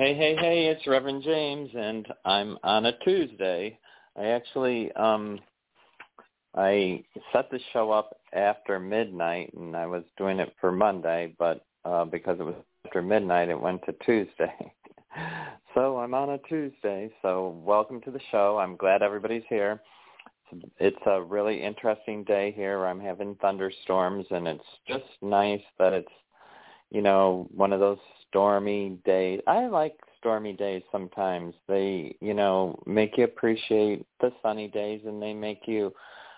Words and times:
Hey, 0.00 0.14
hey, 0.14 0.34
hey, 0.34 0.66
it's 0.68 0.86
Reverend 0.86 1.22
James 1.22 1.68
and 1.74 2.08
I'm 2.24 2.56
on 2.64 2.86
a 2.86 2.96
Tuesday. 3.04 3.78
I 4.16 4.28
actually 4.28 4.90
um 4.92 5.38
I 6.56 7.04
set 7.34 7.50
the 7.50 7.60
show 7.74 7.90
up 7.90 8.16
after 8.32 8.80
midnight 8.80 9.52
and 9.52 9.76
I 9.76 9.84
was 9.84 10.02
doing 10.16 10.38
it 10.38 10.54
for 10.58 10.72
Monday, 10.72 11.34
but 11.38 11.66
uh 11.84 12.06
because 12.06 12.40
it 12.40 12.44
was 12.44 12.54
after 12.86 13.02
midnight 13.02 13.50
it 13.50 13.60
went 13.60 13.82
to 13.84 13.94
Tuesday. 14.06 14.72
so 15.74 15.98
I'm 15.98 16.14
on 16.14 16.30
a 16.30 16.38
Tuesday. 16.48 17.10
So 17.20 17.60
welcome 17.62 18.00
to 18.00 18.10
the 18.10 18.22
show. 18.30 18.56
I'm 18.56 18.78
glad 18.78 19.02
everybody's 19.02 19.44
here. 19.50 19.82
It's 20.78 20.96
a 21.04 21.20
really 21.20 21.62
interesting 21.62 22.24
day 22.24 22.52
here. 22.52 22.86
I'm 22.86 23.00
having 23.00 23.34
thunderstorms 23.34 24.24
and 24.30 24.48
it's 24.48 24.64
just 24.88 25.04
nice 25.20 25.60
that 25.78 25.92
it's 25.92 26.12
you 26.90 27.02
know, 27.02 27.48
one 27.54 27.72
of 27.72 27.80
those 27.80 27.98
stormy 28.30 28.98
days. 29.04 29.40
I 29.46 29.66
like 29.66 29.94
stormy 30.18 30.52
days 30.52 30.82
sometimes. 30.90 31.54
They, 31.68 32.16
you 32.20 32.34
know, 32.34 32.80
make 32.86 33.18
you 33.18 33.24
appreciate 33.24 34.06
the 34.20 34.32
sunny 34.42 34.68
days 34.68 35.02
and 35.04 35.20
they 35.20 35.34
make 35.34 35.62
you 35.66 35.92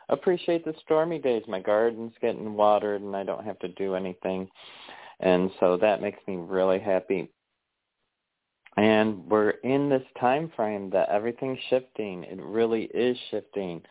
appreciate 0.09 0.65
the 0.65 0.75
stormy 0.83 1.19
days. 1.19 1.43
My 1.47 1.61
garden's 1.61 2.15
getting 2.21 2.55
watered 2.55 3.03
and 3.03 3.15
I 3.15 3.23
don't 3.23 3.45
have 3.45 3.59
to 3.61 3.69
do 3.69 3.95
anything. 3.95 4.49
And 5.21 5.51
so 5.61 5.77
that 5.77 6.03
makes 6.03 6.19
me 6.27 6.37
really 6.37 6.81
happy. 6.81 7.31
And 8.77 9.27
we're 9.27 9.51
in 9.51 9.89
this 9.89 10.03
time 10.19 10.51
frame 10.57 10.91
that 10.91 11.11
everything's 11.11 11.59
shifting. 11.69 12.25
It 12.25 12.41
really 12.41 12.85
is 12.95 13.17
shifting. 13.31 13.83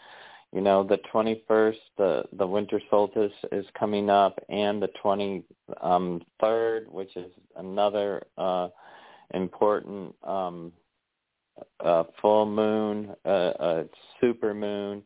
You 0.54 0.60
know, 0.60 0.84
the 0.84 1.00
21st, 1.14 1.76
the 1.98 2.24
the 2.34 2.46
winter 2.46 2.82
solstice 2.90 3.32
is 3.54 3.66
coming 3.80 4.10
up, 4.10 4.38
and 4.50 4.82
the 4.82 4.90
23rd, 5.04 5.44
um, 5.82 6.22
which 6.90 7.16
is 7.16 7.32
another 7.56 8.24
uh, 8.38 8.68
important 9.34 10.14
um, 10.24 10.74
uh, 11.80 12.04
full 12.22 12.46
moon, 12.46 13.16
uh, 13.24 13.84
super 14.20 14.54
moon. 14.54 15.04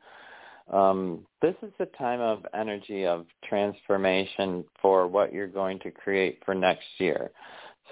Um, 0.73 1.27
this 1.43 1.53
is 1.61 1.71
the 1.77 1.85
time 1.97 2.21
of 2.21 2.43
energy 2.55 3.05
of 3.05 3.27
transformation 3.47 4.65
for 4.81 5.05
what 5.05 5.31
you're 5.31 5.47
going 5.47 5.77
to 5.79 5.91
create 5.91 6.41
for 6.43 6.55
next 6.55 6.87
year. 6.97 7.29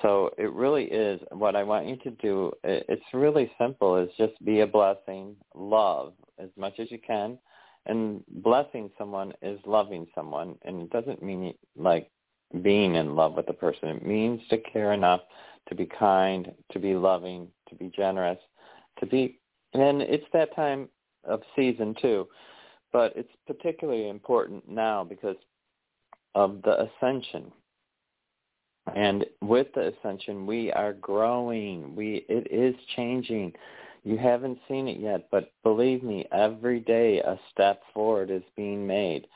So 0.02 0.32
it 0.40 0.52
really 0.52 0.86
is 0.86 1.22
what 1.32 1.56
I 1.56 1.64
want 1.64 1.88
you 1.88 1.98
to 1.98 2.10
do. 2.12 2.52
It's 2.64 3.04
really 3.14 3.52
simple. 3.60 3.98
Is 3.98 4.10
just 4.18 4.44
be 4.44 4.62
a 4.62 4.68
blessing, 4.68 5.36
love 5.54 6.14
as 6.40 6.50
much 6.58 6.80
as 6.80 6.90
you 6.90 6.98
can, 7.06 7.38
and 7.86 8.24
blessing 8.28 8.90
someone 8.98 9.34
is 9.42 9.60
loving 9.66 10.08
someone, 10.16 10.56
and 10.64 10.82
it 10.82 10.90
doesn't 10.90 11.22
mean 11.22 11.54
like 11.76 12.10
being 12.62 12.96
in 12.96 13.16
love 13.16 13.34
with 13.34 13.48
the 13.48 13.54
person. 13.54 13.90
It 13.90 14.06
means 14.06 14.42
to 14.50 14.58
care 14.58 14.94
enough 14.94 15.22
to 15.70 15.76
be 15.76 15.86
kind, 15.86 16.52
to 16.72 16.80
be 16.80 16.94
loving, 16.94 17.48
to 17.70 17.76
be 17.76 17.92
generous, 17.96 18.40
to 19.00 19.06
be, 19.06 19.40
and 19.74 20.02
it's 20.02 20.26
that 20.34 20.56
time 20.56 20.90
of 21.24 21.42
season 21.56 21.96
too. 22.02 22.28
But 22.92 23.14
it's 23.16 23.32
particularly 23.48 24.10
important 24.10 24.70
now 24.70 25.04
because 25.04 25.38
of 26.36 26.62
the 26.64 26.88
ascension. 26.88 27.52
And 28.96 29.26
with 29.42 29.68
the 29.74 29.94
ascension, 29.94 30.46
we 30.46 30.72
are 30.74 30.94
growing. 30.94 31.96
We 31.96 32.26
it 32.30 32.48
is 32.52 32.76
changing. 32.96 33.54
You 34.04 34.18
haven't 34.18 34.60
seen 34.68 34.88
it 34.88 35.00
yet, 35.00 35.28
but 35.32 35.52
believe 35.64 36.04
me, 36.04 36.26
every 36.32 36.80
day 36.82 37.20
a 37.20 37.40
step 37.52 37.82
forward 37.94 38.30
is 38.30 38.44
being 38.56 38.86
made. 38.86 39.28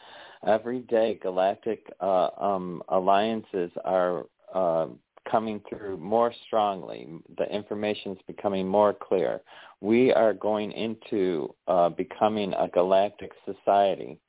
Every 0.46 0.80
day, 0.82 1.20
galactic 1.22 1.88
uh, 2.00 2.30
um, 2.40 2.84
alliances 2.90 3.72
are 3.86 4.26
uh, 4.54 4.88
coming 5.30 5.62
through 5.70 5.98
more 5.98 6.34
strongly. 6.46 7.08
The 7.38 7.46
information 7.54 8.12
is 8.14 8.18
becoming 8.28 8.68
more 8.68 8.94
clear. 8.94 9.42
We 9.82 10.14
are 10.14 10.34
going 10.34 10.72
into 10.74 11.54
uh, 11.68 11.90
becoming 11.90 12.54
a 12.54 12.68
galactic 12.68 13.32
society 13.46 14.20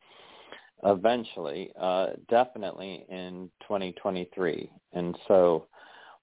eventually, 0.84 1.72
uh, 1.80 2.08
definitely 2.28 3.04
in 3.08 3.50
2023. 3.62 4.70
And 4.92 5.16
so 5.26 5.66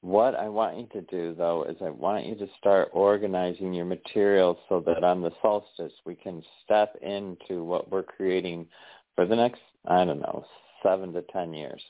what 0.05 0.35
I 0.35 0.47
want 0.47 0.77
you 0.77 0.85
to 0.93 1.01
do, 1.01 1.33
though, 1.35 1.63
is 1.63 1.77
I 1.81 1.89
want 1.89 2.27
you 2.27 2.35
to 2.35 2.47
start 2.59 2.89
organizing 2.93 3.73
your 3.73 3.85
materials 3.85 4.57
so 4.69 4.79
that 4.85 5.03
on 5.03 5.23
the 5.23 5.31
solstice 5.41 5.93
we 6.05 6.13
can 6.13 6.43
step 6.63 6.95
into 7.01 7.63
what 7.63 7.89
we're 7.89 8.03
creating 8.03 8.67
for 9.15 9.25
the 9.25 9.35
next, 9.35 9.61
I 9.87 10.05
don't 10.05 10.21
know, 10.21 10.45
seven 10.83 11.11
to 11.13 11.23
ten 11.23 11.55
years. 11.55 11.81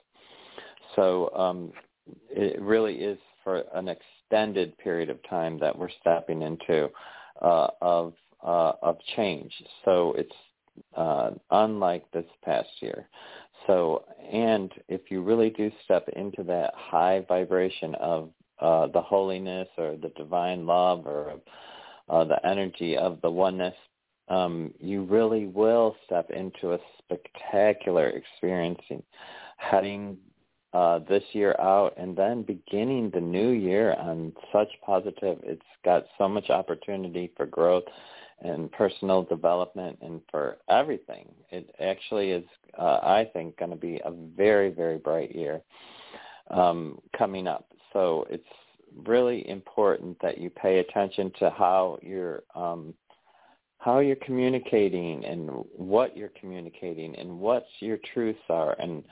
So 0.96 1.30
um, 1.36 1.74
it 2.30 2.62
really 2.62 2.96
is 2.96 3.18
for 3.44 3.64
an 3.74 3.90
extended 3.90 4.78
period 4.78 5.10
of 5.10 5.20
time 5.30 5.60
that 5.60 5.78
we're 5.78 5.90
stepping 6.00 6.42
into 6.42 6.90
uh, 7.42 7.68
of 7.82 8.14
uh, 8.42 8.74
of 8.82 8.98
change. 9.18 9.52
So 9.84 10.14
it's 10.18 10.32
uh, 10.96 11.32
unlike 11.52 12.10
this 12.14 12.26
past 12.46 12.70
year. 12.80 13.10
So, 13.68 14.06
and 14.32 14.72
if 14.88 15.10
you 15.10 15.22
really 15.22 15.50
do 15.50 15.72
step 15.84 16.08
into 16.16 16.44
that 16.44 16.74
high 16.76 17.26
vibration 17.28 17.96
of 17.96 18.30
uh, 18.60 18.88
the 18.88 19.02
holiness 19.02 19.68
or 19.78 19.96
the 19.98 20.12
divine 20.16 20.66
love 20.66 21.06
or 21.06 21.36
uh, 22.10 22.24
the 22.24 22.46
energy 22.46 22.98
of 22.98 23.20
the 23.22 23.30
oneness, 23.30 23.76
um, 24.28 24.74
you 24.80 25.04
really 25.04 25.46
will 25.48 25.96
step 26.06 26.30
into 26.32 26.74
a 26.74 26.80
spectacular 27.00 28.10
experiencing, 28.10 29.04
heading 29.58 30.18
uh, 30.74 31.00
this 31.08 31.24
year 31.32 31.56
out 31.60 31.94
and 31.98 32.18
then 32.18 32.44
beginning 32.44 33.10
the 33.14 33.20
new 33.20 33.52
year 33.52 33.94
on 33.94 34.34
such 34.52 34.68
positive. 34.86 35.40
It's 35.44 35.62
got 35.86 36.06
so 36.18 36.28
much 36.28 36.50
opportunity 36.50 37.32
for 37.38 37.46
growth 37.46 37.86
and 38.42 38.72
personal 38.72 39.24
development 39.24 39.98
and 40.02 40.22
for 40.30 40.58
everything. 40.70 41.28
It 41.52 41.74
actually 41.80 42.32
is, 42.32 42.44
uh, 42.78 43.00
I 43.02 43.30
think, 43.34 43.58
going 43.58 43.72
to 43.72 43.78
be 43.78 44.02
a 44.04 44.12
very, 44.12 44.70
very 44.70 44.98
bright 44.98 45.34
year 45.34 45.62
um, 46.52 47.00
coming 47.18 47.48
up. 47.48 47.68
So 47.94 48.28
it's 48.30 48.44
really 49.06 49.48
important 49.50 50.18
that 50.22 50.38
you 50.38 50.50
pay 50.50 50.80
attention 50.80 51.32
to 51.40 51.50
how 51.50 51.98
you're 52.02 52.44
um, 52.56 52.94
how 53.78 54.00
you're 54.00 54.16
communicating 54.18 55.24
and 55.26 55.48
what 55.76 56.18
you're 56.18 56.32
communicating 56.40 57.16
and 57.18 57.40
what 57.40 57.68
your 57.82 58.00
truths 58.14 58.40
are 58.50 58.76
and 58.80 59.04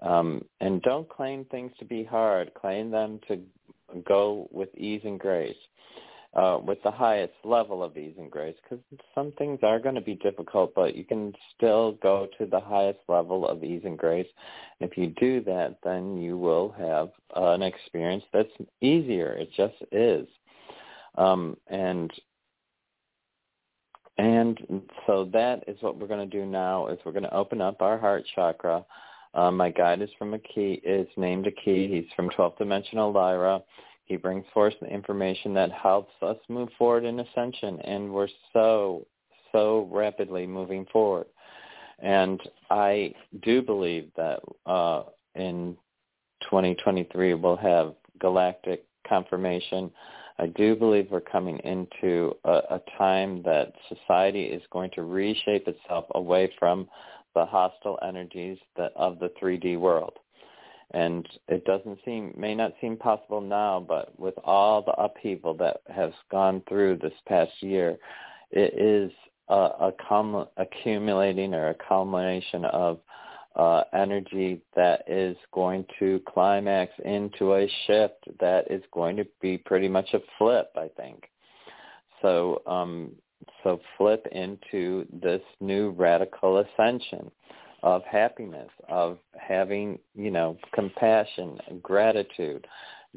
um, 0.00 0.42
and 0.60 0.82
don't 0.82 1.08
claim 1.08 1.44
things 1.46 1.70
to 1.78 1.84
be 1.84 2.02
hard. 2.02 2.52
Claim 2.54 2.90
them 2.90 3.20
to 3.28 3.40
go 4.06 4.48
with 4.50 4.68
ease 4.76 5.02
and 5.04 5.20
grace, 5.20 5.56
uh, 6.34 6.58
with 6.64 6.82
the 6.82 6.90
highest 6.90 7.34
level 7.44 7.82
of 7.82 7.96
ease 7.96 8.14
and 8.18 8.30
grace, 8.30 8.56
because 8.62 8.82
some 9.14 9.32
things 9.32 9.58
are 9.62 9.78
going 9.78 9.94
to 9.94 10.00
be 10.00 10.14
difficult, 10.14 10.74
but 10.74 10.94
you 10.96 11.04
can 11.04 11.32
still 11.54 11.92
go 12.02 12.28
to 12.38 12.46
the 12.46 12.60
highest 12.60 13.00
level 13.08 13.46
of 13.46 13.62
ease 13.62 13.82
and 13.84 13.98
grace. 13.98 14.26
And 14.80 14.90
if 14.90 14.96
you 14.96 15.08
do 15.08 15.42
that, 15.44 15.78
then 15.84 16.16
you 16.16 16.38
will 16.38 16.74
have 16.78 17.10
uh, 17.36 17.52
an 17.52 17.62
experience 17.62 18.24
that's 18.32 18.48
easier. 18.80 19.32
It 19.32 19.50
just 19.56 19.74
is. 19.92 20.26
Um, 21.16 21.56
and 21.68 22.10
and 24.18 24.82
so 25.06 25.28
that 25.32 25.64
is 25.66 25.76
what 25.80 25.98
we're 25.98 26.06
going 26.06 26.28
to 26.28 26.38
do 26.38 26.44
now 26.46 26.86
is 26.88 26.98
we're 27.04 27.12
going 27.12 27.22
to 27.24 27.34
open 27.34 27.60
up 27.60 27.80
our 27.80 27.98
heart 27.98 28.24
chakra 28.34 28.84
um, 29.34 29.56
my 29.56 29.70
guide 29.70 30.02
is 30.02 30.10
from 30.18 30.34
a 30.34 30.38
key 30.38 30.80
is 30.84 31.08
named 31.16 31.46
a 31.46 31.50
key. 31.50 31.88
He's 31.88 32.12
from 32.14 32.28
12th 32.30 32.58
dimensional 32.58 33.12
Lyra. 33.12 33.62
He 34.12 34.18
brings 34.18 34.44
forth 34.52 34.74
the 34.78 34.88
information 34.88 35.54
that 35.54 35.72
helps 35.72 36.12
us 36.20 36.36
move 36.50 36.68
forward 36.76 37.06
in 37.06 37.18
ascension, 37.18 37.80
and 37.80 38.12
we're 38.12 38.28
so 38.52 39.06
so 39.52 39.88
rapidly 39.90 40.46
moving 40.46 40.84
forward. 40.92 41.28
And 41.98 42.38
I 42.68 43.14
do 43.42 43.62
believe 43.62 44.10
that 44.18 44.40
uh, 44.66 45.04
in 45.34 45.78
2023 46.42 47.32
we'll 47.32 47.56
have 47.56 47.94
galactic 48.20 48.84
confirmation. 49.08 49.90
I 50.38 50.48
do 50.48 50.76
believe 50.76 51.08
we're 51.10 51.22
coming 51.22 51.58
into 51.60 52.34
a, 52.44 52.60
a 52.68 52.80
time 52.98 53.42
that 53.44 53.72
society 53.88 54.42
is 54.42 54.62
going 54.70 54.90
to 54.90 55.04
reshape 55.04 55.66
itself 55.66 56.04
away 56.14 56.52
from 56.58 56.86
the 57.34 57.46
hostile 57.46 57.98
energies 58.06 58.58
that, 58.76 58.92
of 58.94 59.18
the 59.20 59.32
3D 59.42 59.80
world. 59.80 60.18
And 60.92 61.26
it 61.48 61.64
doesn't 61.64 61.98
seem, 62.04 62.34
may 62.36 62.54
not 62.54 62.74
seem 62.80 62.96
possible 62.96 63.40
now, 63.40 63.84
but 63.86 64.18
with 64.18 64.34
all 64.44 64.82
the 64.82 64.92
upheaval 64.92 65.54
that 65.54 65.78
has 65.88 66.12
gone 66.30 66.62
through 66.68 66.98
this 66.98 67.14
past 67.26 67.52
year, 67.60 67.98
it 68.50 68.74
is 68.78 69.10
a, 69.48 69.54
a 69.54 69.92
cum, 70.06 70.46
accumulating 70.58 71.54
or 71.54 71.70
a 71.70 71.74
culmination 71.74 72.66
of 72.66 73.00
uh, 73.56 73.84
energy 73.94 74.60
that 74.76 75.04
is 75.06 75.36
going 75.52 75.84
to 75.98 76.20
climax 76.28 76.92
into 77.04 77.54
a 77.54 77.70
shift 77.86 78.24
that 78.40 78.70
is 78.70 78.82
going 78.92 79.16
to 79.16 79.26
be 79.40 79.58
pretty 79.58 79.88
much 79.88 80.08
a 80.12 80.20
flip, 80.38 80.70
I 80.76 80.88
think. 80.96 81.24
So, 82.20 82.62
um, 82.66 83.12
so 83.64 83.80
flip 83.98 84.26
into 84.32 85.06
this 85.22 85.42
new 85.60 85.90
radical 85.90 86.58
ascension 86.58 87.30
of 87.82 88.02
happiness, 88.04 88.70
of 88.88 89.18
having, 89.36 89.98
you 90.14 90.30
know, 90.30 90.56
compassion, 90.74 91.58
gratitude, 91.82 92.66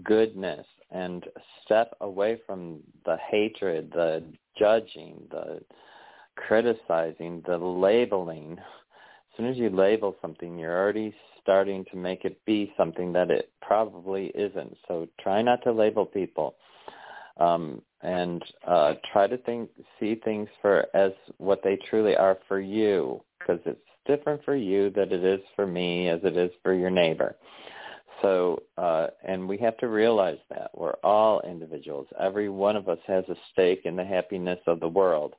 goodness, 0.03 0.65
and 0.91 1.25
step 1.63 1.95
away 2.01 2.39
from 2.45 2.79
the 3.05 3.17
hatred, 3.29 3.91
the 3.93 4.23
judging, 4.57 5.21
the 5.29 5.61
criticizing, 6.35 7.43
the 7.47 7.57
labeling. 7.57 8.57
As 8.57 9.37
soon 9.37 9.47
as 9.47 9.57
you 9.57 9.69
label 9.69 10.15
something, 10.21 10.57
you're 10.57 10.77
already 10.77 11.13
starting 11.41 11.85
to 11.91 11.97
make 11.97 12.25
it 12.25 12.43
be 12.45 12.73
something 12.75 13.13
that 13.13 13.29
it 13.29 13.51
probably 13.61 14.27
isn't. 14.27 14.75
So 14.87 15.07
try 15.19 15.41
not 15.41 15.63
to 15.63 15.71
label 15.71 16.05
people. 16.05 16.55
Um, 17.37 17.81
and 18.01 18.43
uh, 18.65 18.93
try 19.11 19.27
to 19.27 19.37
think, 19.39 19.69
see 19.99 20.15
things 20.23 20.47
for 20.61 20.85
as 20.95 21.11
what 21.37 21.61
they 21.63 21.77
truly 21.89 22.15
are 22.15 22.37
for 22.47 22.59
you, 22.59 23.21
because 23.37 23.59
it's 23.65 23.79
different 24.05 24.43
for 24.43 24.55
you 24.55 24.89
that 24.91 25.11
it 25.11 25.23
is 25.23 25.41
for 25.55 25.65
me 25.65 26.09
as 26.09 26.19
it 26.23 26.37
is 26.37 26.51
for 26.63 26.73
your 26.73 26.89
neighbor. 26.89 27.35
So, 28.21 28.63
uh, 28.77 29.07
and 29.27 29.47
we 29.47 29.57
have 29.57 29.77
to 29.77 29.87
realize 29.87 30.37
that 30.49 30.71
we're 30.73 30.95
all 31.03 31.41
individuals. 31.41 32.07
Every 32.19 32.49
one 32.49 32.75
of 32.75 32.87
us 32.87 32.99
has 33.07 33.25
a 33.27 33.35
stake 33.51 33.81
in 33.85 33.95
the 33.95 34.05
happiness 34.05 34.59
of 34.67 34.79
the 34.79 34.87
world. 34.87 35.35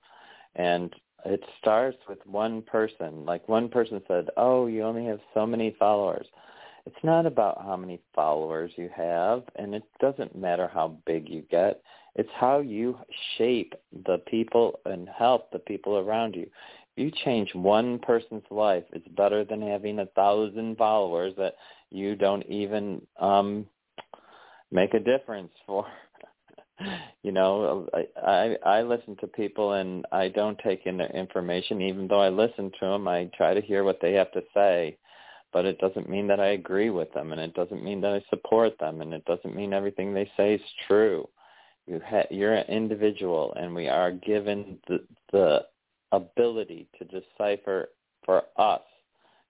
And 0.56 0.94
it 1.24 1.42
starts 1.58 1.98
with 2.08 2.18
one 2.26 2.62
person. 2.62 3.24
Like 3.24 3.48
one 3.48 3.68
person 3.68 4.00
said, 4.06 4.28
oh, 4.36 4.66
you 4.66 4.82
only 4.82 5.06
have 5.06 5.20
so 5.34 5.46
many 5.46 5.74
followers. 5.78 6.26
It's 6.84 7.02
not 7.02 7.26
about 7.26 7.62
how 7.64 7.76
many 7.76 8.00
followers 8.14 8.70
you 8.76 8.88
have, 8.94 9.42
and 9.56 9.74
it 9.74 9.82
doesn't 10.00 10.36
matter 10.36 10.70
how 10.72 10.96
big 11.04 11.28
you 11.28 11.42
get. 11.50 11.82
It's 12.14 12.30
how 12.36 12.60
you 12.60 12.96
shape 13.36 13.74
the 14.06 14.18
people 14.18 14.78
and 14.86 15.08
help 15.08 15.50
the 15.50 15.58
people 15.58 15.98
around 15.98 16.36
you 16.36 16.48
you 16.96 17.12
change 17.24 17.54
one 17.54 17.98
person's 18.00 18.44
life, 18.50 18.84
it's 18.92 19.08
better 19.08 19.44
than 19.44 19.60
having 19.60 19.98
a 19.98 20.06
thousand 20.06 20.76
followers 20.76 21.34
that 21.36 21.54
you 21.90 22.16
don't 22.16 22.44
even 22.46 23.00
um 23.20 23.66
make 24.70 24.94
a 24.94 25.00
difference 25.00 25.52
for. 25.66 25.86
you 27.22 27.32
know, 27.32 27.88
I, 28.22 28.56
I 28.64 28.82
listen 28.82 29.16
to 29.20 29.26
people 29.26 29.72
and 29.72 30.04
I 30.12 30.28
don't 30.28 30.58
take 30.58 30.86
in 30.86 30.98
their 30.98 31.10
information. 31.10 31.80
Even 31.80 32.06
though 32.06 32.20
I 32.20 32.28
listen 32.28 32.70
to 32.80 32.86
them, 32.86 33.08
I 33.08 33.30
try 33.36 33.54
to 33.54 33.62
hear 33.62 33.82
what 33.84 33.98
they 34.02 34.12
have 34.12 34.30
to 34.32 34.42
say. 34.52 34.98
But 35.52 35.64
it 35.64 35.78
doesn't 35.78 36.08
mean 36.10 36.26
that 36.26 36.40
I 36.40 36.48
agree 36.48 36.90
with 36.90 37.10
them, 37.14 37.32
and 37.32 37.40
it 37.40 37.54
doesn't 37.54 37.82
mean 37.82 38.02
that 38.02 38.12
I 38.12 38.22
support 38.28 38.78
them, 38.78 39.00
and 39.00 39.14
it 39.14 39.24
doesn't 39.24 39.56
mean 39.56 39.72
everything 39.72 40.12
they 40.12 40.30
say 40.36 40.54
is 40.54 40.60
true. 40.86 41.26
You 41.86 42.00
ha- 42.04 42.26
you're 42.30 42.52
an 42.52 42.66
individual, 42.66 43.54
and 43.54 43.74
we 43.74 43.88
are 43.88 44.10
given 44.10 44.78
the 44.86 45.06
the 45.32 45.64
ability 46.12 46.88
to 46.98 47.04
decipher 47.04 47.90
for 48.24 48.42
us 48.56 48.82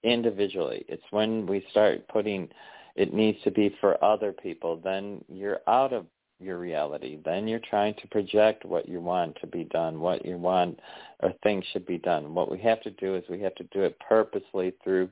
individually. 0.03 0.85
It's 0.89 1.03
when 1.11 1.47
we 1.47 1.65
start 1.71 2.07
putting 2.09 2.49
it 2.97 3.13
needs 3.13 3.39
to 3.45 3.51
be 3.51 3.77
for 3.81 4.03
other 4.03 4.33
people, 4.33 4.81
then 4.83 5.23
you're 5.29 5.61
out 5.69 5.93
of 5.93 6.07
your 6.41 6.59
reality. 6.59 7.19
Then 7.25 7.47
you're 7.47 7.61
trying 7.71 7.95
to 8.01 8.09
project 8.09 8.65
what 8.65 8.89
you 8.89 9.01
want 9.01 9.37
to 9.41 9.47
be 9.47 9.65
done, 9.65 10.01
what 10.01 10.25
you 10.25 10.37
want 10.37 10.79
or 11.21 11.33
think 11.43 11.65
should 11.73 11.87
be 11.87 11.99
done. 11.99 12.35
What 12.35 12.51
we 12.51 12.59
have 12.61 12.83
to 12.83 12.91
do 12.93 13.15
is 13.15 13.25
we 13.29 13.41
have 13.41 13.55
to 13.57 13.65
do 13.65 13.83
it 13.83 13.99
purposely 14.07 14.75
through 14.83 15.09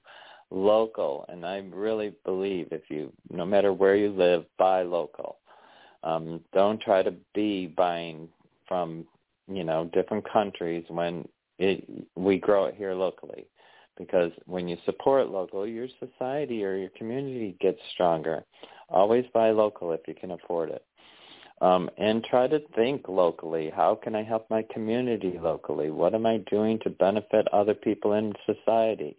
local. 0.50 1.24
And 1.28 1.44
I 1.44 1.58
really 1.72 2.14
believe 2.24 2.68
if 2.70 2.82
you, 2.88 3.12
no 3.30 3.46
matter 3.46 3.72
where 3.72 3.96
you 3.96 4.10
live, 4.10 4.44
buy 4.58 4.82
local. 4.82 5.36
Um, 6.02 6.40
don't 6.52 6.80
try 6.80 7.02
to 7.02 7.14
be 7.34 7.66
buying 7.68 8.28
from, 8.68 9.06
you 9.48 9.64
know, 9.64 9.90
different 9.92 10.30
countries 10.30 10.84
when 10.88 11.26
it, 11.58 11.84
we 12.16 12.38
grow 12.38 12.66
it 12.66 12.74
here 12.76 12.94
locally 12.94 13.46
because 13.96 14.32
when 14.46 14.68
you 14.68 14.76
support 14.84 15.28
local, 15.28 15.66
your 15.66 15.88
society 16.00 16.64
or 16.64 16.76
your 16.76 16.90
community 16.90 17.56
gets 17.60 17.78
stronger. 17.92 18.44
Always 18.88 19.24
buy 19.32 19.50
local 19.50 19.92
if 19.92 20.00
you 20.06 20.14
can 20.14 20.32
afford 20.32 20.70
it. 20.70 20.84
Um, 21.60 21.88
and 21.96 22.24
try 22.24 22.48
to 22.48 22.60
think 22.74 23.08
locally. 23.08 23.70
How 23.74 23.94
can 23.94 24.16
I 24.16 24.24
help 24.24 24.50
my 24.50 24.64
community 24.72 25.38
locally? 25.40 25.90
What 25.90 26.14
am 26.14 26.26
I 26.26 26.38
doing 26.50 26.80
to 26.80 26.90
benefit 26.90 27.46
other 27.52 27.74
people 27.74 28.14
in 28.14 28.34
society? 28.44 29.16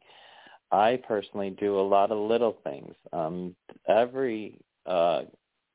I 0.71 0.99
personally 1.07 1.51
do 1.51 1.79
a 1.79 1.81
lot 1.81 2.11
of 2.11 2.17
little 2.17 2.57
things. 2.63 2.93
Um, 3.13 3.55
every, 3.87 4.59
uh, 4.85 5.23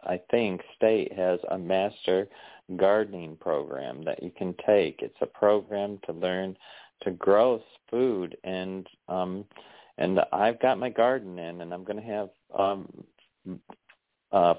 I 0.05 0.20
think, 0.31 0.62
state 0.76 1.12
has 1.12 1.41
a 1.50 1.58
master 1.58 2.29
gardening 2.76 3.37
program 3.37 4.02
that 4.05 4.23
you 4.23 4.31
can 4.31 4.55
take. 4.67 5.00
It's 5.02 5.17
a 5.20 5.26
program 5.26 5.99
to 6.06 6.12
learn 6.12 6.56
to 7.02 7.11
grow 7.12 7.62
food 7.91 8.37
and 8.44 8.87
um 9.08 9.44
and 9.99 10.20
I've 10.32 10.61
got 10.61 10.79
my 10.79 10.91
garden 10.91 11.38
in 11.38 11.61
and 11.62 11.73
I'm 11.73 11.85
going 11.85 12.00
to 12.00 12.06
have 12.06 12.29
um 12.58 13.05
uh 14.32 14.55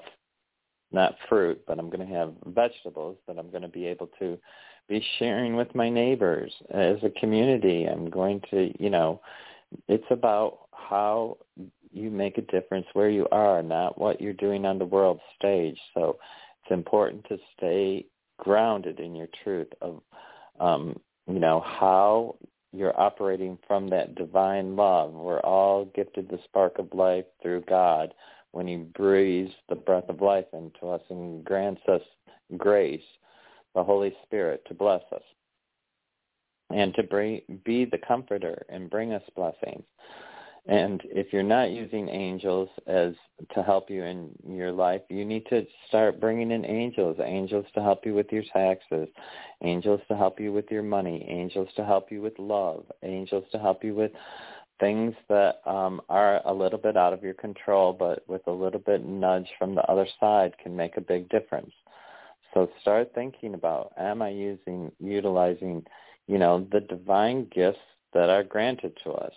not 0.92 1.16
fruit, 1.28 1.62
but 1.66 1.78
I'm 1.78 1.88
going 1.88 2.06
to 2.06 2.14
have 2.14 2.34
vegetables 2.46 3.16
that 3.26 3.38
I'm 3.38 3.50
going 3.50 3.62
to 3.62 3.68
be 3.68 3.86
able 3.86 4.10
to 4.18 4.38
be 4.88 5.02
sharing 5.18 5.56
with 5.56 5.74
my 5.74 5.88
neighbors 5.88 6.52
as 6.70 6.96
a 7.02 7.10
community. 7.18 7.86
I'm 7.86 8.10
going 8.10 8.42
to, 8.50 8.70
you 8.82 8.90
know, 8.90 9.20
it's 9.88 10.04
about 10.10 10.68
how 10.72 11.38
you 11.92 12.10
make 12.10 12.38
a 12.38 12.42
difference 12.42 12.86
where 12.92 13.10
you 13.10 13.26
are, 13.32 13.62
not 13.62 13.98
what 13.98 14.20
you're 14.20 14.32
doing 14.32 14.64
on 14.64 14.78
the 14.78 14.84
world 14.84 15.20
stage. 15.38 15.78
So 15.94 16.18
it's 16.62 16.72
important 16.72 17.24
to 17.28 17.38
stay 17.56 18.06
grounded 18.38 19.00
in 19.00 19.14
your 19.14 19.28
truth 19.44 19.68
of, 19.80 20.02
um, 20.60 20.98
you 21.26 21.38
know, 21.38 21.60
how 21.60 22.36
you're 22.72 22.98
operating 22.98 23.58
from 23.66 23.88
that 23.90 24.14
divine 24.14 24.76
love. 24.76 25.12
We're 25.12 25.40
all 25.40 25.84
gifted 25.94 26.28
the 26.28 26.38
spark 26.44 26.78
of 26.78 26.92
life 26.94 27.26
through 27.42 27.64
God 27.68 28.14
when 28.52 28.66
he 28.66 28.76
breathes 28.76 29.52
the 29.68 29.74
breath 29.74 30.08
of 30.08 30.20
life 30.20 30.46
into 30.52 30.88
us 30.88 31.02
and 31.10 31.44
grants 31.44 31.82
us 31.88 32.02
grace, 32.56 33.02
the 33.74 33.84
Holy 33.84 34.14
Spirit, 34.24 34.62
to 34.66 34.74
bless 34.74 35.02
us 35.12 35.22
and 36.70 36.94
to 36.94 37.02
bring, 37.02 37.42
be 37.64 37.84
the 37.84 37.98
comforter 37.98 38.64
and 38.68 38.90
bring 38.90 39.12
us 39.12 39.22
blessings. 39.36 39.84
And 40.66 41.02
if 41.06 41.32
you're 41.32 41.42
not 41.42 41.70
using 41.70 42.08
angels 42.08 42.68
as 42.86 43.14
to 43.54 43.64
help 43.64 43.90
you 43.90 44.04
in 44.04 44.30
your 44.46 44.70
life, 44.70 45.02
you 45.08 45.24
need 45.24 45.44
to 45.46 45.66
start 45.88 46.20
bringing 46.20 46.52
in 46.52 46.64
angels, 46.64 47.18
angels 47.20 47.66
to 47.74 47.82
help 47.82 48.06
you 48.06 48.14
with 48.14 48.30
your 48.30 48.44
taxes, 48.52 49.08
angels 49.64 50.00
to 50.06 50.16
help 50.16 50.38
you 50.38 50.52
with 50.52 50.70
your 50.70 50.84
money, 50.84 51.26
angels 51.28 51.68
to 51.74 51.84
help 51.84 52.12
you 52.12 52.22
with 52.22 52.38
love, 52.38 52.84
angels 53.02 53.44
to 53.50 53.58
help 53.58 53.82
you 53.82 53.94
with 53.96 54.12
things 54.78 55.14
that 55.28 55.62
um, 55.66 56.00
are 56.08 56.40
a 56.44 56.52
little 56.52 56.78
bit 56.78 56.96
out 56.96 57.12
of 57.12 57.24
your 57.24 57.34
control, 57.34 57.92
but 57.92 58.22
with 58.28 58.46
a 58.46 58.52
little 58.52 58.80
bit 58.80 59.04
nudge 59.04 59.48
from 59.58 59.74
the 59.74 59.82
other 59.90 60.06
side 60.20 60.56
can 60.62 60.76
make 60.76 60.96
a 60.96 61.00
big 61.00 61.28
difference. 61.28 61.72
So 62.54 62.70
start 62.80 63.12
thinking 63.14 63.54
about, 63.54 63.92
am 63.98 64.22
I 64.22 64.28
using, 64.28 64.92
utilizing, 65.00 65.84
you 66.28 66.38
know, 66.38 66.66
the 66.70 66.80
divine 66.80 67.48
gifts 67.52 67.78
that 68.12 68.28
are 68.28 68.44
granted 68.44 68.96
to 69.02 69.12
us? 69.12 69.32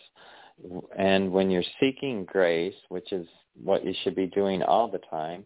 And 0.97 1.31
when 1.31 1.51
you're 1.51 1.63
seeking 1.79 2.25
grace, 2.25 2.75
which 2.89 3.11
is 3.11 3.27
what 3.61 3.85
you 3.85 3.93
should 4.03 4.15
be 4.15 4.27
doing 4.27 4.63
all 4.63 4.87
the 4.89 5.01
time, 5.09 5.45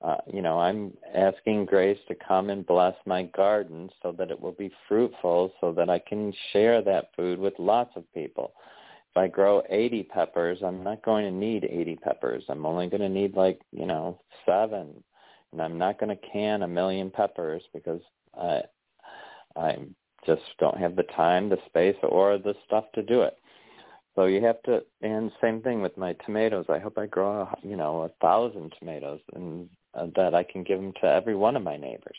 uh, 0.00 0.16
you 0.32 0.42
know, 0.42 0.60
I'm 0.60 0.92
asking 1.14 1.66
grace 1.66 1.98
to 2.06 2.14
come 2.14 2.50
and 2.50 2.66
bless 2.66 2.94
my 3.04 3.24
garden 3.24 3.90
so 4.02 4.12
that 4.12 4.30
it 4.30 4.40
will 4.40 4.52
be 4.52 4.70
fruitful 4.86 5.52
so 5.60 5.72
that 5.72 5.90
I 5.90 5.98
can 5.98 6.32
share 6.52 6.82
that 6.82 7.10
food 7.16 7.38
with 7.38 7.54
lots 7.58 7.90
of 7.96 8.04
people. 8.14 8.52
If 9.10 9.16
I 9.16 9.26
grow 9.26 9.62
80 9.68 10.04
peppers, 10.04 10.58
I'm 10.62 10.84
not 10.84 11.04
going 11.04 11.24
to 11.24 11.32
need 11.32 11.64
80 11.64 11.96
peppers. 11.96 12.44
I'm 12.48 12.64
only 12.64 12.88
going 12.88 13.00
to 13.00 13.08
need 13.08 13.34
like, 13.36 13.60
you 13.72 13.86
know, 13.86 14.20
seven. 14.46 15.02
And 15.52 15.60
I'm 15.60 15.78
not 15.78 15.98
going 15.98 16.16
to 16.16 16.28
can 16.30 16.62
a 16.62 16.68
million 16.68 17.10
peppers 17.10 17.62
because 17.72 18.02
I, 18.38 18.62
I 19.56 19.78
just 20.26 20.42
don't 20.60 20.78
have 20.78 20.94
the 20.94 21.04
time, 21.16 21.48
the 21.48 21.58
space, 21.66 21.96
or 22.02 22.38
the 22.38 22.54
stuff 22.66 22.84
to 22.94 23.02
do 23.02 23.22
it. 23.22 23.36
So 24.18 24.24
you 24.24 24.42
have 24.42 24.60
to, 24.64 24.82
and 25.00 25.30
same 25.40 25.62
thing 25.62 25.80
with 25.80 25.96
my 25.96 26.12
tomatoes. 26.26 26.66
I 26.68 26.80
hope 26.80 26.98
I 26.98 27.06
grow, 27.06 27.48
you 27.62 27.76
know, 27.76 28.00
a 28.00 28.08
thousand 28.20 28.74
tomatoes, 28.76 29.20
and 29.32 29.68
uh, 29.94 30.08
that 30.16 30.34
I 30.34 30.42
can 30.42 30.64
give 30.64 30.80
them 30.80 30.92
to 31.00 31.06
every 31.06 31.36
one 31.36 31.54
of 31.54 31.62
my 31.62 31.76
neighbors. 31.76 32.16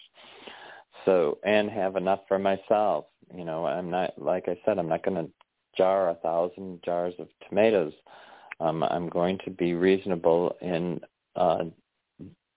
So 1.03 1.39
and 1.44 1.70
have 1.70 1.98
enough 1.98 2.22
for 2.29 2.39
myself. 2.39 3.08
You 3.36 3.44
know, 3.44 3.65
I'm 3.65 3.89
not 3.89 4.13
like 4.18 4.48
I 4.48 4.58
said, 4.63 4.79
I'm 4.79 4.88
not 4.88 5.03
going 5.03 5.18
to 5.18 5.29
jar 5.75 6.12
a 6.12 6.15
thousand 6.15 6.79
jars 6.86 7.15
of 7.20 7.27
tomatoes. 7.50 7.91
Um, 8.62 8.82
I'm 8.84 9.10
going 9.10 9.38
to 9.44 9.51
be 9.51 9.74
reasonable 9.74 10.56
in 10.62 11.01
uh, 11.36 11.65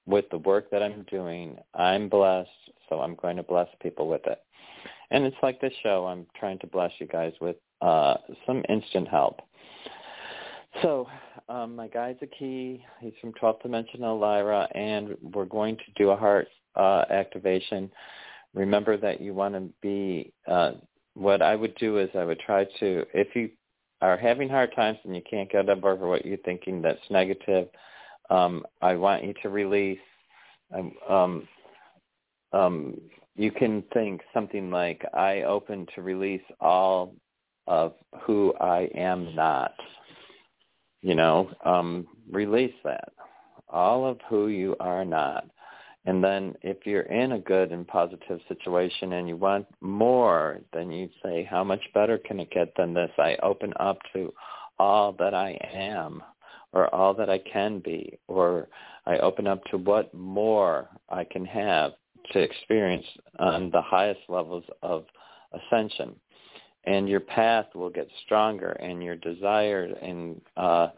with 0.06 0.26
the 0.30 0.38
work 0.38 0.70
that 0.70 0.84
I'm 0.84 1.04
doing. 1.10 1.58
I'm 1.74 2.08
blessed, 2.08 2.48
so 2.88 3.00
I'm 3.00 3.16
going 3.16 3.38
to 3.38 3.42
bless 3.42 3.68
people 3.82 4.06
with 4.06 4.24
it. 4.28 4.38
And 5.10 5.24
it's 5.24 5.36
like 5.42 5.60
this 5.60 5.74
show. 5.82 6.06
I'm 6.06 6.26
trying 6.38 6.60
to 6.60 6.68
bless 6.68 6.92
you 7.00 7.08
guys 7.08 7.32
with 7.40 7.56
uh, 7.82 8.14
some 8.46 8.62
instant 8.68 9.08
help. 9.08 9.40
So 10.80 11.06
um, 11.48 11.76
my 11.76 11.88
guide's 11.88 12.20
a 12.22 12.26
key. 12.26 12.82
He's 13.00 13.12
from 13.20 13.32
12th 13.34 13.62
Dimensional 13.62 14.18
Lyra, 14.18 14.68
and 14.74 15.16
we're 15.34 15.44
going 15.44 15.76
to 15.76 15.92
do 15.96 16.10
a 16.10 16.16
heart 16.16 16.48
uh, 16.76 17.04
activation. 17.10 17.90
Remember 18.54 18.96
that 18.96 19.20
you 19.20 19.34
want 19.34 19.54
to 19.54 19.68
be, 19.82 20.32
uh, 20.46 20.72
what 21.14 21.42
I 21.42 21.56
would 21.56 21.74
do 21.74 21.98
is 21.98 22.08
I 22.14 22.24
would 22.24 22.40
try 22.40 22.64
to, 22.80 23.04
if 23.12 23.34
you 23.34 23.50
are 24.00 24.16
having 24.16 24.48
hard 24.48 24.74
times 24.74 24.98
and 25.04 25.14
you 25.14 25.22
can't 25.28 25.50
get 25.50 25.68
over 25.68 26.08
what 26.08 26.24
you're 26.24 26.38
thinking 26.38 26.80
that's 26.80 26.98
negative, 27.10 27.68
um, 28.30 28.64
I 28.80 28.94
want 28.94 29.24
you 29.24 29.34
to 29.42 29.50
release, 29.50 29.98
um, 30.74 30.92
um, 31.08 31.48
um, 32.52 33.00
you 33.36 33.50
can 33.50 33.82
think 33.92 34.22
something 34.32 34.70
like, 34.70 35.04
I 35.12 35.42
open 35.42 35.86
to 35.94 36.02
release 36.02 36.42
all 36.60 37.14
of 37.66 37.94
who 38.22 38.54
I 38.60 38.88
am 38.94 39.34
not. 39.34 39.74
You 41.00 41.14
know, 41.14 41.50
um, 41.64 42.06
release 42.30 42.74
that. 42.84 43.12
All 43.68 44.06
of 44.06 44.18
who 44.28 44.48
you 44.48 44.76
are 44.78 45.04
not. 45.04 45.46
And 46.04 46.22
then 46.22 46.54
if 46.62 46.78
you're 46.84 47.02
in 47.02 47.32
a 47.32 47.38
good 47.38 47.70
and 47.70 47.86
positive 47.86 48.40
situation 48.48 49.12
and 49.14 49.28
you 49.28 49.36
want 49.36 49.66
more, 49.80 50.60
then 50.72 50.90
you 50.90 51.08
say, 51.22 51.46
how 51.48 51.62
much 51.62 51.80
better 51.94 52.18
can 52.18 52.40
it 52.40 52.50
get 52.50 52.72
than 52.76 52.92
this? 52.92 53.10
I 53.18 53.36
open 53.42 53.72
up 53.78 53.98
to 54.12 54.32
all 54.78 55.12
that 55.18 55.32
I 55.32 55.58
am 55.72 56.22
or 56.72 56.92
all 56.94 57.14
that 57.14 57.30
I 57.30 57.38
can 57.38 57.80
be, 57.80 58.18
or 58.28 58.68
I 59.06 59.18
open 59.18 59.46
up 59.46 59.62
to 59.66 59.76
what 59.76 60.12
more 60.14 60.88
I 61.08 61.24
can 61.24 61.44
have 61.44 61.92
to 62.32 62.38
experience 62.38 63.04
on 63.38 63.70
the 63.70 63.82
highest 63.82 64.20
levels 64.28 64.64
of 64.82 65.04
ascension 65.52 66.16
and 66.84 67.08
your 67.08 67.20
path 67.20 67.66
will 67.74 67.90
get 67.90 68.08
stronger 68.24 68.72
and 68.72 69.02
your 69.02 69.16
desire 69.16 69.84
and 70.02 70.40
uh, 70.56 70.88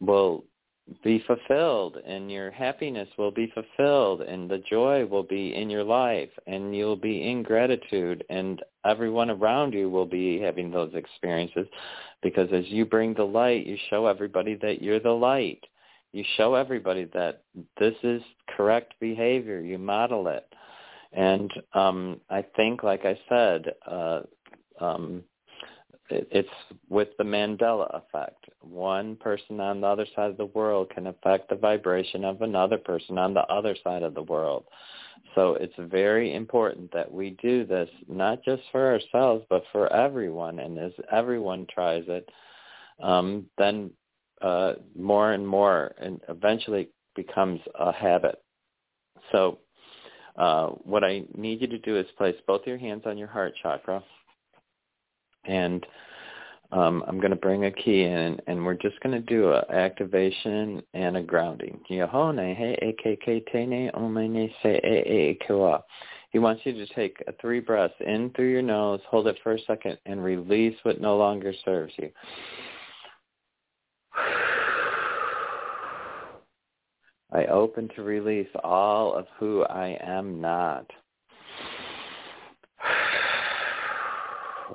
will 0.00 0.44
be 1.04 1.22
fulfilled 1.26 1.96
and 2.06 2.30
your 2.30 2.50
happiness 2.50 3.08
will 3.16 3.30
be 3.30 3.52
fulfilled 3.54 4.22
and 4.22 4.50
the 4.50 4.62
joy 4.68 5.06
will 5.06 5.22
be 5.22 5.54
in 5.54 5.70
your 5.70 5.84
life 5.84 6.28
and 6.46 6.74
you'll 6.74 6.96
be 6.96 7.30
in 7.30 7.42
gratitude 7.42 8.24
and 8.30 8.60
everyone 8.84 9.30
around 9.30 9.72
you 9.72 9.88
will 9.88 10.06
be 10.06 10.40
having 10.40 10.70
those 10.70 10.92
experiences 10.94 11.66
because 12.22 12.48
as 12.52 12.64
you 12.66 12.84
bring 12.84 13.14
the 13.14 13.22
light 13.22 13.66
you 13.66 13.76
show 13.90 14.06
everybody 14.06 14.56
that 14.56 14.82
you're 14.82 15.00
the 15.00 15.10
light. 15.10 15.62
You 16.12 16.24
show 16.36 16.54
everybody 16.54 17.08
that 17.14 17.42
this 17.78 17.94
is 18.02 18.20
correct 18.54 18.92
behavior. 19.00 19.60
You 19.60 19.78
model 19.78 20.28
it. 20.28 20.46
And 21.12 21.50
um 21.74 22.20
i 22.30 22.44
think 22.56 22.82
like 22.82 23.04
i 23.04 23.18
said 23.28 23.66
uh 23.86 24.20
um, 24.82 25.22
it, 26.10 26.28
it's 26.30 26.48
with 26.88 27.08
the 27.18 27.24
Mandela 27.24 27.88
effect. 27.94 28.44
One 28.60 29.16
person 29.16 29.60
on 29.60 29.80
the 29.80 29.86
other 29.86 30.06
side 30.14 30.30
of 30.30 30.36
the 30.36 30.46
world 30.46 30.90
can 30.90 31.06
affect 31.06 31.48
the 31.48 31.56
vibration 31.56 32.24
of 32.24 32.42
another 32.42 32.78
person 32.78 33.18
on 33.18 33.34
the 33.34 33.42
other 33.42 33.76
side 33.82 34.02
of 34.02 34.14
the 34.14 34.22
world. 34.22 34.64
So 35.34 35.54
it's 35.54 35.74
very 35.78 36.34
important 36.34 36.92
that 36.92 37.10
we 37.10 37.30
do 37.42 37.64
this 37.64 37.88
not 38.08 38.44
just 38.44 38.62
for 38.70 38.92
ourselves, 38.92 39.44
but 39.48 39.64
for 39.72 39.90
everyone. 39.92 40.58
And 40.58 40.78
as 40.78 40.92
everyone 41.10 41.66
tries 41.72 42.04
it, 42.08 42.28
um, 43.02 43.46
then 43.56 43.90
uh, 44.42 44.74
more 44.98 45.32
and 45.32 45.46
more, 45.46 45.94
and 45.98 46.20
eventually 46.28 46.88
becomes 47.14 47.60
a 47.78 47.92
habit. 47.92 48.42
So 49.30 49.58
uh, 50.36 50.68
what 50.68 51.04
I 51.04 51.22
need 51.36 51.60
you 51.60 51.68
to 51.68 51.78
do 51.78 51.96
is 51.96 52.06
place 52.18 52.34
both 52.46 52.62
your 52.66 52.78
hands 52.78 53.02
on 53.06 53.16
your 53.16 53.28
heart 53.28 53.54
chakra 53.62 54.02
and 55.44 55.86
um, 56.72 57.04
I'm 57.06 57.18
going 57.18 57.30
to 57.30 57.36
bring 57.36 57.66
a 57.66 57.70
key 57.70 58.04
in, 58.04 58.40
and 58.46 58.64
we're 58.64 58.74
just 58.74 58.98
going 59.00 59.12
to 59.12 59.20
do 59.20 59.52
an 59.52 59.64
activation 59.70 60.82
and 60.94 61.18
a 61.18 61.22
grounding. 61.22 61.80
He 66.30 66.38
wants 66.38 66.62
you 66.64 66.72
to 66.72 66.86
take 66.94 67.22
three 67.42 67.60
breaths 67.60 67.92
in 68.00 68.30
through 68.30 68.50
your 68.50 68.62
nose, 68.62 69.00
hold 69.06 69.26
it 69.26 69.38
for 69.42 69.52
a 69.52 69.60
second, 69.66 69.98
and 70.06 70.24
release 70.24 70.76
what 70.82 70.98
no 70.98 71.18
longer 71.18 71.52
serves 71.62 71.92
you. 71.98 72.10
I 77.34 77.46
open 77.46 77.90
to 77.96 78.02
release 78.02 78.48
all 78.64 79.14
of 79.14 79.26
who 79.38 79.64
I 79.64 79.98
am 80.02 80.40
not. 80.40 80.90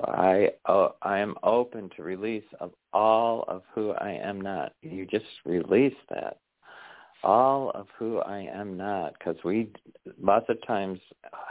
I 0.06 0.51
uh, 0.66 0.89
I 1.01 1.20
am 1.20 1.36
open 1.44 1.89
to 1.96 2.04
release 2.04 2.44
of 2.60 2.72
all 2.94 3.44
of 3.48 3.63
who 3.74 3.92
I 3.92 4.12
am 4.12 4.42
not. 4.42 4.74
You 4.82 5.06
just 5.06 5.25
release 5.46 5.96
that, 6.10 6.39
all 7.24 7.72
of 7.72 7.88
who 7.98 8.20
I 8.20 8.39
am 8.39 8.77
not, 8.77 9.13
because 9.18 9.38
we 9.44 9.70
lots 10.22 10.46
of 10.50 10.66
times 10.66 11.00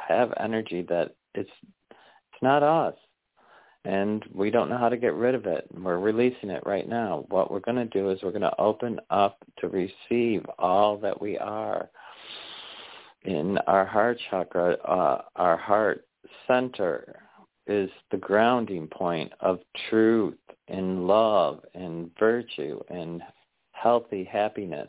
have 0.09 0.33
energy 0.39 0.83
that 0.89 1.15
it's 1.35 1.51
it's 1.63 2.43
not 2.43 2.63
us, 2.63 2.95
and 3.85 4.25
we 4.35 4.51
don't 4.51 4.69
know 4.69 4.79
how 4.79 4.89
to 4.89 4.97
get 4.97 5.15
rid 5.15 5.35
of 5.35 5.47
it. 5.47 5.67
And 5.75 5.85
We're 5.85 5.99
releasing 5.99 6.51
it 6.51 6.63
right 6.67 6.89
now. 6.89 7.27
What 7.29 7.51
we're 7.51 7.61
going 7.61 7.77
to 7.77 7.85
do 7.87 8.11
is 8.11 8.21
we're 8.23 8.31
going 8.31 8.43
to 8.43 8.61
open 8.61 9.01
up 9.11 9.39
to 9.59 9.69
receive 9.69 10.45
all 10.59 10.97
that 10.99 11.21
we 11.21 11.39
are 11.39 11.89
in 13.25 13.59
our 13.67 13.85
heart 13.85 14.19
chakra, 14.31 14.75
uh, 14.85 15.23
our 15.37 15.57
heart 15.57 16.07
center 16.47 17.26
is 17.67 17.91
the 18.11 18.17
grounding 18.17 18.87
point 18.89 19.33
of 19.41 19.61
truth 19.89 20.39
and 20.69 21.07
love 21.07 21.61
and 21.75 22.11
virtue 22.19 22.81
and 22.91 23.23
healthy 23.73 24.25
happiness. 24.25 24.89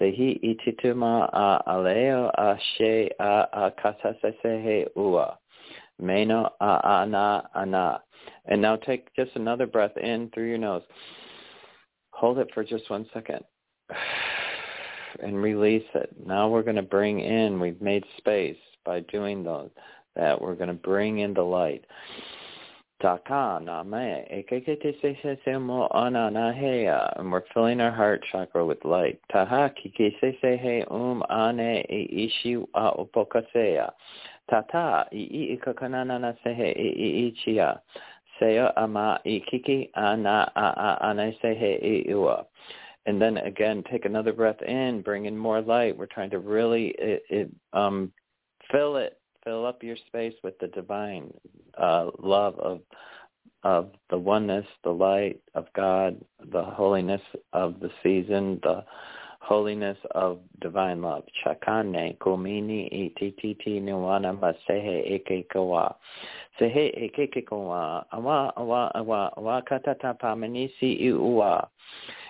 Sehi 0.00 0.38
i 0.42 0.56
tituma 0.64 1.28
a 1.32 1.62
aleo 1.66 2.30
a 2.38 2.56
she 2.76 3.10
a 3.18 3.72
a 4.44 4.86
ua. 4.96 5.38
Meno 6.00 6.48
a 6.60 6.80
ana 6.84 7.48
ana. 7.54 8.00
And 8.46 8.62
now 8.62 8.76
take 8.76 9.14
just 9.14 9.32
another 9.34 9.66
breath 9.66 9.96
in 9.96 10.30
through 10.30 10.48
your 10.48 10.58
nose. 10.58 10.82
Hold 12.12 12.38
it 12.38 12.48
for 12.54 12.64
just 12.64 12.88
one 12.88 13.06
second 13.12 13.40
and 15.22 15.42
release 15.42 15.84
it. 15.94 16.14
Now 16.24 16.48
we're 16.48 16.62
going 16.62 16.76
to 16.76 16.82
bring 16.82 17.20
in, 17.20 17.60
we've 17.60 17.80
made 17.82 18.04
space 18.18 18.56
by 18.84 19.00
doing 19.00 19.42
those, 19.42 19.70
that. 20.16 20.40
We're 20.40 20.54
going 20.54 20.68
to 20.68 20.74
bring 20.74 21.18
in 21.18 21.34
the 21.34 21.42
light. 21.42 21.84
And 23.04 23.22
we're 27.32 27.42
filling 27.52 27.80
our 27.80 27.90
heart 27.90 28.24
chakra 28.30 28.64
with 28.64 28.84
light. 28.84 29.20
Taha 29.32 29.72
um 30.90 31.22
ane 31.28 31.84
e 31.90 32.30
ishi 32.30 32.54
a 32.74 32.90
upokasea. 32.92 33.90
Tata 34.48 35.06
i 35.12 35.16
i 35.16 35.56
ikakanana 35.56 36.36
sehe 36.44 36.76
i 36.76 36.88
i 36.96 37.32
ichia. 37.32 37.80
Seya 38.40 38.72
ama 38.76 39.20
ikiki 39.26 39.90
ana 39.94 40.50
a 40.56 40.98
ana 41.00 41.32
sehe 41.42 42.08
iua. 42.08 42.46
And 43.06 43.20
then 43.20 43.38
again, 43.38 43.82
take 43.90 44.04
another 44.04 44.32
breath 44.32 44.62
in, 44.62 45.02
bring 45.02 45.26
in 45.26 45.36
more 45.36 45.60
light. 45.60 45.96
We're 45.96 46.06
trying 46.06 46.30
to 46.30 46.38
really 46.38 46.94
it, 46.98 47.22
it, 47.30 47.50
um, 47.72 48.12
fill 48.70 48.96
it, 48.96 49.18
fill 49.42 49.66
up 49.66 49.82
your 49.82 49.96
space 50.06 50.34
with 50.44 50.56
the 50.60 50.68
divine 50.68 51.32
uh, 51.76 52.10
love 52.18 52.58
of 52.58 52.80
of 53.64 53.92
the 54.10 54.18
oneness, 54.18 54.66
the 54.82 54.90
light 54.90 55.40
of 55.54 55.66
God, 55.74 56.20
the 56.50 56.64
holiness 56.64 57.20
of 57.52 57.78
the 57.80 57.90
season, 58.02 58.58
the 58.62 58.84
holiness 59.42 59.98
of 60.14 60.38
divine 60.60 61.02
love. 61.02 61.24
Chakane 61.44 62.16
kumini 62.18 62.86
itititi 62.86 63.80
nuwana 63.80 64.32
masehe 64.32 65.14
eke 65.14 65.42
kawa. 65.42 65.94
Sehe 66.58 66.86
eke 66.96 67.42
kawa. 67.42 68.06
Awa 68.10 68.56
awa 68.56 68.94
awa 68.94 69.36
awa 69.36 69.62
katata 69.62 70.14
pamanisi 70.14 71.12
uwa. 71.12 71.68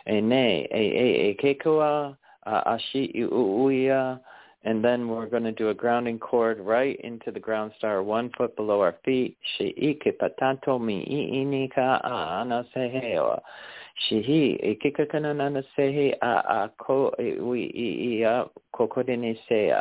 Ene 0.06 0.68
e 0.70 0.86
e 0.86 1.30
eke 1.30 1.54
kawa. 1.54 2.16
uh, 2.46 2.62
ashi 2.66 3.12
uya, 3.30 4.20
and 4.64 4.84
then 4.84 5.08
we're 5.08 5.26
going 5.26 5.42
to 5.42 5.52
do 5.52 5.68
a 5.70 5.74
grounding 5.74 6.18
cord 6.18 6.58
right 6.60 6.98
into 7.00 7.30
the 7.30 7.40
ground 7.40 7.72
star, 7.78 8.02
one 8.02 8.30
foot 8.36 8.54
below 8.56 8.80
our 8.80 8.96
feet. 9.04 9.36
Shi'ike 9.58 10.12
patanto 10.18 10.80
mi 10.80 11.02
inika 11.04 12.02
anasehewa. 12.04 13.40
Shihi 14.08 14.56
ikikakanana 14.56 15.62
sehe 15.76 16.14
a 16.22 16.26
a 16.26 16.70
ko 16.78 17.12
ui 17.18 17.70
ia 17.74 18.46
kokodene 18.74 19.36
sea. 19.48 19.72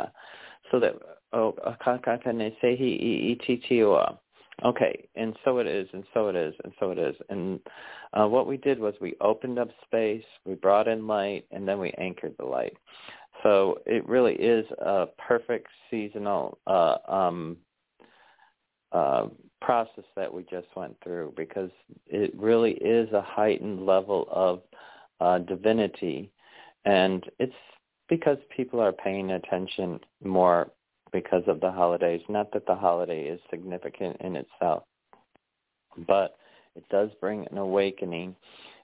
So 0.70 0.80
that 0.80 0.94
oh 1.32 1.54
akakakane 1.66 2.54
sehi 2.62 3.36
ititiwa. 3.36 4.18
Okay, 4.64 5.08
and 5.16 5.36
so 5.44 5.58
it 5.58 5.66
is, 5.66 5.88
and 5.92 6.04
so 6.14 6.28
it 6.28 6.36
is, 6.36 6.54
and 6.62 6.72
so 6.78 6.90
it 6.92 6.98
is. 6.98 7.16
And 7.30 7.58
uh, 8.12 8.28
what 8.28 8.46
we 8.46 8.56
did 8.58 8.78
was 8.78 8.94
we 9.00 9.14
opened 9.20 9.58
up 9.58 9.70
space, 9.84 10.22
we 10.44 10.54
brought 10.54 10.86
in 10.86 11.06
light, 11.06 11.46
and 11.50 11.66
then 11.66 11.80
we 11.80 11.90
anchored 11.98 12.34
the 12.38 12.44
light. 12.44 12.76
So 13.42 13.80
it 13.86 14.06
really 14.08 14.34
is 14.34 14.64
a 14.78 15.06
perfect 15.18 15.66
seasonal 15.90 16.58
uh, 16.66 16.98
um, 17.08 17.56
uh, 18.92 19.26
process 19.64 20.04
that 20.16 20.32
we 20.32 20.44
just 20.50 20.66
went 20.76 20.96
through 21.02 21.32
because 21.36 21.70
it 22.06 22.32
really 22.36 22.72
is 22.72 23.12
a 23.12 23.22
heightened 23.22 23.86
level 23.86 24.28
of 24.30 24.62
uh, 25.20 25.38
divinity, 25.38 26.30
and 26.84 27.24
it's 27.38 27.54
because 28.08 28.38
people 28.54 28.80
are 28.80 28.92
paying 28.92 29.30
attention 29.30 30.00
more 30.22 30.70
because 31.12 31.44
of 31.46 31.60
the 31.60 31.70
holidays. 31.70 32.20
Not 32.28 32.52
that 32.52 32.66
the 32.66 32.74
holiday 32.74 33.24
is 33.24 33.40
significant 33.50 34.16
in 34.20 34.36
itself, 34.36 34.84
but 36.06 36.36
it 36.74 36.84
does 36.90 37.10
bring 37.20 37.46
an 37.50 37.58
awakening. 37.58 38.34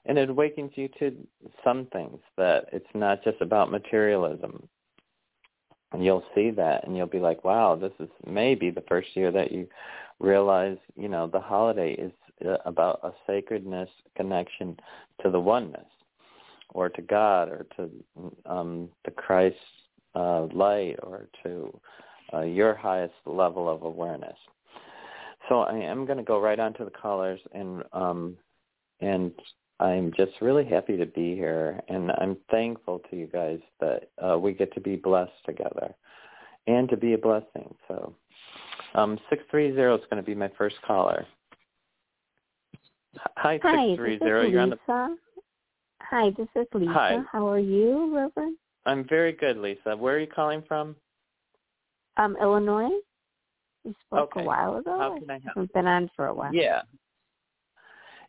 And 0.05 0.17
it 0.17 0.29
awakens 0.29 0.71
you 0.75 0.87
to 0.99 1.15
some 1.63 1.87
things 1.91 2.19
that 2.37 2.69
it's 2.71 2.87
not 2.93 3.23
just 3.23 3.41
about 3.41 3.71
materialism. 3.71 4.67
And 5.91 6.05
you'll 6.05 6.25
see 6.35 6.51
that 6.51 6.85
and 6.85 6.95
you'll 6.95 7.07
be 7.07 7.19
like, 7.19 7.43
wow, 7.43 7.75
this 7.75 7.91
is 7.99 8.09
maybe 8.25 8.69
the 8.69 8.83
first 8.87 9.09
year 9.15 9.31
that 9.31 9.51
you 9.51 9.67
realize, 10.19 10.77
you 10.95 11.09
know, 11.09 11.27
the 11.27 11.39
holiday 11.39 11.93
is 11.93 12.11
uh, 12.45 12.57
about 12.65 12.99
a 13.03 13.11
sacredness 13.27 13.89
connection 14.15 14.77
to 15.21 15.29
the 15.29 15.39
oneness 15.39 15.87
or 16.69 16.89
to 16.89 17.01
God 17.01 17.49
or 17.49 17.65
to 17.77 17.89
um, 18.45 18.89
the 19.05 19.11
Christ 19.11 19.55
uh, 20.15 20.47
light 20.53 20.95
or 21.03 21.27
to 21.43 21.79
uh, 22.33 22.41
your 22.41 22.75
highest 22.75 23.13
level 23.25 23.69
of 23.69 23.83
awareness. 23.83 24.37
So 25.47 25.61
I 25.61 25.77
am 25.77 26.05
going 26.05 26.17
to 26.17 26.23
go 26.23 26.39
right 26.39 26.59
on 26.59 26.73
to 26.75 26.85
the 26.85 26.91
callers, 26.91 27.39
and 27.53 27.83
um, 27.91 28.37
and 29.01 29.31
I'm 29.79 30.11
just 30.15 30.33
really 30.41 30.65
happy 30.65 30.97
to 30.97 31.05
be 31.05 31.33
here, 31.33 31.79
and 31.87 32.11
I'm 32.11 32.37
thankful 32.51 33.01
to 33.09 33.15
you 33.15 33.27
guys 33.27 33.59
that 33.79 34.09
uh, 34.23 34.37
we 34.37 34.53
get 34.53 34.73
to 34.73 34.81
be 34.81 34.95
blessed 34.95 35.31
together, 35.45 35.95
and 36.67 36.87
to 36.89 36.97
be 36.97 37.13
a 37.13 37.17
blessing. 37.17 37.73
So, 37.87 38.13
um, 38.95 39.19
six 39.29 39.43
three 39.51 39.73
zero 39.73 39.95
is 39.95 40.03
going 40.09 40.21
to 40.21 40.25
be 40.25 40.35
my 40.35 40.49
first 40.57 40.75
caller. 40.85 41.25
Hi, 43.37 43.59
Hi, 43.63 43.87
six 43.87 43.97
three 43.97 44.11
this 44.11 44.21
is 44.21 44.27
zero. 44.27 44.43
You're 44.43 44.61
on 44.61 44.69
the. 44.69 44.77
Lisa. 44.87 45.15
Hi, 46.01 46.29
this 46.37 46.47
is 46.55 46.67
Lisa. 46.73 46.91
Hi. 46.93 47.19
How 47.31 47.47
are 47.47 47.59
you, 47.59 48.15
Reverend? 48.15 48.57
I'm 48.85 49.07
very 49.07 49.33
good, 49.33 49.57
Lisa. 49.57 49.95
Where 49.95 50.15
are 50.15 50.19
you 50.19 50.27
calling 50.27 50.63
from? 50.67 50.95
Um, 52.17 52.35
Illinois. 52.41 52.89
We 53.83 53.95
spoke 54.05 54.31
Okay. 54.35 54.41
a 54.41 54.43
while 54.43 54.77
ago. 54.77 54.97
How 54.97 55.17
can 55.17 55.29
I 55.29 55.33
help? 55.33 55.43
haven't 55.55 55.73
been 55.73 55.87
on 55.87 56.09
for 56.15 56.27
a 56.27 56.33
while. 56.33 56.53
Yeah. 56.53 56.81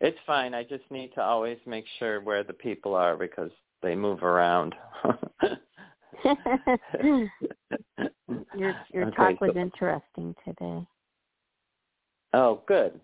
It's 0.01 0.19
fine. 0.27 0.55
I 0.55 0.63
just 0.63 0.85
need 0.91 1.13
to 1.15 1.23
always 1.23 1.59
make 1.67 1.85
sure 1.99 2.21
where 2.21 2.43
the 2.43 2.53
people 2.55 2.95
are 2.95 3.17
because 3.17 3.51
they 3.83 3.95
move 3.95 4.23
around. 4.23 4.75
your 6.25 7.29
your 8.93 9.07
Okay, 9.07 9.17
talk 9.17 9.41
was 9.41 9.53
so- 9.55 9.61
interesting 9.61 10.35
today. 10.45 10.87
Oh, 12.33 12.63
good. 12.69 13.01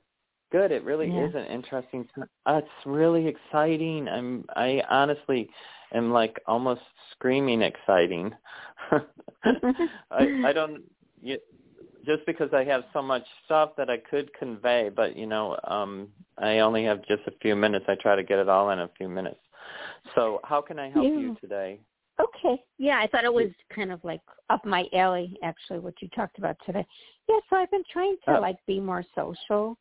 Good. 0.53 0.71
It 0.71 0.85
really 0.85 1.09
Yeah. 1.09 1.27
is 1.27 1.35
an 1.35 1.47
interesting 1.47 2.09
uh, 2.47 2.61
it's 2.63 2.87
really 2.87 3.27
exciting. 3.27 4.07
I'm 4.09 4.45
I 4.55 4.83
honestly 4.89 5.49
am 5.93 6.13
like 6.13 6.41
almost 6.47 6.83
screaming 7.13 7.63
exciting. 7.63 8.33
I 10.11 10.29
I 10.45 10.53
don't 10.53 10.83
y 11.23 11.37
just 12.05 12.25
because 12.27 12.51
I 12.53 12.63
have 12.65 12.85
so 12.93 13.03
much 13.03 13.25
stuff 13.45 13.71
that 13.77 13.91
I 13.91 13.97
could 13.97 14.33
convey, 14.35 14.91
but 14.95 15.17
you 15.17 15.27
know, 15.27 15.57
um 15.65 16.09
I 16.39 16.61
only 16.61 16.85
have 16.85 17.05
just 17.07 17.23
a 17.27 17.33
few 17.43 17.57
minutes. 17.57 17.87
I 17.89 17.97
try 17.97 18.15
to 18.15 18.23
get 18.23 18.39
it 18.39 18.49
all 18.49 18.71
in 18.71 18.79
a 18.79 18.91
few 18.97 19.09
minutes. 19.09 19.41
So, 20.15 20.39
how 20.45 20.61
can 20.63 20.79
I 20.79 20.89
help 20.91 21.07
Yeah. 21.07 21.21
you 21.21 21.37
today? 21.41 21.81
Okay. 22.21 22.63
Yeah, 22.79 22.99
I 22.99 23.07
thought 23.07 23.25
it 23.25 23.33
was 23.33 23.51
kind 23.75 23.93
of 23.93 24.03
like 24.03 24.21
up 24.49 24.65
my 24.65 24.85
alley 24.95 25.39
actually 25.43 25.81
what 25.81 25.95
you 26.01 26.09
talked 26.09 26.39
about 26.39 26.57
today. 26.65 26.85
Yeah, 27.29 27.37
so 27.51 27.57
I've 27.57 27.71
been 27.71 27.85
trying 27.93 28.17
to 28.27 28.39
Oh. 28.39 28.41
like 28.41 28.57
be 28.67 28.81
more 28.81 29.05
social. 29.15 29.77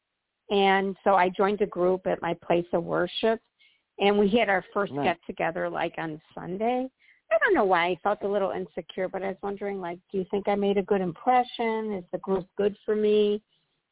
And 0.50 0.96
so 1.04 1.16
I 1.16 1.30
joined 1.30 1.62
a 1.62 1.66
group 1.66 2.06
at 2.08 2.22
my 2.22 2.34
place 2.36 2.68
of 2.74 2.84
worship 2.84 3.40
and 4.00 4.18
we 4.20 4.28
had 4.30 4.50
our 4.50 4.64
first 4.74 4.94
Nice. 4.94 5.06
get 5.06 5.20
together 5.26 5.70
like 5.70 5.96
on 5.98 6.22
Sunday. 6.34 6.88
I 7.32 7.38
don't 7.40 7.56
know 7.56 7.64
why 7.64 7.88
I 7.88 7.96
felt 8.04 8.22
a 8.24 8.28
little 8.28 8.52
insecure, 8.52 9.08
but 9.08 9.24
I 9.24 9.30
was 9.30 9.38
wondering 9.42 9.82
like, 9.82 10.00
do 10.12 10.18
you 10.20 10.26
think 10.30 10.48
I 10.48 10.56
made 10.56 10.78
a 10.78 10.84
good 10.84 11.02
impression? 11.02 11.94
Is 11.94 12.04
the 12.12 12.20
group 12.20 12.48
good 12.58 12.76
for 12.86 12.96
me? 12.96 13.42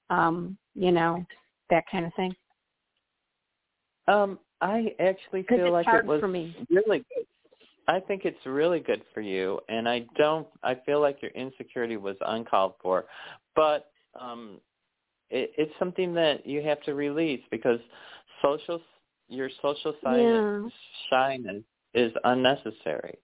Um, 0.10 0.58
you 0.76 0.92
know, 0.92 1.26
that 1.70 1.86
kind 1.90 2.06
of 2.06 2.14
thing. 2.16 2.36
Um, 4.08 4.38
I 4.62 4.94
actually 5.00 5.44
feel 5.44 5.72
like 5.72 5.88
it 5.88 6.06
was 6.06 6.20
for 6.20 6.28
me. 6.28 6.56
really 6.70 7.00
good. 7.16 7.26
I 7.88 8.00
think 8.00 8.24
it's 8.26 8.46
really 8.46 8.80
good 8.80 9.04
for 9.14 9.22
you, 9.22 9.60
and 9.68 9.88
I 9.90 10.06
don't. 10.18 10.48
I 10.64 10.76
feel 10.86 11.02
like 11.02 11.22
your 11.22 11.32
insecurity 11.32 11.98
was 11.98 12.16
uncalled 12.26 12.76
for, 12.82 13.06
but 13.56 13.92
um, 14.20 14.60
it, 15.30 15.52
it's 15.58 15.72
something 15.80 16.14
that 16.14 16.46
you 16.46 16.62
have 16.62 16.82
to 16.84 16.94
release 16.94 17.42
because 17.52 17.80
social, 18.42 18.82
your 19.28 19.50
social 19.62 19.94
side 20.04 20.20
Yeah. 20.22 20.70
shyness 21.10 21.64
is 21.94 22.12
unnecessary. 22.24 23.18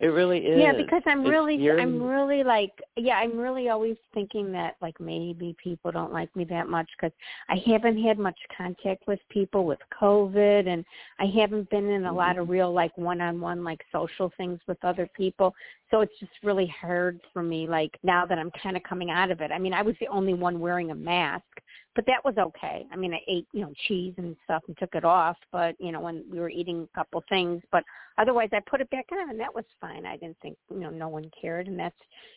It 0.00 0.08
really 0.08 0.38
is. 0.38 0.60
Yeah, 0.60 0.72
because 0.72 1.02
I'm 1.06 1.20
It's 1.20 1.30
really, 1.30 1.54
your- 1.54 1.80
I'm 1.80 2.02
really 2.02 2.42
like, 2.42 2.72
yeah, 2.96 3.14
I'm 3.18 3.38
really 3.38 3.68
always 3.68 3.96
thinking 4.12 4.50
that 4.52 4.74
like 4.82 4.98
maybe 5.00 5.54
people 5.62 5.92
don't 5.92 6.12
like 6.12 6.34
me 6.34 6.44
that 6.46 6.68
much 6.68 6.88
because 6.96 7.12
I 7.48 7.62
haven't 7.64 8.02
had 8.02 8.18
much 8.18 8.38
contact 8.56 9.06
with 9.06 9.20
people 9.28 9.64
with 9.64 9.78
COVID, 10.00 10.66
and 10.66 10.84
I 11.20 11.26
haven't 11.26 11.70
been 11.70 11.88
in 11.88 12.06
a 12.06 12.12
lot 12.12 12.32
Mm-hmm. 12.32 12.40
of 12.40 12.48
real 12.48 12.72
like 12.72 12.96
one-on-one 12.98 13.62
like 13.62 13.82
social 13.92 14.32
things 14.36 14.58
with 14.66 14.82
other 14.84 15.08
people. 15.14 15.54
So 15.90 16.00
it's 16.00 16.18
just 16.18 16.32
really 16.42 16.66
hard 16.80 17.20
for 17.32 17.42
me. 17.42 17.68
Like 17.68 17.96
now 18.02 18.26
that 18.26 18.38
I'm 18.38 18.50
kind 18.60 18.76
of 18.76 18.82
coming 18.82 19.10
out 19.10 19.30
of 19.30 19.40
it. 19.40 19.52
I 19.52 19.58
mean, 19.58 19.72
I 19.72 19.82
was 19.82 19.94
the 20.00 20.08
only 20.08 20.34
one 20.34 20.58
wearing 20.58 20.90
a 20.90 20.94
mask, 20.94 21.44
but 21.94 22.06
that 22.06 22.24
was 22.24 22.34
okay. 22.38 22.86
I 22.92 22.96
mean, 22.96 23.14
I 23.14 23.20
ate 23.28 23.46
you 23.52 23.62
know 23.62 23.72
cheese 23.86 24.14
and 24.16 24.36
stuff 24.44 24.62
and 24.68 24.76
took 24.78 24.94
it 24.94 25.04
off, 25.04 25.36
but 25.52 25.74
you 25.78 25.92
know 25.92 26.00
when 26.00 26.24
we 26.30 26.40
were 26.40 26.50
eating 26.50 26.88
a 26.92 26.98
couple 26.98 27.22
things, 27.28 27.62
but 27.72 27.84
otherwise 28.18 28.48
I 28.52 28.60
put 28.68 28.80
it 28.80 28.90
back 28.90 29.06
on 29.12 29.30
and 29.30 29.40
that 29.40 29.54
was 29.54 29.64
fine. 29.80 30.06
I 30.06 30.16
didn't 30.16 30.36
think, 30.40 30.56
you 30.70 30.80
know, 30.80 30.90
no 30.90 31.08
one 31.08 31.30
cared 31.40 31.66
and 31.66 31.78
that's, 31.78 31.96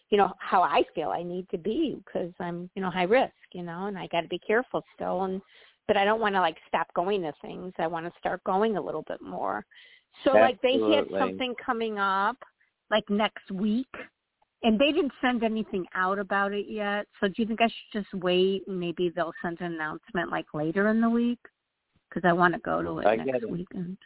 you 0.10 0.18
know, 0.18 0.34
how 0.40 0.62
I 0.62 0.84
feel 0.96 1.10
I 1.10 1.24
need 1.24 1.48
to 1.50 1.58
be 1.58 2.02
because 2.06 2.32
I'm, 2.40 2.70
you 2.76 2.82
know, 2.82 2.90
high 2.90 3.04
risk, 3.04 3.34
you 3.54 3.64
know, 3.64 3.86
and 3.86 3.98
I 3.98 4.08
got 4.08 4.22
to 4.22 4.28
be 4.28 4.40
careful 4.40 4.84
still 4.96 5.24
and 5.24 5.42
but 5.88 5.96
I 5.96 6.04
don't 6.04 6.20
want 6.20 6.36
to 6.36 6.42
like 6.42 6.58
stop 6.68 6.88
going 6.96 7.22
to 7.22 7.32
things. 7.42 7.72
I 7.78 7.88
want 7.88 8.06
to 8.06 8.20
start 8.20 8.44
going 8.44 8.76
a 8.76 8.82
little 8.82 9.06
bit 9.08 9.22
more. 9.22 9.66
So 10.24 10.34
like 10.34 10.62
they 10.62 10.74
had 10.74 11.06
something 11.18 11.54
coming 11.64 11.98
up 11.98 12.38
like 12.92 13.10
next 13.10 13.50
week 13.52 13.88
and 14.64 14.80
they 14.80 14.92
didn't 14.92 15.12
send 15.22 15.44
anything 15.44 15.86
out 15.94 16.20
about 16.20 16.54
it 16.54 16.66
yet. 16.68 17.06
So 17.20 17.28
do 17.28 17.34
you 17.38 17.46
think 17.46 17.62
I 17.62 17.68
should 17.68 18.04
just 18.04 18.14
wait 18.24 18.64
and 18.68 18.80
maybe 18.80 19.12
they'll 19.16 19.34
send 19.42 19.60
an 19.62 19.74
announcement 19.74 20.32
like 20.32 20.48
later 20.54 20.88
in 20.90 21.02
the 21.02 21.10
week? 21.10 21.40
Because 22.10 22.28
I 22.28 22.34
want 22.34 22.54
to 22.54 22.60
go 22.62 22.82
to 22.82 23.00
it 23.00 23.08
I 23.08 23.16
next 23.18 23.44
it. 23.44 23.50
weekend. 23.50 23.98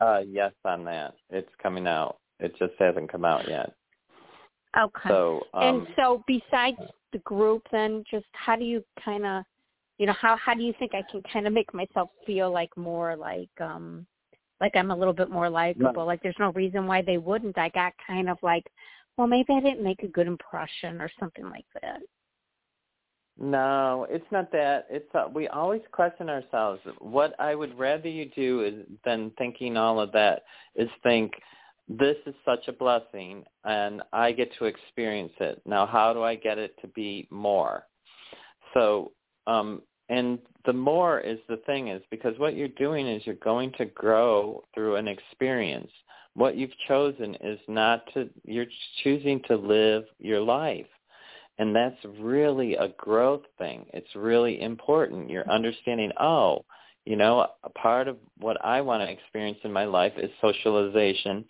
Uh, 0.00 0.20
yes, 0.26 0.52
on 0.64 0.84
that. 0.84 1.14
It's 1.30 1.50
coming 1.62 1.86
out. 1.86 2.18
It 2.38 2.54
just 2.58 2.74
hasn't 2.78 3.10
come 3.10 3.24
out 3.24 3.48
yet. 3.48 3.72
Okay. 4.78 5.08
So, 5.08 5.42
um, 5.54 5.62
and 5.62 5.86
so 5.96 6.22
besides 6.26 6.78
the 7.12 7.18
group 7.20 7.62
then 7.72 8.04
just 8.10 8.26
how 8.32 8.56
do 8.56 8.64
you 8.64 8.82
kind 9.04 9.26
of 9.26 9.44
you 9.98 10.06
know 10.06 10.14
how 10.20 10.36
how 10.36 10.54
do 10.54 10.62
you 10.62 10.72
think 10.78 10.92
i 10.94 11.02
can 11.10 11.22
kind 11.32 11.46
of 11.46 11.52
make 11.52 11.72
myself 11.74 12.10
feel 12.26 12.52
like 12.52 12.74
more 12.76 13.16
like 13.16 13.50
um 13.60 14.06
like 14.60 14.72
i'm 14.76 14.90
a 14.90 14.96
little 14.96 15.14
bit 15.14 15.30
more 15.30 15.48
likable 15.50 16.06
like 16.06 16.22
there's 16.22 16.36
no 16.38 16.52
reason 16.52 16.86
why 16.86 17.02
they 17.02 17.18
wouldn't 17.18 17.58
i 17.58 17.68
got 17.70 17.92
kind 18.06 18.28
of 18.28 18.38
like 18.42 18.64
well 19.20 19.28
maybe 19.28 19.52
i 19.52 19.60
didn't 19.60 19.84
make 19.84 20.02
a 20.02 20.08
good 20.08 20.26
impression 20.26 20.98
or 20.98 21.10
something 21.20 21.44
like 21.50 21.66
that 21.82 22.00
No, 23.38 24.06
it's 24.10 24.30
not 24.30 24.52
that. 24.52 24.86
It's 24.90 25.14
uh, 25.14 25.26
we 25.32 25.48
always 25.48 25.80
question 25.92 26.28
ourselves. 26.28 26.80
What 26.98 27.32
I 27.40 27.54
would 27.54 27.78
rather 27.78 28.08
you 28.08 28.26
do 28.36 28.62
is 28.64 28.74
than 29.02 29.32
thinking 29.38 29.78
all 29.78 29.98
of 29.98 30.12
that 30.12 30.42
is 30.74 30.90
think 31.02 31.32
this 31.88 32.16
is 32.26 32.34
such 32.44 32.68
a 32.68 32.72
blessing 32.72 33.44
and 33.64 34.02
I 34.12 34.32
get 34.32 34.50
to 34.58 34.66
experience 34.66 35.32
it. 35.40 35.62
Now 35.64 35.86
how 35.86 36.12
do 36.12 36.22
I 36.22 36.34
get 36.34 36.58
it 36.58 36.74
to 36.82 36.88
be 36.88 37.26
more? 37.30 37.86
So 38.74 39.12
um 39.46 39.82
and 40.10 40.38
the 40.66 40.72
more 40.74 41.20
is 41.20 41.38
the 41.48 41.62
thing 41.68 41.88
is 41.88 42.02
because 42.10 42.38
what 42.38 42.56
you're 42.56 42.68
doing 42.86 43.06
is 43.08 43.22
you're 43.24 43.36
going 43.52 43.72
to 43.78 43.86
grow 43.86 44.62
through 44.74 44.96
an 44.96 45.08
experience 45.08 45.92
what 46.34 46.56
you've 46.56 46.76
chosen 46.88 47.34
is 47.40 47.58
not 47.68 48.02
to 48.14 48.28
you're 48.44 48.66
choosing 49.02 49.40
to 49.48 49.56
live 49.56 50.04
your 50.18 50.40
life. 50.40 50.86
And 51.58 51.76
that's 51.76 51.96
really 52.18 52.74
a 52.76 52.88
growth 52.96 53.42
thing. 53.58 53.84
It's 53.92 54.14
really 54.14 54.62
important. 54.62 55.28
You're 55.30 55.50
understanding 55.50 56.12
oh 56.18 56.64
you 57.06 57.16
know 57.16 57.46
a 57.64 57.70
part 57.70 58.08
of 58.08 58.18
what 58.38 58.62
i 58.62 58.80
want 58.80 59.02
to 59.02 59.10
experience 59.10 59.58
in 59.64 59.72
my 59.72 59.84
life 59.84 60.12
is 60.16 60.30
socialization. 60.40 61.44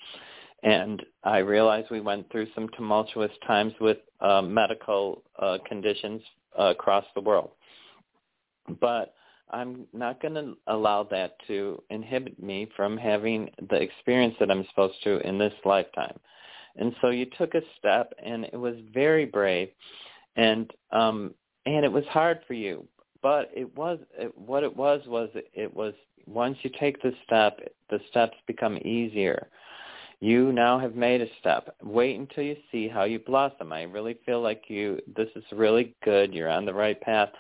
And 0.63 1.03
i 1.25 1.39
realize 1.39 1.85
we 1.91 2.01
went 2.01 2.31
through 2.31 2.49
some 2.55 2.69
tumultuous 2.77 3.33
times 3.47 3.73
with 3.81 3.99
uh, 4.21 4.43
medical 4.43 5.23
uh, 5.39 5.59
conditions 5.67 6.23
uh, 6.59 6.65
across 6.65 7.05
the 7.15 7.21
world. 7.21 7.51
But 8.81 9.15
I'm 9.53 9.87
not 9.93 10.21
going 10.21 10.35
to 10.35 10.57
allow 10.67 11.05
that 11.05 11.37
to 11.49 11.83
inhibit 11.91 12.43
me 12.43 12.69
from 12.77 12.97
having 12.97 13.51
the 13.69 13.81
experience 13.81 14.35
that 14.41 14.51
I'm 14.51 14.67
supposed 14.71 15.03
to 15.05 15.19
in 15.27 15.39
this 15.39 15.53
lifetime. 15.65 16.19
And 16.77 16.95
so 17.01 17.11
you 17.11 17.27
took 17.37 17.55
a 17.55 17.63
step, 17.79 18.13
and 18.25 18.45
it 18.45 18.57
was 18.57 18.77
very 18.95 19.25
brave, 19.25 19.71
and 20.37 20.73
um, 20.93 21.35
and 21.67 21.85
it 21.85 21.93
was 21.93 22.05
hard 22.07 22.41
for 22.47 22.55
you. 22.55 22.87
But 23.23 23.51
it 23.55 23.77
was 23.77 23.99
it, 24.19 24.37
what 24.39 24.63
it 24.63 24.75
was 24.75 25.03
was 25.07 25.29
it 25.35 25.75
was 25.75 25.95
once 26.27 26.57
you 26.63 26.71
take 26.79 27.03
the 27.03 27.13
step, 27.25 27.59
the 27.91 28.01
steps 28.09 28.37
become 28.47 28.79
easier. 28.79 29.49
You 30.21 30.53
now 30.53 30.79
have 30.79 30.95
made 30.95 31.23
a 31.23 31.27
step. 31.41 31.75
Wait 31.83 32.19
until 32.19 32.45
you 32.45 32.57
see 32.71 32.89
how 32.89 33.05
you 33.05 33.19
blossom. 33.19 33.73
I 33.73 33.83
really 33.85 34.19
feel 34.27 34.43
like 34.43 34.65
you. 34.69 35.01
This 35.17 35.29
is 35.35 35.45
really 35.51 35.95
good. 36.05 36.35
You're 36.35 36.51
on 36.51 36.67
the 36.67 36.75
right 36.75 37.01
path 37.01 37.31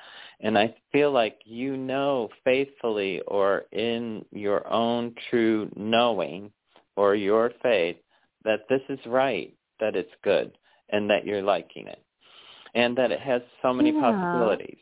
and 0.42 0.58
I 0.58 0.74
feel 0.92 1.12
like 1.12 1.38
you 1.44 1.76
know 1.76 2.28
faithfully 2.44 3.20
or 3.26 3.64
in 3.72 4.24
your 4.32 4.66
own 4.72 5.14
true 5.28 5.70
knowing 5.76 6.50
or 6.96 7.14
your 7.14 7.52
faith 7.62 7.96
that 8.44 8.60
this 8.68 8.80
is 8.88 8.98
right, 9.06 9.54
that 9.80 9.96
it's 9.96 10.12
good, 10.24 10.56
and 10.90 11.08
that 11.10 11.26
you're 11.26 11.42
liking 11.42 11.86
it. 11.86 12.02
And 12.74 12.96
that 12.96 13.10
it 13.10 13.20
has 13.20 13.42
so 13.62 13.72
many 13.74 13.90
yeah. 13.90 14.00
possibilities. 14.00 14.78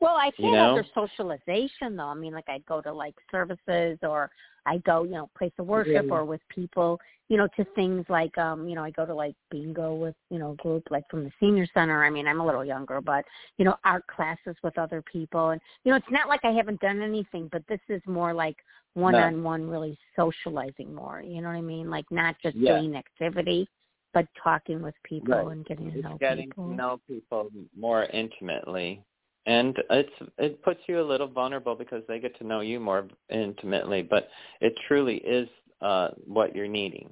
Well, 0.00 0.16
I've 0.16 0.34
had 0.36 0.44
you 0.44 0.52
know? 0.52 0.72
other 0.72 0.86
socialization 0.94 1.96
though. 1.96 2.08
I 2.08 2.14
mean, 2.14 2.34
like 2.34 2.48
I'd 2.48 2.66
go 2.66 2.82
to 2.82 2.92
like 2.92 3.14
services 3.30 3.98
or 4.02 4.30
I 4.66 4.78
go, 4.78 5.04
you 5.04 5.12
know, 5.12 5.30
place 5.38 5.52
of 5.58 5.66
worship 5.66 6.10
or 6.10 6.24
with 6.24 6.40
people, 6.48 6.98
you 7.28 7.36
know, 7.36 7.48
to 7.56 7.64
things 7.74 8.04
like, 8.08 8.36
um, 8.36 8.68
you 8.68 8.74
know, 8.74 8.84
I 8.84 8.90
go 8.90 9.06
to 9.06 9.14
like 9.14 9.34
bingo 9.50 9.94
with, 9.94 10.14
you 10.30 10.38
know, 10.38 10.52
a 10.52 10.56
group 10.56 10.84
like 10.90 11.04
from 11.08 11.24
the 11.24 11.30
senior 11.40 11.66
center. 11.72 12.04
I 12.04 12.10
mean, 12.10 12.26
I'm 12.26 12.40
a 12.40 12.46
little 12.46 12.64
younger, 12.64 13.00
but, 13.00 13.24
you 13.58 13.64
know, 13.64 13.76
art 13.84 14.06
classes 14.08 14.56
with 14.62 14.76
other 14.76 15.02
people. 15.10 15.50
And, 15.50 15.60
you 15.84 15.92
know, 15.92 15.96
it's 15.96 16.06
not 16.10 16.28
like 16.28 16.40
I 16.44 16.50
haven't 16.50 16.80
done 16.80 17.00
anything, 17.00 17.48
but 17.50 17.62
this 17.68 17.80
is 17.88 18.02
more 18.06 18.34
like 18.34 18.56
one-on-one 18.94 19.68
really 19.68 19.98
socializing 20.16 20.94
more. 20.94 21.22
You 21.22 21.42
know 21.42 21.48
what 21.48 21.56
I 21.56 21.62
mean? 21.62 21.88
Like 21.90 22.06
not 22.10 22.36
just 22.42 22.56
yeah. 22.56 22.78
doing 22.78 22.96
activity, 22.96 23.68
but 24.14 24.26
talking 24.42 24.82
with 24.82 24.94
people 25.04 25.34
right. 25.34 25.52
and 25.52 25.66
getting 25.66 25.92
to 25.92 26.00
know 26.00 26.16
getting 26.18 26.46
people. 26.46 26.70
to 26.70 26.74
know 26.74 27.00
people 27.06 27.50
more 27.78 28.04
intimately 28.04 29.02
and 29.46 29.76
it's 29.90 30.12
it 30.38 30.62
puts 30.62 30.80
you 30.86 31.00
a 31.00 31.02
little 31.02 31.28
vulnerable 31.28 31.74
because 31.74 32.02
they 32.08 32.18
get 32.18 32.36
to 32.38 32.44
know 32.44 32.60
you 32.60 32.78
more 32.78 33.06
intimately 33.30 34.02
but 34.02 34.28
it 34.60 34.74
truly 34.86 35.16
is 35.18 35.48
uh 35.80 36.08
what 36.26 36.54
you're 36.54 36.68
needing 36.68 37.08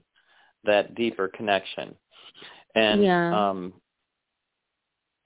that 0.65 0.95
deeper 0.95 1.29
connection 1.29 1.95
and 2.75 3.03
yeah. 3.03 3.49
um 3.51 3.73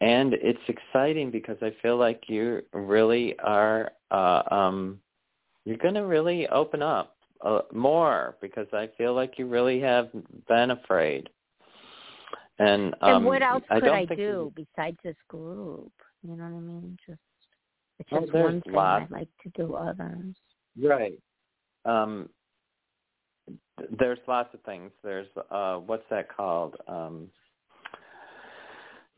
and 0.00 0.34
it's 0.34 0.58
exciting 0.68 1.30
because 1.30 1.56
i 1.62 1.72
feel 1.82 1.96
like 1.96 2.22
you 2.28 2.60
really 2.72 3.38
are 3.40 3.90
uh 4.10 4.42
um 4.50 4.98
you're 5.64 5.76
going 5.76 5.94
to 5.94 6.06
really 6.06 6.46
open 6.48 6.82
up 6.82 7.16
uh, 7.44 7.60
more 7.72 8.36
because 8.40 8.66
i 8.72 8.88
feel 8.98 9.14
like 9.14 9.38
you 9.38 9.46
really 9.46 9.80
have 9.80 10.08
been 10.48 10.72
afraid 10.72 11.28
and 12.58 12.94
um 13.00 13.16
and 13.16 13.24
what 13.24 13.42
else 13.42 13.62
I 13.70 13.80
could 13.80 13.88
I 13.88 14.06
think 14.06 14.18
do 14.18 14.52
besides 14.56 14.96
this 15.04 15.16
group? 15.28 15.92
You 16.22 16.36
know 16.36 16.44
what 16.44 16.56
I 16.56 16.60
mean? 16.60 16.98
Just 17.06 17.20
it's 17.98 18.08
Oh, 18.12 18.20
just 18.20 18.32
there's 18.32 18.44
one 18.44 18.62
thing 18.62 18.74
lots. 18.74 19.12
I 19.12 19.18
like 19.18 19.28
to 19.42 19.48
do 19.50 19.74
others. 19.74 20.36
Right. 20.80 21.18
Um, 21.84 22.28
there's 23.98 24.18
lots 24.26 24.52
of 24.54 24.60
things. 24.62 24.90
There's 25.02 25.26
uh, 25.50 25.76
what's 25.78 26.04
that 26.10 26.34
called? 26.34 26.76
Um, 26.86 27.28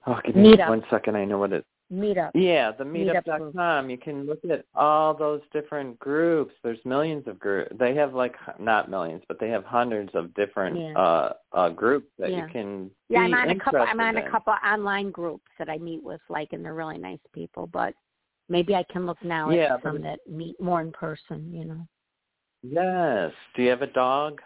oh, 0.06 0.18
give 0.24 0.36
me 0.36 0.56
Meetup. 0.56 0.68
one 0.68 0.84
second. 0.90 1.16
I 1.16 1.24
know 1.24 1.38
what 1.38 1.52
it. 1.52 1.64
Meetup. 1.92 2.30
Yeah, 2.34 2.70
the 2.70 2.84
Meetup 2.84 3.24
meetup.com. 3.24 3.90
You 3.90 3.98
can 3.98 4.24
look 4.24 4.38
at 4.48 4.64
all 4.74 5.12
those 5.12 5.40
different 5.52 5.98
groups. 5.98 6.54
There's 6.62 6.78
millions 6.84 7.26
of 7.26 7.38
groups. 7.38 7.72
They 7.78 7.94
have 7.96 8.14
like 8.14 8.36
not 8.60 8.88
millions, 8.88 9.22
but 9.26 9.40
they 9.40 9.48
have 9.48 9.64
hundreds 9.64 10.10
of 10.14 10.32
different 10.34 10.78
Yeah. 10.78 10.92
uh, 10.96 11.32
uh, 11.52 11.68
groups 11.70 12.08
that 12.18 12.30
Yeah. 12.30 12.46
you 12.46 12.52
can. 12.52 12.90
Yeah, 13.08 13.20
I'm 13.20 13.34
on 13.34 13.50
a 13.50 13.58
couple. 13.58 13.80
I'm 13.80 14.00
on 14.00 14.16
a 14.16 14.30
couple 14.30 14.54
online 14.64 15.10
groups 15.10 15.50
that 15.58 15.68
I 15.68 15.78
meet 15.78 16.02
with, 16.02 16.20
like, 16.28 16.52
and 16.52 16.64
they're 16.64 16.74
really 16.74 16.98
nice 16.98 17.18
people. 17.32 17.66
But 17.66 17.94
maybe 18.48 18.74
I 18.76 18.84
can 18.84 19.04
look 19.06 19.22
now 19.24 19.50
Yeah, 19.50 19.74
at 19.74 19.82
some 19.82 20.00
that 20.02 20.20
meet 20.28 20.60
more 20.60 20.80
in 20.80 20.92
person. 20.92 21.52
You 21.52 21.64
know. 21.64 21.86
Yes. 22.62 23.32
Do 23.54 23.62
you 23.62 23.70
have 23.70 23.82
a 23.82 23.86
dog? 23.88 24.40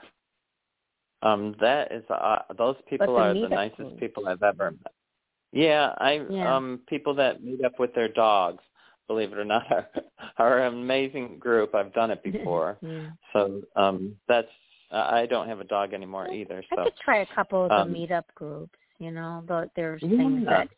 Um, 1.23 1.55
that 1.61 1.91
is 1.91 2.05
uh, 2.11 2.41
those 2.57 2.77
people 2.89 3.17
are 3.17 3.33
the 3.35 3.49
nicest 3.49 3.77
groups. 3.79 4.01
people 4.01 4.29
I've 4.29 4.43
ever 4.43 4.73
met. 4.73 4.93
Yeah, 5.55 5.95
I 5.99 6.27
Yeah. 6.29 6.57
um 6.57 6.81
people 6.89 7.15
that 7.15 7.43
meet 7.43 7.65
up 7.65 7.79
with 7.79 7.95
their 7.95 8.09
dogs, 8.09 8.63
believe 9.07 9.33
it 9.33 9.39
or 9.39 9.45
not, 9.45 9.65
are, 9.71 9.87
are 10.39 10.59
an 10.67 10.75
amazing 10.75 11.39
group. 11.39 11.75
I've 11.75 11.95
done 11.95 12.11
it 12.11 12.23
before. 12.33 12.79
yeah. 12.83 13.11
So 13.33 13.63
um 13.77 14.17
that's 14.29 14.49
I 14.91 15.27
don't 15.27 15.49
have 15.49 15.61
a 15.61 15.65
dog 15.65 15.93
anymore 15.93 16.29
either. 16.29 16.63
So 16.71 16.81
I 16.81 16.85
could 16.85 16.97
try 17.05 17.19
a 17.23 17.27
couple 17.35 17.65
of 17.65 17.71
the 17.71 17.77
um, 17.79 17.95
meetup 17.95 18.25
groups. 18.35 18.79
You 18.99 19.11
know, 19.11 19.43
the, 19.49 19.71
there's 19.75 20.03
Yeah. 20.03 20.17
things 20.19 20.47
that 20.49 20.69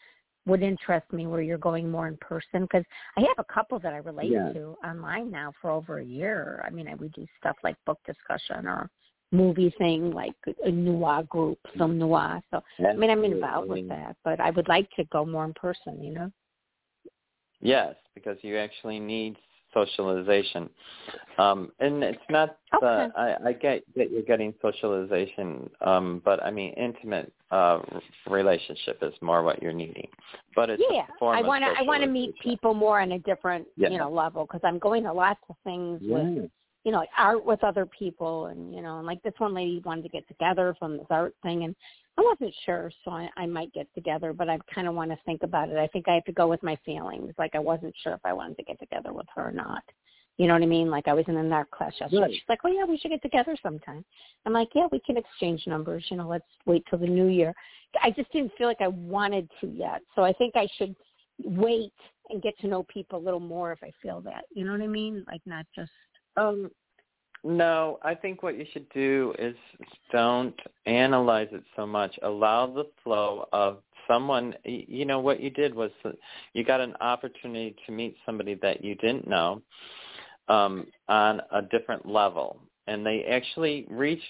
would 0.47 0.63
interest 0.63 1.13
me 1.13 1.27
where 1.27 1.43
you're 1.43 1.59
going 1.59 1.91
more 1.91 2.07
in 2.09 2.17
person 2.19 2.63
because 2.63 2.85
I 3.17 3.21
have 3.23 3.39
a 3.39 3.53
couple 3.53 3.79
that 3.81 3.93
I 3.93 3.99
relate 3.99 4.31
Yeah. 4.31 4.53
to 4.55 4.77
online 4.85 5.31
now 5.31 5.53
for 5.61 5.71
over 5.71 5.99
a 5.99 6.05
year. 6.05 6.63
I 6.67 6.71
mean, 6.71 6.89
I 6.89 6.95
would 6.95 7.13
do 7.13 7.27
stuff 7.41 7.57
like 7.65 7.77
book 7.85 7.99
discussion 8.07 8.67
or 8.67 8.89
movie 9.33 9.75
thing 9.79 10.13
like 10.13 10.35
a 10.65 10.71
noir 10.71 11.23
group, 11.25 11.59
some 11.77 11.99
noir. 11.99 12.41
So 12.51 12.63
I 12.87 12.95
mean, 12.95 13.11
I'm 13.11 13.25
involved 13.25 13.69
with 13.69 13.89
that, 13.89 14.17
but 14.25 14.41
I 14.41 14.51
would 14.51 14.69
like 14.69 14.89
to 14.97 15.05
go 15.05 15.25
more 15.25 15.45
in 15.45 15.55
person. 15.55 16.03
You 16.03 16.13
know. 16.13 16.33
Yes, 17.61 17.95
because 18.15 18.37
you 18.43 18.57
actually 18.57 19.01
need 19.01 19.37
socialization. 19.75 20.71
Um, 21.39 21.71
and 21.81 22.03
it's 22.03 22.19
not 22.31 22.59
Okay. 22.75 23.09
I, 23.17 23.37
I 23.47 23.53
get 23.53 23.83
that 23.97 24.11
you're 24.11 24.23
getting 24.23 24.53
socialization, 24.61 25.71
um, 25.81 26.23
but 26.25 26.43
I 26.43 26.51
mean 26.51 26.73
intimate 26.75 27.33
uh 27.51 27.81
relationship 28.29 28.99
is 29.03 29.15
more 29.21 29.43
what 29.43 29.63
you're 29.63 29.73
needing. 29.73 30.09
But 30.55 30.71
it's 30.71 30.83
yeah, 30.91 31.07
I 31.23 31.43
want 31.43 31.63
to. 31.65 31.75
I 31.79 31.83
want 31.83 32.03
to 32.03 32.09
meet 32.09 32.35
people 32.41 32.75
more 32.75 33.01
on 33.01 33.13
a 33.13 33.19
different, 33.21 33.67
you 33.77 33.99
know, 33.99 34.11
level 34.11 34.45
because 34.45 34.61
I'm 34.65 34.79
going 34.79 35.05
to 35.05 35.13
lots 35.13 35.41
of 35.49 35.57
things 35.65 36.01
with. 36.03 36.51
You 36.87 36.93
know, 36.93 36.99
like 36.99 37.11
art 37.19 37.45
with 37.45 37.65
other 37.65 37.85
people 37.85 38.47
and, 38.47 38.73
you 38.73 38.81
know, 38.81 38.99
and 38.99 39.07
like 39.09 39.21
this 39.25 39.35
one 39.39 39.53
lady 39.53 39.83
wanted 39.85 40.03
to 40.03 40.09
get 40.09 40.27
together 40.29 40.73
from 40.79 40.97
this 40.97 41.07
art 41.11 41.35
thing 41.43 41.65
and 41.65 41.75
I 42.17 42.23
wasn't 42.23 42.55
sure, 42.65 42.93
so 43.05 43.11
I, 43.11 43.29
I 43.37 43.45
might 43.45 43.73
get 43.73 43.93
together, 43.93 44.33
but 44.33 44.49
I 44.49 44.57
kind 44.73 44.87
of 44.87 44.95
want 44.95 45.11
to 45.11 45.19
think 45.27 45.43
about 45.43 45.69
it. 45.69 45.79
I 45.79 45.89
think 45.89 46.09
I 46.09 46.15
have 46.15 46.25
to 46.27 46.33
go 46.33 46.47
with 46.47 46.63
my 46.63 46.79
feelings. 46.87 47.35
Like 47.39 47.57
I 47.57 47.59
wasn't 47.59 47.93
sure 48.05 48.15
if 48.15 48.21
I 48.25 48.33
wanted 48.33 48.57
to 48.59 48.63
get 48.63 48.79
together 48.79 49.13
with 49.13 49.27
her 49.35 49.49
or 49.49 49.51
not. 49.51 49.83
You 50.39 50.47
know 50.47 50.53
what 50.53 50.63
I 50.63 50.67
mean? 50.67 50.89
Like 50.89 51.09
I 51.09 51.13
was 51.13 51.25
in 51.27 51.37
an 51.37 51.53
art 51.53 51.73
class 51.73 51.93
yesterday. 52.01 52.23
Right. 52.23 52.31
She's 52.31 52.49
like, 52.49 52.61
"Oh 52.63 52.71
yeah, 52.71 52.85
we 52.85 52.99
should 52.99 53.11
get 53.11 53.23
together 53.23 53.57
sometime." 53.63 54.05
I'm 54.45 54.53
like, 54.53 54.69
"Yeah, 54.75 54.87
we 54.93 55.01
can 55.01 55.17
exchange 55.17 55.67
numbers. 55.67 56.05
You 56.11 56.19
know, 56.19 56.29
let's 56.29 56.45
wait 56.67 56.85
till 56.89 56.99
the 56.99 57.07
new 57.07 57.27
year." 57.27 57.55
I 58.03 58.11
just 58.11 58.31
didn't 58.33 58.53
feel 58.57 58.67
like 58.67 58.83
I 58.83 58.89
wanted 58.89 59.51
to 59.61 59.67
yet, 59.67 60.03
so 60.15 60.23
I 60.23 60.35
think 60.35 60.55
I 60.55 60.69
should 60.77 60.95
wait 61.43 61.93
and 62.29 62.43
get 62.43 62.59
to 62.61 62.67
know 62.67 62.83
people 62.85 63.19
a 63.19 63.25
little 63.25 63.41
more 63.41 63.73
if 63.73 63.79
I 63.83 63.91
feel 64.03 64.21
that. 64.23 64.45
You 64.55 64.65
know 64.65 64.73
what 64.73 64.83
I 64.83 64.87
mean? 64.87 65.25
Like 65.27 65.41
not 65.47 65.67
just 65.75 65.91
Um 66.37 66.71
no, 67.45 67.99
I 68.03 68.15
think 68.15 68.43
what 68.43 68.59
you 68.59 68.65
should 68.73 68.89
do 68.89 69.33
is 69.39 69.55
don't 70.11 70.59
analyze 70.87 71.49
it 71.53 71.63
so 71.77 71.87
much. 71.87 72.19
Allow 72.23 72.67
the 72.67 72.87
flow 73.05 73.47
of 73.53 73.79
someone 74.09 74.55
you 74.65 75.05
know 75.05 75.21
what 75.21 75.41
you 75.41 75.51
did 75.51 75.75
was 75.75 75.91
you 76.53 76.65
got 76.65 76.81
an 76.81 76.95
opportunity 77.01 77.77
to 77.87 77.93
meet 77.93 78.17
somebody 78.25 78.55
that 78.63 78.85
you 78.85 78.95
didn't 78.97 79.27
know 79.29 79.61
um 80.49 80.87
on 81.09 81.41
a 81.53 81.63
different 81.63 82.07
level 82.07 82.61
and 82.87 83.05
they 83.05 83.25
actually 83.25 83.87
reached 83.91 84.23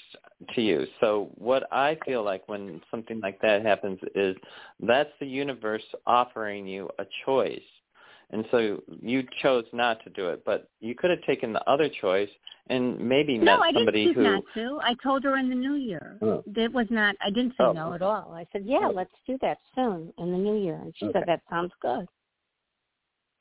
to 0.54 0.62
you. 0.62 0.86
So 1.00 1.30
what 1.36 1.70
I 1.72 1.98
feel 2.06 2.24
like 2.24 2.48
when 2.48 2.80
something 2.90 3.20
like 3.20 3.40
that 3.42 3.62
happens 3.64 3.98
is 4.14 4.36
that's 4.80 5.10
the 5.20 5.26
universe 5.26 5.82
offering 6.06 6.66
you 6.66 6.88
a 6.98 7.04
choice. 7.24 7.60
And 8.30 8.44
so 8.50 8.82
you 9.02 9.24
chose 9.40 9.64
not 9.72 10.02
to 10.04 10.10
do 10.10 10.28
it, 10.28 10.42
but 10.44 10.68
you 10.80 10.94
could 10.94 11.10
have 11.10 11.22
taken 11.22 11.52
the 11.52 11.68
other 11.70 11.88
choice 12.00 12.28
and 12.68 12.98
maybe 12.98 13.38
met 13.38 13.44
no, 13.44 13.60
I 13.60 13.70
didn't 13.70 13.94
choose 13.94 14.16
who 14.16 14.22
not 14.22 14.42
to. 14.54 14.80
I 14.82 14.94
told 15.02 15.22
her 15.22 15.36
in 15.36 15.48
the 15.48 15.54
new 15.54 15.74
year. 15.74 16.18
Oh. 16.20 16.42
It 16.56 16.72
was 16.72 16.86
not. 16.90 17.14
I 17.24 17.30
didn't 17.30 17.52
say 17.52 17.64
Oh, 17.64 17.72
no 17.72 17.92
at 17.92 18.02
all. 18.02 18.32
I 18.34 18.44
said, 18.52 18.64
yeah, 18.64 18.88
Oh. 18.88 18.90
let's 18.90 19.12
do 19.26 19.38
that 19.42 19.58
soon 19.74 20.12
in 20.18 20.32
the 20.32 20.38
new 20.38 20.56
year. 20.56 20.74
And 20.74 20.92
she 20.96 21.06
Okay. 21.06 21.20
said 21.20 21.28
that 21.28 21.42
sounds 21.48 21.72
good. 21.80 22.08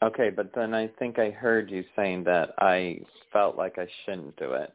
Okay, 0.03 0.29
but 0.29 0.53
then 0.53 0.75
I 0.75 0.87
think 0.99 1.17
I 1.17 1.31
heard 1.31 1.71
you 1.71 1.83
saying 1.95 2.25
that 2.25 2.53
I 2.59 2.99
felt 3.33 3.55
like 3.55 3.79
I 3.79 3.87
shouldn't 4.03 4.35
do 4.35 4.51
it. 4.53 4.71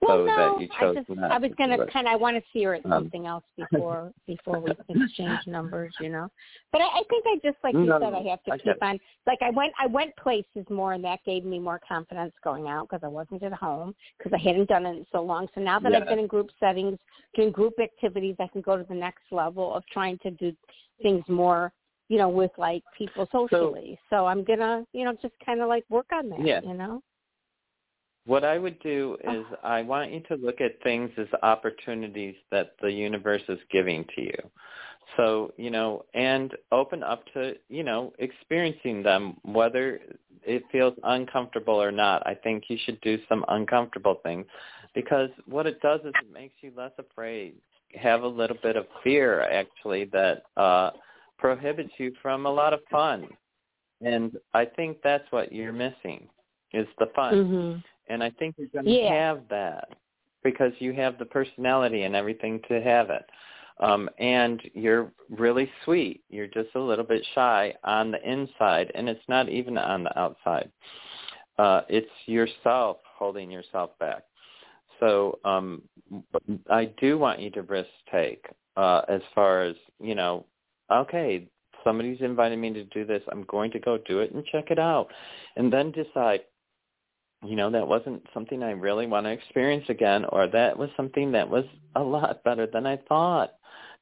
Well, 0.00 0.18
so 0.18 0.26
no, 0.26 0.36
that 0.36 0.60
you 0.60 0.68
chose 0.68 0.96
I 0.96 1.00
just 1.00 1.08
not 1.10 1.30
I 1.30 1.38
was 1.38 1.50
gonna 1.56 1.86
kind 1.86 2.06
of 2.06 2.12
I 2.12 2.16
want 2.16 2.36
to 2.36 2.42
see 2.52 2.64
her 2.64 2.74
at 2.74 2.84
Um, 2.84 2.92
something 2.92 3.26
else 3.26 3.44
before 3.56 4.12
before 4.26 4.60
we 4.60 4.70
exchange 4.88 5.40
numbers, 5.46 5.94
you 6.00 6.08
know. 6.08 6.28
But 6.72 6.82
I, 6.82 6.86
I 6.86 7.02
think 7.08 7.24
I 7.26 7.38
just 7.42 7.58
like 7.64 7.74
you 7.74 7.84
No, 7.84 7.98
said, 8.00 8.14
I 8.14 8.22
have 8.28 8.42
to 8.44 8.52
I 8.52 8.58
keep 8.58 8.82
on. 8.82 8.98
Like 9.26 9.38
I 9.42 9.50
went 9.50 9.72
I 9.78 9.86
went 9.86 10.14
places 10.16 10.66
more, 10.68 10.92
and 10.92 11.04
that 11.04 11.20
gave 11.24 11.44
me 11.44 11.58
more 11.58 11.80
confidence 11.86 12.34
going 12.42 12.68
out 12.68 12.88
because 12.88 13.04
I 13.04 13.08
wasn't 13.08 13.42
at 13.42 13.52
home 13.52 13.94
because 14.18 14.32
I 14.32 14.38
hadn't 14.38 14.68
done 14.68 14.86
it 14.86 14.96
in 14.96 15.06
so 15.12 15.22
long. 15.22 15.48
So 15.54 15.60
now 15.60 15.78
that 15.80 15.94
I've 15.94 16.08
been 16.08 16.18
in 16.18 16.26
group 16.26 16.50
settings, 16.60 16.98
doing 17.34 17.50
group 17.50 17.74
activities, 17.80 18.36
I 18.40 18.48
can 18.48 18.60
go 18.60 18.76
to 18.76 18.84
the 18.84 18.94
next 18.94 19.24
level 19.30 19.74
of 19.74 19.84
trying 19.92 20.18
to 20.18 20.30
do 20.30 20.52
things 21.02 21.24
more. 21.28 21.72
You 22.08 22.18
know, 22.18 22.28
with 22.28 22.50
like 22.58 22.82
people 22.96 23.26
socially. 23.32 23.98
So, 24.10 24.26
I'm 24.26 24.44
gonna, 24.44 24.84
you 24.92 25.06
know, 25.06 25.14
just 25.22 25.32
kind 25.44 25.62
of 25.62 25.68
like 25.68 25.84
work 25.88 26.06
on 26.12 26.28
that. 26.28 26.44
Yeah. 26.44 26.60
You 26.62 26.74
know. 26.74 27.02
What 28.26 28.44
I 28.44 28.58
would 28.58 28.78
do 28.80 29.18
Oh. 29.24 29.32
is 29.32 29.46
I 29.62 29.82
want 29.82 30.10
you 30.10 30.20
to 30.20 30.36
look 30.36 30.60
at 30.60 30.80
things 30.82 31.10
as 31.18 31.28
opportunities 31.42 32.36
that 32.50 32.76
the 32.78 32.90
universe 32.90 33.42
is 33.48 33.58
giving 33.70 34.04
to 34.14 34.22
you. 34.22 34.50
So, 35.16 35.52
you 35.58 35.70
know, 35.70 36.04
and 36.14 36.56
open 36.72 37.02
up 37.02 37.24
to, 37.34 37.56
you 37.68 37.82
know, 37.82 38.14
experiencing 38.18 39.02
them, 39.02 39.38
whether 39.42 40.00
it 40.42 40.64
feels 40.72 40.94
uncomfortable 41.04 41.80
or 41.80 41.92
not. 41.92 42.26
I 42.26 42.34
think 42.34 42.64
you 42.68 42.78
should 42.78 43.00
do 43.02 43.18
some 43.28 43.44
uncomfortable 43.48 44.16
things 44.22 44.46
because 44.94 45.30
what 45.46 45.66
it 45.66 45.80
does 45.80 46.00
is 46.00 46.14
it 46.20 46.32
makes 46.32 46.54
you 46.62 46.72
less 46.74 46.92
afraid. 46.98 47.54
Have 47.94 48.22
a 48.22 48.28
little 48.28 48.56
bit 48.62 48.76
of 48.76 48.86
fear, 49.02 49.42
actually, 49.42 50.06
that 50.06 50.44
uh, 50.56 50.90
prohibits 51.38 51.92
you 51.98 52.12
from 52.22 52.46
a 52.46 52.50
lot 52.50 52.72
of 52.72 52.80
fun. 52.90 53.28
And 54.00 54.36
I 54.54 54.64
think 54.64 54.98
that's 55.02 55.30
what 55.30 55.52
you're 55.52 55.72
missing 55.72 56.28
is 56.72 56.86
the 56.98 57.06
fun. 57.14 57.34
Mhm. 57.34 57.84
And 58.08 58.22
I 58.22 58.30
think 58.30 58.56
you're 58.58 58.68
going 58.68 58.84
to 58.84 58.90
Yeah. 58.90 59.14
have 59.14 59.48
that 59.48 59.88
because 60.42 60.72
you 60.78 60.92
have 60.92 61.18
the 61.18 61.24
personality 61.24 62.02
and 62.02 62.14
everything 62.14 62.60
to 62.68 62.80
have 62.82 63.10
it. 63.10 63.28
Um, 63.80 64.08
and 64.18 64.62
you're 64.74 65.12
really 65.30 65.70
sweet. 65.84 66.22
You're 66.28 66.46
just 66.46 66.74
a 66.74 66.80
little 66.80 67.04
bit 67.04 67.26
shy 67.34 67.74
on 67.82 68.12
the 68.12 68.30
inside, 68.30 68.92
and 68.94 69.08
it's 69.08 69.28
not 69.28 69.48
even 69.48 69.76
on 69.78 70.04
the 70.04 70.16
outside. 70.18 70.70
Uh, 71.58 71.82
it's 71.88 72.10
yourself 72.26 72.98
holding 73.04 73.50
yourself 73.50 73.98
back. 73.98 74.24
So 75.00 75.38
um, 75.44 75.82
I 76.70 76.86
do 77.00 77.18
want 77.18 77.40
you 77.40 77.50
to 77.50 77.62
risk 77.62 77.90
take 78.12 78.44
uh, 78.76 79.02
as 79.08 79.20
far 79.34 79.62
as, 79.62 79.76
you 80.00 80.14
know, 80.14 80.46
okay, 80.90 81.48
somebody's 81.82 82.20
invited 82.20 82.58
me 82.58 82.72
to 82.72 82.84
do 82.84 83.04
this. 83.04 83.22
I'm 83.30 83.44
going 83.44 83.70
to 83.72 83.78
go 83.78 83.98
do 83.98 84.20
it 84.20 84.32
and 84.32 84.44
check 84.46 84.70
it 84.70 84.78
out. 84.78 85.08
And 85.56 85.72
then 85.72 85.90
decide, 85.90 86.40
you 87.44 87.56
know, 87.56 87.70
that 87.70 87.86
wasn't 87.86 88.22
something 88.32 88.62
I 88.62 88.70
really 88.70 89.06
want 89.06 89.26
to 89.26 89.30
experience 89.30 89.84
again, 89.88 90.24
or 90.26 90.46
that 90.48 90.76
was 90.76 90.90
something 90.96 91.32
that 91.32 91.48
was 91.48 91.64
a 91.96 92.02
lot 92.02 92.42
better 92.44 92.66
than 92.66 92.86
I 92.86 92.98
thought. 93.08 93.54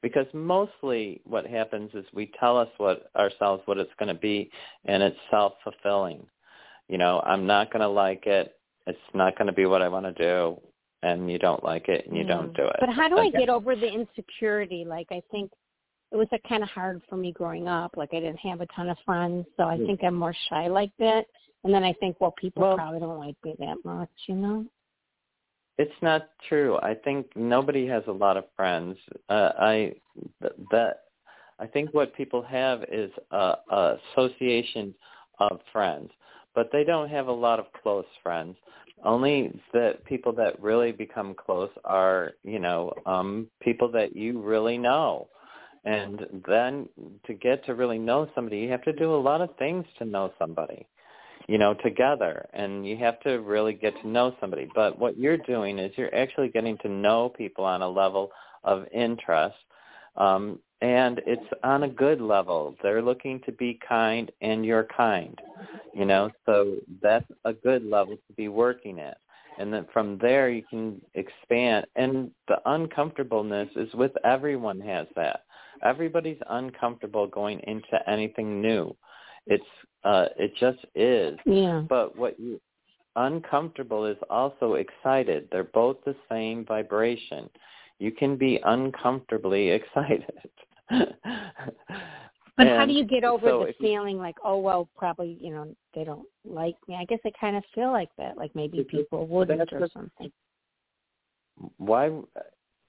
Because 0.03 0.27
mostly 0.33 1.21
what 1.25 1.47
happens 1.47 1.91
is 1.95 2.05
we 2.13 2.33
tell 2.41 2.59
us 2.59 2.69
what 2.79 3.11
ourselves 3.15 3.63
what 3.67 3.79
it's 3.79 3.93
going 3.99 4.13
to 4.13 4.21
be, 4.21 4.51
and 4.85 5.03
it's 5.03 5.17
self-fulfilling. 5.31 6.27
You 6.89 6.99
know, 6.99 7.21
I'm 7.25 7.47
not 7.47 7.73
going 7.73 7.83
to 7.83 7.89
like 7.89 8.27
it. 8.27 8.57
It's 8.87 8.99
not 9.15 9.39
going 9.39 9.47
to 9.47 9.53
be 9.53 9.67
what 9.67 9.81
I 9.81 9.89
want 9.89 10.07
to 10.07 10.13
do, 10.13 10.61
and 11.03 11.31
you 11.31 11.39
don't 11.39 11.63
like 11.63 11.89
it, 11.89 12.07
and 12.07 12.17
you 12.17 12.25
Yeah. 12.25 12.31
don't 12.31 12.57
do 12.57 12.65
it. 12.65 12.77
But 12.81 12.89
how 12.89 13.09
do 13.09 13.17
I 13.17 13.31
get 13.31 13.49
over 13.49 13.77
the 13.77 13.87
insecurity? 13.89 14.85
Like 14.85 15.07
I 15.13 15.23
think 15.31 15.53
it 16.11 16.17
was 16.17 16.27
kind 16.49 16.63
of 16.63 16.69
hard 16.69 17.01
for 17.09 17.17
me 17.17 17.33
growing 17.33 17.69
up. 17.69 17.97
Like 17.97 18.11
I 18.13 18.21
didn't 18.21 18.41
have 18.41 18.61
a 18.61 18.67
ton 18.67 18.91
of 18.91 18.99
friends, 19.07 19.47
so 19.57 19.65
I 19.65 19.77
Mm. 19.79 19.87
think 19.87 20.05
I'm 20.05 20.15
more 20.15 20.35
shy 20.49 20.67
like 20.67 20.93
that. 20.99 21.27
And 21.65 21.73
then 21.73 21.85
I 21.85 21.93
think, 21.95 22.21
well, 22.21 22.33
people 22.33 22.63
Well- 22.63 22.77
probably 22.77 23.01
don't 23.01 23.19
like 23.19 23.37
me 23.45 23.55
that 23.59 23.85
much, 23.85 24.11
you 24.27 24.35
know? 24.35 24.67
It's 25.79 26.03
not 26.03 26.29
true. 26.49 26.79
I 26.83 26.95
think 26.95 27.35
nobody 27.35 27.87
has 27.87 28.07
a 28.07 28.13
lot 28.13 28.37
of 28.37 28.45
friends. 28.55 28.99
Uh, 29.29 29.53
I 29.59 29.95
th- 30.41 30.53
that 30.71 31.05
I 31.59 31.67
think 31.67 31.95
what 31.95 32.15
people 32.15 32.43
have 32.43 32.85
is 32.85 33.11
a, 33.31 33.57
a 33.71 33.99
association 34.13 34.95
of 35.39 35.61
friends, 35.73 36.11
but 36.55 36.71
they 36.73 36.85
don't 36.85 37.09
have 37.09 37.29
a 37.29 37.33
lot 37.33 37.59
of 37.59 37.73
close 37.73 38.05
friends. 38.23 38.57
Only 39.03 39.59
the 39.73 39.99
people 40.05 40.33
that 40.35 40.61
really 40.61 40.93
become 40.93 41.35
close 41.35 41.71
are, 41.85 42.33
you 42.45 42.59
know, 42.59 42.93
um, 43.07 43.49
people 43.61 43.91
that 43.93 44.15
you 44.15 44.41
really 44.41 44.77
know. 44.79 45.29
And 45.85 46.27
then 46.47 46.89
to 47.27 47.35
get 47.35 47.65
to 47.67 47.75
really 47.75 47.99
know 47.99 48.29
somebody, 48.35 48.59
you 48.59 48.71
have 48.71 48.85
to 48.85 48.93
do 48.93 49.15
a 49.15 49.17
lot 49.17 49.41
of 49.41 49.57
things 49.57 49.85
to 49.99 50.05
know 50.05 50.33
somebody 50.39 50.87
you 51.49 51.59
know, 51.59 51.75
together 51.75 52.47
and 52.53 52.87
you 52.87 52.97
have 52.97 53.21
to 53.21 53.41
really 53.41 53.73
get 53.73 53.95
to 54.03 54.09
know 54.09 54.35
somebody. 54.41 54.69
But 54.75 54.99
what 54.99 55.19
you're 55.19 55.39
doing 55.39 55.79
is 55.79 55.93
you're 55.97 56.15
actually 56.15 56.49
getting 56.49 56.79
to 56.79 56.89
know 56.89 57.29
people 57.29 57.65
on 57.65 57.83
a 57.83 57.89
level 57.89 58.31
of 58.65 58.87
interest. 58.93 59.57
Um, 60.17 60.59
and 60.81 61.21
it's 61.27 61.47
on 61.63 61.85
a 61.85 61.89
good 61.89 62.21
level. 62.21 62.75
They're 62.83 63.03
looking 63.03 63.41
to 63.47 63.53
be 63.53 63.79
kind 63.89 64.31
and 64.41 64.65
you're 64.65 64.89
kind. 64.97 65.39
You 65.95 66.05
know, 66.05 66.31
so 66.45 66.77
that's 67.01 67.27
a 67.45 67.53
good 67.53 67.85
level 67.85 68.17
to 68.17 68.33
be 68.37 68.49
working 68.49 68.99
at. 68.99 69.19
And 69.59 69.73
then 69.73 69.87
from 69.93 70.19
there 70.19 70.51
you 70.51 70.63
can 70.69 71.01
expand 71.15 71.87
and 71.97 72.31
the 72.49 72.57
uncomfortableness 72.67 73.69
is 73.77 73.93
with 73.95 74.13
everyone 74.25 74.81
has 74.81 75.07
that. 75.15 75.45
Everybody's 75.85 76.39
uncomfortable 76.49 77.27
going 77.27 77.61
into 77.61 77.99
anything 78.09 78.61
new. 78.61 78.97
It's 79.47 79.65
uh 80.05 80.27
it 80.39 80.53
just 80.59 80.79
is. 80.95 81.39
Yeah. 81.47 81.83
But 81.89 82.17
what 82.17 82.39
you 82.39 82.61
uncomfortable 83.17 84.07
is 84.07 84.17
also 84.31 84.75
excited. 84.75 85.49
They're 85.51 85.65
both 85.65 85.99
the 86.05 86.17
same 86.31 86.65
vibration. 86.65 87.49
You 87.99 88.13
can 88.13 88.37
be 88.37 88.61
uncomfortably 88.65 89.71
excited. 89.79 90.33
But 92.59 92.67
how 92.67 92.87
do 92.87 92.93
you 92.93 93.05
get 93.05 93.25
over 93.25 93.47
so 93.49 93.67
the 93.67 93.75
feeling 93.81 94.19
like, 94.19 94.37
oh 94.45 94.59
well, 94.59 94.89
probably 94.97 95.39
you 95.41 95.51
know 95.51 95.75
they 95.95 96.05
don't 96.05 96.27
like 96.45 96.77
me? 96.87 96.97
I 96.97 97.05
guess 97.05 97.19
I 97.25 97.31
kind 97.41 97.57
of 97.57 97.65
feel 97.75 97.91
like 97.91 98.11
that. 98.19 98.37
Like 98.37 98.55
maybe 98.55 98.85
people 98.85 99.27
wouldn't 99.27 99.73
or 99.73 99.89
something. 99.93 100.31
why 101.79 102.11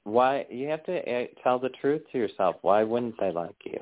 why 0.03 0.45
you 0.49 0.67
have 0.67 0.83
to 0.85 0.99
uh, 0.99 1.27
tell 1.41 1.59
the 1.59 1.69
truth 1.69 2.01
to 2.11 2.17
yourself. 2.17 2.57
Why 2.61 2.83
wouldn't 2.83 3.19
they 3.19 3.31
like 3.31 3.55
you? 3.63 3.79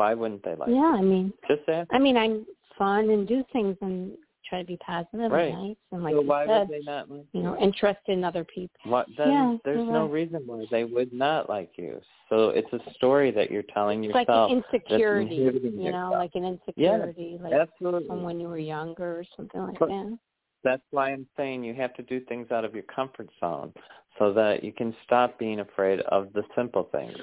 Why 0.00 0.14
wouldn't 0.14 0.42
they 0.42 0.54
like? 0.54 0.70
Yeah, 0.70 0.94
I 0.98 1.02
mean, 1.02 1.30
Just 1.46 1.68
ask. 1.68 1.88
I 1.92 1.98
mean, 1.98 2.16
I'm 2.16 2.46
fun 2.78 3.10
and 3.10 3.28
do 3.28 3.44
things 3.52 3.76
and 3.82 4.16
try 4.48 4.58
to 4.60 4.66
be 4.66 4.78
positive 4.78 5.30
Right. 5.30 5.52
and 5.52 5.68
nice 5.68 5.76
and 5.92 6.02
like 6.02 6.14
so 6.14 6.22
you 6.22 6.26
why 6.26 6.46
said, 6.46 6.58
would 6.60 6.68
they 6.70 6.82
not 6.84 7.10
like 7.10 7.26
you 7.34 7.42
know, 7.42 7.54
interested 7.58 8.12
in 8.12 8.24
other 8.24 8.42
people. 8.42 8.74
What, 8.84 9.06
then 9.18 9.28
Yeah, 9.30 9.56
there's 9.62 9.86
no 9.86 10.04
right. 10.06 10.10
reason 10.10 10.42
why 10.46 10.64
they 10.70 10.84
would 10.84 11.12
not 11.12 11.50
like 11.50 11.72
you. 11.76 12.00
So 12.30 12.48
it's 12.48 12.72
a 12.72 12.80
story 12.94 13.30
that 13.32 13.50
you're 13.50 13.62
telling 13.74 14.02
It's 14.04 14.14
like 14.14 14.26
yourself. 14.26 14.50
an 14.50 14.62
insecurity, 14.72 15.34
you 15.34 15.52
know, 15.52 15.82
yourself. 15.82 16.12
like 16.14 16.30
an 16.34 16.44
insecurity, 16.46 17.38
like 17.40 17.52
Absolutely. 17.52 18.08
from 18.08 18.22
when 18.22 18.40
you 18.40 18.48
were 18.48 18.58
younger 18.58 19.18
or 19.20 19.24
something 19.36 19.60
like 19.60 19.78
But- 19.78 19.90
that. 19.90 20.18
That's 20.64 20.82
why 20.90 21.10
I'm 21.12 21.26
saying 21.36 21.64
you 21.64 21.74
have 21.74 21.94
to 21.94 22.02
do 22.02 22.20
things 22.20 22.50
out 22.50 22.64
of 22.66 22.74
your 22.74 22.84
comfort 22.84 23.28
zone 23.38 23.72
so 24.18 24.32
that 24.32 24.64
you 24.64 24.72
can 24.72 24.94
stop 25.04 25.38
being 25.38 25.60
afraid 25.60 26.00
of 26.00 26.32
the 26.34 26.42
simple 26.56 26.84
things. 26.84 27.16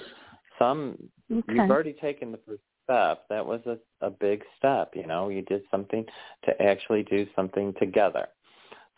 Some 0.60 0.98
Okay. 1.30 1.54
you've 1.56 1.70
already 1.70 1.94
taken 1.94 2.32
the 2.32 2.40
first 2.48 2.62
step. 2.84 3.26
That 3.30 3.46
was 3.46 3.62
a, 3.66 3.78
a 4.06 4.10
big 4.10 4.44
step, 4.58 4.94
you 4.96 5.06
know. 5.06 5.30
You 5.30 5.42
did 5.42 5.64
something 5.70 6.06
to 6.46 6.62
actually 6.62 7.04
do 7.04 7.28
something 7.36 7.74
together. 7.80 8.28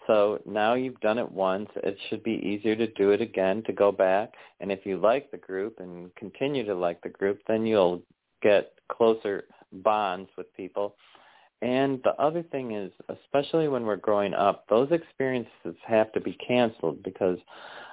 So 0.06 0.40
now 0.46 0.74
you've 0.74 1.00
done 1.02 1.18
it 1.18 1.32
once. 1.32 1.70
It 1.76 1.98
should 2.10 2.24
be 2.24 2.42
easier 2.44 2.76
to 2.76 2.88
do 2.88 3.12
it 3.12 3.22
again, 3.22 3.64
to 3.64 3.74
go 3.74 3.92
back. 3.92 4.34
And 4.60 4.72
if 4.72 4.86
you 4.86 4.98
like 4.98 5.30
the 5.30 5.38
group 5.38 5.80
and 5.80 6.14
continue 6.16 6.66
to 6.66 6.74
like 6.74 7.02
the 7.02 7.10
group, 7.10 7.40
then 7.48 7.66
you'll 7.66 8.02
get 8.42 8.74
closer 8.92 9.46
bonds 9.72 10.30
with 10.38 10.52
people. 10.56 10.96
And 11.62 12.00
the 12.04 12.14
other 12.22 12.42
thing 12.42 12.72
is, 12.72 12.92
especially 13.10 13.68
when 13.68 13.86
we're 13.86 13.98
growing 13.98 14.34
up, 14.34 14.66
those 14.70 14.92
experiences 14.92 15.76
have 15.86 16.12
to 16.14 16.22
be 16.22 16.34
canceled 16.48 17.04
because 17.04 17.38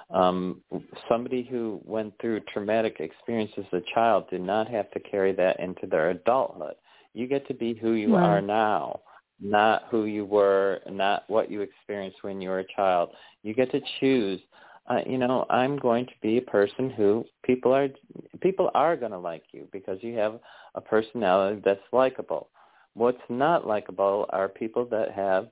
um, 0.09 0.61
somebody 1.09 1.43
who 1.43 1.81
went 1.83 2.13
through 2.21 2.39
traumatic 2.53 2.97
experiences 2.99 3.65
as 3.73 3.81
a 3.81 3.93
child 3.93 4.29
did 4.29 4.41
not 4.41 4.67
have 4.69 4.89
to 4.91 4.99
carry 4.99 5.33
that 5.33 5.59
into 5.59 5.85
their 5.87 6.11
adulthood. 6.11 6.75
You 7.13 7.27
get 7.27 7.47
to 7.47 7.53
be 7.53 7.73
who 7.73 7.93
you 7.93 8.15
Right. 8.15 8.25
are 8.25 8.41
now, 8.41 9.01
not 9.41 9.83
who 9.89 10.05
you 10.05 10.25
were, 10.25 10.79
not 10.89 11.23
what 11.27 11.51
you 11.51 11.61
experienced 11.61 12.23
when 12.23 12.41
you 12.41 12.49
were 12.49 12.59
a 12.59 12.73
child. 12.75 13.09
You 13.43 13.53
get 13.53 13.71
to 13.71 13.81
choose. 13.99 14.39
Uh, 14.89 15.01
you 15.05 15.17
know, 15.17 15.45
I'm 15.49 15.77
going 15.77 16.05
to 16.05 16.13
be 16.21 16.37
a 16.37 16.41
person 16.41 16.89
who 16.89 17.25
people 17.43 17.73
are 17.73 17.89
people 18.39 18.71
are 18.73 18.95
going 18.95 19.11
to 19.11 19.17
like 19.17 19.43
you 19.51 19.67
because 19.73 20.01
you 20.01 20.17
have 20.17 20.39
a 20.75 20.81
personality 20.81 21.61
that's 21.65 21.81
likable. 21.91 22.49
What's 22.93 23.21
not 23.29 23.67
likable 23.67 24.25
are 24.29 24.47
people 24.47 24.85
that 24.85 25.11
have, 25.11 25.49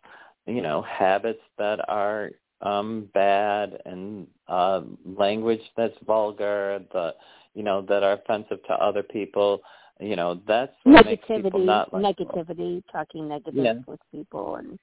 you 0.47 0.61
know, 0.61 0.81
habits 0.83 1.41
that 1.57 1.79
are 1.89 2.31
um 2.65 3.10
bad 3.13 3.82
and 3.86 4.28
uh 4.47 4.82
language 5.06 5.62
that's 5.78 5.97
vulgar, 6.06 6.80
the 6.91 7.13
you 7.54 7.63
know, 7.63 7.82
that 7.84 8.04
are 8.04 8.13
offensive 8.13 8.62
to 8.67 8.73
other 8.73 9.04
people. 9.04 9.62
You 9.99 10.15
know, 10.17 10.41
that's 10.45 10.73
what 10.84 11.06
makes 11.06 11.25
people 11.28 11.62
Negativity, 11.62 11.65
not 11.65 11.93
like 11.93 12.17
negativity, 12.17 12.84
talking 12.91 13.30
negative 13.30 13.63
Yeah. 13.63 13.73
with 13.88 13.99
people 14.12 14.56
and 14.58 14.78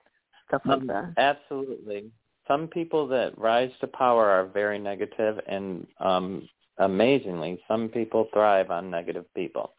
stuff 0.48 0.62
like 0.64 0.80
Um, 0.80 0.86
that. 0.86 1.12
absolutely. 1.18 2.10
some 2.48 2.66
people 2.68 3.06
that 3.08 3.36
rise 3.38 3.70
to 3.80 3.86
power 3.86 4.26
are 4.28 4.46
very 4.46 4.78
negative 4.78 5.38
and 5.46 5.86
um 6.00 6.48
amazingly 6.78 7.62
some 7.68 7.88
people 7.88 8.24
thrive 8.32 8.70
on 8.70 8.90
negative 8.90 9.26
people 9.34 9.74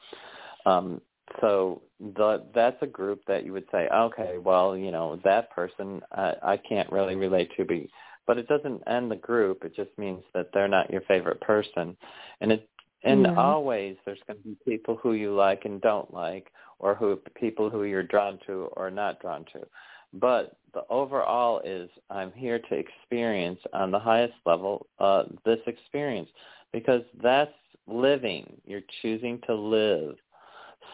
um 0.65 1.01
so 1.41 1.81
the 2.15 2.43
that's 2.53 2.77
a 2.81 2.87
group 2.87 3.21
that 3.27 3.45
you 3.45 3.53
would 3.53 3.65
say 3.71 3.87
okay 3.93 4.37
well 4.37 4.75
you 4.77 4.91
know 4.91 5.19
that 5.23 5.49
person 5.51 6.01
i 6.11 6.33
i 6.43 6.57
can't 6.57 6.91
really 6.91 7.15
relate 7.15 7.49
to 7.57 7.65
be 7.65 7.89
but 8.25 8.37
it 8.37 8.47
doesn't 8.47 8.81
end 8.87 9.11
the 9.11 9.15
group. 9.17 9.63
It 9.63 9.75
just 9.75 9.91
means 9.97 10.23
that 10.33 10.49
they're 10.53 10.67
not 10.67 10.89
your 10.89 11.01
favorite 11.01 11.41
person. 11.41 11.97
And 12.41 12.51
it 12.53 12.69
and 13.05 13.25
Yeah. 13.25 13.33
always 13.35 13.97
there's 14.05 14.21
going 14.27 14.37
to 14.41 14.43
be 14.49 14.57
people 14.65 14.95
who 14.95 15.13
you 15.13 15.35
like 15.35 15.65
and 15.65 15.81
don't 15.81 16.13
like 16.13 16.51
or 16.79 16.95
who 16.95 17.17
people 17.35 17.69
who 17.69 17.83
you're 17.83 18.03
drawn 18.03 18.39
to 18.45 18.69
or 18.77 18.89
not 18.89 19.19
drawn 19.19 19.43
to. 19.53 19.67
But 20.13 20.55
the 20.73 20.83
overall 20.89 21.59
is 21.65 21.89
i'm 22.09 22.31
here 22.31 22.59
to 22.59 22.75
experience 22.75 23.59
on 23.73 23.91
the 23.91 23.99
highest 23.99 24.33
level 24.45 24.87
uh 24.99 25.23
this 25.45 25.59
experience 25.67 26.29
because 26.71 27.03
that's 27.21 27.51
living. 27.87 28.59
You're 28.65 28.81
choosing 29.01 29.39
to 29.47 29.53
live 29.53 30.15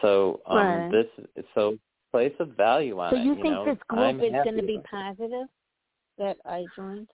so 0.00 0.40
um 0.46 0.56
Right. 0.56 0.90
this 0.90 1.42
so 1.54 1.76
place 2.10 2.32
a 2.40 2.44
value 2.44 2.98
on 2.98 3.10
So 3.10 3.16
it 3.16 3.24
you 3.24 3.34
think 3.36 3.46
know 3.46 3.64
this 3.64 3.78
group 3.88 4.00
I'm 4.00 4.20
is 4.20 4.32
going 4.44 4.56
to 4.56 4.62
be 4.62 4.80
positive 4.90 5.46
that 6.18 6.36
I 6.44 6.66
joined? 6.74 7.08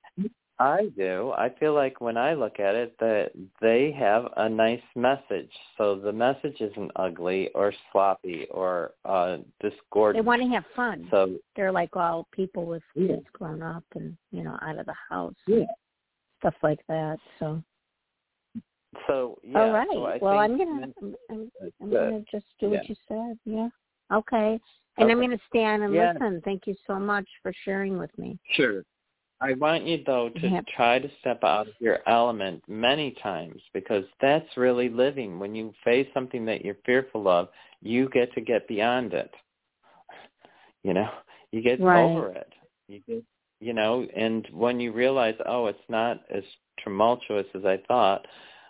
I 0.58 0.90
do. 0.96 1.32
I 1.36 1.50
feel 1.60 1.74
like 1.74 2.00
when 2.00 2.16
I 2.16 2.32
look 2.32 2.58
at 2.60 2.74
it 2.74 2.96
that 2.98 3.32
they 3.60 3.92
have 3.92 4.32
a 4.38 4.48
nice 4.48 4.80
message. 4.94 5.50
So 5.76 5.96
the 5.98 6.12
message 6.12 6.60
isn't 6.60 6.90
ugly 6.96 7.50
or 7.54 7.74
sloppy 7.92 8.46
or 8.50 8.92
uh 9.04 9.38
They 9.62 10.20
want 10.22 10.40
to 10.42 10.48
have 10.48 10.64
fun. 10.74 11.08
So 11.10 11.36
They're 11.56 11.72
like 11.72 11.94
all 11.94 12.26
people 12.32 12.64
with 12.64 12.82
Yeah. 12.94 13.16
kids 13.16 13.26
grown 13.34 13.62
up 13.62 13.84
and 13.94 14.16
you 14.30 14.42
know 14.44 14.58
out 14.62 14.78
of 14.78 14.86
the 14.86 14.94
house, 15.10 15.34
yeah. 15.46 15.66
stuff 16.38 16.54
like 16.62 16.80
that. 16.88 17.18
So 17.38 17.62
So 19.06 19.38
yeah. 19.42 19.60
all 19.60 19.72
right. 19.72 19.88
So 19.92 20.18
well, 20.20 20.38
I'm 20.38 20.58
gonna 20.58 20.88
I'm, 21.02 21.50
I'm, 21.80 21.90
gonna 21.90 22.22
just 22.30 22.46
do 22.60 22.66
Yeah. 22.66 22.78
what 22.78 22.88
you 22.88 22.96
said. 23.08 23.38
Yeah. 23.44 23.68
Okay. 24.12 24.60
And 24.98 25.10
I'm 25.10 25.20
gonna 25.20 25.38
stand 25.48 25.82
and 25.82 25.94
Yeah. 25.94 26.12
listen. 26.12 26.40
Thank 26.44 26.66
you 26.66 26.74
so 26.86 26.98
much 26.98 27.28
for 27.42 27.52
sharing 27.64 27.98
with 27.98 28.16
me. 28.18 28.38
Sure. 28.52 28.84
I 29.40 29.52
want 29.54 29.84
you 29.84 30.02
though 30.04 30.30
to 30.30 30.48
Yep. 30.48 30.66
try 30.74 30.98
to 30.98 31.10
step 31.20 31.44
out 31.44 31.68
of 31.68 31.74
your 31.78 32.00
element 32.06 32.62
many 32.68 33.12
times 33.12 33.62
because 33.74 34.04
that's 34.20 34.56
really 34.56 34.88
living. 34.88 35.38
When 35.38 35.54
you 35.54 35.74
face 35.84 36.08
something 36.14 36.44
that 36.46 36.64
you're 36.64 36.78
fearful 36.86 37.28
of, 37.28 37.50
you 37.82 38.08
get 38.08 38.32
to 38.32 38.40
get 38.40 38.66
beyond 38.66 39.12
it. 39.12 39.34
You 40.82 40.94
know, 40.94 41.10
you 41.52 41.60
get 41.60 41.80
Right. 41.80 41.98
over 42.02 42.32
it. 42.32 42.52
You 42.88 43.00
get, 43.00 43.24
you 43.60 43.72
know, 43.72 44.04
and 44.14 44.46
when 44.52 44.80
you 44.80 44.92
realize, 44.92 45.36
oh, 45.44 45.66
it's 45.66 45.88
not 45.88 46.24
as 46.30 46.44
tumultuous 46.82 47.46
as 47.54 47.64
I 47.64 47.78
thought, 47.88 48.26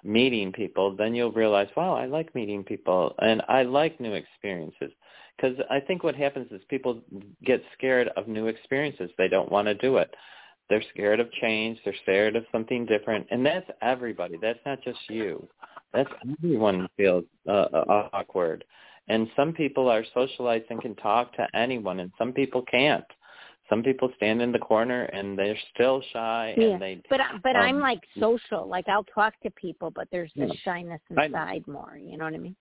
meeting 0.07 0.53
people, 0.53 0.95
then 0.97 1.14
you'll 1.14 1.33
realize, 1.33 1.69
wow, 1.77 1.95
I 1.95 2.07
like 2.07 2.35
meeting 2.35 2.64
people 2.64 3.14
and 3.19 3.42
I 3.49 3.62
like 3.62 4.01
new 4.01 4.14
experiences. 4.14 4.92
Because 5.37 5.59
I 5.71 5.81
think 5.81 6.03
what 6.03 6.14
happens 6.14 6.51
is 6.51 6.62
people 6.69 7.03
get 7.45 7.62
scared 7.77 8.09
of 8.16 8.27
new 8.27 8.47
experiences. 8.47 9.11
They 9.19 9.29
don't 9.29 9.53
want 9.53 9.66
to 9.66 9.75
do 9.75 9.99
it. 9.99 10.14
They're 10.69 10.83
scared 10.95 11.21
of 11.21 11.31
change. 11.33 11.79
They're 11.85 11.95
scared 12.03 12.37
of 12.37 12.45
something 12.51 12.87
different, 12.87 13.27
and 13.31 13.45
that's 13.45 13.69
everybody. 13.83 14.37
That's 14.40 14.59
not 14.66 14.83
just 14.83 14.99
you. 15.09 15.47
That's 15.92 16.11
everyone 16.29 16.88
feels 16.97 17.25
uh, 17.49 17.66
uh, 17.73 18.09
awkward. 18.12 18.64
And 19.09 19.29
some 19.37 19.53
people 19.53 19.88
are 19.88 20.05
socialized 20.12 20.64
and 20.71 20.81
can 20.81 20.97
talk 20.97 21.33
to 21.37 21.47
anyone, 21.55 22.01
and 22.01 22.11
some 22.19 22.33
people 22.33 22.62
can't. 22.62 23.05
Some 23.68 23.83
people 23.83 24.12
stand 24.16 24.40
in 24.40 24.52
the 24.52 24.59
corner 24.59 25.05
and 25.05 25.37
they're 25.38 25.59
still 25.74 26.00
shy, 26.12 26.55
Yeah. 26.57 26.68
and 26.68 26.83
they 26.83 27.02
But 27.09 27.20
I- 27.20 27.37
but 27.38 27.57
Um, 27.57 27.62
I'm 27.62 27.81
like 27.81 28.07
social. 28.18 28.66
Like 28.66 28.88
I'll 28.88 29.05
talk 29.05 29.38
to 29.40 29.50
people, 29.50 29.90
but 29.90 30.09
there's 30.11 30.33
this 30.35 30.50
Yeah. 30.50 30.57
shyness 30.61 31.00
I 31.16 31.24
inside 31.26 31.66
more. 31.66 31.96
You 31.96 32.16
know 32.16 32.24
what 32.24 32.35
I 32.35 32.38
mean? 32.38 32.57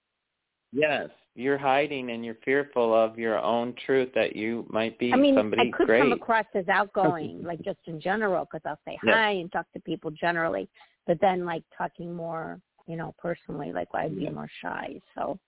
yes, 0.71 1.09
you're 1.35 1.57
hiding 1.57 2.09
and 2.11 2.25
you're 2.25 2.35
fearful 2.35 2.93
of 2.93 3.17
your 3.17 3.39
own 3.39 3.73
truth 3.75 4.11
that 4.13 4.35
you 4.35 4.65
might 4.69 4.97
be 4.97 5.13
I 5.13 5.15
mean, 5.15 5.35
somebody 5.35 5.69
I 5.69 5.71
could 5.71 5.87
great. 5.87 6.01
come 6.01 6.11
across 6.11 6.45
as 6.53 6.67
outgoing, 6.67 7.43
like 7.43 7.59
just 7.65 7.79
in 7.87 7.99
general, 7.99 8.45
because 8.45 8.65
I'll 8.65 8.79
say 8.85 8.97
hi 9.01 9.31
and 9.31 9.51
talk 9.51 9.71
to 9.73 9.79
people 9.81 10.11
generally. 10.11 10.69
But 11.07 11.19
then, 11.21 11.45
like 11.45 11.63
talking 11.77 12.13
more, 12.13 12.59
you 12.87 12.95
know, 12.97 13.13
personally, 13.17 13.71
like 13.71 13.87
I'd 13.93 14.15
be 14.17 14.29
more 14.29 14.49
shy. 14.61 14.99
So 15.13 15.39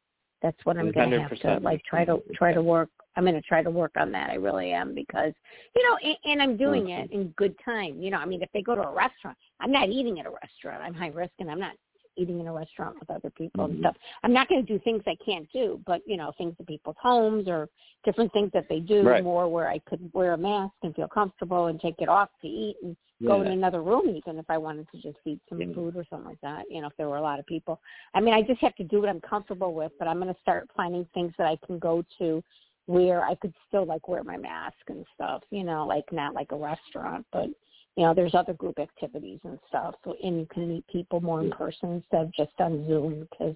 that's 0.42 0.58
what 0.64 0.78
I'm 0.78 0.92
going 0.92 1.10
to 1.12 1.22
have 1.22 1.40
to 1.40 1.60
like 1.62 1.82
try 1.84 2.06
to 2.06 2.22
try 2.36 2.54
to 2.54 2.62
work. 2.62 2.90
I'm 3.16 3.24
going 3.24 3.36
to 3.36 3.42
try 3.42 3.64
to 3.64 3.72
work 3.72 3.94
on 3.98 4.12
that. 4.12 4.30
I 4.30 4.36
really 4.36 4.72
am 4.72 4.94
because, 4.94 5.34
you 5.76 5.84
know, 5.84 5.98
and, 6.04 6.18
and 6.26 6.42
I'm 6.42 6.56
doing 6.56 6.90
it 6.90 7.10
mm-hmm. 7.10 7.22
in 7.22 7.28
good 7.30 7.56
time. 7.66 8.00
You 8.00 8.12
know, 8.12 8.18
I 8.18 8.26
mean, 8.26 8.44
if 8.44 8.50
they 8.54 8.62
go 8.62 8.76
to 8.76 8.82
a 8.82 8.94
restaurant, 8.94 9.36
I'm 9.60 9.72
not 9.72 9.90
eating 9.90 10.20
at 10.20 10.28
a 10.28 10.30
restaurant. 10.30 10.84
I'm 10.84 10.94
high 10.94 11.08
risk, 11.08 11.34
and 11.40 11.50
I'm 11.50 11.60
not 11.60 11.74
eating 12.18 12.40
in 12.40 12.48
a 12.48 12.54
restaurant 12.54 13.00
with 13.00 13.10
other 13.10 13.30
people 13.30 13.66
and 13.66 13.76
Mhm. 13.76 13.80
stuff. 13.80 13.96
I'm 14.24 14.34
not 14.34 14.48
going 14.50 14.66
to 14.66 14.74
do 14.74 14.80
things 14.80 15.04
I 15.08 15.16
can't 15.16 15.50
do, 15.52 15.82
but 15.86 16.02
you 16.08 16.18
know, 16.18 16.32
things 16.38 16.56
at 16.60 16.68
people's 16.68 16.98
homes 17.00 17.48
or 17.48 17.70
different 18.04 18.34
things 18.34 18.52
that 18.54 18.68
they 18.68 18.80
do 18.80 19.04
Right. 19.04 19.24
more 19.24 19.48
where 19.48 19.70
I 19.70 19.80
could 19.80 20.12
wear 20.14 20.34
a 20.34 20.38
mask 20.38 20.74
and 20.84 20.96
feel 20.96 21.08
comfortable 21.08 21.68
and 21.68 21.80
take 21.80 22.02
it 22.02 22.10
off 22.10 22.30
to 22.42 22.48
eat 22.48 22.78
and 22.84 22.98
go 23.26 23.42
in 23.42 23.48
another 23.48 23.82
room 23.82 24.10
even 24.10 24.38
if 24.38 24.48
I 24.48 24.58
wanted 24.60 24.88
to 24.92 24.98
just 25.02 25.18
eat 25.26 25.40
some 25.50 25.60
Yeah. 25.60 25.74
food 25.74 25.96
or 25.96 26.06
something 26.06 26.28
like 26.28 26.42
that, 26.42 26.70
you 26.70 26.82
know, 26.82 26.88
if 26.88 26.96
there 26.98 27.10
were 27.10 27.18
a 27.18 27.22
lot 27.22 27.40
of 27.40 27.46
people. 27.48 27.82
I 28.14 28.20
mean, 28.22 28.34
I 28.34 28.44
just 28.44 28.62
have 28.62 28.76
to 28.76 28.84
do 28.84 29.00
what 29.00 29.10
I'm 29.10 29.22
comfortable 29.22 29.74
with, 29.74 29.92
but 29.98 30.08
I'm 30.08 30.20
going 30.20 30.34
to 30.34 30.40
start 30.42 30.70
finding 30.76 31.06
things 31.14 31.34
that 31.38 31.48
I 31.48 31.56
can 31.66 31.80
go 31.80 32.04
to 32.20 32.44
where 32.86 33.24
I 33.24 33.36
could 33.36 33.54
still 33.68 33.86
like 33.86 34.08
wear 34.08 34.24
my 34.24 34.38
mask 34.38 34.78
and 34.88 35.06
stuff, 35.14 35.44
you 35.50 35.64
know, 35.64 35.86
like 35.86 36.06
not 36.12 36.34
like 36.34 36.52
a 36.52 36.56
restaurant, 36.56 37.26
but 37.32 37.50
you 37.98 38.04
know, 38.04 38.14
there's 38.14 38.36
other 38.36 38.54
group 38.54 38.78
activities 38.80 39.40
and 39.44 39.58
stuff, 39.68 39.96
so, 40.04 40.16
and 40.24 40.40
you 40.40 40.48
can 40.54 40.68
meet 40.68 40.88
people 40.88 41.20
more 41.20 41.42
in 41.42 41.50
person 41.50 41.94
instead 41.94 42.22
of 42.28 42.34
just 42.34 42.52
on 42.60 42.86
Zoom 42.88 43.28
because, 43.32 43.56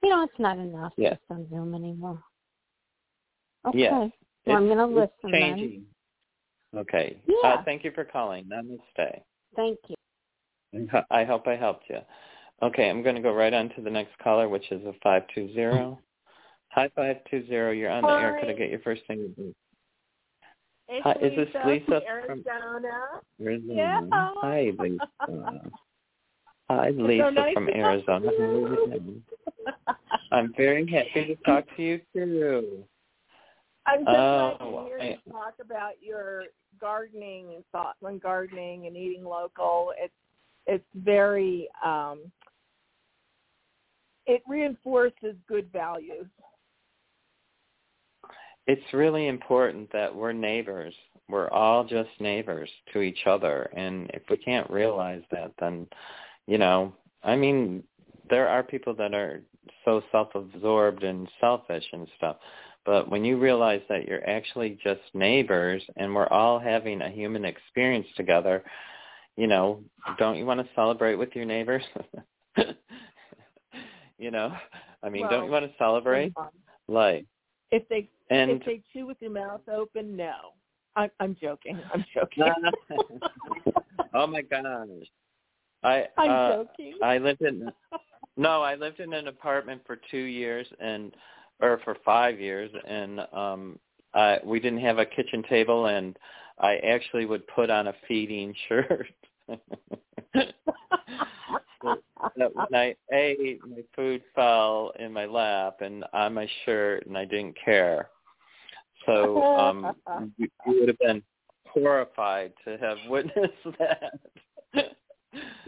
you 0.00 0.10
know, 0.10 0.22
it's 0.22 0.38
not 0.38 0.58
enough 0.58 0.92
Yeah. 0.96 1.10
just 1.10 1.22
on 1.28 1.48
Zoom 1.50 1.74
anymore. 1.74 2.22
Okay, 3.66 3.78
Yes. 3.80 4.12
well, 4.46 4.56
I'm 4.56 4.66
going 4.66 4.78
to 4.78 4.86
listen 4.86 5.10
then. 5.22 5.32
changing. 5.32 5.86
Okay. 6.76 7.20
Yeah. 7.26 7.48
Uh, 7.48 7.62
thank 7.64 7.82
you 7.82 7.90
for 7.90 8.04
calling. 8.04 8.44
Namaste. 8.44 9.22
Thank 9.56 9.78
you. 9.88 9.96
I 11.10 11.24
hope 11.24 11.48
I 11.48 11.56
helped 11.56 11.90
you. 11.90 11.98
Okay, 12.62 12.88
I'm 12.88 13.02
going 13.02 13.16
to 13.16 13.22
go 13.22 13.32
right 13.32 13.52
on 13.52 13.70
to 13.70 13.82
the 13.82 13.90
next 13.90 14.16
caller, 14.18 14.48
which 14.48 14.70
is 14.70 14.84
a 14.84 14.92
520. 15.02 15.98
Hi, 16.70 16.88
520. 16.94 17.76
You're 17.76 17.90
on 17.90 18.04
the 18.04 18.12
air. 18.12 18.36
Could 18.38 18.50
I 18.50 18.52
get 18.52 18.70
your 18.70 18.80
first 18.80 19.02
name? 19.08 19.34
It's 20.88 21.04
Hi, 21.04 21.12
is 21.20 21.36
this 21.36 21.48
Lisa, 21.54 21.66
Lisa 21.66 22.02
from 22.26 22.42
from- 22.42 22.44
Arizona? 22.46 23.04
Arizona. 23.40 23.74
Yeah. 23.74 24.30
Hi, 24.40 24.72
Lisa. 24.78 25.70
Hi, 26.70 26.90
so 26.92 27.02
Lisa 27.02 27.30
nice 27.30 27.54
from 27.54 27.68
Arizona. 27.68 28.30
to 28.30 28.36
How 28.38 28.44
are 28.44 28.48
you. 28.48 28.60
you 28.60 28.86
doing? 29.00 29.22
I'm 30.32 30.52
very 30.56 30.86
happy 30.86 31.26
to 31.26 31.36
talk 31.44 31.64
to 31.76 31.82
you, 31.82 32.00
too. 32.12 32.84
I'm 33.86 34.00
so 34.00 34.04
glad 34.04 34.56
Oh, 34.60 34.82
to 34.82 34.86
hear 34.88 34.98
I- 35.00 35.20
you 35.24 35.32
talk 35.32 35.54
about 35.60 36.02
your 36.02 36.44
gardening 36.78 37.54
and 37.54 37.64
thoughts 37.72 37.98
on 38.02 38.18
gardening 38.18 38.86
and 38.86 38.96
eating 38.96 39.24
local. 39.24 39.92
It's 39.98 40.12
it's 40.66 40.84
very 40.94 41.68
um 41.82 42.30
it 44.26 44.42
reinforces 44.46 45.36
good 45.46 45.72
values. 45.72 46.26
It's 48.68 48.92
really 48.92 49.26
important 49.28 49.90
that 49.92 50.14
we're 50.14 50.32
neighbors. 50.32 50.94
We're 51.28 51.50
all 51.50 51.84
just 51.84 52.10
neighbors 52.20 52.68
to 52.92 53.00
each 53.00 53.26
other. 53.26 53.70
And 53.74 54.10
if 54.12 54.22
we 54.30 54.36
can't 54.36 54.70
realize 54.70 55.22
that, 55.32 55.52
then, 55.58 55.86
you 56.46 56.58
know, 56.58 56.92
I 57.24 57.34
mean, 57.34 57.82
there 58.28 58.46
are 58.46 58.62
people 58.62 58.94
that 58.94 59.14
are 59.14 59.40
so 59.86 60.02
self-absorbed 60.12 61.02
and 61.02 61.28
selfish 61.40 61.84
and 61.92 62.06
stuff. 62.18 62.36
But 62.84 63.10
when 63.10 63.24
you 63.24 63.38
realize 63.38 63.80
that 63.88 64.06
you're 64.06 64.28
actually 64.28 64.78
just 64.84 65.00
neighbors 65.14 65.82
and 65.96 66.14
we're 66.14 66.28
all 66.28 66.58
having 66.58 67.00
a 67.00 67.10
human 67.10 67.46
experience 67.46 68.06
together, 68.16 68.62
you 69.36 69.46
know, 69.46 69.80
don't 70.18 70.36
you 70.36 70.44
want 70.44 70.60
to 70.60 70.68
celebrate 70.74 71.14
with 71.14 71.34
your 71.34 71.46
neighbors? 71.46 71.84
you 74.18 74.30
know, 74.30 74.52
I 75.02 75.08
mean, 75.08 75.26
don't 75.28 75.46
you 75.46 75.50
want 75.50 75.64
to 75.64 75.78
celebrate? 75.78 76.34
Like, 76.86 77.26
If 77.70 77.88
they 77.88 78.08
and 78.30 78.50
if 78.50 78.64
they 78.64 78.82
chew 78.92 79.06
with 79.06 79.18
their 79.20 79.30
mouth 79.30 79.60
open, 79.68 80.16
no. 80.16 80.34
I'm 80.96 81.10
I'm 81.20 81.36
joking. 81.40 81.78
I'm 81.92 82.04
joking. 82.14 82.44
oh 84.14 84.26
my 84.26 84.42
gosh. 84.42 84.88
I 85.84 86.06
I'm 86.16 86.30
uh, 86.30 86.56
joking. 86.56 86.94
I 87.02 87.18
lived 87.18 87.42
in 87.42 87.70
no, 88.36 88.62
I 88.62 88.74
lived 88.74 89.00
in 89.00 89.12
an 89.12 89.28
apartment 89.28 89.82
for 89.86 89.98
two 90.10 90.16
years 90.18 90.66
and 90.80 91.14
or 91.60 91.80
for 91.84 91.96
five 92.04 92.40
years 92.40 92.70
and 92.86 93.20
um 93.32 93.78
I 94.14 94.38
we 94.44 94.60
didn't 94.60 94.80
have 94.80 94.98
a 94.98 95.06
kitchen 95.06 95.44
table 95.48 95.86
and 95.86 96.18
I 96.58 96.76
actually 96.76 97.26
would 97.26 97.46
put 97.48 97.70
on 97.70 97.88
a 97.88 97.94
feeding 98.06 98.54
shirt. 98.68 99.06
that 101.82 102.54
when 102.54 102.74
I 102.74 102.94
ate, 103.12 103.60
my 103.66 103.82
food 103.94 104.22
fell 104.34 104.92
in 104.98 105.12
my 105.12 105.26
lap 105.26 105.76
and 105.80 106.04
on 106.12 106.34
my 106.34 106.48
shirt, 106.64 107.06
and 107.06 107.16
I 107.16 107.24
didn't 107.24 107.56
care. 107.64 108.10
So 109.06 109.42
um, 109.42 109.94
you, 110.36 110.48
you 110.66 110.80
would 110.80 110.88
have 110.88 110.98
been 110.98 111.22
horrified 111.66 112.52
to 112.64 112.76
have 112.78 112.98
witnessed 113.08 113.78
that. 113.78 114.12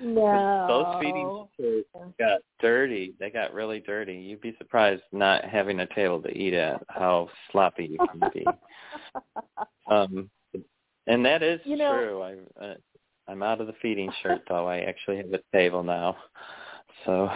No. 0.03 0.67
Those 0.69 1.01
feeding 1.01 1.85
got 2.19 2.41
dirty. 2.61 3.15
They 3.21 3.31
got 3.31 3.53
really 3.53 3.81
dirty. 3.81 4.15
You'd 4.15 4.41
be 4.41 4.55
surprised 4.59 5.03
not 5.13 5.45
having 5.45 5.81
a 5.81 5.87
table 5.95 6.21
to 6.23 6.31
eat 6.31 6.55
at 6.55 6.83
how 6.89 7.29
sloppy 7.53 7.87
you 7.93 7.99
can 8.09 8.31
be. 8.33 8.47
um, 9.91 10.31
and 11.07 11.25
that 11.25 11.43
is 11.43 11.61
You 11.65 11.77
know- 11.77 11.93
true. 11.95 12.23
I, 12.23 12.65
uh, 12.65 12.75
I'm 13.31 13.43
out 13.45 13.61
of 13.61 13.68
the 13.68 13.74
feeding 13.81 14.11
shirt 14.22 14.43
though. 14.49 14.66
I 14.66 14.78
actually 14.78 15.18
have 15.18 15.33
a 15.33 15.41
table 15.57 15.85
now. 15.85 16.16
So 17.07 17.31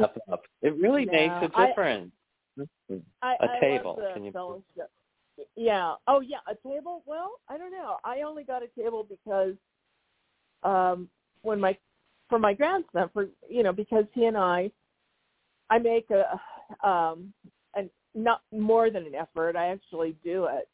up. 0.00 0.42
It 0.62 0.74
really 0.80 1.04
makes 1.04 1.34
a 1.42 1.66
difference. 1.66 2.10
I, 3.22 3.34
A 3.40 3.44
I 3.44 3.60
table. 3.60 3.96
The 3.96 4.14
Can 4.14 4.24
you- 4.24 4.32
fellowship. 4.32 4.90
Yeah. 5.54 5.94
Oh, 6.08 6.20
yeah. 6.20 6.38
A 6.48 6.54
table. 6.68 7.02
Well, 7.06 7.32
I 7.48 7.58
don't 7.58 7.70
know. 7.70 7.98
I 8.04 8.22
only 8.22 8.42
got 8.42 8.62
a 8.62 8.68
table 8.80 9.06
because 9.08 9.54
um 10.64 11.08
when 11.42 11.60
my 11.60 11.76
for 12.28 12.38
my 12.38 12.52
grandson 12.54 13.08
for 13.12 13.28
you 13.48 13.62
know 13.62 13.72
because 13.72 14.04
he 14.12 14.24
and 14.24 14.36
I 14.36 14.72
I 15.70 15.78
make 15.78 16.08
a 16.10 16.88
um 16.88 17.32
and 17.76 17.90
not 18.14 18.40
more 18.50 18.90
than 18.90 19.04
an 19.04 19.14
effort. 19.14 19.54
I 19.54 19.68
actually 19.68 20.16
do 20.24 20.46
it 20.46 20.68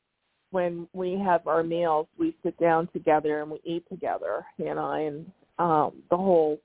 when 0.55 0.87
we 0.93 1.19
have 1.19 1.49
our 1.49 1.65
meals. 1.65 2.07
We 2.17 2.37
sit 2.45 2.57
down 2.61 2.89
together 2.93 3.43
and 3.43 3.51
we 3.51 3.61
eat 3.65 3.85
together. 3.89 4.47
He 4.57 4.67
and 4.67 4.79
I 4.79 5.01
and 5.01 5.31
um 5.59 6.03
the 6.11 6.17
whole 6.17 6.61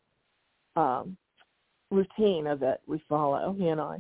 um 0.75 1.17
routine 1.89 2.45
of 2.45 2.61
it 2.61 2.81
we 2.85 3.03
follow. 3.09 3.55
He 3.57 3.69
and 3.69 3.81
I. 3.81 3.99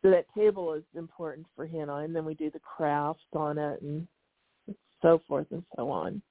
So 0.00 0.10
that 0.10 0.24
table 0.34 0.72
is 0.72 0.84
important 0.96 1.46
for 1.54 1.66
he 1.66 1.78
and 1.78 1.90
I, 1.90 2.04
and 2.04 2.16
then 2.16 2.24
we 2.24 2.32
do 2.34 2.50
the 2.50 2.60
crafts 2.60 3.22
on 3.34 3.58
it 3.58 3.82
and 3.82 4.08
so 5.02 5.20
forth 5.28 5.46
and 5.50 5.62
so 5.76 5.90
on. 5.90 6.22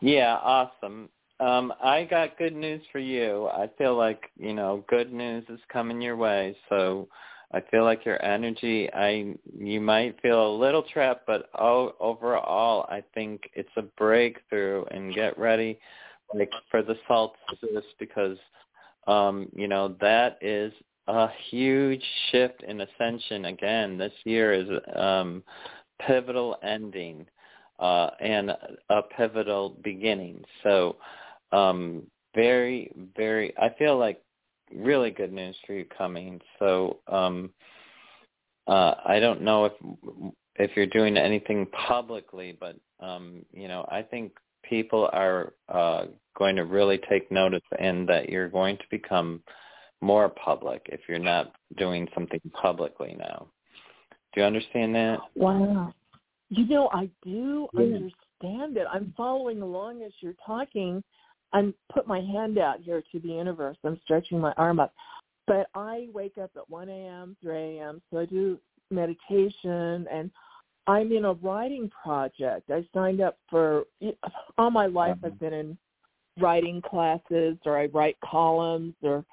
Yeah, 0.00 0.36
awesome. 0.36 1.10
Um, 1.40 1.74
I 1.82 2.04
got 2.04 2.38
good 2.38 2.54
news 2.54 2.80
for 2.92 3.00
you. 3.00 3.48
I 3.48 3.68
feel 3.76 3.96
like, 3.96 4.30
you 4.38 4.54
know, 4.54 4.84
good 4.88 5.12
news 5.12 5.44
is 5.50 5.60
coming 5.70 6.00
your 6.00 6.16
way. 6.16 6.56
So 6.70 7.08
I 7.54 7.62
feel 7.70 7.84
like 7.84 8.04
your 8.04 8.22
energy, 8.24 8.92
I 8.92 9.34
you 9.58 9.80
might 9.80 10.20
feel 10.20 10.46
a 10.46 10.56
little 10.56 10.82
trapped, 10.82 11.26
but 11.26 11.48
oh, 11.58 11.94
overall, 12.00 12.86
I 12.88 13.02
think 13.14 13.48
it's 13.54 13.70
a 13.76 13.82
breakthrough 13.82 14.84
and 14.90 15.14
get 15.14 15.38
ready 15.38 15.78
like 16.34 16.50
for 16.70 16.82
the 16.82 16.96
solstice 17.06 17.84
because 17.98 18.38
um, 19.06 19.48
you 19.54 19.68
know, 19.68 19.96
that 20.00 20.38
is 20.40 20.72
a 21.06 21.28
huge 21.50 22.02
shift 22.30 22.62
in 22.62 22.80
ascension 22.80 23.44
again. 23.44 23.98
This 23.98 24.12
year 24.24 24.52
is 24.52 24.68
um 24.96 25.42
pivotal 26.00 26.56
ending 26.62 27.26
uh, 27.78 28.10
and 28.20 28.50
a 28.90 29.02
pivotal 29.16 29.76
beginning. 29.82 30.42
So 30.62 30.96
um, 31.52 32.02
very, 32.34 32.90
very, 33.16 33.56
I 33.58 33.70
feel 33.78 33.98
like 33.98 34.23
really 34.74 35.10
good 35.10 35.32
news 35.32 35.56
for 35.66 35.74
you 35.74 35.84
coming. 35.96 36.40
So 36.58 36.98
um, 37.08 37.50
uh, 38.66 38.94
I 39.04 39.20
don't 39.20 39.42
know 39.42 39.66
if 39.66 39.72
if 40.56 40.70
you're 40.76 40.86
doing 40.86 41.16
anything 41.16 41.66
publicly, 41.86 42.56
but 42.58 42.76
um, 43.00 43.44
you 43.52 43.68
know, 43.68 43.86
I 43.90 44.02
think 44.02 44.32
people 44.62 45.10
are 45.12 45.52
uh, 45.68 46.06
going 46.36 46.56
to 46.56 46.64
really 46.64 47.00
take 47.08 47.30
notice 47.30 47.62
and 47.78 48.08
that 48.08 48.28
you're 48.28 48.48
going 48.48 48.76
to 48.78 48.84
become 48.90 49.42
more 50.00 50.28
public 50.28 50.82
if 50.86 51.00
you're 51.08 51.18
not 51.18 51.52
doing 51.76 52.08
something 52.14 52.40
publicly 52.60 53.16
now. 53.18 53.46
Do 54.32 54.40
you 54.40 54.46
understand 54.46 54.94
that? 54.94 55.20
Wow. 55.34 55.94
You 56.50 56.66
know, 56.66 56.88
I 56.92 57.08
do 57.22 57.68
Yeah. 57.72 57.80
understand 57.80 58.76
it. 58.76 58.86
I'm 58.92 59.12
following 59.16 59.62
along 59.62 60.02
as 60.02 60.12
you're 60.20 60.36
talking. 60.44 61.02
I'm 61.52 61.74
put 61.92 62.06
my 62.06 62.20
hand 62.20 62.58
out 62.58 62.80
here 62.80 63.02
to 63.12 63.20
the 63.20 63.28
universe. 63.28 63.76
I'm 63.84 64.00
stretching 64.04 64.40
my 64.40 64.52
arm 64.56 64.80
up. 64.80 64.92
But 65.46 65.68
I 65.74 66.08
wake 66.12 66.38
up 66.38 66.50
at 66.56 66.68
1 66.70 66.88
a.m., 66.88 67.36
3 67.42 67.56
a.m., 67.78 68.00
so 68.10 68.18
I 68.18 68.24
do 68.24 68.58
meditation 68.90 70.06
and 70.10 70.30
I'm 70.86 71.12
in 71.12 71.24
a 71.24 71.32
writing 71.34 71.90
project. 72.02 72.70
I 72.70 72.86
signed 72.92 73.20
up 73.20 73.38
for 73.48 73.84
all 74.58 74.70
my 74.70 74.86
life 74.86 75.16
I've 75.24 75.32
mm-hmm. 75.32 75.44
been 75.44 75.52
in 75.52 75.78
writing 76.38 76.82
classes 76.82 77.56
or 77.64 77.78
I 77.78 77.86
write 77.86 78.16
columns 78.22 78.94
or 79.02 79.24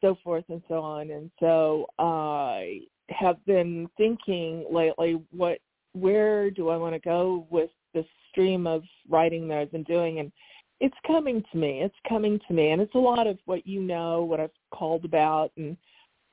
so 0.00 0.16
forth 0.22 0.44
and 0.48 0.62
so 0.68 0.80
on. 0.80 1.10
And 1.10 1.30
so 1.40 1.86
I 1.98 2.80
have 3.10 3.44
been 3.46 3.88
thinking 3.96 4.66
lately 4.70 5.20
what 5.30 5.58
where 5.92 6.50
do 6.50 6.70
I 6.70 6.76
want 6.76 6.94
to 6.94 7.00
go 7.00 7.46
with 7.50 7.70
the 7.92 8.04
stream 8.30 8.66
of 8.66 8.82
writing 9.08 9.46
that 9.48 9.58
I've 9.58 9.72
been 9.72 9.84
doing 9.84 10.18
and 10.18 10.32
it's 10.80 10.96
coming 11.06 11.42
to 11.52 11.58
me. 11.58 11.82
It's 11.82 11.94
coming 12.08 12.40
to 12.48 12.54
me 12.54 12.70
and 12.70 12.80
it's 12.82 12.94
a 12.94 12.98
lot 12.98 13.26
of 13.26 13.38
what 13.46 13.66
you 13.66 13.80
know, 13.80 14.22
what 14.22 14.40
I've 14.40 14.50
called 14.72 15.04
about 15.04 15.52
and 15.56 15.76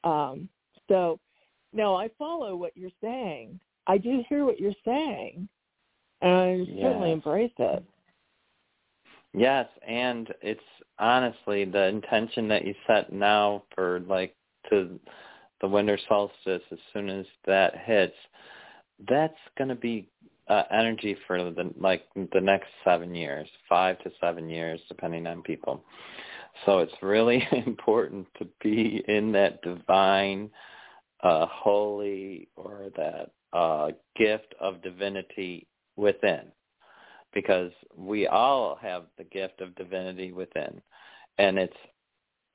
um 0.04 0.50
so 0.88 1.20
no, 1.74 1.96
I 1.96 2.10
follow 2.18 2.56
what 2.56 2.76
you're 2.76 2.90
saying. 3.02 3.60
I 3.88 3.98
do 3.98 4.24
hear 4.28 4.46
what 4.46 4.60
you're 4.60 4.74
saying. 4.84 5.48
And 6.22 6.32
I 6.32 6.66
certainly 6.82 7.10
Yes. 7.10 7.16
embrace 7.16 7.54
it. 7.58 7.84
Yes, 9.34 9.70
and 9.88 10.34
it's 10.42 10.62
honestly 11.00 11.64
the 11.64 11.86
intention 11.86 12.48
that 12.50 12.66
you 12.66 12.76
set 12.86 13.14
now 13.14 13.64
for 13.74 14.02
like 14.02 14.36
to 14.70 15.00
the 15.62 15.68
winter 15.68 15.98
solstice 16.10 16.64
as 16.72 16.80
soon 16.92 17.10
as 17.10 17.26
that 17.46 17.78
hits, 17.78 18.16
that's 19.08 19.38
going 19.58 19.70
to 19.70 19.76
be 19.76 20.10
uh, 20.52 20.64
energy 20.70 21.16
for 21.26 21.50
the 21.52 21.72
like 21.80 22.04
the 22.34 22.42
next 22.42 22.68
7 22.84 23.16
years, 23.16 23.48
5 23.70 24.00
to 24.00 24.12
7 24.20 24.50
years 24.50 24.82
depending 24.90 25.26
on 25.26 25.42
people. 25.42 25.84
So 26.66 26.80
it's 26.80 26.94
really 27.02 27.48
important 27.66 28.28
to 28.38 28.48
be 28.62 29.04
in 29.08 29.32
that 29.32 29.62
divine 29.62 30.52
uh 31.24 31.46
holy 31.46 32.50
or 32.56 32.88
that 32.98 33.30
uh 33.54 33.92
gift 34.18 34.54
of 34.60 34.82
divinity 34.82 35.68
within. 35.96 36.42
Because 37.34 37.72
we 37.96 38.28
all 38.28 38.78
have 38.82 39.04
the 39.18 39.24
gift 39.24 39.62
of 39.62 39.74
divinity 39.76 40.34
within. 40.34 40.82
And 41.38 41.58
it's 41.58 41.74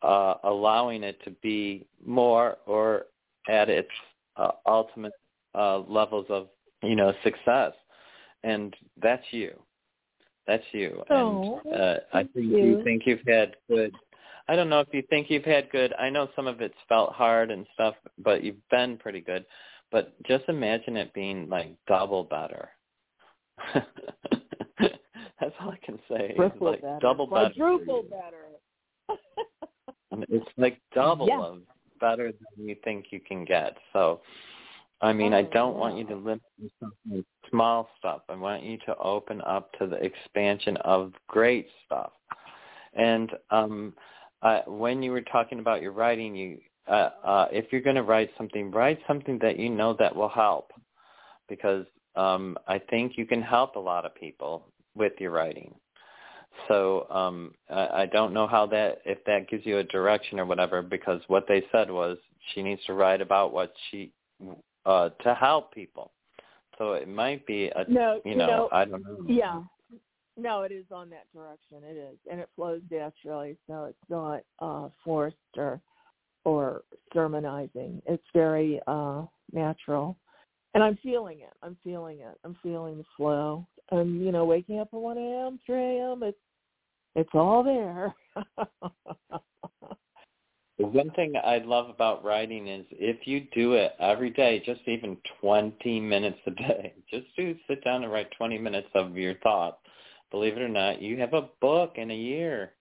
uh 0.02 0.34
allowing 0.44 1.02
it 1.02 1.18
to 1.24 1.30
be 1.42 1.86
more 2.04 2.58
or 2.66 3.06
at 3.48 3.70
its 3.70 3.88
uh, 4.36 4.50
ultimate 4.66 5.14
uh 5.54 5.78
levels 5.78 6.26
of 6.28 6.48
you 6.82 6.94
know 6.94 7.14
success 7.24 7.72
and 8.44 8.74
that's 9.02 9.24
you 9.30 9.52
that's 10.46 10.64
you 10.72 11.02
Oh, 11.10 11.60
and 11.64 11.74
uh 11.74 11.94
i 12.12 12.18
thank 12.18 12.32
think 12.34 12.50
you. 12.52 12.58
you 12.58 12.84
think 12.84 13.02
you've 13.06 13.26
had 13.26 13.56
good 13.68 13.92
I 14.48 14.54
don't 14.54 14.68
know 14.68 14.78
if 14.80 14.88
you 14.92 15.02
think 15.10 15.28
you've 15.28 15.44
had 15.44 15.70
good. 15.70 15.92
I 15.98 16.08
know 16.08 16.28
some 16.36 16.46
of 16.46 16.60
it's 16.60 16.74
felt 16.88 17.12
hard 17.12 17.50
and 17.50 17.66
stuff, 17.74 17.96
but 18.18 18.44
you've 18.44 18.68
been 18.70 18.96
pretty 18.96 19.20
good. 19.20 19.44
But 19.90 20.14
just 20.24 20.44
imagine 20.48 20.96
it 20.96 21.12
being 21.14 21.48
like 21.48 21.74
double 21.88 22.22
better. 22.24 22.68
That's 23.74 25.54
all 25.60 25.70
I 25.70 25.78
can 25.84 25.96
say. 26.08 26.28
It's 26.30 26.36
Triple 26.36 26.70
like 26.70 26.80
better. 26.82 26.98
double 27.00 27.26
better. 27.26 27.50
Quadruple 27.56 28.04
you. 28.04 28.10
better. 28.10 28.44
It's 30.28 30.46
like 30.56 30.80
double 30.94 31.26
Yeah. 31.28 31.40
of 31.40 31.58
better 32.00 32.32
than 32.32 32.68
you 32.68 32.76
think 32.84 33.06
you 33.10 33.20
can 33.20 33.44
get. 33.44 33.76
So, 33.92 34.20
I 35.00 35.12
mean, 35.12 35.34
I 35.34 35.42
Oh, 35.42 35.50
don't 35.52 35.76
want 35.76 35.96
you 35.96 36.04
to 36.06 36.16
limit 36.16 36.42
yourself 36.58 36.92
to 37.10 37.24
small 37.50 37.88
stuff. 37.98 38.22
I 38.28 38.34
want 38.34 38.62
you 38.62 38.78
to 38.86 38.96
open 38.96 39.40
up 39.42 39.72
to 39.78 39.86
the 39.86 39.96
expansion 39.96 40.76
of 40.78 41.12
great 41.28 41.68
stuff. 41.84 42.12
And 42.94 43.30
um, 43.50 43.94
uh, 44.42 44.60
when 44.66 45.02
you 45.02 45.12
were 45.12 45.22
talking 45.22 45.58
about 45.58 45.82
your 45.82 45.92
writing, 45.92 46.34
you 46.34 46.58
uh, 46.88 47.10
uh, 47.24 47.48
if 47.50 47.72
you're 47.72 47.80
going 47.80 47.96
to 47.96 48.02
write 48.04 48.30
something, 48.38 48.70
write 48.70 49.00
something 49.08 49.38
that 49.40 49.58
you 49.58 49.68
know 49.68 49.94
that 49.98 50.14
will 50.14 50.28
help, 50.28 50.72
because 51.48 51.84
um, 52.14 52.56
I 52.68 52.78
think 52.78 53.18
you 53.18 53.26
can 53.26 53.42
help 53.42 53.74
a 53.74 53.80
lot 53.80 54.06
of 54.06 54.14
people 54.14 54.66
with 54.94 55.12
your 55.18 55.32
writing. 55.32 55.74
So 56.68 57.06
um, 57.10 57.54
I, 57.68 58.02
I 58.02 58.06
don't 58.06 58.32
know 58.32 58.46
how 58.46 58.66
that 58.66 59.02
if 59.04 59.22
that 59.24 59.48
gives 59.50 59.66
you 59.66 59.78
a 59.78 59.84
direction 59.84 60.38
or 60.38 60.46
whatever, 60.46 60.80
because 60.80 61.20
what 61.26 61.46
they 61.48 61.64
said 61.72 61.90
was 61.90 62.16
she 62.54 62.62
needs 62.62 62.82
to 62.86 62.94
write 62.94 63.20
about 63.20 63.52
what 63.52 63.72
she 63.90 64.12
uh, 64.86 65.10
to 65.22 65.34
help 65.34 65.74
people. 65.74 66.12
So 66.78 66.92
it 66.92 67.08
might 67.08 67.44
be 67.46 67.70
a 67.74 67.84
No, 67.88 68.20
you 68.24 68.36
know, 68.36 68.46
know, 68.46 68.68
I 68.72 68.84
don't 68.84 69.02
know. 69.02 69.18
Yeah. 69.26 69.60
No, 70.38 70.62
it 70.62 70.72
is 70.72 70.84
on 70.90 71.10
that 71.10 71.24
direction. 71.34 71.78
It 71.82 71.96
is. 71.96 72.18
And 72.30 72.40
it 72.40 72.48
flows 72.54 72.82
naturally, 72.90 73.56
so 73.66 73.84
it's 73.84 73.98
not 74.08 74.40
uh 74.60 74.88
forced 75.04 75.36
or 75.56 75.80
or 76.44 76.82
sermonizing. 77.12 78.02
It's 78.06 78.26
very 78.32 78.80
uh 78.86 79.22
natural. 79.52 80.16
And 80.74 80.84
I'm 80.84 80.98
feeling 81.02 81.40
it. 81.40 81.54
I'm 81.62 81.76
feeling 81.82 82.20
it. 82.20 82.38
I'm 82.44 82.56
feeling 82.62 82.98
the 82.98 83.04
flow. 83.16 83.66
And 83.90 84.22
you 84.22 84.30
know, 84.30 84.44
waking 84.44 84.78
up 84.78 84.88
at 84.92 85.00
one 85.00 85.18
AM, 85.18 85.58
three 85.64 85.98
AM, 85.98 86.22
it's 86.22 86.38
it's 87.14 87.30
all 87.32 87.64
there. 87.64 88.14
One 90.78 91.10
thing 91.12 91.34
I 91.42 91.58
love 91.58 91.88
about 91.88 92.22
writing 92.22 92.68
is 92.68 92.84
if 92.90 93.26
you 93.26 93.46
do 93.54 93.72
it 93.74 93.92
every 93.98 94.30
day, 94.30 94.62
just 94.64 94.82
even 94.86 95.16
20 95.40 96.00
minutes 96.00 96.38
a 96.46 96.50
day, 96.50 96.94
just 97.10 97.26
do 97.36 97.54
sit 97.66 97.82
down 97.82 98.04
and 98.04 98.12
write 98.12 98.30
20 98.36 98.58
minutes 98.58 98.88
of 98.94 99.16
your 99.16 99.34
thoughts. 99.36 99.78
Believe 100.30 100.56
it 100.56 100.62
or 100.62 100.68
not, 100.68 101.00
you 101.00 101.18
have 101.18 101.32
a 101.32 101.48
book 101.60 101.92
in 101.96 102.10
a 102.10 102.14
year. 102.14 102.72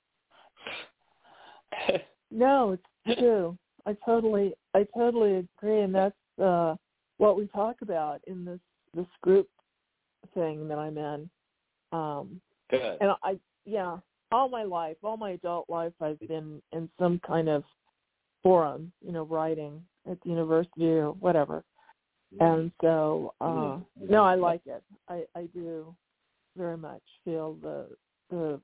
no, 2.31 2.77
it's 3.05 3.19
true. 3.19 3.57
I 3.85 3.95
totally, 4.05 4.53
I 4.73 4.85
totally 4.95 5.35
agree, 5.35 5.81
and 5.81 5.93
that's 5.93 6.15
uh, 6.41 6.75
what 7.17 7.37
we 7.37 7.47
talk 7.47 7.77
about 7.81 8.19
in 8.27 8.43
this 8.43 8.59
this 8.95 9.05
group 9.21 9.47
thing 10.33 10.67
that 10.67 10.79
I'm 10.79 10.97
in. 10.97 11.29
Um, 11.91 12.41
Good. 12.69 12.97
And 12.99 13.11
I, 13.23 13.37
yeah, 13.65 13.97
all 14.31 14.49
my 14.49 14.63
life, 14.63 14.97
all 15.03 15.17
my 15.17 15.31
adult 15.31 15.69
life, 15.69 15.93
I've 16.01 16.19
been 16.19 16.61
in 16.71 16.89
some 16.97 17.19
kind 17.25 17.47
of 17.47 17.63
forum, 18.45 18.91
you 19.03 19.11
know, 19.11 19.23
writing 19.23 19.81
at 20.09 20.21
the 20.21 20.29
university 20.29 20.85
or 20.85 21.13
whatever. 21.13 21.63
And 22.39 22.71
so, 22.79 23.33
uh, 23.41 23.79
no, 24.07 24.23
I 24.23 24.35
like 24.35 24.61
it. 24.67 24.83
I, 25.09 25.23
I 25.35 25.47
do 25.51 25.95
very 26.55 26.77
much 26.77 27.01
feel 27.23 27.57
the 27.63 27.87
the 28.29 28.59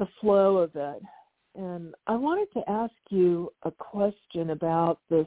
the 0.00 0.08
flow 0.20 0.56
of 0.56 0.70
it. 0.74 1.02
And 1.54 1.94
I 2.08 2.16
wanted 2.16 2.48
to 2.54 2.68
ask 2.68 2.94
you 3.10 3.52
a 3.64 3.70
question 3.70 4.50
about 4.50 4.98
this. 5.10 5.26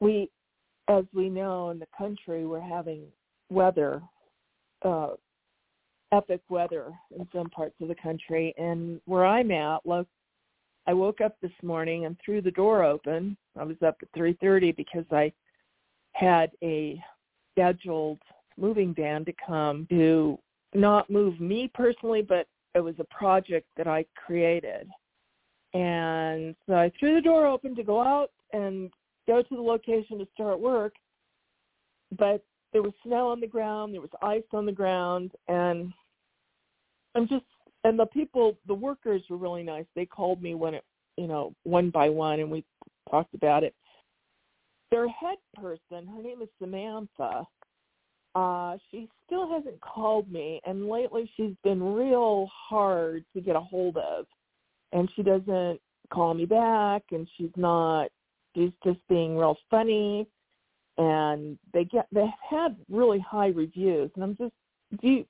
We, 0.00 0.28
as 0.88 1.04
we 1.14 1.30
know 1.30 1.70
in 1.70 1.78
the 1.78 1.86
country, 1.96 2.44
we're 2.44 2.60
having 2.60 3.04
weather, 3.48 4.02
uh, 4.84 5.10
epic 6.12 6.42
weather 6.50 6.92
in 7.16 7.26
some 7.32 7.48
parts 7.50 7.76
of 7.80 7.88
the 7.88 7.94
country. 7.94 8.54
And 8.58 9.00
where 9.04 9.24
I'm 9.24 9.50
at, 9.50 9.86
look, 9.86 10.08
I 10.88 10.94
woke 10.94 11.20
up 11.20 11.36
this 11.42 11.52
morning 11.62 12.06
and 12.06 12.16
threw 12.24 12.40
the 12.40 12.50
door 12.50 12.82
open. 12.82 13.36
I 13.58 13.64
was 13.64 13.76
up 13.86 13.98
at 14.00 14.10
3:30 14.12 14.74
because 14.74 15.04
I 15.12 15.30
had 16.12 16.50
a 16.62 17.00
scheduled 17.52 18.22
moving 18.56 18.94
van 18.94 19.26
to 19.26 19.34
come 19.34 19.86
to 19.90 20.38
not 20.74 21.10
move 21.10 21.40
me 21.40 21.70
personally, 21.74 22.22
but 22.22 22.48
it 22.74 22.80
was 22.80 22.98
a 22.98 23.04
project 23.04 23.68
that 23.76 23.86
I 23.86 24.06
created. 24.14 24.88
And 25.74 26.56
so 26.66 26.74
I 26.74 26.90
threw 26.98 27.14
the 27.14 27.20
door 27.20 27.46
open 27.46 27.76
to 27.76 27.82
go 27.82 28.00
out 28.00 28.30
and 28.54 28.90
go 29.26 29.42
to 29.42 29.54
the 29.54 29.60
location 29.60 30.18
to 30.18 30.28
start 30.32 30.58
work. 30.58 30.94
But 32.16 32.42
there 32.72 32.82
was 32.82 32.94
snow 33.02 33.28
on 33.28 33.40
the 33.40 33.46
ground, 33.46 33.92
there 33.92 34.00
was 34.00 34.10
ice 34.22 34.48
on 34.54 34.64
the 34.64 34.72
ground, 34.72 35.32
and 35.48 35.92
I'm 37.14 37.28
just 37.28 37.44
and 37.84 37.98
the 37.98 38.06
people, 38.06 38.56
the 38.66 38.74
workers 38.74 39.22
were 39.28 39.36
really 39.36 39.62
nice. 39.62 39.86
They 39.94 40.06
called 40.06 40.42
me 40.42 40.54
when 40.54 40.74
it, 40.74 40.84
you 41.16 41.26
know, 41.26 41.54
one 41.64 41.90
by 41.90 42.08
one, 42.08 42.40
and 42.40 42.50
we 42.50 42.64
talked 43.10 43.34
about 43.34 43.64
it. 43.64 43.74
Their 44.90 45.08
head 45.08 45.38
person, 45.54 46.06
her 46.06 46.22
name 46.22 46.42
is 46.42 46.48
Samantha. 46.60 47.46
Uh, 48.34 48.76
she 48.90 49.08
still 49.26 49.50
hasn't 49.50 49.80
called 49.80 50.30
me, 50.30 50.60
and 50.66 50.88
lately 50.88 51.30
she's 51.36 51.54
been 51.64 51.82
real 51.82 52.48
hard 52.52 53.24
to 53.34 53.40
get 53.40 53.56
a 53.56 53.60
hold 53.60 53.96
of, 53.96 54.26
and 54.92 55.10
she 55.14 55.22
doesn't 55.22 55.80
call 56.12 56.34
me 56.34 56.44
back, 56.44 57.02
and 57.10 57.26
she's 57.36 57.50
not. 57.56 58.10
She's 58.54 58.70
just 58.84 58.98
being 59.08 59.36
real 59.36 59.56
funny, 59.70 60.26
and 60.96 61.58
they 61.72 61.84
get 61.84 62.06
they 62.12 62.26
had 62.48 62.76
really 62.90 63.18
high 63.20 63.48
reviews, 63.48 64.10
and 64.14 64.24
I'm 64.24 64.36
just 64.36 64.52
do 65.00 65.08
you, 65.08 65.24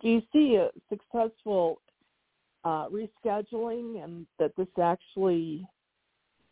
do 0.00 0.08
you 0.08 0.22
see 0.32 0.56
a 0.56 0.70
successful 0.88 1.80
uh, 2.68 2.88
rescheduling 2.90 4.02
and 4.04 4.26
that 4.38 4.52
this 4.56 4.68
actually 4.82 5.66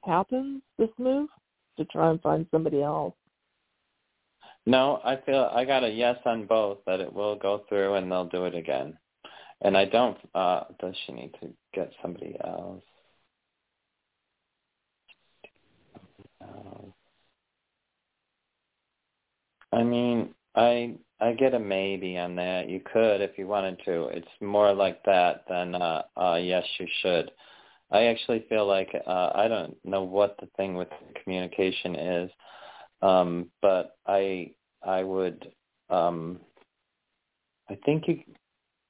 happens, 0.02 0.62
this 0.78 0.88
move, 0.98 1.28
to 1.76 1.84
try 1.86 2.10
and 2.10 2.20
find 2.22 2.46
somebody 2.50 2.82
else? 2.82 3.14
No, 4.64 5.00
I 5.04 5.16
feel 5.26 5.50
I 5.52 5.64
got 5.64 5.84
a 5.84 5.90
yes 5.90 6.16
on 6.24 6.46
both 6.46 6.78
that 6.86 7.00
it 7.00 7.12
will 7.12 7.36
go 7.36 7.64
through 7.68 7.94
and 7.94 8.10
they'll 8.10 8.24
do 8.24 8.46
it 8.46 8.54
again. 8.54 8.96
And 9.60 9.76
I 9.76 9.84
don't. 9.84 10.18
uh 10.34 10.64
Does 10.80 10.94
she 11.04 11.12
need 11.12 11.34
to 11.40 11.50
get 11.74 11.92
somebody 12.02 12.36
else? 12.42 12.82
I 19.72 19.82
mean, 19.82 20.34
I 20.54 20.94
I 21.20 21.32
get 21.32 21.54
a 21.54 21.58
maybe 21.58 22.18
on 22.18 22.36
that. 22.36 22.68
You 22.68 22.80
could 22.80 23.20
if 23.20 23.38
you 23.38 23.46
wanted 23.46 23.80
to. 23.86 24.08
It's 24.08 24.28
more 24.40 24.72
like 24.74 25.02
that 25.04 25.44
than 25.48 25.74
uh, 25.74 26.02
uh 26.16 26.36
yes 26.36 26.64
you 26.78 26.86
should. 27.02 27.30
I 27.90 28.04
actually 28.04 28.44
feel 28.48 28.66
like 28.66 28.90
uh 29.06 29.30
I 29.34 29.48
don't 29.48 29.76
know 29.84 30.02
what 30.02 30.36
the 30.40 30.48
thing 30.56 30.74
with 30.74 30.88
communication 31.22 31.94
is. 31.96 32.30
Um 33.02 33.50
but 33.62 33.96
I 34.06 34.52
I 34.82 35.02
would 35.02 35.52
um 35.88 36.40
I 37.70 37.78
think 37.84 38.08
you 38.08 38.20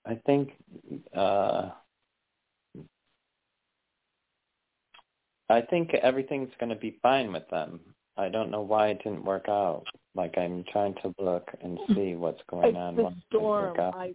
I 0.04 0.20
think 0.26 0.50
uh 1.14 1.70
I 5.48 5.60
think 5.60 5.94
everything's 5.94 6.50
going 6.58 6.70
to 6.70 6.76
be 6.76 6.98
fine 7.02 7.32
with 7.32 7.48
them. 7.50 7.80
I 8.16 8.28
don't 8.28 8.50
know 8.50 8.62
why 8.62 8.88
it 8.88 9.02
didn't 9.04 9.24
work 9.24 9.48
out. 9.48 9.84
Like 10.16 10.38
I'm 10.38 10.64
trying 10.72 10.94
to 11.02 11.14
look 11.18 11.48
and 11.62 11.78
see 11.94 12.14
what's 12.14 12.40
going 12.50 12.68
it's 12.68 12.76
on. 12.76 12.96
The 12.96 13.14
storm. 13.28 13.78
I, 13.78 14.14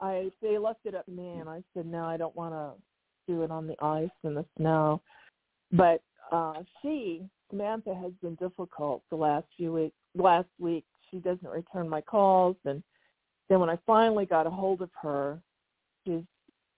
I, 0.00 0.30
they 0.40 0.58
left 0.58 0.80
it 0.84 0.94
up 0.94 1.08
me, 1.08 1.38
and 1.38 1.48
I 1.48 1.62
said 1.74 1.86
no, 1.86 2.04
I 2.04 2.16
don't 2.16 2.36
want 2.36 2.54
to 2.54 3.32
do 3.32 3.42
it 3.42 3.50
on 3.50 3.66
the 3.66 3.76
ice 3.84 4.08
and 4.22 4.36
the 4.36 4.44
snow. 4.56 5.02
But 5.72 6.02
uh 6.30 6.62
she, 6.80 7.22
Samantha, 7.50 7.94
has 7.94 8.12
been 8.22 8.36
difficult 8.36 9.02
the 9.10 9.16
last 9.16 9.46
few 9.56 9.72
weeks. 9.72 9.96
Last 10.14 10.48
week, 10.58 10.84
she 11.10 11.18
doesn't 11.18 11.48
return 11.48 11.88
my 11.88 12.00
calls, 12.00 12.56
and 12.64 12.82
then 13.48 13.58
when 13.58 13.70
I 13.70 13.78
finally 13.86 14.26
got 14.26 14.46
a 14.46 14.50
hold 14.50 14.80
of 14.80 14.90
her, 15.02 15.40
she's, 16.06 16.22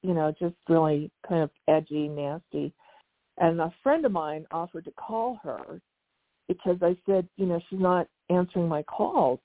you 0.03 0.14
know, 0.14 0.33
just 0.41 0.55
really 0.68 1.11
kind 1.29 1.43
of 1.43 1.51
edgy, 1.68 2.09
nasty. 2.09 2.73
And 3.39 3.61
a 3.61 3.73
friend 3.83 4.05
of 4.07 4.12
mine 4.12 4.47
offered 4.51 4.85
to 4.87 4.91
call 4.93 5.39
her 5.43 5.81
because 6.49 6.79
I 6.83 6.97
said, 7.07 7.29
you 7.37 7.47
know, 7.47 7.61
she's 7.68 7.81
not 7.81 8.09
answering 8.31 8.68
my 8.68 8.83
calls. 8.85 9.41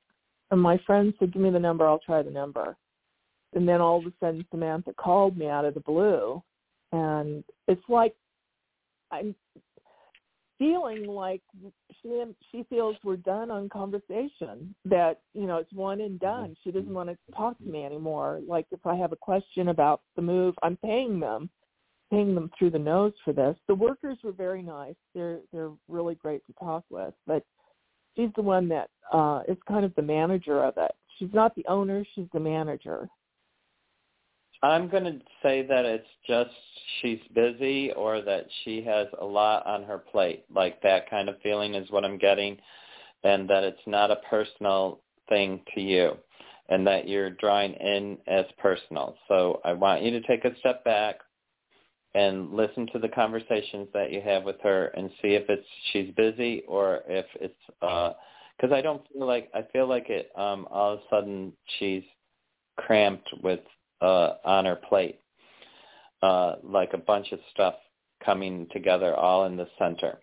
And 0.51 0.61
my 0.61 0.79
friend 0.85 1.13
said, 1.19 1.33
give 1.33 1.41
me 1.41 1.49
the 1.49 1.59
number, 1.59 1.87
I'll 1.87 1.99
try 1.99 2.21
the 2.21 2.31
number. 2.31 2.77
And 3.53 3.67
then 3.67 3.81
all 3.81 3.99
of 3.99 4.05
a 4.05 4.13
sudden 4.19 4.45
Samantha 4.51 4.93
called 4.93 5.37
me 5.37 5.47
out 5.47 5.65
of 5.65 5.73
the 5.73 5.79
blue. 5.79 6.41
And 6.91 7.43
it's 7.67 7.83
like 7.89 8.15
I'm 9.11 9.35
feeling 10.57 11.05
like 11.05 11.41
she 12.01 12.23
she 12.51 12.65
feels 12.69 12.95
we're 13.03 13.17
done 13.17 13.51
on 13.51 13.69
conversation 13.69 14.73
that 14.85 15.19
you 15.33 15.45
know 15.45 15.57
it's 15.57 15.71
one 15.71 16.01
and 16.01 16.19
done 16.19 16.57
she 16.63 16.71
doesn't 16.71 16.93
want 16.93 17.07
to 17.07 17.17
talk 17.35 17.55
to 17.59 17.63
me 17.63 17.85
anymore 17.85 18.41
like 18.47 18.65
if 18.71 18.83
i 18.87 18.95
have 18.95 19.11
a 19.11 19.15
question 19.17 19.67
about 19.67 20.01
the 20.15 20.21
move 20.21 20.55
i'm 20.63 20.75
paying 20.77 21.19
them 21.19 21.47
paying 22.09 22.33
them 22.33 22.49
through 22.57 22.69
the 22.69 22.79
nose 22.79 23.13
for 23.23 23.33
this. 23.33 23.55
The 23.67 23.75
workers 23.75 24.17
were 24.23 24.31
very 24.31 24.61
nice. 24.61 24.95
They're 25.13 25.39
they're 25.51 25.71
really 25.87 26.15
great 26.15 26.45
to 26.47 26.53
talk 26.53 26.83
with, 26.89 27.13
but 27.25 27.43
she's 28.17 28.29
the 28.35 28.41
one 28.41 28.67
that 28.67 28.89
uh 29.13 29.43
is 29.47 29.57
kind 29.65 29.85
of 29.85 29.95
the 29.95 30.01
manager 30.01 30.65
of 30.65 30.73
it. 30.75 30.91
She's 31.17 31.33
not 31.33 31.55
the 31.55 31.65
owner, 31.69 32.03
she's 32.13 32.27
the 32.33 32.39
manager. 32.41 33.07
I'm 34.63 34.89
going 34.89 35.03
to 35.03 35.19
say 35.43 35.65
that 35.67 35.85
it's 35.85 36.07
just 36.27 36.49
she's 37.01 37.19
busy 37.35 37.91
or 37.91 38.21
that 38.21 38.47
she 38.63 38.81
has 38.83 39.07
a 39.21 39.25
lot 39.25 39.65
on 39.67 39.83
her 39.83 39.99
plate. 39.99 40.45
Like 40.53 40.81
that 40.81 41.09
kind 41.09 41.29
of 41.29 41.35
feeling 41.43 41.75
is 41.75 41.89
what 41.91 42.03
I'm 42.03 42.17
getting 42.17 42.57
and 43.23 43.49
that 43.49 43.63
it's 43.63 43.81
not 43.85 44.11
a 44.11 44.17
personal 44.29 45.01
thing 45.29 45.61
to 45.75 45.81
you 45.81 46.17
and 46.69 46.85
that 46.87 47.07
you're 47.07 47.29
drawing 47.29 47.73
in 47.73 48.17
as 48.27 48.45
personal. 48.57 49.15
So 49.27 49.61
I 49.63 49.73
want 49.73 50.01
you 50.01 50.11
to 50.11 50.21
take 50.21 50.43
a 50.43 50.57
step 50.59 50.83
back, 50.83 51.19
and 52.17 52.51
listen 52.51 52.87
to 52.91 52.97
the 52.97 53.09
conversations 53.09 53.87
that 53.93 54.11
you 54.11 54.21
have 54.21 54.43
with 54.43 54.59
her 54.63 54.87
and 54.97 55.11
see 55.21 55.35
if 55.35 55.43
it's 55.49 55.67
she's 55.91 56.11
busy 56.15 56.63
or 56.67 57.01
if 57.07 57.27
it's 57.39 57.53
uh 57.83 58.13
because 58.57 58.73
I 58.73 58.81
don't 58.81 59.03
feel 59.13 59.27
like 59.27 59.51
I 59.53 59.61
feel 59.71 59.87
like 59.87 60.09
it 60.09 60.31
um 60.35 60.67
all 60.71 60.93
of 60.93 60.99
a 60.99 61.03
sudden 61.11 61.53
she's 61.77 62.01
cramped 62.75 63.29
with 63.43 63.59
uh 64.01 64.31
on 64.43 64.65
her 64.65 64.77
plate 64.89 65.19
uh 66.23 66.55
like 66.63 66.93
a 66.93 66.97
bunch 66.97 67.31
of 67.31 67.39
stuff 67.51 67.75
coming 68.25 68.67
together 68.71 69.13
all 69.15 69.45
in 69.45 69.55
the 69.55 69.67
center. 69.77 70.17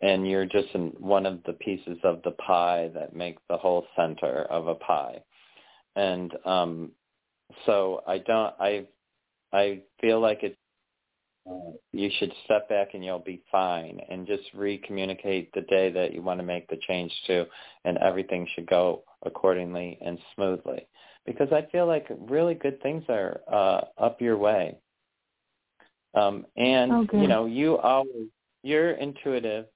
And 0.00 0.26
you're 0.26 0.46
just 0.46 0.68
in 0.72 0.94
one 0.98 1.26
of 1.26 1.40
the 1.44 1.52
pieces 1.54 1.98
of 2.02 2.22
the 2.22 2.30
pie 2.30 2.90
that 2.94 3.14
make 3.14 3.36
the 3.48 3.58
whole 3.58 3.84
center 3.94 4.44
of 4.44 4.68
a 4.68 4.74
pie. 4.76 5.22
And 5.96 6.32
um 6.46 6.92
so 7.66 8.00
I 8.06 8.18
don't 8.18 8.54
I 8.58 8.86
I 9.52 9.82
feel 10.00 10.18
like 10.20 10.38
it's 10.42 10.56
you 11.92 12.10
should 12.18 12.32
step 12.44 12.68
back 12.68 12.94
and 12.94 13.04
you'll 13.04 13.18
be 13.18 13.42
fine 13.50 13.98
and 14.10 14.26
just 14.26 14.44
re-communicate 14.54 15.52
the 15.52 15.62
day 15.62 15.90
that 15.90 16.12
you 16.14 16.22
want 16.22 16.38
to 16.38 16.46
make 16.46 16.68
the 16.68 16.78
change 16.86 17.12
to 17.26 17.46
and 17.84 17.98
everything 17.98 18.46
should 18.54 18.66
go 18.66 19.02
accordingly 19.24 19.98
and 20.04 20.18
smoothly 20.34 20.86
because 21.26 21.48
I 21.52 21.66
feel 21.72 21.86
like 21.86 22.06
really 22.18 22.54
good 22.54 22.80
things 22.82 23.04
are 23.08 23.40
uh, 23.52 23.82
up 23.98 24.20
your 24.20 24.36
way. 24.36 24.76
Um, 26.14 26.46
and 26.56 26.92
Okay. 26.92 27.20
you 27.20 27.28
know, 27.28 27.46
you 27.46 27.78
always 27.78 28.28
you're 28.62 28.92
intuitive. 28.92 29.66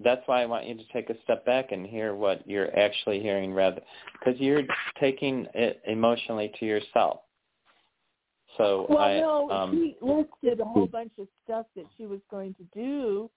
That's 0.00 0.22
why 0.26 0.42
I 0.42 0.46
want 0.46 0.66
you 0.66 0.74
to 0.74 0.84
take 0.92 1.10
a 1.10 1.22
step 1.22 1.44
back 1.46 1.70
and 1.70 1.86
hear 1.86 2.14
what 2.14 2.46
you're 2.48 2.76
actually 2.76 3.20
hearing, 3.20 3.52
rather 3.52 3.80
because 4.18 4.40
you're 4.40 4.62
taking 4.98 5.46
it 5.54 5.80
emotionally 5.86 6.52
to 6.58 6.66
yourself. 6.66 7.20
So 8.56 8.86
Well, 8.88 8.98
I, 8.98 9.20
no, 9.20 9.50
um, 9.50 9.70
she 9.72 9.96
listed 10.00 10.60
a 10.60 10.64
whole 10.64 10.86
bunch 10.86 11.12
of 11.18 11.26
stuff 11.44 11.66
that 11.76 11.86
she 11.96 12.06
was 12.06 12.20
going 12.30 12.54
to 12.54 12.64
do 12.74 13.30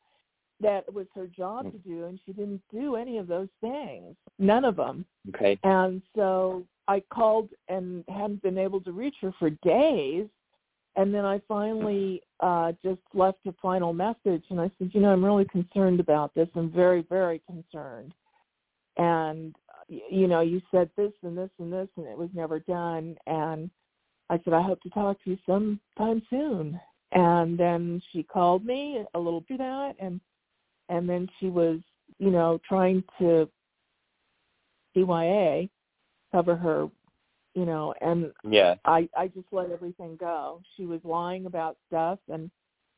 that 0.62 0.92
was 0.94 1.08
her 1.16 1.28
job 1.28 1.72
to 1.72 1.78
do, 1.80 2.06
and 2.06 2.20
she 2.26 2.32
didn't 2.34 2.62
do 2.72 2.96
any 2.96 3.18
of 3.18 3.28
those 3.28 3.50
things. 3.62 4.16
None 4.40 4.66
of 4.66 4.76
them. 4.78 5.06
okay, 5.30 5.60
And 5.64 6.02
so 6.16 6.66
I 6.88 7.02
called 7.12 7.50
and 7.68 8.04
hadn't 8.08 8.42
been 8.42 8.58
able 8.58 8.80
to 8.82 8.92
reach 8.92 9.16
her 9.22 9.34
for 9.38 9.50
days. 9.50 10.28
And 10.98 11.14
then 11.14 11.26
I 11.26 11.42
finally 11.46 12.22
uh, 12.40 12.72
just 12.82 13.02
left 13.14 13.40
a 13.48 13.54
final 13.62 13.92
message, 13.92 14.44
and 14.50 14.62
I 14.62 14.72
said, 14.78 14.92
you 14.94 15.02
know, 15.02 15.10
I'm 15.10 15.26
really 15.26 15.46
concerned 15.46 16.00
about 16.00 16.34
this. 16.36 16.48
I'm 16.56 16.72
very, 16.72 17.02
very 17.10 17.42
concerned. 17.48 18.14
And 18.98 19.54
y- 19.90 20.00
you 20.10 20.28
know, 20.28 20.40
you 20.40 20.62
said 20.72 20.90
this 20.96 21.12
and 21.22 21.38
this 21.38 21.50
and 21.60 21.72
this, 21.72 21.90
and 21.98 22.08
it 22.08 22.18
was 22.18 22.30
never 22.34 22.60
done. 22.60 23.18
And 23.28 23.70
I 24.30 24.40
said, 24.44 24.54
I 24.54 24.62
hope 24.62 24.82
to 24.82 24.90
talk 24.90 25.24
to 25.24 25.32
you 25.32 25.38
sometime 25.46 26.22
soon. 26.30 26.80
And 27.12 27.58
then 27.58 28.02
she 28.12 28.24
called 28.24 28.66
me 28.66 29.04
a 29.14 29.20
little 29.20 29.42
bit 29.42 29.60
that, 29.60 29.96
and 30.00 30.20
and 30.90 31.10
then 31.10 31.28
she 31.40 31.50
was, 31.50 31.80
you 32.20 32.30
know, 32.30 32.60
trying 32.68 33.04
to 33.20 33.50
CYA 34.96 35.70
cover 36.32 36.56
her, 36.56 36.88
you 37.54 37.66
know, 37.66 37.94
and 38.02 38.32
yeah, 38.44 38.76
I 38.86 39.08
I 39.18 39.28
just 39.28 39.48
let 39.52 39.72
everything 39.72 40.18
go. 40.18 40.62
She 40.76 40.86
was 40.86 41.00
lying 41.04 41.46
about 41.46 41.78
stuff, 41.88 42.20
and 42.30 42.50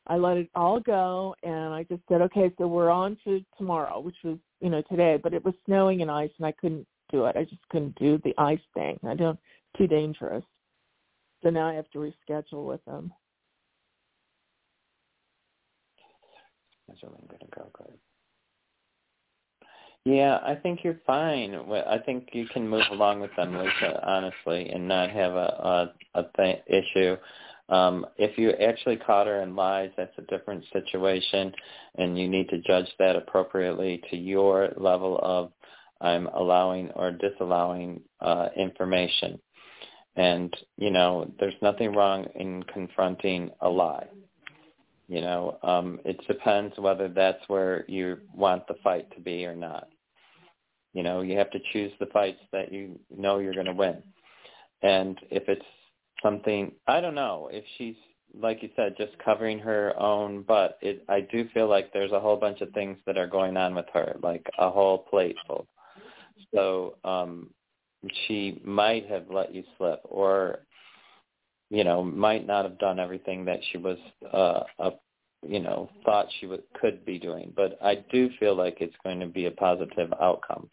I 0.07 0.17
let 0.17 0.37
it 0.37 0.49
all 0.55 0.79
go. 0.79 1.35
And 1.43 1.73
I 1.73 1.83
just 1.83 2.01
said, 2.09 2.21
okay, 2.21 2.51
so 2.57 2.67
we're 2.67 2.89
on 2.89 3.17
to 3.25 3.43
tomorrow, 3.57 3.99
which 3.99 4.17
was 4.23 4.37
you 4.61 4.69
know 4.69 4.81
today, 4.83 5.19
but 5.21 5.33
it 5.33 5.43
was 5.43 5.53
snowing 5.65 6.01
and 6.01 6.09
ice, 6.09 6.31
and 6.37 6.47
I 6.47 6.53
couldn't 6.53 6.87
do 7.11 7.25
it. 7.25 7.35
I 7.35 7.43
just 7.43 7.67
couldn't 7.69 7.97
do 7.99 8.19
the 8.23 8.33
ice 8.37 8.59
thing. 8.73 8.99
I 9.07 9.15
don't 9.15 9.39
too 9.77 9.87
dangerous. 9.87 10.43
So 11.43 11.49
now 11.49 11.67
I 11.67 11.73
have 11.73 11.89
to 11.91 11.99
reschedule 11.99 12.65
with 12.65 12.83
them. 12.85 13.13
That's 16.87 17.01
where 17.03 17.11
gonna 17.11 17.51
go. 17.55 17.69
Good. 17.73 17.99
Yeah, 20.05 20.39
I 20.45 20.55
think 20.55 20.83
you're 20.83 21.01
fine. 21.05 21.53
I 21.53 21.97
think 21.97 22.29
you 22.31 22.47
can 22.47 22.67
move 22.67 22.85
along 22.91 23.19
with 23.19 23.35
them, 23.35 23.57
Lisa, 23.57 24.01
honestly, 24.07 24.69
and 24.69 24.87
not 24.87 25.09
have 25.09 25.33
a 25.33 25.91
a, 26.15 26.19
a 26.21 26.25
th- 26.37 26.63
issue. 26.67 27.17
Um, 27.69 28.05
if 28.17 28.37
you 28.37 28.51
actually 28.51 28.95
caught 28.95 29.27
her 29.27 29.41
in 29.41 29.53
lies, 29.53 29.91
that's 29.97 30.17
a 30.17 30.21
different 30.21 30.63
situation, 30.71 31.51
and 31.95 32.17
you 32.17 32.29
need 32.29 32.47
to 32.49 32.59
judge 32.59 32.87
that 32.99 33.17
appropriately 33.17 34.01
to 34.09 34.15
your 34.15 34.71
level 34.77 35.19
of 35.21 35.51
I'm 35.99 36.27
allowing 36.27 36.91
or 36.91 37.11
disallowing 37.11 38.01
uh, 38.21 38.49
information. 38.55 39.39
And 40.17 40.53
you 40.77 40.91
know, 40.91 41.31
there's 41.39 41.53
nothing 41.61 41.93
wrong 41.93 42.25
in 42.35 42.63
confronting 42.63 43.51
a 43.61 43.69
lie. 43.69 44.07
You 45.07 45.21
know, 45.21 45.57
um, 45.63 45.99
it 46.03 46.19
depends 46.27 46.77
whether 46.77 47.07
that's 47.07 47.47
where 47.47 47.85
you 47.87 48.17
want 48.33 48.67
the 48.67 48.75
fight 48.83 49.09
to 49.15 49.21
be 49.21 49.45
or 49.45 49.55
not. 49.55 49.87
You 50.93 51.03
know, 51.03 51.21
you 51.21 51.37
have 51.37 51.51
to 51.51 51.59
choose 51.71 51.93
the 51.99 52.07
fights 52.07 52.41
that 52.51 52.73
you 52.73 52.99
know 53.15 53.39
you're 53.39 53.53
going 53.53 53.67
to 53.67 53.73
win. 53.73 54.01
And 54.81 55.17
if 55.29 55.47
it's 55.47 55.65
something, 56.21 56.73
I 56.87 56.99
don't 56.99 57.15
know, 57.15 57.49
if 57.51 57.63
she's 57.77 57.95
like 58.39 58.61
you 58.61 58.69
said, 58.75 58.95
just 58.97 59.17
covering 59.23 59.59
her 59.59 59.97
own 59.97 60.43
butt, 60.43 60.77
it 60.81 61.03
I 61.07 61.21
do 61.21 61.47
feel 61.53 61.67
like 61.69 61.93
there's 61.93 62.11
a 62.11 62.19
whole 62.19 62.35
bunch 62.35 62.61
of 62.61 62.71
things 62.71 62.97
that 63.05 63.17
are 63.17 63.27
going 63.27 63.55
on 63.55 63.73
with 63.75 63.85
her, 63.93 64.17
like 64.21 64.45
a 64.59 64.69
whole 64.69 64.97
plate 64.97 65.37
full. 65.47 65.67
So, 66.53 66.95
um 67.03 67.51
she 68.27 68.61
might 68.63 69.07
have 69.09 69.25
let 69.29 69.53
you 69.53 69.63
slip 69.77 70.01
or 70.03 70.59
you 71.69 71.83
know, 71.83 72.01
might 72.01 72.47
not 72.47 72.63
have 72.63 72.79
done 72.79 72.97
everything 72.97 73.43
that 73.45 73.59
she 73.71 73.77
was 73.77 73.97
uh, 74.33 74.63
uh 74.79 74.91
you 75.43 75.59
know, 75.59 75.89
thought 76.03 76.27
she 76.39 76.47
would, 76.47 76.63
could 76.79 77.05
be 77.05 77.19
doing. 77.19 77.53
But 77.55 77.77
I 77.81 78.03
do 78.11 78.29
feel 78.39 78.55
like 78.55 78.77
it's 78.79 78.95
going 79.03 79.19
to 79.19 79.27
be 79.27 79.45
a 79.45 79.51
positive 79.51 80.11
outcome. 80.19 80.69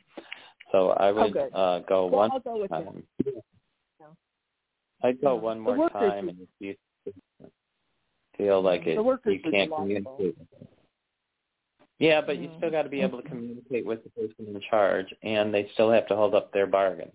So 0.72 0.90
I 0.90 1.12
would 1.12 1.32
good. 1.32 1.54
uh, 1.54 1.80
go 1.80 2.06
Well, 2.06 2.20
one 2.20 2.30
go 2.42 2.66
time. 2.66 3.02
I'd 5.02 5.20
go 5.20 5.34
Yeah. 5.34 5.40
one 5.40 5.60
more 5.60 5.88
time, 5.90 6.28
and 6.28 6.38
if 6.40 6.48
you 6.60 6.74
feel 8.36 8.62
like 8.62 8.86
it, 8.86 8.96
you 8.96 9.40
can't 9.50 9.70
communicate. 9.72 10.36
Yeah, 11.98 12.20
but 12.20 12.38
you 12.38 12.48
Mm. 12.48 12.56
still 12.58 12.70
got 12.70 12.82
to 12.82 12.88
be 12.88 13.02
able 13.02 13.22
to 13.22 13.28
communicate 13.28 13.86
with 13.86 14.02
the 14.02 14.10
person 14.10 14.54
in 14.54 14.60
charge, 14.68 15.12
and 15.22 15.54
they 15.54 15.68
still 15.74 15.90
have 15.90 16.06
to 16.08 16.16
hold 16.16 16.34
up 16.34 16.52
their 16.52 16.66
bargain, 16.66 17.12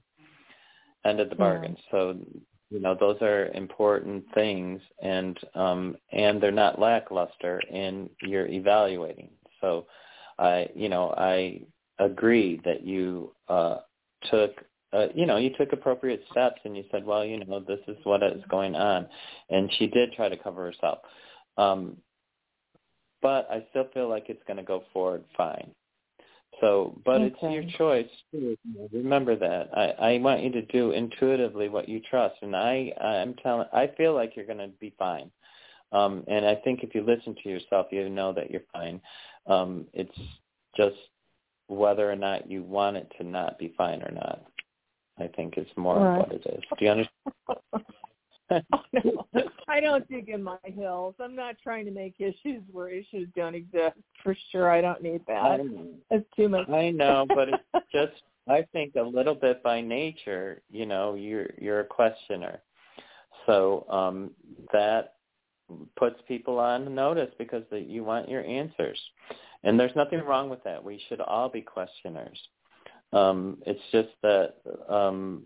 end 1.05 1.19
of 1.19 1.29
the 1.29 1.35
Yeah. 1.35 1.39
bargain. 1.41 1.77
So, 1.91 2.17
you 2.69 2.79
know, 2.79 2.95
those 2.95 3.21
are 3.21 3.47
important 3.47 4.25
things, 4.33 4.81
and 5.01 5.37
um, 5.55 5.97
and 6.11 6.41
they're 6.41 6.51
not 6.51 6.79
lackluster, 6.79 7.61
and 7.71 8.09
you're 8.21 8.47
evaluating. 8.47 9.31
So, 9.59 9.87
I, 10.37 10.69
you 10.75 10.87
know, 10.87 11.13
I 11.17 11.61
agree 11.99 12.61
that 12.63 12.83
you 12.83 13.35
uh, 13.49 13.79
took. 14.31 14.63
Uh, 14.91 15.07
you 15.13 15.27
know, 15.27 15.37
you 15.37 15.51
took 15.55 15.71
appropriate 15.71 16.23
steps, 16.31 16.61
and 16.63 16.75
you 16.75 16.83
said, 16.89 17.05
"Well, 17.05 17.23
you 17.25 17.43
know, 17.45 17.59
this 17.59 17.79
is 17.87 17.97
what 18.05 18.23
is 18.23 18.41
going 18.49 18.75
on," 18.75 19.07
and 19.49 19.71
she 19.73 19.87
did 19.87 20.13
try 20.13 20.29
to 20.29 20.37
cover 20.37 20.63
herself. 20.65 20.99
Um, 21.57 21.97
but 23.21 23.47
I 23.51 23.65
still 23.69 23.87
feel 23.93 24.09
like 24.09 24.25
it's 24.29 24.43
going 24.47 24.57
to 24.57 24.63
go 24.63 24.83
forward 24.93 25.23
fine. 25.35 25.71
So, 26.61 26.99
but 27.05 27.21
it's 27.21 27.37
your 27.41 27.63
choice. 27.77 28.09
too. 28.31 28.57
Remember 28.91 29.35
that. 29.35 29.69
I, 29.77 30.15
I 30.15 30.17
want 30.19 30.43
you 30.43 30.51
to 30.51 30.61
do 30.63 30.91
intuitively 30.91 31.69
what 31.69 31.87
you 31.87 32.01
trust, 32.01 32.35
and 32.41 32.55
I, 32.55 32.91
I'm 32.99 33.33
telling. 33.35 33.67
I 33.71 33.91
feel 33.97 34.13
like 34.13 34.35
you're 34.35 34.45
going 34.45 34.57
to 34.57 34.67
be 34.79 34.93
fine. 34.99 35.31
Um, 35.91 36.23
and 36.27 36.45
I 36.45 36.55
think 36.55 36.83
if 36.83 36.93
you 36.93 37.01
listen 37.01 37.35
to 37.43 37.49
yourself, 37.49 37.87
you 37.91 38.09
know 38.09 38.33
that 38.33 38.51
you're 38.51 38.61
fine. 38.73 39.01
Um, 39.47 39.85
it's 39.93 40.17
just 40.75 40.97
whether 41.67 42.11
or 42.11 42.15
not 42.15 42.49
you 42.49 42.63
want 42.63 42.97
it 42.97 43.11
to 43.17 43.23
not 43.23 43.57
be 43.57 43.73
fine 43.77 44.01
or 44.03 44.11
not. 44.11 44.43
I 45.19 45.27
think 45.27 45.57
is 45.57 45.67
more 45.75 45.97
Right. 45.97 46.11
of 46.11 46.17
what 46.17 46.31
it 46.31 46.45
is. 46.45 46.63
Do 46.77 46.85
you 46.85 46.91
understand? 46.91 47.09
Oh, 48.73 48.79
no. 49.33 49.49
I 49.67 49.79
don't 49.79 50.07
dig 50.09 50.29
in 50.29 50.41
my 50.41 50.57
heels. 50.63 51.15
I'm 51.19 51.35
not 51.35 51.55
trying 51.61 51.85
to 51.85 51.91
make 51.91 52.15
issues 52.19 52.63
where 52.71 52.89
issues 52.89 53.27
don't 53.35 53.53
exist. 53.53 53.97
For 54.23 54.35
sure, 54.51 54.71
I 54.71 54.81
don't 54.81 55.01
need 55.03 55.21
I 55.29 55.57
that. 55.57 55.65
know. 55.65 55.87
It's 56.09 56.25
too 56.35 56.49
much. 56.49 56.67
I 56.69 56.89
know, 56.89 57.27
but 57.29 57.49
it's 57.49 57.63
just 57.91 58.23
I 58.47 58.65
think 58.73 58.95
a 58.95 59.01
little 59.01 59.35
bit 59.35 59.61
by 59.61 59.79
nature, 59.81 60.61
you 60.71 60.85
know, 60.85 61.13
you're 61.13 61.49
you're 61.59 61.81
a 61.81 61.85
questioner. 61.85 62.61
So 63.45 63.85
um 63.89 64.31
that 64.73 65.13
puts 65.95 66.19
people 66.27 66.57
on 66.59 66.95
notice 66.95 67.31
because 67.37 67.63
that 67.69 67.87
you 67.87 68.03
want 68.03 68.27
your 68.27 68.43
answers. 68.43 68.99
And 69.63 69.79
there's 69.79 69.95
nothing 69.95 70.19
wrong 70.21 70.49
with 70.49 70.63
that. 70.63 70.83
We 70.83 70.99
should 71.07 71.21
all 71.21 71.49
be 71.49 71.61
questioners. 71.61 72.39
Um 73.13 73.59
it's 73.67 73.81
just 73.91 74.09
that 74.23 74.55
um 74.89 75.43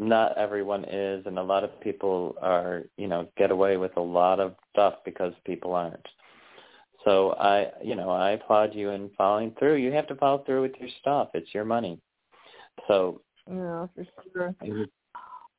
not 0.00 0.36
everyone 0.38 0.84
is 0.84 1.24
and 1.26 1.38
a 1.38 1.42
lot 1.42 1.62
of 1.62 1.78
people 1.82 2.34
are, 2.40 2.84
you 2.96 3.06
know, 3.06 3.28
get 3.36 3.50
away 3.50 3.76
with 3.76 3.94
a 3.98 4.00
lot 4.00 4.40
of 4.40 4.54
stuff 4.72 4.94
because 5.04 5.34
people 5.44 5.74
aren't. 5.74 6.06
So 7.04 7.32
I, 7.32 7.70
you 7.84 7.94
know, 7.94 8.08
I 8.10 8.30
applaud 8.30 8.74
you 8.74 8.90
in 8.90 9.10
following 9.16 9.54
through. 9.58 9.76
You 9.76 9.92
have 9.92 10.06
to 10.08 10.14
follow 10.14 10.42
through 10.44 10.62
with 10.62 10.72
your 10.80 10.88
stuff. 11.00 11.28
It's 11.34 11.52
your 11.52 11.66
money. 11.66 12.00
So 12.88 13.20
Yeah, 13.46 13.86
for 13.94 14.06
sure. 14.32 14.54
it's 14.62 14.90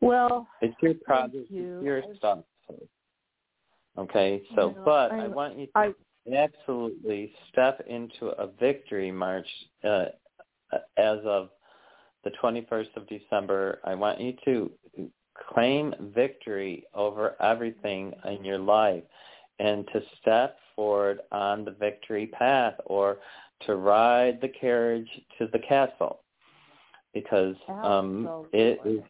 Well, 0.02 0.48
it's 0.62 0.76
your 0.82 0.96
project, 1.06 1.52
you. 1.52 1.78
it's 1.78 1.86
your 1.86 2.04
I- 2.04 2.16
stuff. 2.18 2.39
Okay, 3.98 4.42
so 4.56 4.70
Yeah, 4.70 4.82
but 4.84 5.12
I 5.12 5.20
I'm- 5.20 5.34
want 5.34 5.58
you 5.58 5.68
to 5.68 5.72
I 5.76 5.94
absolutely 6.34 7.36
step 7.50 7.82
into 7.88 8.30
a 8.30 8.48
victory 8.48 9.12
march 9.12 9.48
uh, 9.84 10.06
as 10.98 11.20
of 11.26 11.50
the 12.24 12.32
21st 12.43 12.95
of 12.95 13.07
December. 13.07 13.80
I 13.84 13.95
want 13.95 14.19
you 14.19 14.34
to 14.45 14.72
claim 15.49 15.93
victory 16.13 16.86
over 16.93 17.41
everything 17.41 18.13
in 18.26 18.43
your 18.43 18.59
life 18.59 19.03
and 19.59 19.88
to 19.93 20.01
step 20.22 20.57
forward 20.76 21.19
on 21.32 21.65
the 21.65 21.72
victory 21.72 22.28
path 22.28 22.74
or 22.86 23.17
to 23.65 23.76
ride 23.76 24.39
the 24.41 24.49
carriage 24.49 25.09
to 25.38 25.47
the 25.53 25.59
castle. 25.59 26.22
Because 27.13 27.55
um 27.67 28.45
it 28.53 28.80
is 28.86 29.01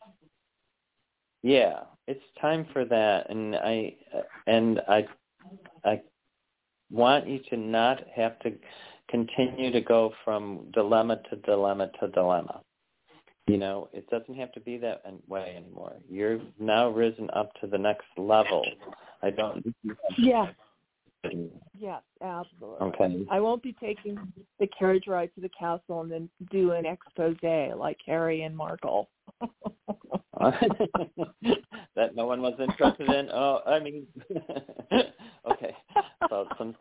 yeah 1.43 1.82
it's 2.07 2.24
time 2.41 2.66
for 2.74 2.84
that. 2.86 3.30
And 3.30 3.55
i 3.55 3.95
and 4.47 4.82
i 4.88 5.05
i 5.86 6.01
want 6.89 7.28
you 7.28 7.39
to 7.49 7.57
not 7.57 8.01
have 8.16 8.39
to 8.39 8.51
continue 9.09 9.72
to 9.72 9.82
go 9.82 10.12
from 10.26 10.66
dilemma 10.74 11.22
to 11.30 11.36
dilemma 11.38 11.89
to 11.99 12.07
dilemma 12.09 12.62
You 13.52 13.58
know, 13.58 13.89
it 13.91 14.10
doesn't 14.10 14.36
have 14.36 14.54
to 14.54 14.62
be 14.62 14.78
that 14.78 15.04
way 15.28 15.56
anymore. 15.58 15.95
You've 16.10 16.41
now 16.58 16.88
risen 16.89 17.30
up 17.34 17.52
to 17.60 17.68
the 17.68 17.78
next 17.78 18.06
level. 18.16 18.64
I 19.22 19.30
don't. 19.30 19.76
Yeah. 20.18 20.47
Yes, 21.78 22.02
absolutely. 22.22 22.88
Okay. 22.88 23.26
I 23.30 23.41
won't 23.41 23.62
be 23.62 23.74
taking 23.74 24.32
the 24.60 24.68
carriage 24.68 25.04
ride 25.08 25.32
to 25.36 25.41
the 25.41 25.49
castle 25.49 25.99
and 25.99 26.10
then 26.10 26.30
do 26.49 26.72
an 26.72 26.86
expose 26.86 27.36
like 27.76 27.97
Harry 28.06 28.43
and 28.43 28.56
Markle. 28.56 29.10
that 30.39 32.16
no 32.16 32.26
one 32.26 32.41
was 32.41 32.54
interested 32.58 33.10
in. 33.10 33.30
Oh, 33.32 33.60
I 33.66 33.80
mean, 33.80 34.08
okay. 35.52 35.76
So 36.30 36.47
some 36.58 36.74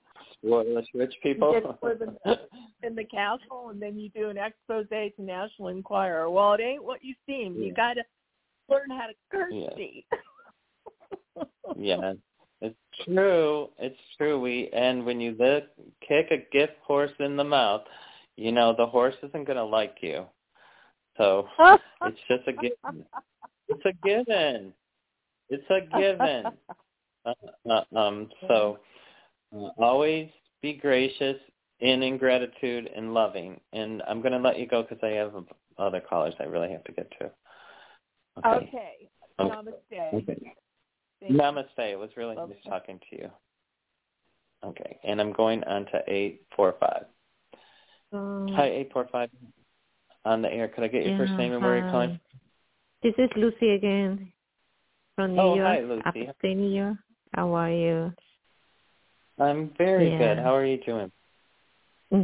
spoilers 0.45 0.87
rich 0.95 1.15
people. 1.23 1.55
You 1.55 1.75
live 1.83 2.03
in 2.03 2.17
the, 2.25 2.41
in 2.87 2.95
the 2.95 3.05
castle, 3.05 3.71
and 3.71 3.81
then 3.81 3.99
you 3.99 4.09
do 4.11 4.29
an 4.29 4.39
expose 4.39 4.87
to 4.89 5.11
National 5.19 5.69
Enquirer. 5.69 6.31
Well, 6.31 6.55
it 6.55 6.61
ain't 6.61 6.85
what 6.85 7.05
you 7.05 7.15
seem. 7.27 7.57
Yeah. 7.57 7.67
You 7.67 7.75
got 7.75 7.95
to 7.95 8.03
learn 8.69 8.91
how 8.91 9.07
to 9.07 9.15
curtsy. 9.31 10.07
Yeah. 11.37 11.45
yeah. 11.77 12.13
It's 12.63 12.77
true. 13.05 13.69
It's 13.79 13.99
true. 14.19 14.39
We 14.41 14.69
and 14.73 15.05
when 15.07 15.21
you 15.21 15.35
lick, 15.39 15.65
kick 16.07 16.31
a 16.31 16.47
gift 16.53 16.75
horse 16.83 17.13
in 17.19 17.37
the 17.37 17.45
mouth, 17.45 17.83
you 18.37 18.53
know 18.53 18.75
the 18.77 18.87
horse 18.87 19.15
isn't 19.23 19.47
going 19.47 19.57
to 19.57 19.65
like 19.65 19.97
you. 20.03 20.27
So 21.17 21.47
it's 22.03 22.19
just 22.29 22.47
a 22.49 22.53
given. 22.53 23.05
It's 23.69 23.85
a 23.85 23.93
given. 24.07 24.73
It's 25.49 25.71
a 25.71 25.99
given. 25.99 26.45
Uh, 27.27 27.35
uh, 27.69 27.99
um. 27.99 28.31
So 28.49 28.79
always 29.53 30.31
be 30.63 30.75
gracious 30.75 31.37
and 31.81 32.05
in 32.05 32.19
gratitude 32.19 32.91
and 32.95 33.15
loving. 33.15 33.61
And 33.73 34.03
I'm 34.09 34.21
going 34.21 34.33
to 34.33 34.39
let 34.39 34.59
you 34.59 34.67
go 34.67 34.83
because 34.83 34.99
I 35.03 35.09
have 35.09 35.33
other 35.79 36.01
callers 36.01 36.35
I 36.39 36.45
really 36.45 36.71
have 36.71 36.85
to 36.85 36.93
get 36.93 37.11
to. 37.19 37.31
Okay. 38.39 38.71
Okay. 38.71 39.11
Namaste. 39.41 40.15
Okay. 40.15 40.55
Namaste. 41.31 41.79
It 41.79 41.99
was 41.99 42.11
really 42.17 42.37
Okay. 42.37 42.53
nice 42.53 42.63
talking 42.65 43.01
to 43.11 43.17
you. 43.17 43.31
Okay, 44.65 44.99
and 45.05 45.21
I'm 45.21 45.33
going 45.33 45.65
on 45.65 45.87
to 45.87 46.03
eight 46.07 46.43
four 46.55 46.75
five. 46.79 47.07
Um, 48.13 48.49
Hi, 48.55 48.67
eight 48.67 48.91
four 48.93 49.09
five. 49.11 49.31
On 50.27 50.43
the 50.43 50.53
air. 50.53 50.69
Could 50.69 50.85
I 50.85 50.89
get 50.89 51.07
your 51.07 51.17
first 51.17 51.33
name 51.39 51.55
and 51.55 51.63
where 51.63 51.77
you're 51.77 51.87
hi. 51.87 51.91
calling? 51.91 52.21
This 53.03 53.15
is 53.17 53.31
Lucy 53.37 53.71
again 53.71 54.31
from 55.15 55.35
New 55.35 55.41
Oh, 55.41 55.55
York. 55.55 55.67
hi, 55.67 55.81
Lucy. 55.81 56.29
Upstate 56.29 56.57
New 56.59 56.69
York. 56.69 56.99
How 57.35 57.55
are 57.55 57.71
you? 57.71 58.13
I'm 59.41 59.71
very 59.79 60.11
Yeah. 60.11 60.19
good. 60.19 60.39
How 60.39 60.55
are 60.55 60.67
you 60.67 60.79
doing? 60.79 61.11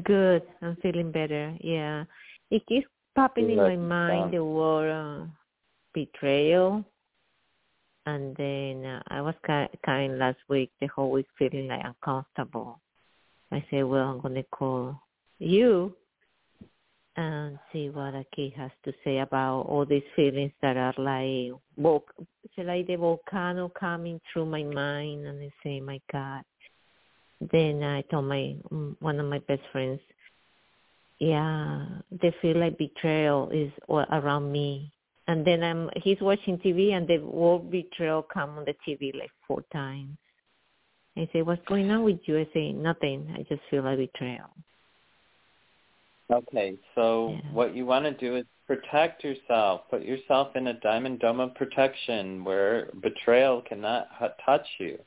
Good. 0.04 0.42
I'm 0.62 0.76
feeling 0.76 1.10
better. 1.12 1.56
Yeah. 1.60 2.04
It 2.50 2.66
keeps 2.66 2.86
popping 3.14 3.50
in 3.50 3.56
my 3.56 3.76
mind 3.76 4.32
the 4.32 4.44
word 4.44 4.90
uh, 4.90 5.26
betrayal. 5.94 6.84
And 8.04 8.36
then 8.36 8.84
uh, 8.84 9.02
I 9.08 9.20
was 9.20 9.34
kind, 9.44 9.68
kind 9.84 10.18
last 10.18 10.38
week, 10.48 10.70
the 10.80 10.86
whole 10.88 11.10
week 11.10 11.26
feeling 11.38 11.68
like 11.68 11.84
uncomfortable. 11.84 12.80
I 13.50 13.64
said, 13.70 13.84
well, 13.84 14.08
I'm 14.08 14.20
going 14.20 14.34
to 14.34 14.44
call 14.44 15.00
you 15.38 15.94
and 17.16 17.58
see 17.72 17.88
what 17.88 18.14
a 18.14 18.24
kid 18.34 18.52
has 18.56 18.70
to 18.84 18.92
say 19.02 19.18
about 19.18 19.62
all 19.62 19.86
these 19.86 20.02
feelings 20.14 20.52
that 20.62 20.76
are 20.76 20.94
like, 20.98 21.58
it's 21.78 22.58
like 22.58 22.86
the 22.86 22.96
volcano 22.96 23.68
coming 23.68 24.20
through 24.32 24.46
my 24.46 24.62
mind, 24.62 25.26
and 25.26 25.42
I 25.42 25.50
say, 25.62 25.80
my 25.80 26.00
God. 26.12 26.42
Then 27.40 27.82
I 27.82 28.02
told 28.02 28.24
my 28.26 28.56
mm, 28.72 28.96
one 29.00 29.20
of 29.20 29.26
my 29.26 29.38
best 29.40 29.62
friends, 29.72 30.00
yeah, 31.18 31.86
they 32.10 32.34
feel 32.42 32.58
like 32.58 32.78
betrayal 32.78 33.50
is 33.50 33.72
all 33.88 34.04
around 34.10 34.50
me. 34.50 34.92
And 35.28 35.44
then 35.46 35.62
I'm 35.62 35.90
he's 35.96 36.20
watching 36.20 36.58
TV, 36.58 36.92
and 36.92 37.08
the 37.08 37.18
word 37.18 37.70
betrayal 37.70 38.22
come 38.22 38.50
on 38.58 38.64
the 38.64 38.74
TV 38.86 39.12
like 39.18 39.30
four 39.46 39.62
times. 39.72 40.16
I 41.16 41.28
say, 41.32 41.42
what's 41.42 41.64
going 41.66 41.90
on 41.90 42.04
with 42.04 42.20
you? 42.26 42.38
I 42.38 42.46
say, 42.52 42.72
nothing. 42.72 43.26
I 43.34 43.42
just 43.48 43.62
feel 43.70 43.82
like 43.82 43.98
betrayal. 43.98 44.50
Okay, 46.30 46.76
so 46.94 47.30
Yeah. 47.30 47.52
what 47.52 47.74
you 47.74 47.86
want 47.86 48.04
to 48.04 48.12
do 48.12 48.36
is 48.36 48.44
protect 48.66 49.24
yourself. 49.24 49.88
Put 49.88 50.02
yourself 50.02 50.54
in 50.56 50.66
a 50.66 50.74
diamond 50.74 51.20
dome 51.20 51.40
of 51.40 51.54
protection 51.54 52.44
where 52.44 52.90
betrayal 53.00 53.62
cannot 53.62 54.08
h- 54.20 54.32
touch 54.44 54.66
you. 54.78 54.98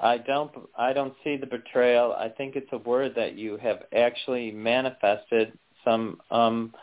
I 0.00 0.18
don't. 0.18 0.50
I 0.78 0.92
don't 0.92 1.14
see 1.22 1.36
the 1.36 1.46
betrayal. 1.46 2.12
I 2.12 2.28
think 2.28 2.56
it's 2.56 2.72
a 2.72 2.78
word 2.78 3.12
that 3.16 3.36
you 3.36 3.58
have 3.58 3.82
actually 3.94 4.50
manifested 4.50 5.52
some 5.84 6.20
um, 6.30 6.74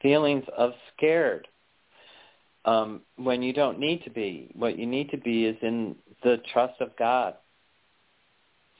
feelings 0.00 0.44
of 0.56 0.72
scared 0.96 1.48
um, 2.64 3.02
when 3.16 3.42
you 3.42 3.52
don't 3.52 3.78
need 3.78 4.04
to 4.04 4.10
be. 4.10 4.50
What 4.54 4.78
you 4.78 4.86
need 4.86 5.10
to 5.10 5.18
be 5.18 5.44
is 5.44 5.56
in 5.62 5.96
the 6.22 6.38
trust 6.52 6.80
of 6.80 6.96
God. 6.98 7.34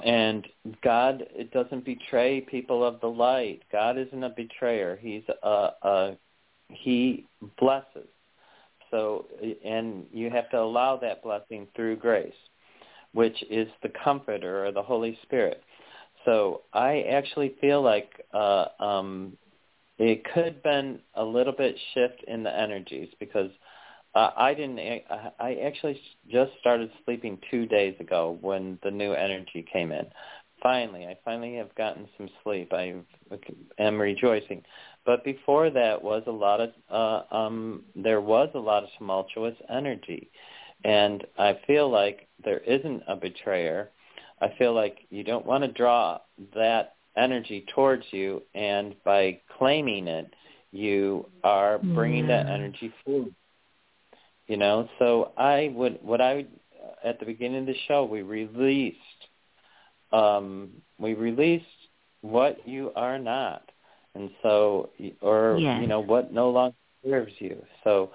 And 0.04 0.46
God 0.82 1.24
it 1.30 1.52
doesn't 1.52 1.84
betray 1.84 2.40
people 2.40 2.84
of 2.84 3.00
the 3.00 3.08
light. 3.08 3.62
God 3.70 3.98
isn't 3.98 4.24
a 4.24 4.30
betrayer. 4.30 4.98
He's 5.00 5.22
a, 5.42 5.70
a 5.82 6.16
he 6.68 7.26
blesses. 7.58 8.08
So 8.90 9.26
and 9.64 10.06
you 10.12 10.30
have 10.30 10.50
to 10.50 10.58
allow 10.58 10.96
that 10.98 11.22
blessing 11.22 11.68
through 11.76 11.96
grace, 11.96 12.32
which 13.12 13.42
is 13.50 13.68
the 13.82 13.90
comforter 14.04 14.66
or 14.66 14.72
the 14.72 14.82
Holy 14.82 15.18
Spirit. 15.22 15.62
So 16.24 16.62
I 16.72 17.02
actually 17.10 17.54
feel 17.60 17.82
like 17.82 18.10
uh, 18.32 18.66
um, 18.78 19.36
it 19.98 20.24
could 20.32 20.62
been 20.62 21.00
a 21.14 21.24
little 21.24 21.52
bit 21.52 21.76
shift 21.94 22.24
in 22.26 22.42
the 22.42 22.56
energies 22.56 23.08
because 23.18 23.50
uh, 24.14 24.30
I 24.36 24.54
didn't. 24.54 24.78
I 24.78 25.32
I 25.38 25.54
actually 25.66 26.00
just 26.30 26.52
started 26.60 26.90
sleeping 27.04 27.38
two 27.50 27.66
days 27.66 27.94
ago 27.98 28.38
when 28.40 28.78
the 28.82 28.90
new 28.90 29.12
energy 29.12 29.64
came 29.72 29.90
in. 29.90 30.06
Finally, 30.62 31.06
I 31.06 31.16
finally 31.24 31.56
have 31.56 31.74
gotten 31.74 32.08
some 32.16 32.28
sleep. 32.42 32.72
I 32.72 32.94
am 33.78 34.00
rejoicing. 34.00 34.62
But 35.04 35.24
before 35.24 35.70
that 35.70 36.00
was 36.02 36.22
a 36.26 36.30
lot 36.30 36.60
of 36.60 36.70
uh, 36.90 37.34
um, 37.34 37.84
there 37.96 38.20
was 38.20 38.50
a 38.54 38.58
lot 38.58 38.84
of 38.84 38.90
tumultuous 38.98 39.56
energy, 39.70 40.30
and 40.84 41.24
I 41.38 41.58
feel 41.66 41.90
like 41.90 42.28
there 42.44 42.58
isn't 42.60 43.02
a 43.08 43.16
betrayer. 43.16 43.90
I 44.40 44.48
feel 44.58 44.74
like 44.74 44.98
you 45.10 45.22
don't 45.24 45.46
want 45.46 45.64
to 45.64 45.70
draw 45.72 46.18
that 46.54 46.94
energy 47.16 47.64
towards 47.74 48.04
you, 48.12 48.42
and 48.54 48.94
by 49.04 49.40
claiming 49.58 50.08
it, 50.08 50.32
you 50.72 51.26
are 51.44 51.78
bringing 51.94 52.26
that 52.28 52.46
energy 52.48 52.92
forward 53.04 53.34
you 54.46 54.56
know 54.56 54.88
so 54.98 55.32
i 55.36 55.72
would 55.74 55.98
what 56.02 56.20
i 56.20 56.34
would 56.34 56.48
at 57.04 57.18
the 57.20 57.26
beginning 57.26 57.60
of 57.60 57.66
the 57.66 57.74
show 57.86 58.04
we 58.04 58.22
released 58.22 58.98
um 60.12 60.70
we 60.98 61.14
released 61.14 61.64
what 62.22 62.66
you 62.66 62.90
are 62.96 63.18
not 63.18 63.62
and 64.14 64.30
so 64.42 64.90
or 65.20 65.58
Yes. 65.60 65.80
you 65.80 65.86
know 65.86 66.00
what 66.00 66.32
no 66.32 66.50
longer 66.50 66.74
serves 67.04 67.32
you 67.38 67.56
so 67.84 68.10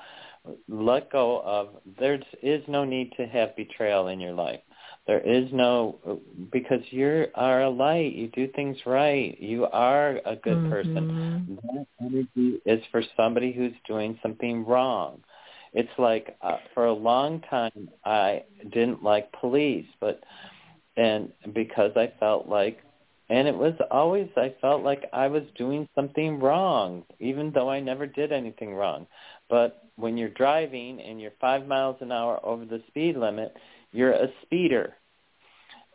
let 0.67 1.11
go 1.11 1.41
of 1.43 1.69
there 1.99 2.19
is 2.41 2.61
no 2.67 2.83
need 2.83 3.11
to 3.17 3.25
have 3.25 3.55
betrayal 3.55 4.07
in 4.07 4.19
your 4.19 4.33
life 4.33 4.59
there 5.07 5.19
is 5.19 5.45
no 5.51 5.97
because 6.51 6.81
you 6.91 7.25
are 7.35 7.63
a 7.63 7.69
light 7.69 8.13
you 8.13 8.27
do 8.29 8.47
things 8.55 8.77
right 8.85 9.37
you 9.39 9.65
are 9.65 10.19
a 10.25 10.35
good 10.35 10.63
person 10.63 11.05
Mhm. 11.05 11.63
that 11.63 11.85
energy 12.01 12.59
is 12.65 12.81
for 12.91 13.01
somebody 13.15 13.51
who's 13.51 13.73
doing 13.87 14.17
something 14.21 14.65
wrong 14.65 15.21
it's 15.73 15.89
like 15.97 16.35
uh, 16.41 16.57
for 16.73 16.85
a 16.85 16.93
long 16.93 17.41
time 17.49 17.89
I 18.05 18.43
didn't 18.71 19.03
like 19.03 19.31
police, 19.39 19.85
but 19.99 20.21
and 20.97 21.31
because 21.53 21.91
I 21.95 22.11
felt 22.19 22.47
like 22.47 22.79
and 23.29 23.47
it 23.47 23.55
was 23.55 23.73
always 23.91 24.27
I 24.37 24.53
felt 24.61 24.83
like 24.83 25.03
I 25.13 25.27
was 25.27 25.43
doing 25.57 25.87
something 25.95 26.39
wrong, 26.39 27.03
even 27.19 27.51
though 27.53 27.69
I 27.69 27.79
never 27.79 28.05
did 28.05 28.31
anything 28.31 28.73
wrong. 28.73 29.05
But 29.49 29.83
when 29.95 30.17
you're 30.17 30.29
driving 30.29 31.01
and 31.01 31.19
you're 31.21 31.31
five 31.39 31.67
miles 31.67 31.97
an 32.01 32.11
hour 32.11 32.39
over 32.45 32.65
the 32.65 32.81
speed 32.87 33.17
limit, 33.17 33.55
you're 33.91 34.11
a 34.11 34.27
speeder. 34.43 34.93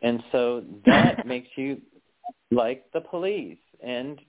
And 0.03 0.23
so 0.33 0.65
that 0.87 1.27
makes 1.27 1.49
you 1.57 1.81
like 2.51 2.85
the 2.93 3.01
police. 3.01 3.59
And 3.83 4.21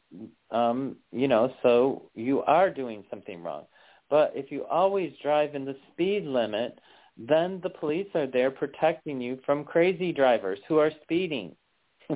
um, 0.52 0.98
you 1.12 1.28
know, 1.28 1.54
so 1.64 2.10
you 2.16 2.42
are 2.44 2.70
doing 2.70 3.04
something 3.10 3.42
wrong. 3.42 3.66
But 4.10 4.34
if 4.36 4.52
you 4.52 4.66
always 4.66 5.14
drive 5.22 5.56
in 5.56 5.66
the 5.66 5.76
speed 5.92 6.26
limit, 6.26 6.80
then 7.18 7.60
the 7.64 7.70
police 7.70 8.08
are 8.16 8.28
there 8.28 8.52
protecting 8.52 9.22
you 9.22 9.40
from 9.46 9.64
crazy 9.64 10.12
drivers 10.12 10.60
who 10.68 10.78
are 10.78 10.92
speeding. 11.04 11.56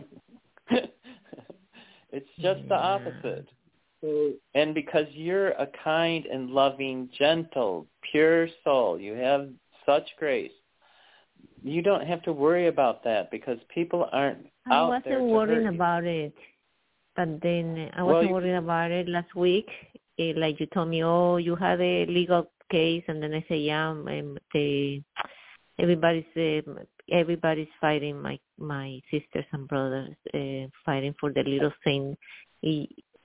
it's 0.69 2.29
just 2.41 2.67
the 2.67 2.75
opposite. 2.75 3.47
So, 4.01 4.33
and 4.53 4.73
because 4.75 5.05
you're 5.11 5.49
a 5.51 5.67
kind 5.83 6.25
and 6.25 6.49
loving, 6.51 7.09
gentle, 7.17 7.87
pure 8.11 8.47
soul, 8.63 8.99
you 8.99 9.13
have 9.13 9.49
such 9.85 10.07
grace. 10.19 10.51
You 11.63 11.81
don't 11.81 12.05
have 12.05 12.21
to 12.23 12.33
worry 12.33 12.67
about 12.67 13.03
that 13.03 13.31
because 13.31 13.57
people 13.73 14.07
aren't 14.11 14.45
I 14.67 14.75
out 14.75 14.89
wasn't 14.89 15.05
there 15.05 15.17
to 15.19 15.23
worrying 15.23 15.63
hurt 15.65 15.71
you. 15.73 15.75
about 15.75 16.03
it, 16.03 16.33
but 17.15 17.41
then 17.41 17.89
I 17.95 18.03
wasn't 18.03 18.27
you- 18.27 18.33
worrying 18.33 18.55
about 18.57 18.91
it 18.91 19.07
last 19.09 19.33
week. 19.35 19.69
eh, 20.19 20.33
like 20.35 20.59
you 20.59 20.65
told 20.67 20.89
me, 20.89 21.03
oh, 21.03 21.37
you 21.37 21.55
had 21.55 21.79
a 21.81 22.05
legal 22.07 22.51
case, 22.71 23.03
and 23.07 23.21
then 23.21 23.33
I 23.33 23.45
say, 23.47 23.57
yeah, 23.59 23.89
um, 23.89 24.37
they, 24.53 25.03
everybody's 25.79 26.25
uh, 26.35 26.61
everybody's 27.11 27.67
fighting 27.79 28.21
my 28.21 28.39
my 28.57 28.99
sisters 29.11 29.45
and 29.53 29.67
brothers, 29.67 30.15
uh, 30.33 30.67
fighting 30.85 31.13
for 31.19 31.31
the 31.31 31.43
little 31.43 31.73
thing. 31.83 32.15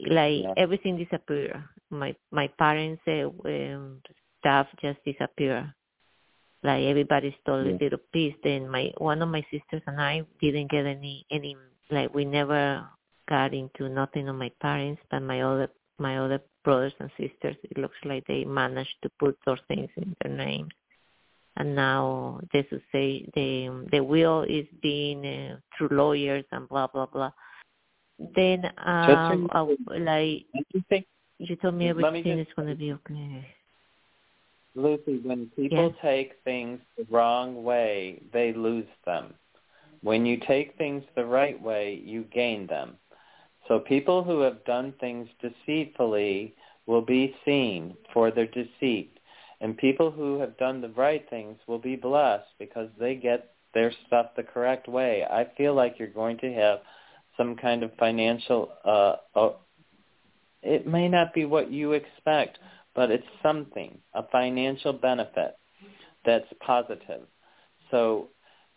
Like 0.09 0.43
yeah. 0.43 0.55
everything 0.57 0.97
disappeared. 0.97 1.63
My 1.91 2.15
my 2.31 2.49
parents' 2.59 3.03
uh, 3.07 3.29
um, 3.49 4.01
stuff 4.41 4.67
just 4.81 4.99
disappeared. 5.05 5.73
Like 6.63 6.85
everybody 6.85 7.37
stole 7.43 7.65
yeah. 7.65 7.73
a 7.73 7.83
little 7.83 8.01
piece. 8.13 8.35
Then 8.43 8.69
my 8.69 8.93
one 8.99 9.23
of 9.23 9.29
my 9.29 9.43
sisters 9.51 9.83
and 9.87 10.01
I 10.01 10.23
didn't 10.41 10.71
get 10.71 10.87
any 10.87 11.27
any 11.31 11.57
like 11.91 12.15
we 12.15 12.25
never 12.25 12.87
got 13.29 13.55
into 13.55 13.89
nothing 13.89 14.29
on 14.29 14.39
my 14.39 14.51
parents, 14.61 15.03
but 15.11 15.21
my 15.21 15.43
other 15.43 15.69
my 15.99 16.19
other 16.19 16.41
brothers 16.65 16.93
and 17.01 17.11
sisters, 17.19 17.57
it 17.63 17.79
looks 17.79 17.97
like 18.05 18.25
they 18.27 18.45
managed 18.45 18.97
to 19.03 19.11
put 19.19 19.37
those 19.45 19.59
things 19.69 19.89
in 19.97 20.15
their 20.23 20.33
names. 20.33 20.73
And 21.57 21.75
now 21.75 22.41
they 22.53 22.67
say 22.93 23.29
the 23.35 23.87
the 23.93 24.01
will 24.01 24.43
is 24.43 24.67
being 24.83 25.27
uh, 25.27 25.57
through 25.77 25.89
lawyers 25.91 26.45
and 26.51 26.69
blah 26.69 26.87
blah 26.87 27.07
blah. 27.07 27.33
Then 28.19 28.67
um, 28.79 29.49
I, 29.53 29.77
like 29.99 30.45
you 31.39 31.57
told 31.57 31.75
me 31.75 31.89
everything 31.89 32.39
is 32.39 32.47
going 32.55 32.69
to 32.69 32.75
be 32.75 32.93
okay. 32.93 33.47
Lucy, 34.75 35.19
when 35.23 35.51
people 35.55 35.89
yes. 35.89 35.95
take 36.01 36.33
things 36.45 36.81
the 36.97 37.05
wrong 37.11 37.63
way, 37.63 38.23
they 38.33 38.53
lose 38.53 38.87
them. 39.05 39.35
When 40.03 40.25
you 40.25 40.39
take 40.39 40.77
things 40.79 41.05
the 41.15 41.27
right 41.27 41.61
way, 41.61 42.01
you 42.05 42.25
gain 42.33 42.67
them. 42.67 42.97
So 43.69 43.79
people 43.79 44.25
who 44.25 44.41
have 44.41 44.65
done 44.65 44.95
things 44.99 45.29
deceitfully 45.41 46.55
will 46.87 47.03
be 47.03 47.35
seen 47.45 47.97
for 48.13 48.31
their 48.31 48.47
deceit. 48.47 49.19
And 49.61 49.77
people 49.77 50.11
who 50.11 50.41
have 50.41 50.59
done 50.59 50.81
the 50.81 50.89
right 50.89 51.25
things 51.31 51.59
will 51.69 51.79
be 51.79 51.95
blessed 51.95 52.49
because 52.59 52.89
they 52.99 53.15
get 53.15 53.55
their 53.75 53.93
stuff 54.07 54.35
the 54.37 54.43
correct 54.43 54.89
way. 54.89 55.25
I 55.25 55.47
feel 55.57 55.75
like 55.75 55.99
you're 55.99 56.09
going 56.09 56.39
to 56.39 56.53
have 56.53 56.81
some 57.37 57.57
kind 57.57 57.83
of 57.83 57.91
financial, 57.99 58.71
uh, 58.85 59.17
uh, 59.35 59.51
it 60.63 60.87
may 60.87 61.09
not 61.09 61.35
be 61.35 61.45
what 61.45 61.73
you 61.73 61.93
expect, 61.93 62.59
but 62.95 63.11
it's 63.11 63.27
something, 63.43 63.99
a 64.15 64.23
financial 64.31 64.93
benefit 64.93 65.57
that's 66.25 66.47
positive. 66.65 67.23
So 67.91 68.29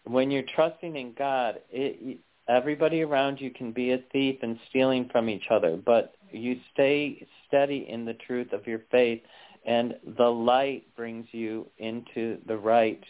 when 0.06 0.32
you're 0.32 0.44
trusting 0.56 0.96
in 0.96 1.14
God, 1.18 1.60
it, 1.70 2.20
everybody 2.48 3.02
around 3.02 3.40
you 3.40 3.52
can 3.52 3.72
be 3.72 3.92
a 3.92 4.00
thief 4.12 4.40
and 4.42 4.58
stealing 4.70 5.10
from 5.12 5.30
each 5.30 5.46
other, 5.50 5.78
but 5.78 6.16
you 6.32 6.60
stay 6.74 7.28
steady 7.48 7.88
in 7.90 8.06
the 8.06 8.14
truth 8.14 8.54
of 8.54 8.68
your 8.68 8.82
faith, 8.92 9.22
and 9.66 9.96
the 10.18 10.28
light 10.30 10.84
brings 10.96 11.26
you 11.32 11.68
into 11.78 12.38
the 12.48 12.58
right. 12.58 13.04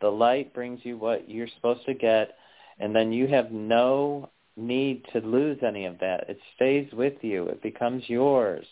The 0.00 0.08
light 0.10 0.52
brings 0.52 0.80
you 0.82 0.98
what 0.98 1.28
you're 1.30 1.48
supposed 1.56 1.86
to 1.86 1.94
get, 1.94 2.36
and 2.78 2.94
then 2.94 3.12
you 3.12 3.26
have 3.28 3.52
no 3.52 4.30
need 4.56 5.04
to 5.12 5.20
lose 5.20 5.58
any 5.66 5.84
of 5.86 5.98
that. 5.98 6.28
It 6.28 6.38
stays 6.54 6.92
with 6.92 7.14
you. 7.22 7.46
It 7.46 7.62
becomes 7.62 8.04
yours. 8.08 8.66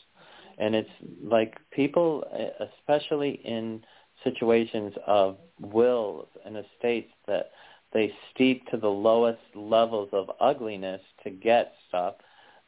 And 0.59 0.75
it's 0.75 0.91
like 1.23 1.57
people, 1.71 2.25
especially 2.61 3.41
in 3.45 3.83
situations 4.23 4.93
of 5.07 5.39
wills 5.61 6.29
and 6.45 6.57
estates 6.57 7.13
that 7.27 7.51
they 7.93 8.13
steep 8.33 8.67
to 8.69 8.77
the 8.77 8.89
lowest 8.89 9.41
levels 9.55 10.09
of 10.13 10.31
ugliness 10.41 11.01
to 11.25 11.31
get 11.31 11.75
stuff, 11.89 12.15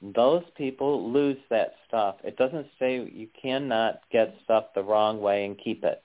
those 0.02 0.42
people 0.56 1.10
lose 1.10 1.38
that 1.50 1.74
stuff. 1.86 2.16
It 2.24 2.36
doesn't 2.36 2.66
say 2.78 2.96
you 2.96 3.28
cannot 3.40 4.00
get 4.10 4.34
stuff 4.44 4.64
the 4.74 4.82
wrong 4.82 5.20
way 5.20 5.44
and 5.46 5.56
keep 5.58 5.84
it. 5.84 6.02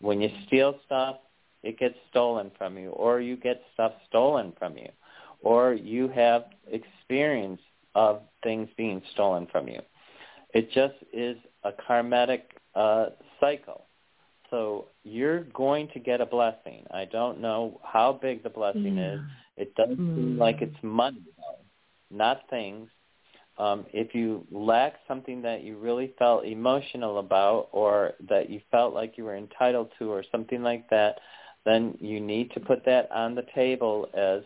When 0.00 0.20
you 0.20 0.30
steal 0.46 0.78
stuff, 0.86 1.16
it 1.62 1.78
gets 1.78 1.96
stolen 2.10 2.50
from 2.56 2.78
you, 2.78 2.90
or 2.90 3.20
you 3.20 3.36
get 3.36 3.62
stuff 3.74 3.92
stolen 4.08 4.52
from 4.58 4.76
you, 4.76 4.88
or 5.42 5.74
you 5.74 6.08
have 6.08 6.46
experience 6.70 7.60
of 7.94 8.22
things 8.42 8.68
being 8.76 9.02
stolen 9.12 9.46
from 9.50 9.68
you. 9.68 9.80
It 10.54 10.70
just 10.72 10.94
is 11.12 11.36
a 11.64 11.72
karmatic 11.72 12.42
uh, 12.74 13.06
cycle. 13.40 13.84
So 14.50 14.86
you're 15.04 15.44
going 15.44 15.88
to 15.88 15.98
get 15.98 16.20
a 16.20 16.26
blessing. 16.26 16.84
I 16.90 17.04
don't 17.04 17.40
know 17.40 17.80
how 17.84 18.18
big 18.20 18.42
the 18.42 18.50
blessing 18.50 18.96
yeah. 18.96 19.14
is. 19.14 19.20
It 19.56 19.74
does 19.74 19.90
mm. 19.90 20.16
seem 20.16 20.38
like 20.38 20.62
it's 20.62 20.76
money, 20.82 21.22
though, 21.36 22.16
not 22.16 22.48
things. 22.48 22.88
Um, 23.58 23.84
if 23.92 24.14
you 24.14 24.46
lack 24.52 24.94
something 25.08 25.42
that 25.42 25.64
you 25.64 25.76
really 25.76 26.14
felt 26.18 26.44
emotional 26.44 27.18
about 27.18 27.68
or 27.72 28.12
that 28.28 28.48
you 28.48 28.60
felt 28.70 28.94
like 28.94 29.18
you 29.18 29.24
were 29.24 29.36
entitled 29.36 29.90
to 29.98 30.10
or 30.10 30.22
something 30.30 30.62
like 30.62 30.88
that, 30.90 31.18
then 31.64 31.98
you 32.00 32.20
need 32.20 32.52
to 32.52 32.60
put 32.60 32.84
that 32.86 33.10
on 33.10 33.34
the 33.34 33.44
table 33.54 34.08
as 34.14 34.42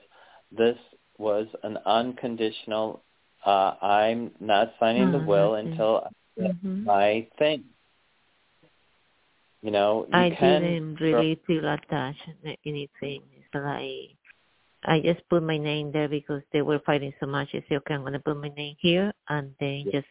this 0.57 0.77
was 1.19 1.47
an 1.63 1.79
unconditional, 1.87 3.03
uh, 3.45 3.75
I'm 3.83 4.33
not 4.41 4.75
signing 4.79 5.13
the 5.13 5.19
will 5.19 5.55
until 5.55 6.09
I 6.39 6.41
mm-hmm. 6.41 6.85
my 6.85 7.29
thing. 7.39 7.65
You 9.63 9.71
know, 9.71 10.07
you 10.09 10.19
I 10.19 10.31
can 10.31 10.63
didn't 10.63 11.01
really 11.01 11.41
feel 11.47 11.65
attached 11.69 12.25
to 12.45 12.57
anything. 12.67 13.23
It's 13.37 13.55
like 13.55 14.17
I 14.85 15.01
just 15.01 15.29
put 15.29 15.43
my 15.43 15.57
name 15.57 15.93
there 15.93 16.09
because 16.09 16.43
they 16.53 16.63
were 16.63 16.81
fighting 16.81 17.13
so 17.21 17.27
much. 17.27 17.49
I 17.55 17.65
said, 17.69 17.79
okay, 17.79 17.95
I'm 17.95 18.01
going 18.01 18.15
to 18.15 18.19
put 18.19 18.37
my 18.37 18.49
name 18.49 18.75
here 18.81 19.13
and 19.29 19.55
then 19.61 19.85
yeah. 19.87 20.01
just 20.01 20.09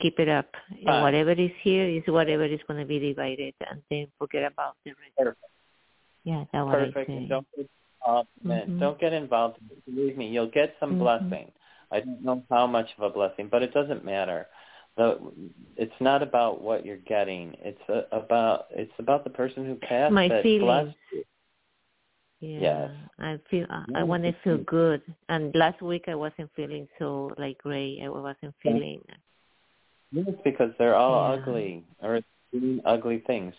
keep 0.00 0.18
it 0.18 0.28
up. 0.28 0.48
Uh, 0.86 1.00
whatever 1.00 1.30
is 1.30 1.52
here 1.62 1.88
is 1.88 2.02
whatever 2.06 2.44
is 2.44 2.58
going 2.66 2.80
to 2.80 2.86
be 2.86 2.98
divided 2.98 3.54
and 3.70 3.80
then 3.88 4.08
forget 4.18 4.50
about 4.50 4.74
the 4.84 4.90
rest. 4.90 5.12
Perfect. 5.16 5.38
Yeah, 6.24 6.44
that's 6.52 6.64
what 6.64 6.72
perfect. 6.72 7.10
I 7.10 7.14
say. 7.14 7.26
Don't 7.28 7.46
mm-hmm. 8.06 8.78
don't 8.78 8.98
get 8.98 9.12
involved. 9.12 9.58
Believe 9.86 10.16
me, 10.16 10.28
you'll 10.28 10.50
get 10.50 10.74
some 10.80 10.92
mm-hmm. 10.92 11.00
blessing. 11.00 11.52
I 11.90 12.00
don't 12.00 12.24
know 12.24 12.42
how 12.50 12.66
much 12.66 12.88
of 12.96 13.04
a 13.04 13.10
blessing, 13.10 13.48
but 13.50 13.62
it 13.62 13.74
doesn't 13.74 14.04
matter 14.04 14.46
the 14.96 15.18
it's 15.76 15.92
not 16.00 16.22
about 16.22 16.60
what 16.60 16.84
you're 16.84 16.96
getting. 16.98 17.54
It's 17.60 17.80
a, 17.88 18.04
about 18.14 18.66
it's 18.70 18.92
about 18.98 19.24
the 19.24 19.30
person 19.30 19.64
who 19.66 19.74
passed 19.76 20.12
My 20.12 20.26
it. 20.26 20.42
feelings. 20.42 20.94
Yeah, 22.40 22.58
yes. 22.60 22.90
I 23.18 23.38
feel 23.50 23.66
I, 23.70 24.00
I 24.00 24.02
want 24.02 24.24
to 24.24 24.34
feel 24.44 24.58
good. 24.58 25.02
And 25.28 25.54
last 25.54 25.80
week 25.80 26.04
I 26.08 26.14
wasn't 26.14 26.50
feeling 26.56 26.88
so 26.98 27.30
like 27.38 27.58
great. 27.58 28.00
I 28.04 28.08
wasn't 28.08 28.54
feeling. 28.62 29.00
Yes, 30.10 30.26
because 30.44 30.70
they're 30.78 30.96
all 30.96 31.34
yeah. 31.34 31.42
ugly 31.42 31.84
or 32.02 32.20
ugly 32.84 33.22
things. 33.26 33.54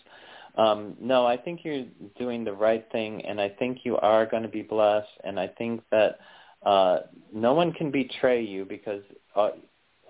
Um, 0.55 0.95
no, 0.99 1.25
I 1.25 1.37
think 1.37 1.61
you're 1.63 1.85
doing 2.17 2.43
the 2.43 2.53
right 2.53 2.85
thing, 2.91 3.25
and 3.25 3.41
I 3.41 3.49
think 3.49 3.79
you 3.83 3.97
are 3.97 4.25
going 4.25 4.43
to 4.43 4.49
be 4.49 4.61
blessed. 4.61 5.09
And 5.23 5.39
I 5.39 5.47
think 5.47 5.81
that 5.91 6.19
uh, 6.63 6.99
no 7.33 7.53
one 7.53 7.73
can 7.73 7.91
betray 7.91 8.43
you 8.43 8.65
because 8.65 9.01
uh, 9.35 9.49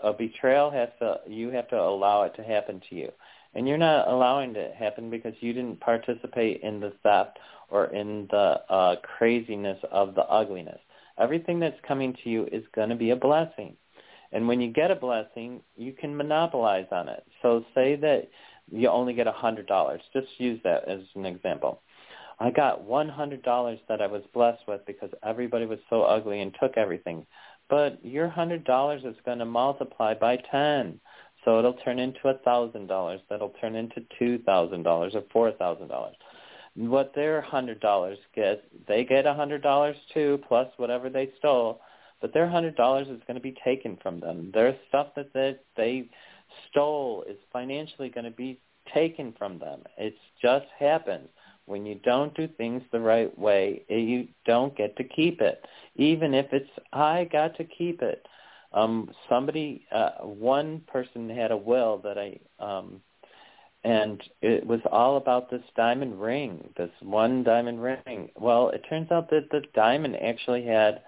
a 0.04 0.14
betrayal 0.14 0.70
has 0.70 0.89
to 1.00 1.22
you 1.28 1.50
have 1.50 1.70
to 1.70 1.80
allow 1.80 2.24
it 2.24 2.36
to 2.36 2.44
happen 2.44 2.82
to 2.89 2.96
you. 2.96 3.10
And 3.56 3.68
you're 3.68 3.78
not 3.78 4.08
allowing 4.08 4.56
it 4.56 4.70
to 4.70 4.76
happen 4.76 5.10
because 5.10 5.34
you 5.39 5.54
didn't 5.54 5.80
participate 5.80 6.62
in 6.62 6.80
the 6.80 6.94
theft 7.04 7.38
or 7.70 7.86
in 7.88 8.28
the 8.32 8.62
uh, 8.70 8.96
craziness 9.18 9.80
of 9.91 10.16
the 10.16 10.24
ugliness. 10.24 10.80
Everything 11.20 11.60
that's 11.60 11.80
coming 11.88 12.16
to 12.24 12.30
you 12.30 12.48
is 12.52 12.64
going 12.76 12.89
to 12.89 12.96
be 12.96 13.12
a 13.12 13.16
blessing. 13.16 13.76
And 14.32 14.48
when 14.48 14.60
you 14.60 14.74
get 14.74 14.89
a 14.89 14.96
blessing 14.96 15.62
you 15.76 15.94
can 15.94 16.18
monopolize 16.18 16.88
on 16.91 17.08
it. 17.08 17.24
So 17.41 17.64
say 17.76 17.96
that 17.98 18.28
you 18.72 18.88
only 18.89 19.14
get 19.14 19.28
a 19.28 19.32
hundred 19.32 19.68
dollars 19.68 20.01
just 20.14 20.28
use 20.38 20.59
that 20.64 20.88
as 20.88 21.01
an 21.16 21.26
example 21.26 21.82
I 22.39 22.49
got 22.49 22.84
one 22.84 23.09
hundred 23.09 23.43
dollars 23.43 23.80
that 23.88 24.01
I 24.01 24.07
was 24.07 24.24
blessed 24.34 24.64
with 24.68 24.86
because 24.86 25.11
everybody 25.24 25.66
was 25.66 25.80
so 25.89 26.03
ugly 26.03 26.41
and 26.41 26.55
took 26.59 26.78
everything 26.78 27.26
but 27.70 28.03
your 28.03 28.28
hundred 28.28 28.66
dollars 28.66 29.03
is 29.03 29.16
going 29.26 29.39
to 29.39 29.45
multiply 29.45 30.14
by 30.14 30.38
ten. 30.51 30.99
So 31.43 31.59
it'll 31.59 31.74
turn 31.74 31.99
into 31.99 32.30
a 32.30 32.38
thousand 32.39 32.88
dollars. 32.88 33.20
That'll 33.30 33.53
turn 33.61 33.76
into 33.76 34.05
two 34.20 34.39
thousand 34.39 34.84
dollars 34.84 35.14
or 35.16 35.24
four 35.32 35.51
thousand 35.53 35.88
dollars. 35.88 36.16
What 36.76 37.14
their 37.14 37.41
hundred 37.41 37.80
dollars 37.80 38.18
get, 38.36 38.64
they 38.88 39.03
get 39.05 39.26
a 39.26 39.34
hundred 39.34 39.61
dollars 39.61 39.95
too, 40.14 40.39
plus 40.47 40.68
whatever 40.78 41.09
they 41.09 41.32
stole. 41.38 41.82
But 42.22 42.34
their 42.34 42.47
hundred 42.47 42.76
dollars 42.76 43.07
is 43.07 43.22
going 43.28 43.36
to 43.36 43.41
be 43.41 43.55
taken 43.64 43.97
from 44.01 44.20
them. 44.20 44.51
Their 44.53 44.78
stuff 44.88 45.07
that 45.16 45.34
they, 45.34 45.57
they 45.76 46.09
stole 46.70 47.24
is 47.30 47.38
financially 47.51 48.10
going 48.10 48.26
to 48.26 48.32
be 48.32 48.60
taken 48.93 49.34
from 49.38 49.60
them. 49.60 49.82
It 49.97 50.16
just 50.41 50.66
happens. 50.78 51.28
When 51.66 51.86
you 51.86 51.95
don't 52.04 52.36
do 52.36 52.47
things 52.47 52.84
the 52.91 52.99
right 52.99 53.38
way, 53.39 53.84
eh, 53.89 53.95
you 53.95 54.28
don't 54.45 54.76
get 54.76 54.97
to 54.97 55.04
keep 55.04 55.39
it. 55.39 55.64
Even 55.95 56.34
if 56.34 56.47
it's, 56.51 56.70
I 56.91 57.30
got 57.32 57.56
to 57.58 57.64
keep 57.64 58.01
it. 58.01 58.26
Um, 58.74 59.12
somebody, 59.30 59.86
uh, 59.91 60.24
one 60.24 60.82
person 60.88 61.30
had 61.30 61.51
a 61.51 61.58
will 61.58 61.99
that 62.04 62.18
I, 62.18 62.39
um, 62.60 63.01
and 63.84 64.22
it 64.41 64.66
was 64.66 64.80
all 64.91 65.18
about 65.18 65.51
this 65.51 65.62
diamond 65.76 66.20
ring, 66.20 66.70
this 66.78 66.89
one 67.01 67.43
diamond 67.43 67.82
ring. 67.82 68.30
Well, 68.36 68.70
it 68.70 68.84
turns 68.89 69.12
out 69.12 69.30
that 69.30 69.49
the 69.51 69.62
diamond 69.74 70.16
actually 70.16 70.66
had 70.66 71.01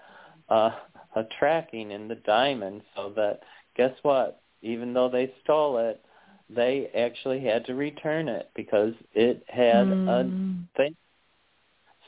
uh, 0.48 0.70
a 1.16 1.24
tracking 1.38 1.90
in 1.90 2.06
the 2.06 2.16
diamond, 2.16 2.82
so 2.94 3.12
that 3.16 3.40
guess 3.76 3.92
what? 4.02 4.40
Even 4.66 4.92
though 4.92 5.08
they 5.08 5.32
stole 5.42 5.78
it, 5.78 6.00
they 6.48 6.90
actually 6.96 7.40
had 7.40 7.64
to 7.66 7.74
return 7.74 8.28
it 8.28 8.50
because 8.54 8.92
it 9.14 9.44
had 9.48 9.86
mm. 9.86 10.08
a 10.08 10.76
thing. 10.76 10.96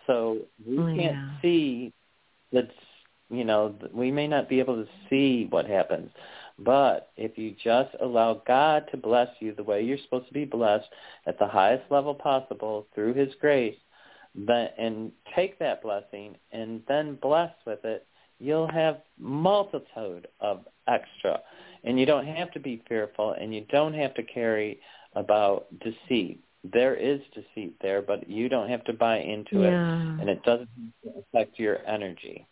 So 0.06 0.38
we 0.66 0.78
Oh, 0.78 0.86
can't 0.86 1.16
yeah. 1.16 1.40
see 1.42 1.92
that. 2.52 2.70
You 3.30 3.44
know, 3.44 3.74
we 3.92 4.10
may 4.10 4.26
not 4.26 4.48
be 4.48 4.58
able 4.58 4.82
to 4.82 4.88
see 5.10 5.46
what 5.50 5.66
happens, 5.66 6.10
but 6.58 7.10
if 7.16 7.36
you 7.36 7.54
just 7.62 7.94
allow 8.00 8.42
God 8.46 8.88
to 8.90 8.96
bless 8.96 9.28
you 9.40 9.54
the 9.54 9.62
way 9.62 9.82
you're 9.82 9.98
supposed 9.98 10.28
to 10.28 10.32
be 10.32 10.46
blessed 10.46 10.88
at 11.26 11.38
the 11.38 11.46
highest 11.46 11.90
level 11.90 12.14
possible 12.14 12.86
through 12.94 13.12
His 13.12 13.34
grace, 13.40 13.76
then 14.34 14.70
and 14.78 15.12
take 15.36 15.58
that 15.58 15.82
blessing 15.82 16.36
and 16.52 16.82
then 16.88 17.16
bless 17.20 17.52
with 17.66 17.84
it, 17.84 18.06
you'll 18.38 18.70
have 18.70 19.02
multitude 19.18 20.28
of 20.40 20.66
extra, 20.86 21.40
and 21.84 21.98
you 21.98 22.06
don't 22.06 22.26
have 22.26 22.50
to 22.52 22.60
be 22.60 22.82
fearful, 22.88 23.32
and 23.32 23.54
you 23.54 23.64
don't 23.70 23.94
have 23.94 24.14
to 24.14 24.22
carry 24.22 24.80
about 25.14 25.66
deceit. 25.80 26.40
There 26.64 26.94
is 26.94 27.20
deceit 27.34 27.76
there, 27.80 28.02
but 28.02 28.28
you 28.28 28.48
don't 28.48 28.68
have 28.68 28.84
to 28.84 28.92
buy 28.92 29.18
into 29.18 29.62
it, 29.62 29.72
and 30.20 30.28
it 30.28 30.42
doesn't 30.42 30.68
affect 31.16 31.58
your 31.58 31.86
energy. 31.86 32.46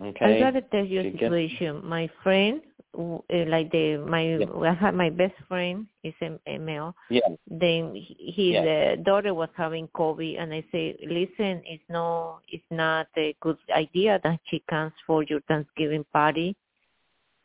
I 0.00 0.06
Okay. 0.08 0.40
gotta 0.40 0.62
tell 0.62 0.84
you 0.84 1.00
a 1.00 1.12
situation. 1.12 1.84
My 1.84 2.08
friend, 2.22 2.62
uh, 2.98 3.18
like 3.48 3.70
the 3.70 3.98
my 3.98 4.36
Yeah. 4.36 4.46
I 4.70 4.72
had 4.74 4.94
my 4.94 5.10
best 5.10 5.34
friend 5.48 5.86
is 6.02 6.14
a, 6.22 6.38
a 6.46 6.58
male. 6.58 6.94
Yeah. 7.10 7.28
Then 7.46 7.94
he- 7.94 8.32
his 8.32 8.54
Yeah. 8.54 8.64
uh, 8.74 8.96
daughter 9.02 9.34
was 9.34 9.50
having 9.56 9.88
COVID, 9.88 10.38
and 10.40 10.54
I 10.54 10.62
say, 10.72 10.96
listen, 11.04 11.62
it's 11.66 11.84
no, 11.88 12.40
it's 12.48 12.64
not 12.70 13.08
a 13.16 13.34
good 13.40 13.58
idea 13.70 14.20
that 14.24 14.40
she 14.48 14.60
comes 14.70 14.92
for 15.06 15.22
your 15.24 15.40
Thanksgiving 15.42 16.04
party. 16.12 16.56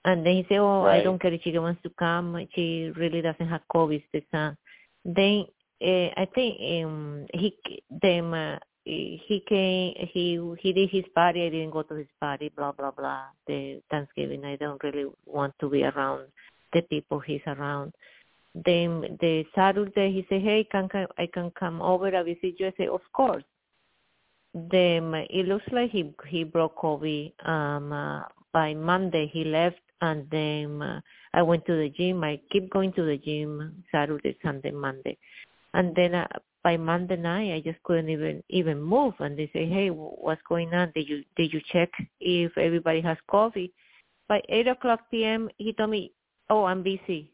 And 0.06 0.26
then 0.26 0.36
he 0.36 0.46
said, 0.48 0.60
oh, 0.60 0.84
I 0.84 1.02
don't 1.04 1.20
care 1.22 1.34
if 1.34 1.42
she 1.44 1.58
wants 1.58 1.82
to 1.84 1.90
come. 1.98 2.48
She 2.56 2.92
really 2.96 3.22
doesn't 3.22 3.50
have 3.50 3.62
COVID, 3.74 4.04
the 4.14 4.24
son. 4.32 4.56
Then 5.04 5.46
uh, 5.82 6.10
I 6.22 6.26
think 6.36 6.86
um, 6.86 7.26
he 7.34 7.54
them 7.90 8.34
uh, 8.34 8.58
he 8.86 9.44
came 9.48 9.94
he 10.14 10.40
he 10.60 10.74
did 10.74 10.90
his 10.90 11.06
party. 11.14 11.46
I 11.46 11.50
didn't 11.50 11.72
go 11.72 11.82
to 11.84 11.96
his 11.96 12.08
party. 12.20 12.52
Blah 12.56 12.72
blah 12.72 12.92
blah. 12.92 13.24
The 13.48 13.82
Thanksgiving. 13.90 14.46
I 14.46 14.56
don't 14.56 14.82
really 14.84 15.10
want 15.26 15.54
to 15.60 15.70
be 15.70 15.84
around 15.84 16.28
the 16.74 16.82
people 16.84 17.20
he's 17.20 17.42
around. 17.48 17.94
Then 18.54 19.18
the 19.20 19.46
Saturday 19.56 20.12
he 20.12 20.26
said, 20.30 20.42
"Hey, 20.42 20.68
can 20.72 20.88
I, 20.94 21.06
I 21.18 21.28
can 21.28 21.52
come 21.60 21.82
over 21.82 22.08
and 22.08 22.26
visit 22.26 22.60
you?" 22.60 22.68
I 22.68 22.74
said, 22.78 22.90
"Of 22.90 23.02
course." 23.12 23.44
Then 24.54 25.14
it 25.30 25.48
looks 25.48 25.66
like 25.72 25.92
he 25.92 26.14
he 26.28 26.44
broke 26.44 26.78
COVID. 26.78 27.48
Um, 27.48 27.92
uh, 27.92 28.22
by 28.54 28.74
Monday 28.74 29.30
he 29.34 29.44
left, 29.44 29.82
and 30.02 30.30
then 30.30 30.82
uh, 30.82 31.02
I 31.34 31.42
went 31.42 31.66
to 31.66 31.76
the 31.76 31.90
gym. 31.90 32.24
I 32.24 32.40
keep 32.52 32.70
going 32.70 32.94
to 32.94 33.04
the 33.04 33.18
gym 33.18 33.84
Saturday, 33.92 34.38
Sunday, 34.42 34.72
Monday, 34.72 35.18
and 35.74 35.94
then 35.96 36.16
uh, 36.16 36.28
by 36.66 36.78
Monday 36.78 37.16
night 37.16 37.54
I 37.54 37.62
just 37.62 37.82
couldn't 37.84 38.10
even 38.10 38.44
even 38.50 38.82
move. 38.82 39.14
And 39.20 39.38
they 39.38 39.50
say, 39.54 39.68
"Hey, 39.68 39.90
wh- 39.90 40.18
what's 40.26 40.42
going 40.50 40.74
on? 40.74 40.92
Did 40.96 41.08
you 41.08 41.24
did 41.38 41.54
you 41.54 41.62
check 41.72 41.92
if 42.20 42.58
everybody 42.58 43.02
has 43.02 43.18
COVID?" 43.30 43.72
By 44.28 44.42
eight 44.50 44.68
o'clock 44.68 45.02
p.m. 45.12 45.48
he 45.58 45.74
told 45.74 45.92
me, 45.92 46.12
"Oh, 46.50 46.64
I'm 46.66 46.82
busy. 46.82 47.32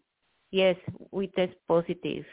Yes, 0.51 0.75
we 1.11 1.27
test 1.27 1.53
positive." 1.65 2.25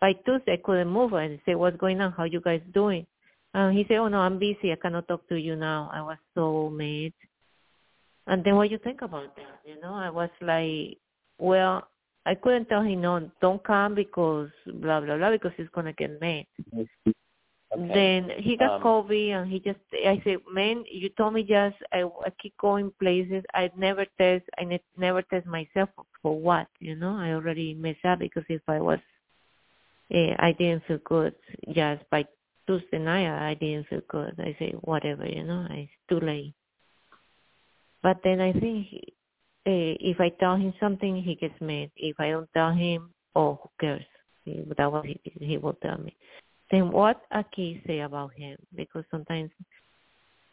By 0.00 0.12
Tuesday 0.24 0.52
I 0.52 0.62
couldn't 0.64 0.88
move. 0.98 1.14
I 1.14 1.40
said, 1.44 1.56
"What's 1.56 1.76
going 1.78 2.00
on? 2.00 2.12
How 2.12 2.24
you 2.24 2.40
guys 2.40 2.62
doing?" 2.72 3.04
And 3.52 3.76
he 3.76 3.84
said, 3.88 3.98
"Oh 3.98 4.08
no, 4.08 4.20
I'm 4.20 4.38
busy. 4.38 4.70
I 4.70 4.76
cannot 4.76 5.08
talk 5.08 5.28
to 5.30 5.36
you 5.36 5.56
now." 5.56 5.90
I 5.92 6.00
was 6.00 6.18
so 6.36 6.70
mad. 6.70 7.12
And 8.28 8.44
then 8.44 8.54
what 8.54 8.70
you 8.70 8.78
think 8.78 9.02
about 9.02 9.34
that? 9.34 9.60
You 9.64 9.80
know, 9.80 9.94
I 9.94 10.10
was 10.10 10.30
like, 10.40 10.98
well, 11.38 11.88
I 12.26 12.34
couldn't 12.34 12.66
tell 12.68 12.82
him 12.82 13.00
no, 13.00 13.30
don't 13.40 13.62
come 13.64 13.94
because 13.94 14.50
blah 14.66 15.00
blah 15.00 15.16
blah 15.16 15.30
because 15.30 15.52
he's 15.56 15.68
gonna 15.74 15.92
get 15.94 16.20
mad. 16.20 16.44
Okay. 17.72 17.92
Then 17.92 18.30
he 18.38 18.56
got 18.56 18.76
Um, 18.76 18.82
COVID 18.82 19.30
and 19.30 19.50
he 19.50 19.58
just 19.60 19.78
I 19.92 20.20
said, 20.24 20.38
man, 20.50 20.84
you 20.90 21.08
told 21.10 21.34
me 21.34 21.42
just 21.42 21.76
I, 21.92 22.02
I 22.24 22.30
keep 22.40 22.56
going 22.58 22.92
places. 23.00 23.44
I 23.54 23.70
never 23.76 24.06
test. 24.18 24.44
I 24.58 24.64
ne- 24.64 24.92
never 24.96 25.22
test 25.22 25.46
myself 25.46 25.90
for, 26.22 26.38
what? 26.38 26.68
You 26.80 26.96
know, 26.96 27.16
I 27.16 27.32
already 27.32 27.74
messed 27.74 28.04
up 28.04 28.20
because 28.20 28.44
if 28.48 28.62
I 28.68 28.80
was, 28.80 29.00
eh, 30.10 30.34
I 30.38 30.52
didn't 30.52 30.84
feel 30.86 31.00
good. 31.04 31.34
Just 31.72 32.08
by 32.10 32.24
Tuesday 32.66 32.98
night, 32.98 33.50
I 33.50 33.54
didn't 33.54 33.88
feel 33.88 34.02
good. 34.08 34.34
I 34.38 34.56
say 34.58 34.72
whatever, 34.82 35.26
you 35.26 35.44
know, 35.44 35.66
it's 35.70 35.90
too 36.08 36.20
late. 36.20 36.54
But 38.02 38.18
then 38.22 38.40
I 38.40 38.52
think 38.52 38.86
he, 38.86 39.15
if 39.66 40.20
I 40.20 40.28
tell 40.28 40.56
him 40.56 40.72
something, 40.78 41.22
he 41.22 41.34
gets 41.34 41.60
mad. 41.60 41.90
If 41.96 42.18
I 42.20 42.30
don't 42.30 42.48
tell 42.54 42.72
him, 42.72 43.10
oh, 43.34 43.58
who 43.62 43.70
cares? 43.80 44.04
He, 44.44 44.64
that 44.76 44.90
what 44.90 45.04
he, 45.04 45.20
he 45.40 45.58
will 45.58 45.76
tell 45.82 45.98
me. 45.98 46.16
Then 46.70 46.90
what 46.90 47.22
Aki 47.32 47.82
say 47.86 48.00
about 48.00 48.32
him? 48.34 48.56
Because 48.74 49.04
sometimes 49.10 49.50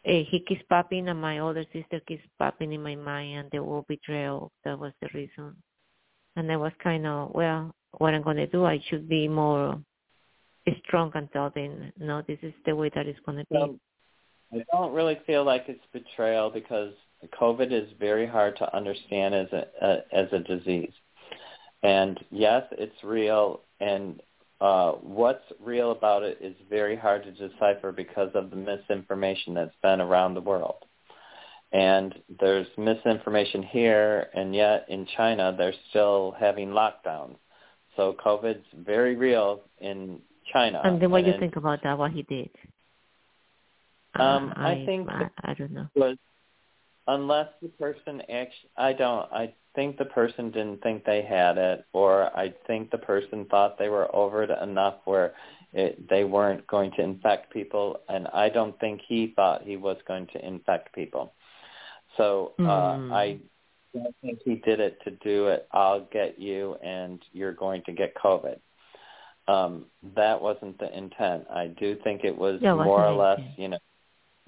uh, 0.06 0.10
he 0.28 0.44
keeps 0.46 0.62
popping, 0.68 1.08
and 1.08 1.20
my 1.20 1.38
older 1.38 1.64
sister 1.72 2.00
keeps 2.06 2.24
popping 2.38 2.72
in 2.72 2.82
my 2.82 2.94
mind, 2.94 3.38
and 3.38 3.50
the 3.52 3.62
word 3.62 3.84
betrayal. 3.88 4.52
That 4.64 4.78
was 4.78 4.92
the 5.00 5.08
reason. 5.14 5.56
And 6.36 6.50
I 6.50 6.56
was 6.56 6.72
kind 6.82 7.06
of 7.06 7.32
well, 7.34 7.74
what 7.98 8.14
I'm 8.14 8.22
gonna 8.22 8.46
do? 8.46 8.64
I 8.64 8.82
should 8.88 9.08
be 9.08 9.28
more 9.28 9.80
strong 10.86 11.12
and 11.14 11.30
tell 11.32 11.50
them, 11.50 11.92
no, 11.98 12.22
this 12.26 12.38
is 12.42 12.54
the 12.66 12.74
way 12.74 12.90
that 12.94 13.06
it's 13.06 13.18
gonna 13.26 13.44
be. 13.50 13.56
So 13.56 13.78
I 14.52 14.64
don't 14.72 14.92
really 14.92 15.18
feel 15.26 15.44
like 15.44 15.64
it's 15.68 15.84
betrayal 15.92 16.50
because 16.50 16.92
COVID 17.40 17.72
is 17.72 17.88
very 17.98 18.26
hard 18.26 18.56
to 18.56 18.76
understand 18.76 19.34
as 19.34 19.48
a, 19.52 19.66
a 19.82 19.96
as 20.12 20.28
a 20.32 20.38
disease. 20.38 20.92
And 21.82 22.18
yes, 22.30 22.62
it's 22.72 22.96
real, 23.04 23.60
and 23.80 24.20
uh, 24.60 24.92
what's 24.92 25.44
real 25.60 25.90
about 25.90 26.22
it 26.22 26.38
is 26.40 26.54
very 26.70 26.96
hard 26.96 27.24
to 27.24 27.32
decipher 27.32 27.92
because 27.92 28.30
of 28.34 28.50
the 28.50 28.56
misinformation 28.56 29.54
that's 29.54 29.74
been 29.82 30.00
around 30.00 30.34
the 30.34 30.40
world. 30.40 30.84
And 31.72 32.14
there's 32.40 32.66
misinformation 32.78 33.62
here, 33.62 34.28
and 34.32 34.54
yet 34.54 34.86
in 34.88 35.06
China 35.16 35.54
they're 35.58 35.74
still 35.90 36.34
having 36.38 36.68
lockdowns. 36.68 37.36
So 37.96 38.16
COVID's 38.24 38.64
very 38.74 39.16
real 39.16 39.60
in 39.78 40.20
China. 40.52 40.80
and 40.84 41.00
then 41.00 41.10
what 41.10 41.22
do 41.22 41.28
you 41.28 41.34
in- 41.34 41.40
think 41.40 41.56
about 41.56 41.82
that? 41.82 41.98
What 41.98 42.12
he 42.12 42.22
did? 42.22 42.50
Um, 44.14 44.52
Uh, 44.56 44.60
I 44.60 44.82
think 44.86 45.08
I, 45.08 45.28
I 45.42 45.54
don't 45.54 45.72
know. 45.72 45.88
was 45.96 46.16
unless 47.06 47.48
the 47.62 47.68
person 47.68 48.20
actually 48.22 48.70
I 48.76 48.92
don't 48.92 49.30
I 49.32 49.54
think 49.74 49.98
the 49.98 50.04
person 50.06 50.50
didn't 50.50 50.82
think 50.82 51.04
they 51.04 51.22
had 51.22 51.58
it 51.58 51.84
or 51.92 52.36
I 52.36 52.54
think 52.66 52.90
the 52.90 52.98
person 52.98 53.46
thought 53.46 53.78
they 53.78 53.88
were 53.88 54.14
over 54.14 54.42
it 54.44 54.50
enough 54.62 54.96
where 55.04 55.34
it, 55.72 56.08
they 56.08 56.24
weren't 56.24 56.66
going 56.66 56.92
to 56.96 57.02
infect 57.02 57.52
people 57.52 57.98
and 58.08 58.28
I 58.28 58.48
don't 58.48 58.78
think 58.80 59.00
he 59.08 59.32
thought 59.36 59.62
he 59.64 59.76
was 59.76 59.96
going 60.06 60.28
to 60.34 60.46
infect 60.46 60.94
people. 60.94 61.32
So 62.16 62.54
uh 62.64 62.98
Hmm. 62.98 63.10
I 63.10 63.38
don't 63.94 64.14
think 64.22 64.40
he 64.44 64.56
did 64.56 64.80
it 64.80 64.98
to 65.04 65.10
do 65.12 65.48
it 65.48 65.68
I'll 65.72 66.06
get 66.12 66.38
you 66.38 66.76
and 66.82 67.20
you're 67.32 67.52
going 67.54 67.82
to 67.86 67.92
get 67.92 68.14
COVID. 68.16 68.58
Um 69.48 69.86
that 70.16 70.40
wasn't 70.40 70.78
the 70.78 70.96
intent. 70.96 71.46
I 71.50 71.68
do 71.68 71.96
think 72.04 72.24
it 72.24 72.36
was 72.36 72.60
Yeah, 72.60 72.74
more 72.74 73.06
or 73.06 73.12
less, 73.14 73.40
you 73.56 73.68
know, 73.68 73.78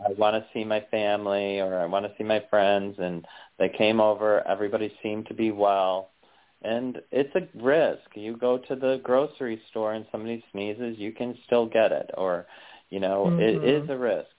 I 0.01 0.13
want 0.13 0.35
to 0.37 0.47
see 0.53 0.65
my 0.65 0.81
family 0.91 1.61
or 1.61 1.79
I 1.79 1.87
want 1.87 2.05
to 2.07 2.13
see 2.17 2.25
my 2.25 2.41
friends 2.51 2.97
and 2.99 3.27
they 3.59 3.69
came 3.69 4.01
over. 4.01 4.47
Everybody 4.47 4.93
seemed 5.03 5.27
to 5.29 5.35
be 5.35 5.51
well. 5.51 6.11
And 6.63 7.01
it's 7.11 7.35
a 7.35 7.47
risk. 7.63 8.15
You 8.15 8.37
go 8.37 8.59
to 8.59 8.75
the 8.77 9.01
grocery 9.03 9.61
store 9.71 9.93
and 9.95 10.07
somebody 10.11 10.43
sneezes 10.53 10.99
you 10.99 11.13
can 11.13 11.37
still 11.47 11.67
get 11.67 11.93
it 11.93 12.11
or 12.17 12.47
you 12.91 13.01
know 13.01 13.33
it 13.37 13.63
Mhm. 13.63 13.63
is 13.63 13.89
a 13.89 13.97
risk. 13.97 14.31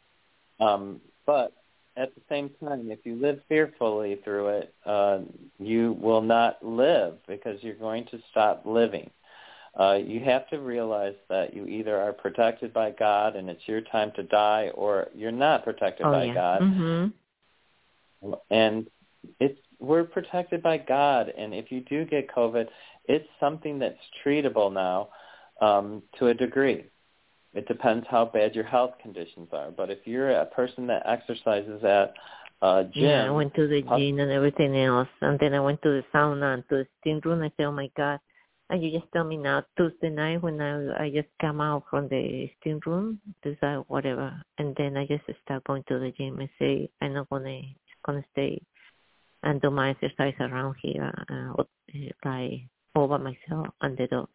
Um 0.60 1.02
but 1.26 1.54
at 1.98 2.14
the 2.16 2.22
same 2.30 2.50
time 2.60 2.90
if 2.92 3.06
you 3.06 3.16
live 3.16 3.40
fearfully 3.48 4.16
through 4.24 4.48
it 4.50 4.74
uh 4.86 5.20
you 5.60 5.94
will 5.94 6.22
not 6.22 6.64
live 6.64 7.16
because 7.28 7.62
you're 7.64 7.76
going 7.76 8.06
to 8.06 8.20
stop 8.32 8.66
living 8.66 9.10
uh, 9.80 10.00
you 10.04 10.20
have 10.22 10.50
to 10.50 10.60
realize 10.60 11.16
that 11.30 11.54
you 11.54 11.66
either 11.68 11.96
are 11.96 12.14
protected 12.14 12.74
by 12.74 12.92
God 12.92 13.36
and 13.36 13.50
it's 13.50 13.68
your 13.68 13.82
time 13.82 14.12
to 14.16 14.24
die, 14.24 14.72
or 14.74 15.08
you're 15.14 15.32
not 15.32 15.64
protected 15.64 16.06
Oh 16.08 16.12
by 16.12 16.26
yeah. 16.26 16.34
God. 16.34 16.62
Mhm. 16.62 17.14
And 18.50 18.90
it's 19.40 19.60
we're 19.80 20.04
protected 20.04 20.64
by 20.64 20.78
God, 20.78 21.30
and 21.30 21.54
if 21.54 21.72
you 21.72 21.82
do 21.82 22.06
get 22.06 22.28
COVID, 22.30 22.68
it's 23.06 23.28
something 23.40 23.78
that's 23.78 24.00
treatable 24.26 24.74
now 24.74 25.10
um, 25.62 26.02
to 26.18 26.28
a 26.28 26.34
degree. 26.34 26.86
It 27.54 27.68
depends 27.68 28.06
how 28.10 28.26
bad 28.26 28.56
your 28.56 28.64
health 28.66 28.94
conditions 29.02 29.50
are. 29.52 29.72
But 29.72 29.90
if 29.90 30.00
you're 30.06 30.32
a 30.32 30.46
person 30.46 30.88
that 30.88 31.04
exercises 31.06 31.84
at 31.84 32.14
a 32.62 32.86
gym, 32.94 33.04
Yeah, 33.04 33.28
I 33.28 33.30
went 33.30 33.54
to 33.56 33.68
the 33.68 33.82
gym 33.82 34.20
and 34.20 34.32
everything 34.32 34.76
else, 34.76 35.08
and 35.22 35.40
then 35.40 35.54
I 35.54 35.60
went 35.60 35.82
to 35.84 35.90
the 35.90 36.04
sauna 36.14 36.56
and 36.56 36.64
to 36.70 36.78
the 36.78 36.88
steam 37.00 37.22
room. 37.24 37.44
I 37.44 37.52
said, 37.56 37.66
"Oh 37.66 37.72
my 37.72 37.90
God!" 37.96 38.20
And 38.70 38.84
you 38.84 39.00
just 39.00 39.12
tell 39.14 39.24
me 39.24 39.38
now 39.38 39.64
Tuesday 39.78 40.10
night 40.10 40.42
when 40.44 40.60
I 40.60 41.06
I 41.06 41.10
just 41.10 41.30
come 41.40 41.62
out 41.62 41.84
from 41.90 42.10
the 42.10 42.50
steam 42.60 42.82
room, 42.86 43.22
decide 43.42 43.84
whatever, 43.88 44.34
and 44.58 44.76
then 44.76 44.98
I 44.98 45.06
just 45.06 45.24
start 45.44 45.64
going 45.64 45.84
to 45.88 46.00
the 46.00 46.12
gym 46.12 46.40
and 46.40 46.50
say, 46.60 46.90
"I'm 47.02 47.14
not 47.14 47.30
gonna 47.30 47.62
gonna 48.04 48.26
stay 48.34 48.62
and 49.44 49.62
do 49.62 49.70
my 49.70 49.92
exercise 49.92 50.34
around 50.40 50.76
here 50.82 51.12
uh, 51.30 51.64
eh, 51.94 52.10
like 52.26 52.62
all 52.96 53.08
by 53.08 53.18
myself 53.18 53.68
and 53.82 53.98
the 53.98 54.08
dog. 54.08 54.30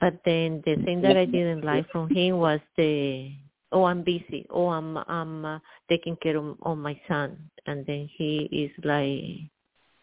But 0.00 0.20
then 0.24 0.62
the 0.64 0.76
thing 0.84 1.00
that 1.02 1.16
I 1.16 1.24
didn't 1.24 1.64
like 1.64 1.88
from 1.90 2.08
him 2.10 2.38
was 2.38 2.60
the 2.76 3.32
oh 3.70 3.84
I'm 3.84 4.02
busy, 4.02 4.46
oh 4.50 4.68
I'm 4.68 4.96
I'm 4.98 5.44
uh, 5.44 5.58
taking 5.88 6.16
care 6.16 6.36
of, 6.36 6.56
of 6.62 6.78
my 6.78 7.00
son, 7.08 7.38
and 7.66 7.86
then 7.86 8.08
he 8.16 8.48
is 8.50 8.84
like 8.84 9.50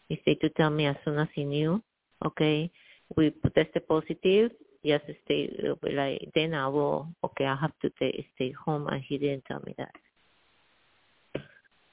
he 0.09 0.21
said 0.25 0.41
to 0.41 0.49
tell 0.49 0.69
me 0.69 0.87
as 0.87 0.95
soon 1.05 1.19
as 1.19 1.27
he 1.35 1.43
knew, 1.43 1.81
okay, 2.25 2.71
we 3.17 3.31
tested 3.55 3.87
positive, 3.87 4.51
just 4.85 5.05
stay 5.25 5.49
like 5.93 6.29
then 6.35 6.53
I 6.53 6.67
will 6.67 7.07
okay 7.23 7.45
I 7.45 7.55
have 7.55 7.73
to 7.81 7.91
stay 7.97 8.25
stay 8.35 8.51
home, 8.51 8.87
and 8.87 9.01
he 9.07 9.17
didn't 9.17 9.45
tell 9.45 9.61
me 9.65 9.75
that. 9.77 9.95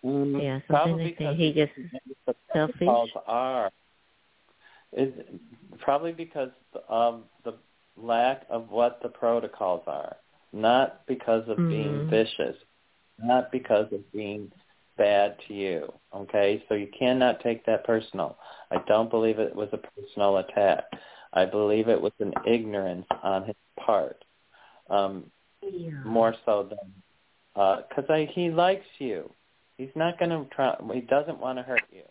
Mm, 0.04 0.42
Yeah, 0.42 0.60
something 0.70 1.16
like 1.20 1.36
He 1.36 1.52
just 1.52 1.72
the 2.26 2.34
selfish. 2.52 2.78
protocols 2.78 3.10
are 3.26 3.70
is 4.92 5.12
probably 5.80 6.12
because 6.12 6.50
of 6.88 7.22
the 7.44 7.54
lack 7.96 8.46
of 8.50 8.70
what 8.70 9.00
the 9.02 9.08
protocols 9.08 9.82
are, 9.86 10.16
not 10.52 11.06
because 11.06 11.48
of 11.48 11.56
being 11.68 12.06
Mhm. 12.06 12.08
vicious, 12.10 12.56
not 13.18 13.50
because 13.50 13.92
of 13.92 14.10
being 14.12 14.52
bad 14.96 15.36
to 15.46 15.54
you. 15.54 15.92
Okay, 16.14 16.64
so 16.68 16.74
you 16.74 16.88
cannot 16.98 17.40
take 17.40 17.64
that 17.66 17.84
personal. 17.84 18.38
I 18.70 18.76
don't 18.86 19.10
believe 19.10 19.38
it 19.38 19.54
was 19.54 19.68
a 19.72 19.78
personal 19.78 20.38
attack. 20.38 20.84
I 21.32 21.44
believe 21.44 21.88
it 21.88 22.00
was 22.00 22.12
an 22.20 22.32
ignorance 22.46 23.06
on 23.22 23.44
his 23.44 23.56
part, 23.78 24.24
um, 24.88 25.30
Yeah. 25.62 26.02
more 26.04 26.34
so 26.44 26.62
than 26.64 26.78
because 27.54 28.04
I 28.10 28.26
he 28.34 28.50
likes 28.50 28.86
you. 28.98 29.30
He's 29.78 29.94
not 29.94 30.18
going 30.18 30.30
to 30.30 30.44
try. 30.54 30.76
He 30.92 31.00
doesn't 31.00 31.38
want 31.38 31.58
to 31.58 31.62
hurt 31.62 31.84
you. 31.90 32.02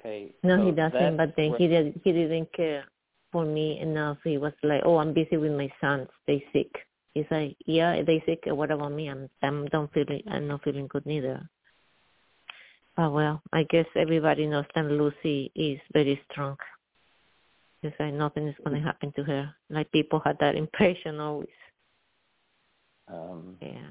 Okay. 0.00 0.32
No, 0.42 0.56
so 0.56 0.66
he 0.66 0.72
doesn't. 0.72 1.16
But 1.16 1.34
then 1.36 1.54
he 1.58 1.68
did. 1.68 2.00
He 2.04 2.12
didn't 2.12 2.52
care 2.52 2.84
for 3.32 3.44
me 3.44 3.78
enough. 3.80 4.18
He 4.24 4.38
was 4.38 4.52
like, 4.62 4.82
"Oh, 4.84 4.98
I'm 4.98 5.12
busy 5.12 5.36
with 5.36 5.52
my 5.52 5.70
sons. 5.80 6.08
They 6.26 6.44
sick." 6.52 6.70
He's 7.14 7.26
like, 7.30 7.56
"Yeah, 7.66 8.02
they 8.02 8.22
sick. 8.26 8.44
What 8.46 8.70
about 8.70 8.92
me? 8.92 9.08
I'm 9.08 9.28
I'm 9.42 9.66
don't 9.66 9.92
feeling. 9.92 10.22
I'm 10.28 10.48
not 10.48 10.62
feeling 10.62 10.86
good 10.88 11.06
neither." 11.06 11.48
But 13.00 13.12
well, 13.14 13.40
I 13.54 13.62
guess 13.62 13.86
everybody 13.96 14.46
knows 14.46 14.66
that 14.74 14.84
Lucy 14.84 15.50
is 15.54 15.80
very 15.94 16.20
strong. 16.30 16.58
It's 17.82 17.96
like 17.98 18.12
nothing 18.12 18.46
is 18.46 18.54
going 18.62 18.76
to 18.76 18.82
happen 18.86 19.10
to 19.16 19.22
her. 19.22 19.54
Like 19.70 19.90
people 19.90 20.20
had 20.22 20.36
that 20.40 20.54
impression 20.54 21.18
always. 21.18 21.48
Um, 23.08 23.56
Yeah. 23.62 23.88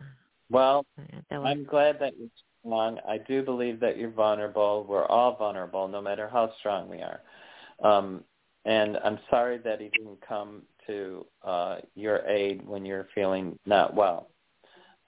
well, 0.51 0.86
yeah 0.99 1.39
was. 1.39 1.47
I'm 1.47 1.64
glad 1.64 1.99
that 2.01 2.14
you're 2.20 2.30
strong. 2.60 2.99
I 3.07 3.18
do 3.18 3.41
believe 3.41 3.80
that 3.80 3.97
you're 3.97 4.12
vulnerable. 4.12 4.86
We're 4.88 5.07
all 5.07 5.36
vulnerable, 5.36 5.88
no 5.88 6.03
matter 6.03 6.30
how 6.30 6.53
strong 6.60 6.88
we 6.88 7.01
are. 7.01 7.22
Um, 7.84 8.24
and 8.66 8.95
I'm 9.03 9.18
sorry 9.32 9.57
that 9.57 9.82
he 9.82 9.88
didn't 9.88 10.22
come 10.22 10.62
to 10.86 11.26
uh, 11.43 11.78
your 11.95 12.20
aid 12.28 12.64
when 12.64 12.86
you're 12.86 13.07
feeling 13.16 13.57
not 13.66 13.95
well. 13.95 14.30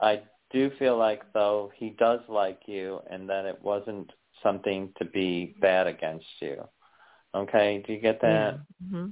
I 0.00 0.22
do 0.52 0.70
feel 0.78 0.96
like, 0.96 1.22
though, 1.32 1.70
he 1.76 1.90
does 1.90 2.20
like 2.28 2.60
you 2.66 3.00
and 3.10 3.28
that 3.28 3.46
it 3.46 3.60
wasn't 3.62 4.10
something 4.42 4.92
to 4.98 5.04
be 5.04 5.54
bad 5.60 5.86
against 5.86 6.26
you. 6.40 6.62
Okay? 7.34 7.82
Do 7.86 7.92
you 7.92 8.00
get 8.00 8.20
that? 8.22 8.60
Yeah. 8.82 8.88
hmm 8.90 9.06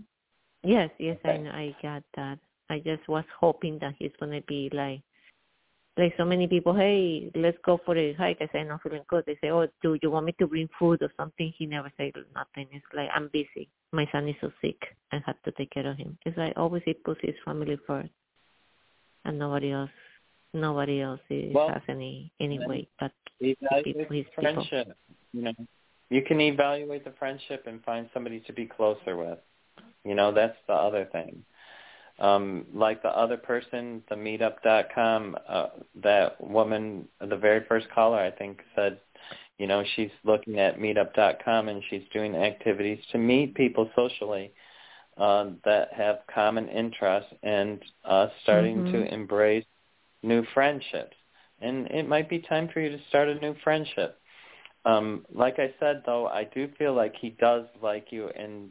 Yes, 0.63 0.91
yes, 0.99 1.19
I 1.25 1.29
Okay. 1.29 1.39
know, 1.39 1.51
I 1.51 1.75
got 1.83 2.03
that. 2.17 2.39
I 2.69 2.79
just 2.81 3.09
was 3.09 3.25
hoping 3.39 3.79
that 3.81 3.95
he's 3.99 4.13
gonna 4.21 4.43
be 4.43 4.69
like, 4.73 5.01
like 5.97 6.15
so 6.17 6.25
many 6.25 6.47
people. 6.47 6.75
Hey, 6.75 7.31
let's 7.35 7.59
go 7.65 7.79
for 7.85 7.97
a 7.97 8.13
hike. 8.15 8.39
I 8.41 8.49
say 8.53 8.61
I'm 8.61 8.69
not 8.69 8.83
feeling 8.83 9.03
good. 9.09 9.25
They 9.27 9.37
say, 9.41 9.51
Oh, 9.51 9.67
do 9.83 9.99
you 10.03 10.11
want 10.11 10.27
me 10.27 10.33
to 10.39 10.47
bring 10.47 10.69
food 10.79 11.03
or 11.03 11.11
something? 11.17 11.53
He 11.57 11.67
never 11.67 11.91
said 11.97 12.13
nothing. 12.35 12.69
It's 12.73 12.85
like 12.95 13.09
I'm 13.15 13.29
busy. 13.33 13.69
My 13.93 14.07
son 14.13 14.29
is 14.29 14.37
so 14.41 14.51
sick. 14.61 14.81
I 15.13 15.21
have 15.27 15.41
to 15.45 15.53
take 15.53 15.71
care 15.71 15.87
of 15.91 15.97
him. 15.97 16.19
It's 16.25 16.37
like 16.37 16.53
always 16.57 16.83
he 16.85 16.95
puts 16.95 17.21
his 17.23 17.35
family 17.45 17.79
first, 17.87 18.11
and 19.25 19.39
nobody 19.39 19.73
else. 19.73 19.91
Nobody 20.53 21.01
else 21.01 21.21
is, 21.31 21.55
Well, 21.55 21.69
has 21.69 21.83
any 21.89 22.33
any 22.41 22.59
weight. 22.67 22.89
But 22.99 23.13
people, 23.41 23.69
his 23.85 23.85
people. 23.95 24.25
friendship. 24.35 24.97
You 25.33 25.43
know, 25.43 25.53
you 26.11 26.23
can 26.23 26.41
evaluate 26.41 27.05
the 27.05 27.13
friendship 27.19 27.65
and 27.67 27.83
find 27.85 28.09
somebody 28.13 28.41
to 28.41 28.53
be 28.53 28.67
closer 28.67 29.17
with. 29.17 29.39
You 30.05 30.15
know, 30.15 30.33
that's 30.33 30.57
the 30.67 30.75
other 30.75 31.05
thing. 31.13 31.45
Um, 32.19 32.67
like 32.75 33.03
the 33.03 33.09
other 33.17 33.37
person, 33.39 34.03
the 34.11 34.15
meetup.com, 34.17 35.37
uh, 35.49 35.67
that 36.03 36.39
woman, 36.41 37.09
the 37.21 37.37
very 37.37 37.65
first 37.67 37.89
caller, 37.95 38.19
I 38.19 38.31
think, 38.31 38.61
said, 38.77 39.01
you 39.59 39.67
know, 39.67 39.83
she's 39.95 40.11
looking 40.25 40.59
at 40.59 40.79
meetup.com 40.79 41.69
and 41.69 41.83
she's 41.89 42.03
doing 42.13 42.35
activities 42.35 42.99
to 43.13 43.19
meet 43.19 43.55
people 43.55 43.89
socially 43.95 44.53
uh, 45.17 45.51
that 45.65 45.93
have 45.95 46.21
common 46.35 46.69
interests 46.69 47.33
and 47.43 47.83
uh, 48.05 48.29
starting 48.43 48.83
Mhm. 48.85 48.91
to 48.93 49.15
embrace 49.15 49.65
new 50.23 50.45
friendships. 50.55 51.17
And 51.61 51.87
it 51.89 52.09
might 52.09 52.29
be 52.29 52.41
time 52.41 52.69
for 52.73 52.81
you 52.81 52.91
to 52.91 52.99
start 53.09 53.29
a 53.29 53.35
new 53.35 53.55
friendship. 53.63 54.19
Um, 54.85 55.25
like 55.35 55.59
I 55.59 55.75
said, 55.81 56.03
though, 56.07 56.27
I 56.27 56.45
do 56.45 56.69
feel 56.79 56.95
like 56.95 57.15
he 57.21 57.31
does 57.31 57.65
like 57.83 58.07
you 58.11 58.29
and 58.29 58.71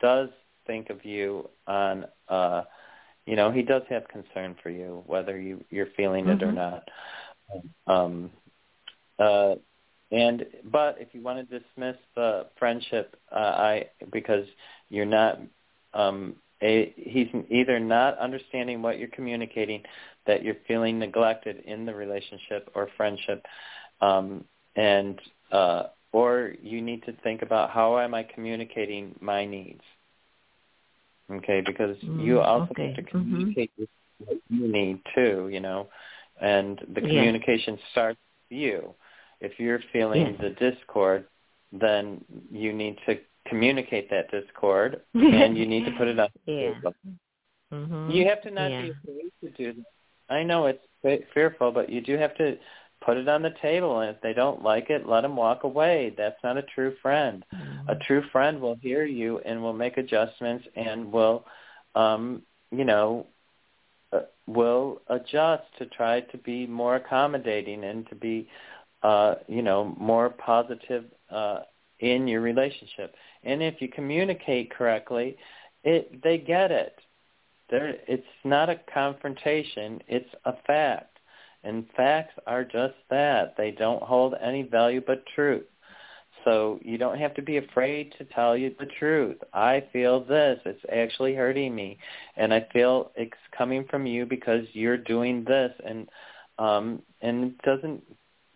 does 0.00 0.28
think 0.66 0.90
of 0.90 1.04
you 1.04 1.48
on, 1.66 2.06
uh, 2.28 2.62
you 3.26 3.36
know, 3.36 3.50
he 3.50 3.62
does 3.62 3.82
have 3.90 4.08
concern 4.08 4.56
for 4.62 4.70
you, 4.70 5.02
whether 5.06 5.38
you 5.38 5.64
you're 5.70 5.88
feeling 5.96 6.28
it 6.28 6.42
or 6.42 6.52
Mhm. 6.52 6.54
not. 6.54 6.88
Um, 7.86 8.30
uh, 9.18 9.54
and 10.10 10.44
but 10.64 10.96
if 11.00 11.08
you 11.14 11.22
want 11.22 11.48
to 11.48 11.58
dismiss 11.60 11.96
the 12.14 12.46
friendship, 12.58 13.16
uh, 13.32 13.36
I 13.38 13.86
because 14.12 14.46
you're 14.88 15.06
not, 15.06 15.38
um, 15.94 16.34
a, 16.62 16.92
he's 16.96 17.28
either 17.50 17.78
not 17.78 18.18
understanding 18.18 18.82
what 18.82 18.98
you're 18.98 19.08
communicating, 19.08 19.82
that 20.30 20.44
you're 20.44 20.62
feeling 20.68 20.98
neglected 20.98 21.56
in 21.66 21.84
the 21.86 21.94
relationship 21.94 22.70
or 22.74 22.88
friendship, 22.96 23.44
um, 24.00 24.44
and 24.76 25.20
uh, 25.52 25.84
or 26.12 26.54
you 26.62 26.80
need 26.80 27.02
to 27.04 27.12
think 27.24 27.42
about 27.42 27.70
how 27.70 27.98
am 27.98 28.14
I 28.14 28.22
communicating 28.22 29.14
my 29.20 29.44
needs. 29.44 29.82
Okay, 31.32 31.60
because 31.66 31.96
you 32.02 32.36
Mm, 32.36 32.46
also 32.46 32.68
okay. 32.72 32.86
have 32.86 32.96
to 32.96 33.02
Mhm. 33.02 33.10
communicate 33.10 33.72
what 34.24 34.38
you 34.48 34.68
need 34.68 35.02
too, 35.14 35.48
you 35.48 35.60
know, 35.60 35.88
and 36.40 36.78
the 36.94 37.00
Yeah. 37.02 37.08
communication 37.10 37.78
starts 37.90 38.18
with 38.50 38.58
you. 38.58 38.94
If 39.40 39.58
you're 39.60 39.80
feeling 39.92 40.36
the 40.38 40.50
discord, 40.50 41.26
then 41.72 42.24
you 42.50 42.72
need 42.72 42.96
to 43.06 43.20
communicate 43.48 44.10
that 44.10 44.30
discord, 44.30 45.02
and 45.14 45.56
you 45.56 45.66
need 45.66 45.84
to 45.86 45.92
put 45.92 46.08
it 46.08 46.18
on. 46.20 46.28
the 46.46 46.52
Yeah. 46.52 46.74
table. 46.74 46.94
hmm 47.70 48.10
You 48.12 48.28
have 48.28 48.42
to 48.42 48.50
not 48.50 48.70
yeah. 48.70 48.82
be 48.82 48.90
afraid 48.90 49.32
to 49.42 49.48
do 49.62 49.72
that. 49.74 49.86
I 50.30 50.42
know 50.44 50.66
it's 50.66 50.82
fe- 51.02 51.26
fearful, 51.34 51.72
but 51.72 51.90
you 51.90 52.00
do 52.00 52.16
have 52.18 52.34
to 52.36 52.56
put 53.04 53.16
it 53.18 53.28
on 53.28 53.42
the 53.42 53.54
table, 53.62 54.00
and 54.00 54.14
if 54.14 54.22
they 54.22 54.32
don't 54.34 54.62
like 54.62 54.90
it, 54.90 55.06
let 55.08 55.22
them 55.22 55.36
walk 55.36 55.64
away. 55.64 56.14
That's 56.16 56.42
not 56.44 56.58
a 56.58 56.62
true 56.62 56.94
friend. 57.02 57.44
A 57.88 57.96
true 57.96 58.22
friend 58.32 58.60
will 58.60 58.76
hear 58.80 59.04
you 59.04 59.38
and 59.40 59.62
will 59.62 59.72
make 59.74 59.98
adjustments 59.98 60.64
and 60.76 61.12
will, 61.12 61.44
um, 61.94 62.42
you 62.70 62.84
know, 62.84 63.26
uh, 64.12 64.20
will 64.46 65.00
adjust 65.08 65.64
to 65.78 65.86
try 65.86 66.20
to 66.20 66.38
be 66.38 66.66
more 66.66 66.96
accommodating 66.96 67.84
and 67.84 68.08
to 68.08 68.14
be, 68.16 68.48
uh, 69.02 69.34
you 69.48 69.62
know, 69.62 69.94
more 69.98 70.30
positive 70.30 71.04
uh, 71.30 71.60
in 72.00 72.28
your 72.28 72.40
relationship. 72.40 73.14
And 73.44 73.62
if 73.62 73.80
you 73.80 73.88
communicate 73.88 74.70
correctly, 74.70 75.36
it 75.84 76.22
they 76.22 76.38
get 76.38 76.70
it. 76.70 76.94
There, 77.70 77.96
it's 78.08 78.26
not 78.44 78.68
a 78.68 78.80
confrontation; 78.92 80.02
it's 80.08 80.30
a 80.44 80.54
fact. 80.66 81.18
And 81.62 81.86
facts 81.96 82.34
are 82.46 82.64
just 82.64 82.94
that. 83.10 83.54
They 83.56 83.70
don't 83.70 84.02
hold 84.02 84.34
any 84.42 84.62
value 84.62 85.02
but 85.06 85.24
truth. 85.34 85.66
So 86.44 86.78
you 86.82 86.96
don't 86.96 87.18
have 87.18 87.34
to 87.34 87.42
be 87.42 87.58
afraid 87.58 88.14
to 88.18 88.24
tell 88.24 88.56
you 88.56 88.74
the 88.78 88.86
truth. 88.98 89.36
I 89.52 89.84
feel 89.92 90.24
this. 90.24 90.58
It's 90.64 90.82
actually 90.90 91.34
hurting 91.34 91.74
me. 91.74 91.98
And 92.36 92.54
I 92.54 92.66
feel 92.72 93.12
it's 93.14 93.32
coming 93.56 93.84
from 93.90 94.06
you 94.06 94.24
because 94.26 94.64
you're 94.72 94.96
doing 94.96 95.44
this 95.44 95.72
and 95.84 96.08
um 96.58 97.02
and 97.20 97.44
it 97.44 97.62
doesn't 97.62 98.02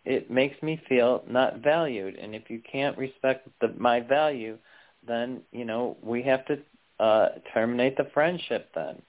it 0.05 0.31
makes 0.31 0.61
me 0.62 0.81
feel 0.89 1.24
not 1.28 1.59
valued. 1.59 2.16
And 2.16 2.35
if 2.35 2.49
you 2.49 2.61
can't 2.70 2.97
respect 2.97 3.49
the 3.61 3.74
my 3.78 4.01
value, 4.01 4.59
then, 5.07 5.43
you 5.53 5.65
know, 5.65 5.97
we 6.03 6.23
have 6.23 6.45
to 6.47 6.59
uh 6.99 7.29
terminate 7.53 7.97
the 7.97 8.07
friendship 8.15 8.71
then. 8.75 9.03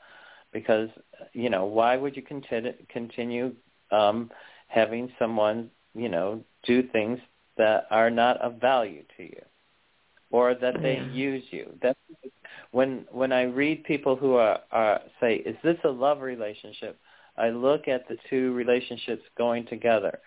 Because 0.51 0.89
you 1.33 1.49
know, 1.49 1.65
why 1.65 1.95
would 1.97 2.15
you 2.15 2.21
continue 2.23 2.73
continue 2.89 3.53
um 3.91 4.29
having 4.67 5.11
someone, 5.19 5.69
you 5.93 6.09
know, 6.09 6.41
do 6.65 6.83
things 6.91 7.19
that 7.57 7.85
are 7.91 8.09
not 8.09 8.37
of 8.41 8.59
value 8.61 9.03
to 9.17 9.23
you 9.23 9.41
or 10.31 10.53
that 10.55 10.81
they 10.81 10.97
Yeah. 10.97 11.07
use 11.09 11.43
you 11.51 11.67
that's 11.81 11.97
when 12.71 13.05
when 13.11 13.31
i 13.31 13.43
read 13.43 13.83
people 13.83 14.15
who 14.15 14.35
are, 14.35 14.59
are 14.71 15.01
say 15.19 15.35
is 15.35 15.55
this 15.63 15.77
a 15.85 15.89
love 15.89 16.21
relationship 16.21 16.97
i 17.37 17.49
look 17.49 17.87
at 17.87 18.07
the 18.07 18.17
two 18.29 18.53
relationships 18.53 19.23
going 19.37 19.65
together 19.67 20.19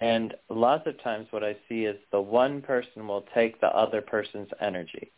and 0.00 0.34
lots 0.50 0.86
of 0.86 1.00
times 1.02 1.26
what 1.30 1.44
i 1.44 1.54
see 1.68 1.84
is 1.84 1.96
the 2.12 2.20
one 2.20 2.60
person 2.62 3.06
will 3.06 3.24
take 3.34 3.60
the 3.60 3.66
other 3.68 4.00
person's 4.00 4.48
energy 4.60 5.12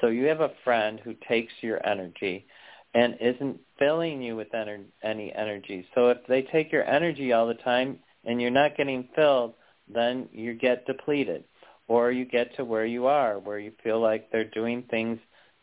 So 0.00 0.08
you 0.08 0.26
have 0.26 0.40
a 0.40 0.52
friend 0.64 1.00
who 1.02 1.14
takes 1.28 1.52
your 1.60 1.84
energy 1.86 2.46
and 2.94 3.16
isn't 3.20 3.60
filling 3.78 4.22
you 4.22 4.36
with 4.36 4.50
ener- 4.52 4.84
any 5.02 5.32
energy. 5.32 5.86
So 5.94 6.08
if 6.08 6.18
they 6.28 6.42
take 6.42 6.72
your 6.72 6.84
energy 6.84 7.32
all 7.32 7.46
the 7.46 7.54
time 7.54 7.98
and 8.24 8.40
you're 8.40 8.50
not 8.50 8.76
getting 8.76 9.08
filled, 9.14 9.54
then 9.92 10.28
you 10.32 10.54
get 10.54 10.86
depleted. 10.86 11.44
Or 11.88 12.10
you 12.10 12.24
get 12.24 12.54
to 12.56 12.64
where 12.64 12.86
you 12.86 13.06
are, 13.06 13.38
where 13.38 13.58
you 13.60 13.72
feel 13.84 14.00
like 14.00 14.30
they're 14.30 14.50
doing 14.50 14.82
things 14.90 15.18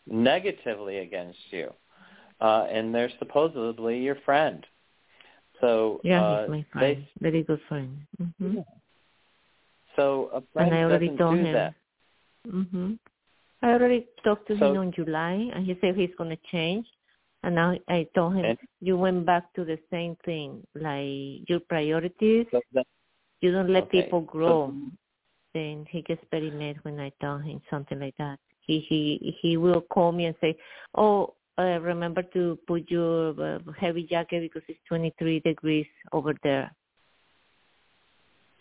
negatively 0.07 0.99
against 0.99 1.39
you. 1.51 1.73
Uh, 2.39 2.65
and 2.71 2.93
they're 2.93 3.11
supposedly 3.19 3.99
your 3.99 4.15
friend. 4.25 4.65
So 5.61 6.01
yeah, 6.03 6.21
uh, 6.21 6.41
he's 6.43 6.49
my 6.49 6.65
friend, 6.71 6.97
they, 6.97 7.09
very 7.29 7.43
good 7.43 7.59
friend. 7.67 7.97
Mm-hmm. 8.21 8.59
So 9.95 10.29
a 10.33 10.41
friend 10.53 10.69
and 10.71 10.75
I 10.75 10.83
already 10.83 11.07
doesn't 11.07 11.17
told 11.17 11.35
do 11.37 11.45
him. 11.45 11.53
that. 11.53 11.73
Mhm. 12.47 12.99
I 13.63 13.71
already 13.73 14.05
talked 14.23 14.47
to 14.49 14.57
So- 14.57 14.71
him 14.71 14.77
on 14.77 14.91
July, 14.91 15.49
and 15.53 15.65
he 15.65 15.75
said 15.79 15.95
he's 15.95 16.13
gonna 16.15 16.37
change. 16.51 16.85
And 17.43 17.55
now 17.55 17.75
I 17.89 18.07
told 18.15 18.35
him 18.35 18.57
you 18.79 18.97
went 18.97 19.25
back 19.25 19.51
to 19.55 19.65
the 19.65 19.77
same 19.89 20.15
thing, 20.23 20.65
like 20.75 21.47
your 21.49 21.59
priorities. 21.61 22.45
So 22.51 22.61
that, 22.73 22.85
You 23.41 23.51
don't 23.51 23.69
let 23.69 23.83
Okay. 23.85 24.03
people 24.03 24.21
grow. 24.21 24.73
then 25.53 25.85
he 25.91 26.01
gets 26.01 26.23
very 26.31 26.49
mad 26.49 26.77
when 26.83 26.99
I 26.99 27.09
tell 27.21 27.37
him 27.37 27.61
something 27.69 27.99
like 27.99 28.15
that. 28.17 28.39
He 28.61 28.79
he 28.79 29.01
he 29.41 29.57
will 29.57 29.81
call 29.81 30.11
me 30.11 30.25
and 30.25 30.35
say, 30.41 30.55
"Oh, 30.95 31.35
uh, 31.59 31.77
remember 31.81 32.23
to 32.35 32.57
put 32.65 32.89
your 32.89 33.39
uh, 33.39 33.59
heavy 33.77 34.03
jacket 34.03 34.39
because 34.41 34.63
it's 34.67 34.79
23 34.87 35.41
degrees 35.41 35.85
over 36.11 36.33
there." 36.41 36.73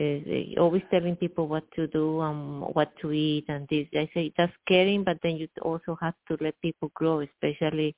Is 0.03 0.57
uh, 0.57 0.61
always 0.61 0.83
telling 0.91 1.15
people 1.15 1.47
what 1.47 1.71
to 1.77 1.87
do 1.87 2.21
and 2.23 2.63
what 2.75 2.91
to 3.01 3.13
eat 3.13 3.45
and 3.49 3.69
this. 3.69 3.87
I 3.95 4.11
say 4.13 4.33
that's 4.37 4.53
caring, 4.67 5.05
but 5.05 5.19
then 5.23 5.37
you 5.37 5.47
also 5.63 5.97
have 6.01 6.15
to 6.29 6.37
let 6.41 6.61
people 6.61 6.91
grow, 6.95 7.21
especially 7.21 7.95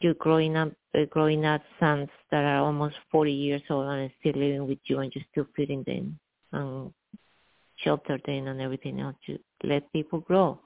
you 0.00 0.14
growing 0.14 0.56
up, 0.56 0.72
uh, 0.94 1.06
growing 1.10 1.44
up 1.44 1.62
sons 1.80 2.08
that 2.30 2.44
are 2.44 2.58
almost 2.64 2.94
40 3.10 3.32
years 3.32 3.62
old 3.70 3.88
and 3.88 4.10
still 4.20 4.34
living 4.34 4.68
with 4.68 4.78
you, 4.84 5.00
and 5.00 5.12
you're 5.12 5.24
still 5.32 5.46
feeding 5.56 5.82
them 5.82 6.18
and 6.52 6.92
shelter 7.82 8.18
them 8.24 8.46
and 8.46 8.60
everything 8.60 9.00
else. 9.00 9.16
To 9.26 9.38
let 9.64 9.92
people 9.92 10.20
grow. 10.20 10.60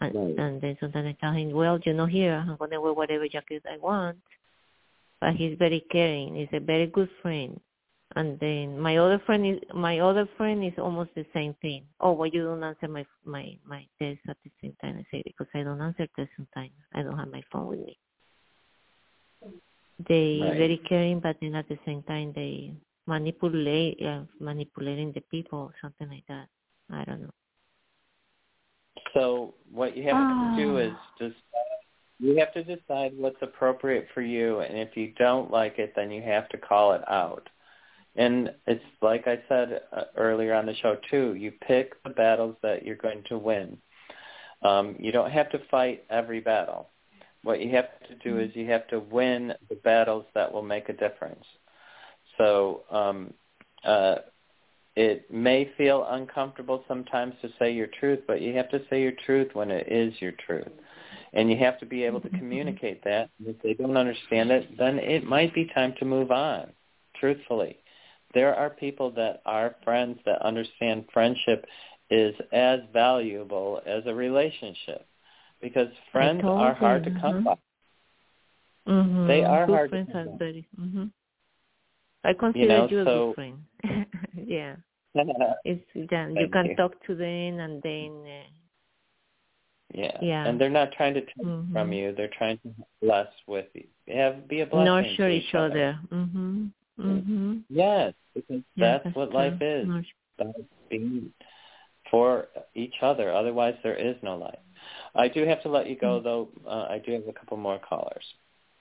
And, 0.00 0.14
Right. 0.14 0.38
and 0.38 0.60
then 0.60 0.76
sometimes 0.80 1.06
I 1.06 1.16
tell 1.20 1.32
him, 1.32 1.52
well, 1.52 1.78
you're 1.84 1.94
not 1.94 2.10
here. 2.10 2.34
I'm 2.34 2.56
going 2.56 2.72
to 2.72 2.80
wear 2.80 2.92
whatever 2.92 3.28
jacket 3.28 3.62
I 3.70 3.78
want. 3.78 4.18
But 5.20 5.34
he's 5.34 5.56
very 5.56 5.84
caring. 5.90 6.34
He's 6.34 6.48
a 6.52 6.58
very 6.60 6.88
good 6.88 7.08
friend. 7.22 7.60
And 8.16 8.38
then 8.38 8.78
my 8.78 8.96
other 8.98 9.20
friend 9.26 9.44
is 9.46 9.58
my 9.74 9.98
other 9.98 10.28
friend 10.36 10.64
is 10.64 10.72
almost 10.78 11.10
the 11.16 11.26
same 11.34 11.54
thing. 11.60 11.84
Oh, 12.00 12.12
well, 12.12 12.28
you 12.28 12.44
don't 12.44 12.62
answer 12.62 12.88
my 12.88 13.04
my 13.24 13.56
my 13.66 13.86
text 14.00 14.22
at 14.28 14.36
the 14.44 14.50
same 14.62 14.76
time. 14.80 14.98
I 14.98 15.04
say 15.10 15.22
because 15.26 15.48
I 15.54 15.62
don't 15.64 15.80
answer 15.80 16.06
text 16.16 16.32
sometimes. 16.36 16.72
I 16.94 17.02
don't 17.02 17.18
have 17.18 17.30
my 17.30 17.42
phone 17.52 17.66
with 17.66 17.80
me. 17.80 17.98
They 20.08 20.40
Right. 20.42 20.56
very 20.58 20.76
caring, 20.88 21.20
but 21.20 21.36
then 21.40 21.54
at 21.54 21.68
the 21.68 21.78
same 21.84 22.02
time 22.04 22.32
they 22.34 22.74
manipulate 23.06 24.00
uh, 24.02 24.22
manipulating 24.38 25.12
the 25.12 25.20
people 25.22 25.72
something 25.82 26.08
like 26.08 26.26
that. 26.28 26.48
I 26.90 27.04
don't 27.04 27.22
know. 27.22 27.34
So 29.14 29.54
what 29.70 29.96
you 29.96 30.04
have 30.04 30.28
to 30.28 30.56
do 30.56 30.78
is 30.78 30.94
just 31.18 31.36
you 32.20 32.36
have 32.36 32.52
to 32.54 32.62
decide 32.62 33.12
what's 33.16 33.42
appropriate 33.42 34.06
for 34.14 34.22
you, 34.22 34.60
and 34.60 34.78
if 34.78 34.96
you 34.96 35.12
don't 35.18 35.50
like 35.50 35.78
it, 35.78 35.94
then 35.96 36.10
you 36.10 36.22
have 36.22 36.48
to 36.50 36.58
call 36.58 36.92
it 36.92 37.02
out. 37.08 37.48
And 38.16 38.52
it's 38.66 38.84
like 39.02 39.26
I 39.26 39.40
said 39.48 39.80
uh, 39.92 40.04
earlier 40.16 40.54
on 40.54 40.66
the 40.66 40.74
show 40.76 40.96
too. 41.10 41.34
You 41.34 41.52
pick 41.66 42.02
the 42.04 42.10
battles 42.10 42.56
that 42.62 42.84
you're 42.84 42.96
going 42.96 43.24
to 43.28 43.38
win. 43.38 43.78
Um, 44.62 44.96
you 44.98 45.12
don't 45.12 45.30
have 45.30 45.50
to 45.50 45.60
fight 45.70 46.04
every 46.10 46.40
battle. 46.40 46.88
What 47.42 47.60
you 47.60 47.70
have 47.74 47.88
to 48.08 48.14
do 48.22 48.38
is 48.38 48.50
you 48.54 48.70
have 48.70 48.86
to 48.88 49.00
win 49.00 49.52
the 49.68 49.74
battles 49.76 50.24
that 50.34 50.50
will 50.52 50.62
make 50.62 50.88
a 50.88 50.94
difference. 50.94 51.44
So 52.38 52.82
um, 52.90 53.34
uh, 53.84 54.16
it 54.96 55.30
may 55.32 55.70
feel 55.76 56.06
uncomfortable 56.08 56.84
sometimes 56.86 57.34
to 57.42 57.48
say 57.58 57.72
your 57.72 57.88
truth, 58.00 58.20
but 58.26 58.40
you 58.40 58.54
have 58.56 58.70
to 58.70 58.80
say 58.88 59.02
your 59.02 59.12
truth 59.26 59.50
when 59.52 59.70
it 59.70 59.88
is 59.90 60.14
your 60.20 60.32
truth. 60.46 60.70
And 61.32 61.50
you 61.50 61.56
have 61.58 61.80
to 61.80 61.86
be 61.86 62.04
able 62.04 62.20
to 62.20 62.28
communicate 62.30 63.02
that. 63.04 63.28
If 63.44 63.60
they 63.60 63.74
don't 63.74 63.96
understand 63.96 64.52
it, 64.52 64.78
then 64.78 64.98
it 64.98 65.24
might 65.24 65.52
be 65.52 65.66
time 65.74 65.94
to 65.98 66.04
move 66.04 66.30
on, 66.30 66.72
truthfully. 67.18 67.78
There 68.34 68.54
are 68.54 68.70
people 68.70 69.10
that 69.12 69.42
are 69.46 69.76
friends 69.84 70.18
that 70.26 70.42
understand 70.42 71.06
friendship 71.12 71.66
is 72.10 72.34
as 72.52 72.80
valuable 72.92 73.80
as 73.86 74.02
a 74.06 74.14
relationship 74.14 75.06
because 75.60 75.88
friends 76.12 76.42
are 76.44 76.74
hard 76.74 77.04
to 77.04 77.10
come 77.12 77.42
mhm. 77.42 77.44
by. 77.44 77.56
Mm-hmm. 78.86 79.26
They 79.26 79.44
are 79.44 79.66
good 79.66 79.72
hard 79.72 79.90
to 79.90 79.96
friends 79.96 80.08
come 80.12 80.20
are 80.20 80.30
by. 80.32 80.36
very. 80.38 80.68
Mm-hmm. 80.78 81.04
I 82.24 82.32
consider 82.34 82.66
know, 82.68 82.88
you 82.88 83.00
a 83.00 83.04
so- 83.04 83.26
good 83.26 83.34
friend. 83.34 84.06
yeah, 84.46 84.76
it's 85.64 85.84
yeah, 85.94 86.28
you 86.28 86.48
can 86.48 86.66
you. 86.66 86.76
talk 86.76 86.92
to 87.06 87.14
them 87.14 87.60
and 87.60 87.82
then 87.82 88.24
uh, 88.26 88.50
yeah. 89.94 90.18
Yeah. 90.20 90.46
And 90.46 90.60
they're 90.60 90.70
not 90.70 90.92
trying 90.92 91.14
to 91.14 91.20
take 91.20 91.36
Mhm. 91.38 91.72
from 91.72 91.92
you. 91.92 92.12
They're 92.16 92.28
trying 92.36 92.58
to 92.58 92.74
bless 93.00 93.28
with 93.46 93.66
you. 93.74 93.86
Have 94.12 94.48
be 94.48 94.60
a 94.60 94.66
blessing 94.66 94.84
nurture 94.86 95.28
to 95.28 95.34
each 95.34 95.54
other. 95.54 95.66
other. 95.66 95.98
Mhm. 96.10 96.70
Mhm. 96.98 97.64
Yes, 97.68 98.14
because 98.34 98.62
Yeah, 98.76 98.98
that's, 98.98 99.16
what 99.16 99.32
life 99.32 99.60
is. 99.60 99.86
Nurture. 99.86 100.08
About 100.38 100.54
being 100.90 101.32
for 102.10 102.48
each 102.74 102.94
other. 103.02 103.32
Otherwise, 103.32 103.76
there 103.82 103.94
is 103.94 104.16
no 104.22 104.36
life. 104.36 104.58
I 105.14 105.28
do 105.28 105.46
have 105.46 105.62
to 105.62 105.68
let 105.68 105.88
you 105.88 105.96
go, 105.96 106.20
though. 106.20 106.48
Uh, 106.66 106.86
I 106.90 106.98
do 106.98 107.12
have 107.12 107.26
a 107.28 107.32
couple 107.32 107.56
more 107.56 107.78
callers. 107.78 108.24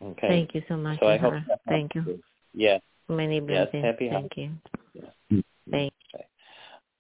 Okay. 0.02 0.28
Mm. 0.28 0.30
Thank 0.30 0.56
you 0.56 0.64
so 0.68 0.76
much. 0.76 1.00
So 1.00 1.08
I 1.08 1.18
hope. 1.18 1.34
Thank 1.68 1.96
you. 1.96 2.22
Yes. 2.54 2.82
Many 3.10 3.36
Yes, 3.36 3.46
blessings. 3.48 3.84
happy 3.84 4.10
Thank 4.10 4.38
you. 4.38 4.52
Yes. 4.94 5.44
Thank 5.70 5.94
Okay. 6.14 6.26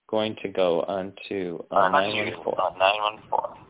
Going 0.07 0.35
to 0.43 0.49
go 0.49 0.81
on 0.83 1.13
to 1.29 1.65
uh, 1.71 1.89
914. 1.89 2.53
914. 2.77 3.63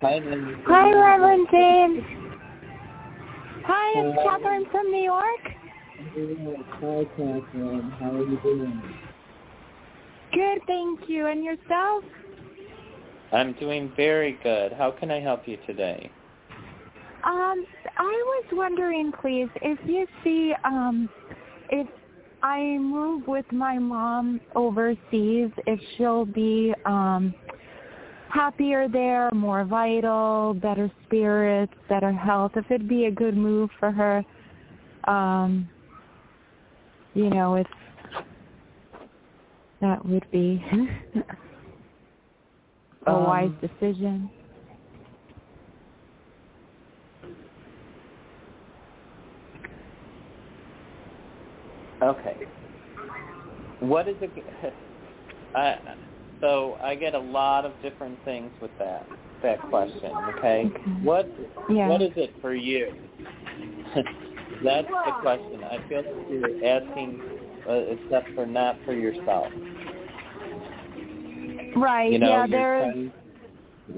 Hi, 0.00 0.18
914. 0.18 0.64
Hi, 0.66 0.92
Reverend 0.92 1.48
James. 1.50 2.28
Hi, 3.66 4.00
it's 4.00 4.18
Catherine 4.22 4.66
from 4.70 4.90
New 4.90 5.02
York. 5.02 5.57
Hi, 5.98 6.04
Catherine. 7.16 7.92
How 7.98 8.12
are 8.12 8.22
you 8.22 8.38
doing? 8.44 8.82
Good, 10.32 10.60
thank 10.68 11.08
you. 11.08 11.26
And 11.26 11.42
yourself? 11.42 12.04
I'm 13.32 13.52
doing 13.54 13.92
very 13.96 14.38
good. 14.44 14.72
How 14.72 14.92
can 14.92 15.10
I 15.10 15.20
help 15.20 15.48
you 15.48 15.58
today? 15.66 16.10
Um, 17.24 17.66
I 17.96 18.04
was 18.04 18.44
wondering, 18.52 19.12
please, 19.20 19.48
if 19.60 19.78
you 19.84 20.06
see, 20.22 20.54
um, 20.64 21.08
if 21.70 21.88
I 22.44 22.78
move 22.78 23.26
with 23.26 23.46
my 23.50 23.78
mom 23.78 24.40
overseas, 24.54 25.50
if 25.66 25.80
she'll 25.96 26.24
be 26.24 26.74
um, 26.86 27.34
happier 28.32 28.88
there, 28.88 29.30
more 29.32 29.64
vital, 29.64 30.54
better 30.54 30.92
spirits, 31.06 31.72
better 31.88 32.12
health, 32.12 32.52
if 32.54 32.66
it'd 32.70 32.88
be 32.88 33.06
a 33.06 33.10
good 33.10 33.36
move 33.36 33.70
for 33.80 33.90
her. 33.90 34.24
Um, 35.08 35.68
you 37.18 37.30
know, 37.30 37.56
if 37.56 37.66
that 39.80 40.04
would 40.06 40.24
be 40.30 40.64
a 43.06 43.10
Um, 43.10 43.24
wise 43.24 43.50
decision. 43.60 44.30
Okay. 52.00 52.36
What 53.80 54.06
is 54.06 54.16
it? 54.20 54.32
I, 55.56 55.76
so 56.40 56.78
I 56.80 56.94
get 56.94 57.14
a 57.14 57.18
lot 57.18 57.64
of 57.64 57.72
different 57.82 58.22
things 58.24 58.52
with 58.60 58.70
that 58.78 59.08
that 59.42 59.60
question. 59.62 60.12
Okay. 60.36 60.66
Okay. 60.66 60.90
What 61.02 61.28
Yeah. 61.68 61.88
What 61.88 62.00
is 62.00 62.12
it 62.16 62.36
for 62.40 62.54
you? 62.54 62.92
That's 64.64 64.88
the 64.88 65.12
question. 65.20 65.62
I 65.64 65.88
feel 65.88 65.98
like 65.98 66.30
you're 66.30 66.64
asking, 66.66 67.20
uh, 67.68 67.72
except 67.72 68.34
for 68.34 68.46
not 68.46 68.76
for 68.84 68.92
yourself. 68.92 69.52
Right. 71.76 72.12
You 72.12 72.18
know, 72.18 72.28
yeah, 72.28 72.46
there's 72.46 73.10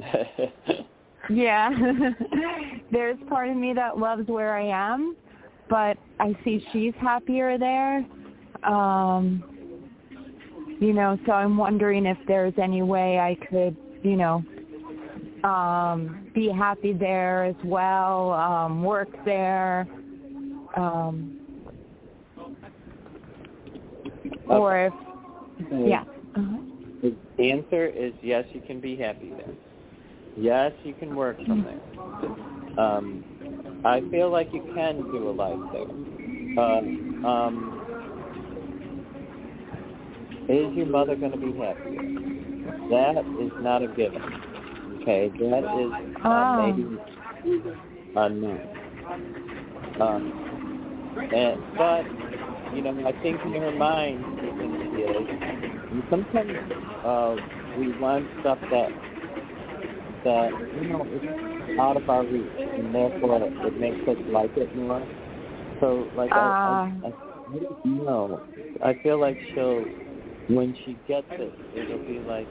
yeah. 1.31 1.71
there's 2.93 3.19
part 3.29 3.49
of 3.49 3.57
me 3.57 3.73
that 3.75 3.99
loves 3.99 4.29
where 4.29 4.57
I 4.57 4.67
am, 4.93 5.17
but 5.69 5.97
I 6.19 6.37
see 6.45 6.65
she's 6.73 6.95
happier 7.01 7.59
there. 7.59 8.05
Um 8.65 9.45
you 10.81 10.93
know, 10.95 11.19
so 11.27 11.33
I'm 11.33 11.59
wondering 11.59 12.07
if 12.07 12.17
there's 12.27 12.55
any 12.61 12.83
way 12.83 13.19
I 13.19 13.37
could, 13.47 13.77
you 14.03 14.17
know, 14.17 14.45
um 15.45 16.31
be 16.35 16.51
happy 16.51 16.93
there 16.93 17.45
as 17.45 17.57
well, 17.65 18.33
um 18.33 18.83
work 18.83 19.09
there. 19.25 19.87
Um 20.77 21.37
or 24.49 24.87
if 24.87 24.93
yeah. 25.87 26.05
Uh-huh. 26.37 26.59
The 27.37 27.51
answer 27.51 27.87
is 27.87 28.13
yes, 28.23 28.45
you 28.53 28.61
can 28.61 28.81
be 28.81 28.97
happy 28.97 29.31
there. 29.31 29.55
Yes, 30.37 30.73
you 30.83 30.95
can 30.95 31.15
work 31.15 31.39
from 31.47 31.65
there. 31.65 32.85
Um, 32.85 33.25
I 33.85 34.03
feel 34.11 34.31
like 34.31 34.49
you 34.53 34.63
can 34.75 35.03
do 35.11 35.29
a 35.29 35.33
life 35.33 35.59
there. 35.73 36.65
Uh, 36.65 37.27
um, 37.27 37.81
is 40.49 40.75
your 40.77 40.87
mother 40.87 41.17
going 41.17 41.33
to 41.33 41.39
be 41.39 41.53
happy? 41.59 41.97
That 42.91 43.25
is 43.41 43.53
not 43.61 43.83
a 43.83 43.89
given. 43.89 44.23
Okay, 45.03 45.33
that 45.39 45.65
is 45.65 46.15
uh, 46.25 46.29
Oh. 46.29 46.73
maybe 46.73 46.99
unknown. 48.15 48.61
Um, 50.01 50.50
and 51.17 51.61
but 51.77 52.05
you 52.75 52.83
know, 52.83 53.07
I 53.07 53.13
think 53.23 53.41
in 53.45 53.53
her 53.53 53.73
mind, 53.73 54.25
she 54.41 54.47
thinks 54.59 54.83
she 54.95 55.03
is. 55.03 56.05
Sometimes 56.09 56.51
uh, 57.05 57.37
we 57.77 57.93
want 57.99 58.29
stuff 58.41 58.59
that 58.71 58.91
that 60.25 60.51
you 60.75 60.89
know 60.89 61.07
is 61.13 61.79
out 61.79 61.97
of 61.97 62.09
our 62.09 62.25
reach, 62.25 62.47
and 62.59 62.95
therefore 62.95 63.43
it 63.43 63.81
makes 63.81 64.07
us 64.09 64.17
like 64.29 64.57
it 64.57 64.75
more. 64.77 65.07
So, 65.81 66.11
like, 66.15 66.31
I, 66.33 66.37
I, 66.37 67.07
I, 67.07 67.09
I 67.09 67.13
don't 67.59 68.05
know. 68.05 68.41
I 68.85 68.95
feel 69.03 69.19
like 69.19 69.39
she'll, 69.55 69.81
when 70.49 70.77
she 70.85 70.99
gets 71.09 71.27
it, 71.31 71.55
it'll 71.75 72.07
be 72.07 72.19
like 72.19 72.47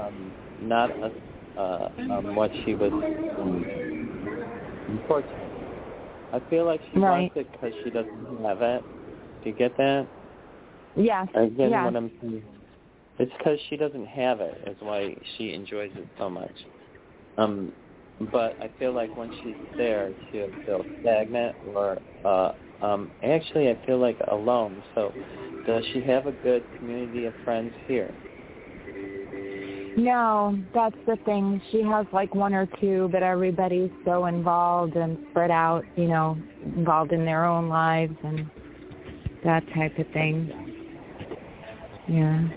um, 0.00 0.32
not 0.60 0.90
a, 0.90 1.12
uh, 1.60 1.88
um, 1.98 2.34
what 2.34 2.50
she 2.64 2.74
was 2.74 2.90
um, 3.38 3.64
unfortunate. 4.88 5.49
I 6.32 6.40
feel 6.50 6.64
like 6.64 6.80
she 6.92 6.98
Right. 6.98 7.32
wants 7.34 7.36
it 7.36 7.52
because 7.52 7.74
she 7.82 7.90
doesn't 7.90 8.44
have 8.44 8.62
it. 8.62 8.84
Do 9.42 9.50
you 9.50 9.54
get 9.54 9.76
that? 9.76 10.06
Yes. 10.96 11.28
Again, 11.34 11.70
yes. 11.70 11.84
what 11.84 11.96
I'm 11.96 12.10
saying, 12.20 12.42
it's 13.18 13.32
because 13.38 13.58
she 13.68 13.76
doesn't 13.76 14.06
have 14.06 14.40
it. 14.40 14.56
Is 14.66 14.76
why 14.80 15.16
she 15.36 15.52
enjoys 15.52 15.92
it 15.96 16.08
so 16.18 16.30
much. 16.30 16.54
Um, 17.36 17.72
but 18.32 18.56
I 18.60 18.68
feel 18.78 18.92
like 18.92 19.16
when 19.16 19.30
she's 19.42 19.56
there, 19.76 20.12
she'll 20.30 20.50
feel 20.66 20.84
stagnant 21.00 21.56
or 21.74 21.98
uh, 22.24 22.52
um, 22.82 23.10
actually, 23.22 23.68
I 23.68 23.78
feel 23.86 23.98
like 23.98 24.18
alone. 24.28 24.82
So, 24.94 25.14
does 25.66 25.84
she 25.92 26.00
have 26.02 26.26
a 26.26 26.32
good 26.32 26.64
community 26.78 27.26
of 27.26 27.34
friends 27.44 27.74
here? 27.86 28.12
No, 29.96 30.58
that's 30.72 30.96
the 31.06 31.16
thing. 31.24 31.60
She 31.70 31.82
has 31.82 32.06
like 32.12 32.34
one 32.34 32.54
or 32.54 32.66
two, 32.80 33.08
but 33.12 33.22
everybody's 33.22 33.90
so 34.04 34.26
involved 34.26 34.96
and 34.96 35.18
spread 35.30 35.50
out, 35.50 35.84
you 35.96 36.06
know, 36.06 36.38
involved 36.76 37.12
in 37.12 37.24
their 37.24 37.44
own 37.44 37.68
lives 37.68 38.14
and 38.22 38.48
that 39.44 39.64
type 39.74 39.98
of 39.98 40.06
thing. 40.12 40.52
Yeah. 42.08 42.48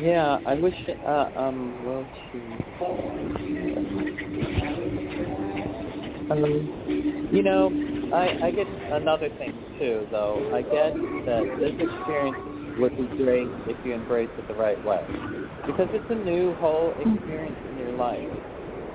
Yeah, 0.00 0.40
I 0.44 0.54
wish. 0.54 0.74
Uh, 1.06 1.30
um, 1.36 1.86
well, 1.86 2.06
she. 2.32 2.38
Um, 6.30 7.28
you 7.32 7.42
know, 7.42 7.70
I 8.12 8.46
I 8.46 8.50
get 8.50 8.66
another 8.66 9.28
thing 9.38 9.52
too, 9.78 10.06
though. 10.10 10.50
I 10.52 10.62
get 10.62 10.94
that 11.26 11.44
this 11.60 11.72
experience 11.78 12.53
would 12.78 12.96
be 12.96 13.06
great 13.22 13.48
if 13.68 13.76
you 13.84 13.94
embrace 13.94 14.28
it 14.36 14.48
the 14.48 14.54
right 14.54 14.82
way, 14.84 15.00
because 15.66 15.88
it's 15.92 16.10
a 16.10 16.14
new 16.14 16.54
whole 16.54 16.92
experience 16.98 17.56
in 17.70 17.78
your 17.78 17.92
life, 17.92 18.28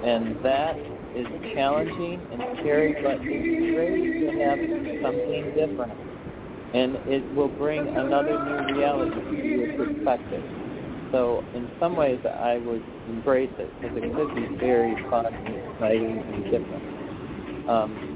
and 0.03 0.35
that 0.43 0.75
is 1.15 1.27
challenging 1.55 2.21
and 2.31 2.41
scary, 2.59 2.93
but 3.01 3.17
it's 3.21 3.75
great 3.75 4.19
to 4.19 4.27
have 4.43 4.59
something 5.01 5.53
different, 5.55 5.93
and 6.73 6.97
it 7.07 7.23
will 7.33 7.49
bring 7.49 7.87
another 7.87 8.37
new 8.43 8.75
reality 8.77 9.15
to 9.15 9.47
your 9.47 9.85
perspective. 9.85 10.43
So 11.11 11.43
in 11.55 11.67
some 11.79 11.95
ways, 11.95 12.19
I 12.25 12.57
would 12.57 12.83
embrace 13.07 13.49
it 13.57 13.69
because 13.81 13.97
it 13.97 14.13
could 14.13 14.35
be 14.35 14.57
very 14.59 14.95
fun 15.09 15.25
and 15.25 15.55
exciting 15.73 16.21
and 16.21 16.43
different. 16.51 17.69
Um, 17.69 18.08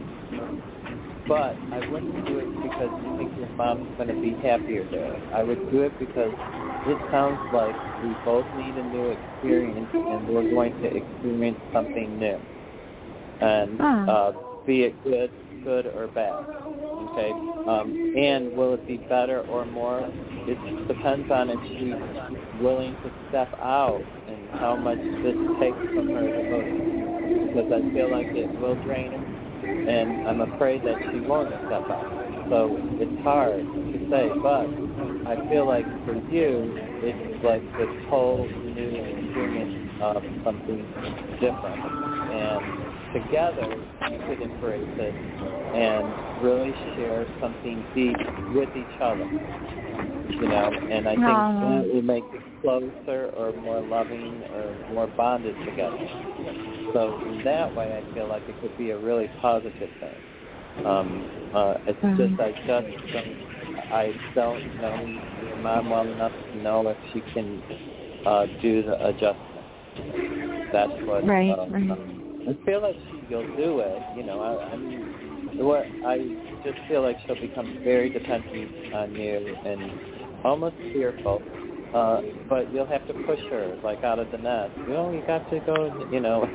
but 1.27 1.55
I 1.71 1.79
wouldn't 1.89 2.25
do 2.27 2.39
it 2.39 2.47
because 2.61 2.89
you 3.03 3.17
think 3.17 3.37
your 3.37 3.49
mom's 3.57 3.87
going 3.97 4.09
to 4.09 4.19
be 4.21 4.31
happier 4.45 4.85
there. 4.91 5.15
I 5.33 5.43
would 5.43 5.71
do 5.71 5.81
it 5.83 5.97
because 5.99 6.31
it 6.87 6.97
sounds 7.11 7.39
like 7.53 7.75
we 8.03 8.13
both 8.25 8.45
need 8.55 8.75
a 8.77 8.83
new 8.83 9.09
experience 9.11 9.89
and 9.93 10.27
we're 10.27 10.49
going 10.49 10.73
to 10.81 10.87
experience 10.95 11.59
something 11.73 12.17
new. 12.19 12.39
And 13.39 13.79
Ah. 13.81 14.05
uh, 14.07 14.31
be 14.65 14.83
it 14.83 15.03
good, 15.03 15.31
good 15.63 15.87
or 15.87 16.07
bad. 16.07 16.43
Okay? 17.11 17.31
Um, 17.67 18.13
and 18.17 18.55
will 18.55 18.73
it 18.73 18.85
be 18.87 18.97
better 19.09 19.41
or 19.41 19.65
more? 19.65 20.01
It 20.47 20.87
depends 20.87 21.29
on 21.31 21.49
if 21.49 21.59
she's 21.77 22.61
willing 22.61 22.95
to 23.03 23.11
step 23.29 23.49
out 23.61 24.01
and 24.27 24.49
how 24.51 24.75
much 24.75 24.99
this 25.23 25.35
takes 25.59 25.77
from 25.95 26.09
her 26.13 26.25
emotions. 26.27 27.47
Because 27.53 27.71
I 27.71 27.93
feel 27.93 28.11
like 28.11 28.27
it 28.35 28.49
will 28.59 28.75
drain 28.83 29.11
her 29.11 29.42
and 29.63 30.27
I'm 30.27 30.41
afraid 30.41 30.81
that 30.83 30.95
she 31.11 31.19
won't 31.21 31.49
step 31.49 31.89
out. 31.89 32.23
So 32.49 32.77
it's 32.99 33.23
hard 33.23 33.63
to 33.63 33.97
say, 34.11 34.29
but 34.41 34.67
I 35.27 35.35
feel 35.49 35.67
like 35.67 35.85
for 36.05 36.15
you, 36.31 36.75
it's 37.01 37.43
like 37.43 37.63
this 37.77 37.89
whole 38.09 38.47
new 38.47 38.91
experience 38.91 40.01
of 40.01 40.23
something 40.43 40.83
different. 41.39 41.81
And 42.33 42.83
together, 43.13 43.69
you 44.11 44.19
could 44.27 44.41
embrace 44.41 44.83
it 44.99 45.15
and 45.15 46.43
really 46.43 46.73
share 46.95 47.25
something 47.39 47.85
deep 47.95 48.17
with 48.55 48.69
each 48.75 48.99
other. 49.01 49.23
You 49.23 50.47
know, 50.47 50.71
and 50.91 51.07
I 51.07 51.15
think 51.15 51.27
Aw. 51.27 51.59
that 51.61 51.93
will 51.93 52.01
make 52.01 52.23
it 52.33 52.41
closer 52.61 53.29
or 53.37 53.53
more 53.61 53.81
loving 53.81 54.43
or 54.51 54.93
more 54.93 55.07
bonded 55.07 55.55
together. 55.65 56.82
So 56.93 57.19
in 57.27 57.41
that 57.43 57.73
way, 57.75 57.95
I 57.97 58.03
feel 58.13 58.27
like 58.27 58.43
it 58.47 58.59
could 58.61 58.75
be 58.77 58.91
a 58.91 58.97
really 58.97 59.27
positive 59.41 59.89
thing. 59.99 60.85
Um, 60.85 61.25
uh, 61.53 61.75
it's 61.87 61.99
just 62.17 62.39
I 62.39 62.51
just 62.67 63.13
don't, 63.13 63.33
I 63.91 64.13
don't 64.35 64.61
know 64.79 65.21
your 65.41 65.57
mom 65.57 65.89
well 65.89 66.09
enough 66.09 66.33
to 66.51 66.57
know 66.57 66.87
if 66.89 66.97
she 67.11 67.21
can 67.33 67.61
uh, 68.25 68.47
do 68.61 68.83
the 68.83 69.05
adjustment. 69.07 69.65
That's 70.71 70.91
what. 71.05 71.25
Right, 71.27 71.51
uh, 71.51 71.67
right. 71.69 71.89
Um, 71.91 72.23
I 72.47 72.65
feel 72.65 72.81
like 72.81 72.97
she'll 73.29 73.43
do 73.55 73.79
it. 73.79 74.01
You 74.15 74.23
know, 74.23 74.41
I, 74.41 74.73
I 74.73 74.77
mean, 74.77 75.13
what 75.57 75.87
I 76.05 76.17
just 76.63 76.77
feel 76.87 77.01
like 77.01 77.17
she'll 77.25 77.35
become 77.35 77.79
very 77.83 78.09
dependent 78.09 78.69
on 78.93 79.15
you 79.15 79.55
and 79.65 79.93
almost 80.43 80.75
fearful. 80.91 81.43
Uh, 81.93 82.21
but 82.49 82.73
you'll 82.73 82.87
have 82.87 83.05
to 83.07 83.13
push 83.25 83.39
her 83.51 83.79
like 83.83 84.03
out 84.03 84.19
of 84.19 84.31
the 84.31 84.37
nest. 84.37 84.71
You 84.77 84.87
know, 84.93 85.11
you 85.11 85.21
got 85.27 85.49
to 85.51 85.59
go. 85.65 86.07
You 86.11 86.19
know. 86.19 86.47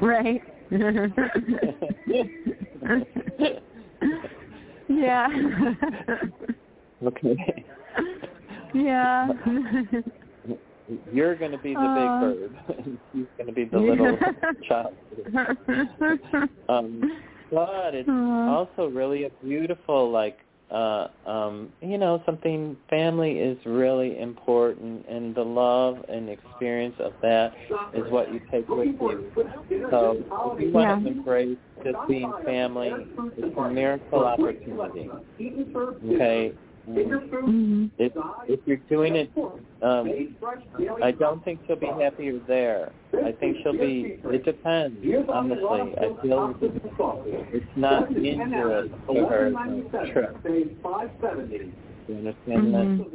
Right. 0.00 0.42
yeah. 4.88 5.28
okay. 7.04 7.64
yeah. 8.74 9.28
You're 11.12 11.36
going 11.36 11.52
to 11.52 11.58
be 11.58 11.74
the 11.74 11.80
Aw. 11.80 12.20
big 12.20 12.38
bird. 12.38 12.78
and 12.86 12.98
She's 13.12 13.26
going 13.36 13.46
to 13.46 13.52
be 13.52 13.64
the 13.64 13.78
little 13.78 14.18
child. 14.68 14.94
Um, 16.68 17.20
but 17.50 17.94
it's 17.94 18.08
Aw. 18.08 18.54
also 18.54 18.88
really 18.88 19.24
a 19.24 19.30
beautiful, 19.42 20.10
like, 20.10 20.38
uh, 20.74 21.08
um, 21.26 21.72
you 21.80 21.98
know, 21.98 22.22
something. 22.26 22.76
Family 22.90 23.32
is 23.38 23.58
really 23.64 24.18
important, 24.18 25.06
and 25.08 25.34
the 25.34 25.42
love 25.42 26.04
and 26.08 26.28
experience 26.28 26.96
of 26.98 27.12
that 27.22 27.52
is 27.94 28.04
what 28.10 28.32
you 28.32 28.40
take 28.50 28.68
with 28.68 28.88
you. 28.88 29.32
So 29.90 30.16
if 30.56 30.60
you 30.60 30.72
want 30.72 31.04
to 31.04 31.10
embrace 31.10 31.58
just 31.84 31.96
being 32.08 32.32
family, 32.44 32.90
it's 33.36 33.56
a 33.56 33.70
miracle 33.70 34.24
opportunity. 34.24 35.10
Okay. 36.04 36.52
Mhm. 36.88 37.90
If 37.98 38.12
if 38.46 38.60
you're 38.66 38.76
doing 38.88 39.16
it, 39.16 39.30
um, 39.82 40.10
I 41.02 41.10
don't 41.12 41.42
think 41.44 41.60
she'll 41.66 41.76
be 41.76 41.86
happier 41.86 42.38
there. 42.46 42.92
I 43.24 43.32
think 43.32 43.56
she'll 43.62 43.72
be. 43.72 44.18
It 44.24 44.44
depends. 44.44 44.98
Honestly, 45.28 45.94
I 45.96 46.14
feel 46.22 46.54
it's 47.52 47.76
not 47.76 48.10
injurious 48.10 48.90
to 49.08 49.24
her 49.26 49.50
trip. 50.12 50.36
You 52.06 52.16
understand 52.16 52.74
that? 52.74 53.06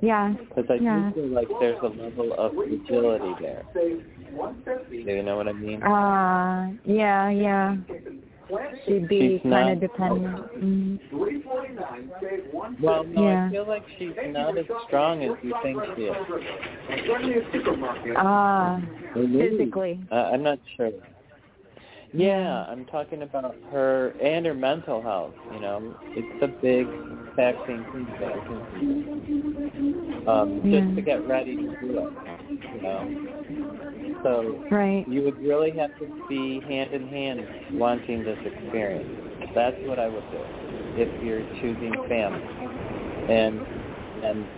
Yeah. 0.00 0.32
Because 0.32 0.70
I 0.70 0.74
Yeah. 0.76 1.10
do 1.10 1.20
feel 1.20 1.30
like 1.34 1.48
there's 1.60 1.78
a 1.82 1.88
level 1.88 2.32
of 2.32 2.54
fragility 2.54 3.34
there. 3.42 3.62
Do 3.74 4.02
you 5.12 5.22
know 5.22 5.36
what 5.36 5.48
I 5.48 5.52
mean? 5.52 5.82
Uh, 5.82 6.72
yeah, 6.84 7.28
yeah. 7.28 7.76
She'd 8.86 9.08
be 9.08 9.40
kind 9.42 9.70
of 9.72 9.80
dependent. 9.80 10.36
Mm. 10.62 11.00
Well, 12.80 13.04
no, 13.04 13.22
Yeah. 13.28 13.46
I 13.46 13.50
feel 13.50 13.66
like 13.66 13.82
she's 13.98 14.12
not 14.28 14.56
as 14.56 14.66
strong 14.86 15.22
as 15.24 15.32
you 15.42 15.52
think 15.62 15.82
she 15.96 16.02
is. 16.04 16.16
Ah, 18.16 18.80
Or 19.14 19.22
maybe- 19.22 19.56
physically. 19.56 20.00
Uh, 20.12 20.30
I'm 20.32 20.42
not 20.42 20.58
sure. 20.76 20.90
Yeah, 22.16 22.64
I'm 22.68 22.84
talking 22.86 23.22
about 23.22 23.56
her 23.70 24.14
and 24.20 24.46
her 24.46 24.54
mental 24.54 25.02
health. 25.02 25.34
You 25.50 25.60
know, 25.60 25.94
it's 26.14 26.28
a 26.40 26.48
big 26.48 26.88
taxing 27.36 27.84
thing 27.92 28.08
that 28.20 28.32
I 28.32 28.40
can 28.40 28.62
um, 30.26 30.60
Yeah. 30.64 30.80
just 30.80 30.96
to 30.96 31.02
get 31.02 31.26
ready 31.26 31.56
to 31.56 31.70
do 31.80 31.98
it. 31.98 32.12
You 32.74 32.80
know, 32.82 33.12
so 34.22 34.60
Right. 34.70 35.06
you 35.08 35.22
would 35.22 35.40
really 35.42 35.70
have 35.72 35.96
to 35.98 36.08
be 36.28 36.60
hand 36.60 36.90
in 36.92 37.06
hand 37.08 37.46
wanting 37.72 38.24
this 38.24 38.38
experience. 38.44 39.08
That's 39.54 39.76
what 39.84 39.98
I 39.98 40.08
would 40.08 40.28
do 40.30 40.44
if 40.96 41.10
you're 41.20 41.44
choosing 41.60 41.94
family, 42.08 42.40
and 43.28 43.66
and 44.22 44.48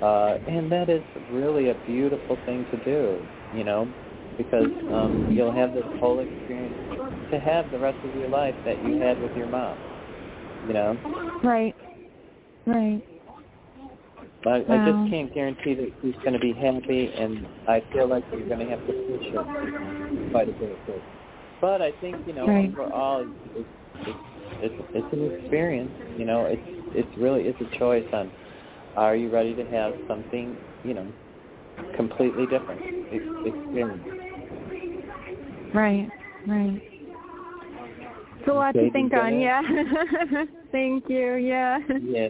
uh, 0.00 0.38
and 0.46 0.70
that 0.72 0.88
is 0.90 1.04
really 1.28 1.68
a 1.68 1.74
beautiful 1.74 2.40
thing 2.44 2.66
to 2.66 2.76
do. 2.78 3.28
You 3.52 3.64
know, 3.64 3.94
because 4.38 4.70
um, 4.90 5.26
you'll 5.28 5.52
have 5.52 5.74
this 5.74 5.84
whole 6.00 6.20
experience 6.20 6.76
to 7.30 7.38
have 7.38 7.70
the 7.70 7.78
rest 7.78 7.98
of 8.04 8.14
your 8.14 8.28
life 8.28 8.56
that 8.64 8.82
you 8.84 8.98
had 8.98 9.20
with 9.20 9.36
your 9.36 9.48
mom. 9.48 9.78
You 10.66 10.74
know, 10.74 10.98
Right. 11.42 11.74
Right. 12.66 13.02
I, 14.46 14.64
I 14.70 14.78
just 14.78 15.10
can't 15.10 15.32
guarantee 15.34 15.74
that 15.74 15.92
she's 16.00 16.14
going 16.24 16.32
to 16.34 16.38
be 16.38 16.52
happy, 16.54 17.12
and 17.18 17.46
I 17.68 17.82
feel 17.92 18.08
like 18.08 18.24
you're 18.32 18.46
going 18.46 18.60
to 18.60 18.66
have 18.66 18.86
to 18.86 18.92
push 19.06 19.24
her 19.32 19.44
quite 20.30 20.48
a 20.48 20.52
bit. 20.52 20.80
But, 20.86 21.02
but 21.60 21.82
I 21.82 21.92
think 22.00 22.26
you 22.26 22.32
know 22.34 22.46
Right. 22.46 22.70
overall, 22.70 23.26
it's 23.54 23.68
it's, 24.06 24.18
it's 24.62 24.74
it's 24.94 25.12
an 25.12 25.30
experience. 25.32 25.92
You 26.16 26.24
know, 26.24 26.46
it's 26.46 26.62
it's 26.94 27.16
really 27.18 27.44
it's 27.44 27.60
a 27.60 27.78
choice 27.78 28.06
on 28.12 28.32
are 28.96 29.16
you 29.16 29.30
ready 29.30 29.54
to 29.54 29.64
have 29.66 29.94
something 30.08 30.58
you 30.82 30.94
know 30.94 31.12
completely 31.96 32.46
different 32.46 32.80
ex- 33.12 33.24
experience. 33.44 34.04
Right. 35.74 36.08
Right. 36.46 36.82
It's 38.38 38.48
a 38.48 38.52
lot 38.52 38.72
to 38.72 38.90
think 38.90 39.12
on. 39.12 39.40
Yeah. 39.40 39.62
Thank 40.72 41.08
you. 41.08 41.34
Yeah. 41.34 41.78
Yeah. 42.00 42.28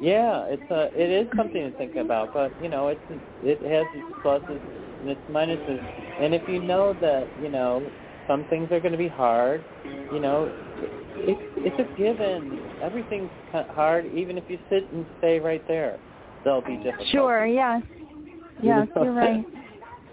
Yeah, 0.00 0.46
it's 0.48 0.70
a 0.70 0.90
it 1.00 1.10
is 1.10 1.28
something 1.36 1.70
to 1.70 1.78
think 1.78 1.94
about, 1.94 2.34
but 2.34 2.50
you 2.60 2.68
know, 2.68 2.88
it's 2.88 3.00
it 3.44 3.62
has 3.62 3.86
its 3.94 4.18
pluses 4.24 4.60
and 5.00 5.10
its 5.10 5.20
minuses. 5.30 5.80
And 6.20 6.34
if 6.34 6.42
you 6.48 6.60
know 6.60 6.92
that, 7.00 7.28
you 7.40 7.48
know, 7.48 7.88
some 8.26 8.44
things 8.50 8.72
are 8.72 8.80
going 8.80 8.92
to 8.92 8.98
be 8.98 9.06
hard, 9.06 9.64
you 9.84 10.18
know, 10.18 10.50
it's 11.14 11.40
it's 11.58 11.78
a 11.78 11.96
given. 11.96 12.60
Everything's 12.82 13.30
hard 13.52 14.06
even 14.12 14.36
if 14.38 14.44
you 14.48 14.58
sit 14.68 14.90
and 14.92 15.06
stay 15.18 15.38
right 15.38 15.66
there. 15.68 16.00
They'll 16.44 16.62
be 16.62 16.78
difficult. 16.78 17.08
Sure. 17.12 17.46
Yes. 17.46 17.82
Yes, 18.60 18.88
know? 18.96 19.04
you're 19.04 19.12
right. 19.12 19.44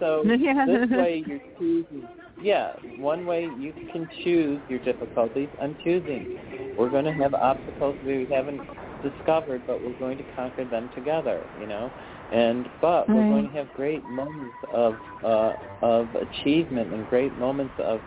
So 0.00 0.24
Yeah. 0.40 0.66
this 0.66 0.90
way 0.90 1.24
you're 1.26 1.40
choosing. 1.58 2.08
Yeah, 2.40 2.72
one 2.96 3.26
way 3.26 3.46
you 3.46 3.74
can 3.92 4.08
choose 4.24 4.62
your 4.68 4.80
difficulties. 4.80 5.50
I'm 5.60 5.76
choosing. 5.82 6.28
We're 6.76 6.90
going 6.90 7.04
to 7.04 7.14
have 7.14 7.34
obstacles 7.34 7.98
we 8.02 8.28
haven't 8.30 8.64
discovered, 9.02 9.64
but 9.66 9.82
we're 9.84 9.92
going 9.94 10.18
to 10.18 10.24
conquer 10.24 10.64
them 10.64 10.90
together. 10.94 11.46
You 11.54 11.66
know, 11.66 11.94
and 12.30 12.68
but 12.80 13.12
we're 13.12 13.24
going 13.24 13.44
to 13.44 13.52
have 13.56 13.72
great 13.72 14.08
moments 14.08 14.56
of 14.72 15.00
uh, 15.22 15.54
of 15.82 16.14
achievement 16.14 16.92
and 16.94 17.06
great 17.06 17.36
moments 17.38 17.74
of 17.78 18.02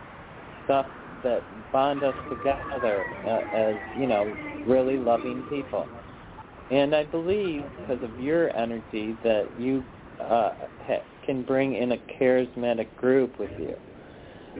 stuff 0.64 0.88
that 1.24 1.46
bond 1.72 2.04
us 2.04 2.16
together 2.30 3.08
uh, 3.26 3.42
as 3.54 3.78
you 3.94 4.08
know 4.08 4.38
really 4.66 4.98
loving 4.98 5.44
people. 5.50 5.92
And 6.70 6.96
I 6.96 7.04
believe 7.04 7.72
because 7.82 8.04
of 8.04 8.18
your 8.18 8.56
energy 8.56 9.18
that 9.24 9.52
you 9.58 9.86
uh, 10.20 10.52
ha- 10.82 11.06
can 11.26 11.44
bring 11.44 11.76
in 11.76 11.92
a 11.94 11.98
charismatic 12.20 12.96
group 12.98 13.40
with 13.40 13.52
you. 13.60 13.76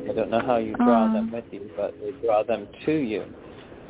I 0.10 0.14
don't 0.14 0.30
know 0.32 0.42
how 0.42 0.58
you 0.58 0.76
draw 0.76 1.12
them 1.14 1.32
with 1.32 1.46
you, 1.52 1.70
but 1.78 1.94
they 2.02 2.12
draw 2.26 2.44
them 2.44 2.68
to 2.86 2.92
you 2.92 3.26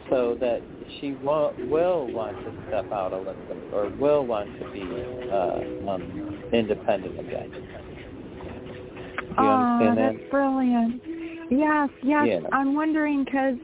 so 0.09 0.37
that 0.39 0.61
she 0.99 1.13
will, 1.23 1.53
will 1.69 2.11
want 2.11 2.35
to 2.37 2.53
step 2.67 2.91
out 2.91 3.13
a 3.13 3.17
little 3.17 3.33
bit 3.47 3.57
or 3.73 3.89
will 3.89 4.25
want 4.25 4.49
to 4.59 4.71
be 4.71 4.81
uh, 5.31 5.89
um, 5.89 6.49
independent 6.51 7.19
again. 7.19 7.49
Do 7.49 9.43
you 9.43 9.49
oh, 9.49 9.49
understand 9.49 9.97
that? 9.97 10.13
that's 10.17 10.29
brilliant. 10.29 11.01
Yes, 11.49 11.89
yes. 12.03 12.27
Yeah. 12.27 12.39
I'm 12.51 12.75
wondering 12.75 13.23
because 13.23 13.55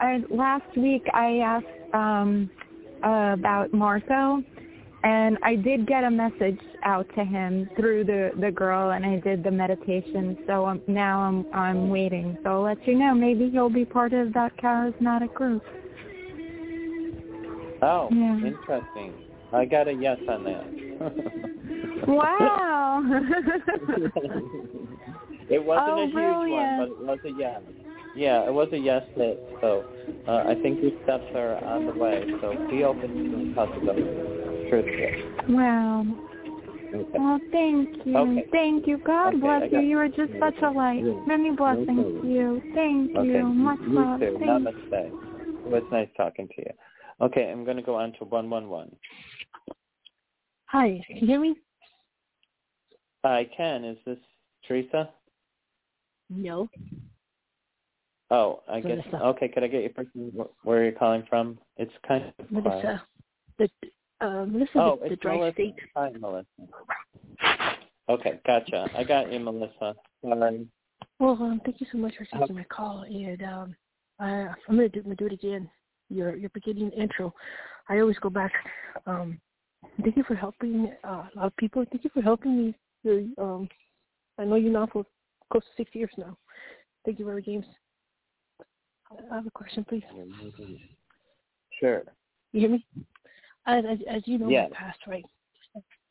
I, 0.00 0.20
last 0.30 0.76
week 0.76 1.04
I 1.12 1.38
asked 1.38 1.94
um, 1.94 2.50
uh, 3.04 3.34
about 3.34 3.72
Marco, 3.72 4.42
and 5.04 5.38
I 5.42 5.56
did 5.56 5.86
get 5.86 6.04
a 6.04 6.10
message 6.10 6.60
out 6.84 7.06
to 7.16 7.24
him 7.24 7.68
through 7.76 8.04
the 8.04 8.30
the 8.40 8.50
girl, 8.50 8.90
and 8.92 9.04
I 9.04 9.18
did 9.18 9.42
the 9.42 9.50
meditation. 9.50 10.38
So 10.46 10.66
um, 10.66 10.82
now 10.86 11.20
I'm 11.20 11.46
I'm 11.52 11.88
waiting. 11.88 12.38
So 12.42 12.50
I'll 12.50 12.62
let 12.62 12.86
you 12.86 12.98
know. 12.98 13.14
Maybe 13.14 13.50
he'll 13.50 13.68
be 13.68 13.84
part 13.84 14.12
of 14.12 14.32
that 14.34 14.56
charismatic 14.58 15.34
group. 15.34 15.62
Oh, 17.82 18.08
Yeah. 18.12 18.46
interesting. 18.46 19.12
I 19.52 19.64
got 19.64 19.88
a 19.88 19.92
yes 19.92 20.18
on 20.28 20.44
that. 20.44 20.64
Wow. 22.06 23.02
it 25.48 25.64
wasn't 25.64 25.88
Oh, 25.88 26.02
a 26.02 26.06
huge 26.06 26.12
brilliant. 26.12 26.50
one, 26.50 26.76
but 26.76 26.88
it 26.88 26.98
was 27.00 27.18
a 27.24 27.30
yes. 27.30 27.60
Yeah, 28.14 28.46
it 28.46 28.52
was 28.52 28.68
a 28.72 28.78
yes 28.78 29.02
hit. 29.14 29.42
So 29.60 29.84
uh, 30.28 30.44
I 30.46 30.54
think 30.62 30.82
your 30.82 30.92
steps 31.04 31.24
are 31.34 31.62
on 31.64 31.86
the 31.86 31.92
way. 31.92 32.24
So 32.40 32.68
be 32.70 32.84
open 32.84 33.08
to 33.30 33.48
the 33.48 33.54
possibility. 33.54 34.68
Truthfully. 34.68 35.54
wow. 35.54 36.04
Okay. 36.94 37.18
Well, 37.18 37.40
thank 37.50 37.88
you. 38.04 38.16
Okay. 38.16 38.46
Thank 38.52 38.86
you. 38.86 38.98
God 38.98 39.28
Okay, 39.28 39.38
bless 39.38 39.72
you. 39.72 39.80
You 39.80 39.98
are 39.98 40.08
just 40.08 40.32
such 40.38 40.56
a 40.62 40.70
light. 40.70 41.02
Yeah. 41.02 41.24
Many 41.26 41.52
blessings 41.52 41.86
problem. 41.86 42.22
to 42.22 42.28
you. 42.28 42.62
Thank 42.74 43.16
Okay. 43.16 43.28
you. 43.28 43.44
Much 43.44 43.78
love. 43.86 44.20
Thank 44.20 44.32
you 44.32 44.48
love. 44.48 44.62
too. 44.62 44.76
Thank 44.90 44.92
Namaste. 44.92 45.66
It 45.66 45.70
was 45.70 45.82
nice 45.90 46.08
talking 46.16 46.48
to 46.48 46.54
you. 46.58 46.70
Okay, 47.22 47.50
I'm 47.50 47.64
going 47.64 47.76
to 47.76 47.82
go 47.82 47.94
on 47.94 48.12
to 48.14 48.24
111. 48.24 48.94
Hi, 50.66 51.00
can 51.06 51.16
you 51.18 51.26
hear 51.26 51.40
me? 51.40 51.54
I 53.24 53.48
can. 53.56 53.84
Is 53.84 53.98
this 54.04 54.18
Teresa? 54.66 55.10
No. 56.28 56.68
Oh, 58.32 58.62
I 58.66 58.80
guess. 58.80 58.96
Melissa. 59.04 59.24
Okay, 59.26 59.48
could 59.48 59.62
I 59.62 59.66
get 59.66 59.82
your 59.82 59.90
person 59.90 60.32
wh- 60.34 60.66
where 60.66 60.82
you're 60.84 60.92
calling 60.92 61.22
from? 61.28 61.58
It's 61.76 61.92
kind 62.08 62.24
of 62.38 62.46
quiet. 62.48 62.50
Melissa. 62.50 63.02
The 63.58 63.68
uh 64.22 64.46
Melissa 64.46 64.70
Oh, 64.76 64.98
the, 65.02 65.10
the 65.10 65.16
dry 65.16 65.36
Melissa. 65.36 65.52
state. 65.52 65.74
Hi, 65.94 66.10
Melissa. 66.18 66.46
Okay, 68.08 68.40
gotcha. 68.46 68.88
I 68.96 69.04
got 69.04 69.30
you, 69.30 69.38
Melissa. 69.38 69.94
Sorry. 70.22 70.66
Well, 71.18 71.32
um, 71.32 71.60
thank 71.64 71.80
you 71.82 71.86
so 71.92 71.98
much 71.98 72.14
for 72.16 72.24
taking 72.24 72.56
my 72.56 72.64
call 72.64 73.02
and 73.02 73.42
um 73.42 73.76
I 74.18 74.48
I'm 74.66 74.76
gonna 74.76 74.88
do, 74.88 75.00
I'm 75.00 75.04
gonna 75.04 75.16
do 75.16 75.26
it 75.26 75.32
again. 75.34 75.68
Your 76.08 76.34
your 76.34 76.50
beginning 76.54 76.90
intro. 76.92 77.34
I 77.90 77.98
always 77.98 78.18
go 78.18 78.30
back. 78.30 78.52
Um 79.06 79.38
thank 80.02 80.16
you 80.16 80.24
for 80.24 80.34
helping 80.34 80.90
uh, 81.04 81.08
a 81.08 81.30
lot 81.36 81.46
of 81.48 81.56
people. 81.58 81.84
Thank 81.92 82.02
you 82.04 82.10
for 82.14 82.22
helping 82.22 82.56
me. 82.56 82.74
You're, 83.02 83.24
um 83.36 83.68
I 84.38 84.44
know 84.44 84.56
you 84.56 84.70
now 84.70 84.88
for 84.90 85.04
close 85.50 85.64
to 85.64 85.70
six 85.76 85.94
years 85.94 86.10
now. 86.16 86.38
Thank 87.04 87.18
you 87.18 87.26
very 87.26 87.42
James. 87.42 87.66
I 89.30 89.34
have 89.36 89.46
a 89.46 89.50
question 89.50 89.84
please. 89.88 90.02
Sure. 91.80 92.02
You 92.52 92.60
hear 92.60 92.70
me? 92.70 92.86
As 93.66 93.84
as, 93.88 93.98
as 94.08 94.22
you 94.26 94.38
know 94.38 94.50
Yes. 94.50 94.70
my 94.70 94.76
past, 94.76 94.98
right? 95.06 95.24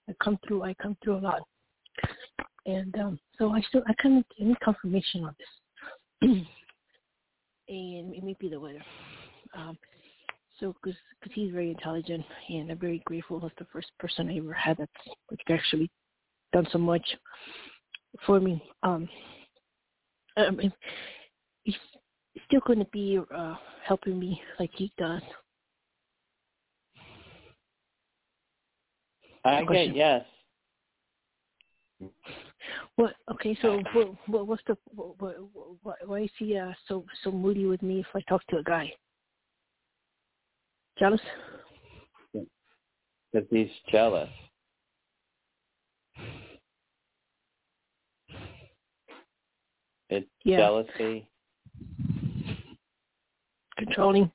I 0.10 0.14
come 0.24 0.38
through 0.48 0.64
I 0.64 0.74
come 0.76 0.98
through 1.04 1.18
a 1.18 1.20
lot. 1.20 1.42
And 2.66 2.96
um 2.98 3.20
so 3.38 3.52
I 3.52 3.62
still 3.62 3.84
I 3.88 3.94
kind 4.02 4.18
of 4.20 4.26
need 4.46 4.60
confirmation 4.60 5.24
on 5.26 5.36
this. 5.38 5.48
and 7.70 8.16
it 8.16 8.24
may 8.24 8.36
be 8.40 8.50
the 8.50 8.60
weather. 8.60 8.84
Um 9.56 9.78
so 10.60 10.74
because 10.74 10.98
cause 11.24 11.32
he's 11.34 11.52
very 11.52 11.72
intelligent 11.72 12.24
and 12.50 12.72
I'm 12.72 12.78
very 12.78 13.02
grateful 13.06 13.40
that's 13.40 13.54
the 13.58 13.68
first 13.72 13.88
person 14.00 14.30
I 14.30 14.38
ever 14.38 14.54
had 14.54 14.78
that's 14.78 14.92
like 15.30 15.40
actually 15.50 15.90
done 16.54 16.68
so 16.72 16.78
much 16.78 17.06
for 18.26 18.40
me. 18.40 18.64
Um 18.84 19.08
I 20.38 20.50
mean, 20.50 20.72
he's 21.64 21.76
still 22.48 22.62
going 22.66 22.80
to 22.80 22.86
be 22.86 23.20
uh 23.36 23.56
helping 23.84 24.20
me 24.20 24.42
like 24.60 24.72
he 24.74 24.92
does 24.98 25.22
I 29.44 29.64
get 29.66 29.96
yes. 29.96 30.26
What? 32.96 33.16
Okay, 33.32 33.58
so 33.62 33.82
what? 33.94 34.14
what 34.28 34.48
what's 34.48 34.64
the? 34.68 34.78
What, 34.94 35.20
what, 35.22 35.36
what, 35.84 35.96
why 36.06 36.22
is 36.22 36.30
he 36.38 36.58
uh, 36.58 36.74
so 36.88 37.06
so 37.24 37.32
moody 37.32 37.66
with 37.66 37.82
me 37.82 38.00
if 38.00 38.06
I 38.16 38.22
talk 38.30 38.46
to 38.48 38.58
a 38.58 38.64
guy? 38.64 38.92
Jealous? 41.00 41.22
Because 42.34 43.48
he's 43.50 43.70
jealous. 43.90 44.30
It's 50.10 50.28
Yeah. 50.44 50.58
jealousy. 50.58 51.28
Controlling? 53.84 54.32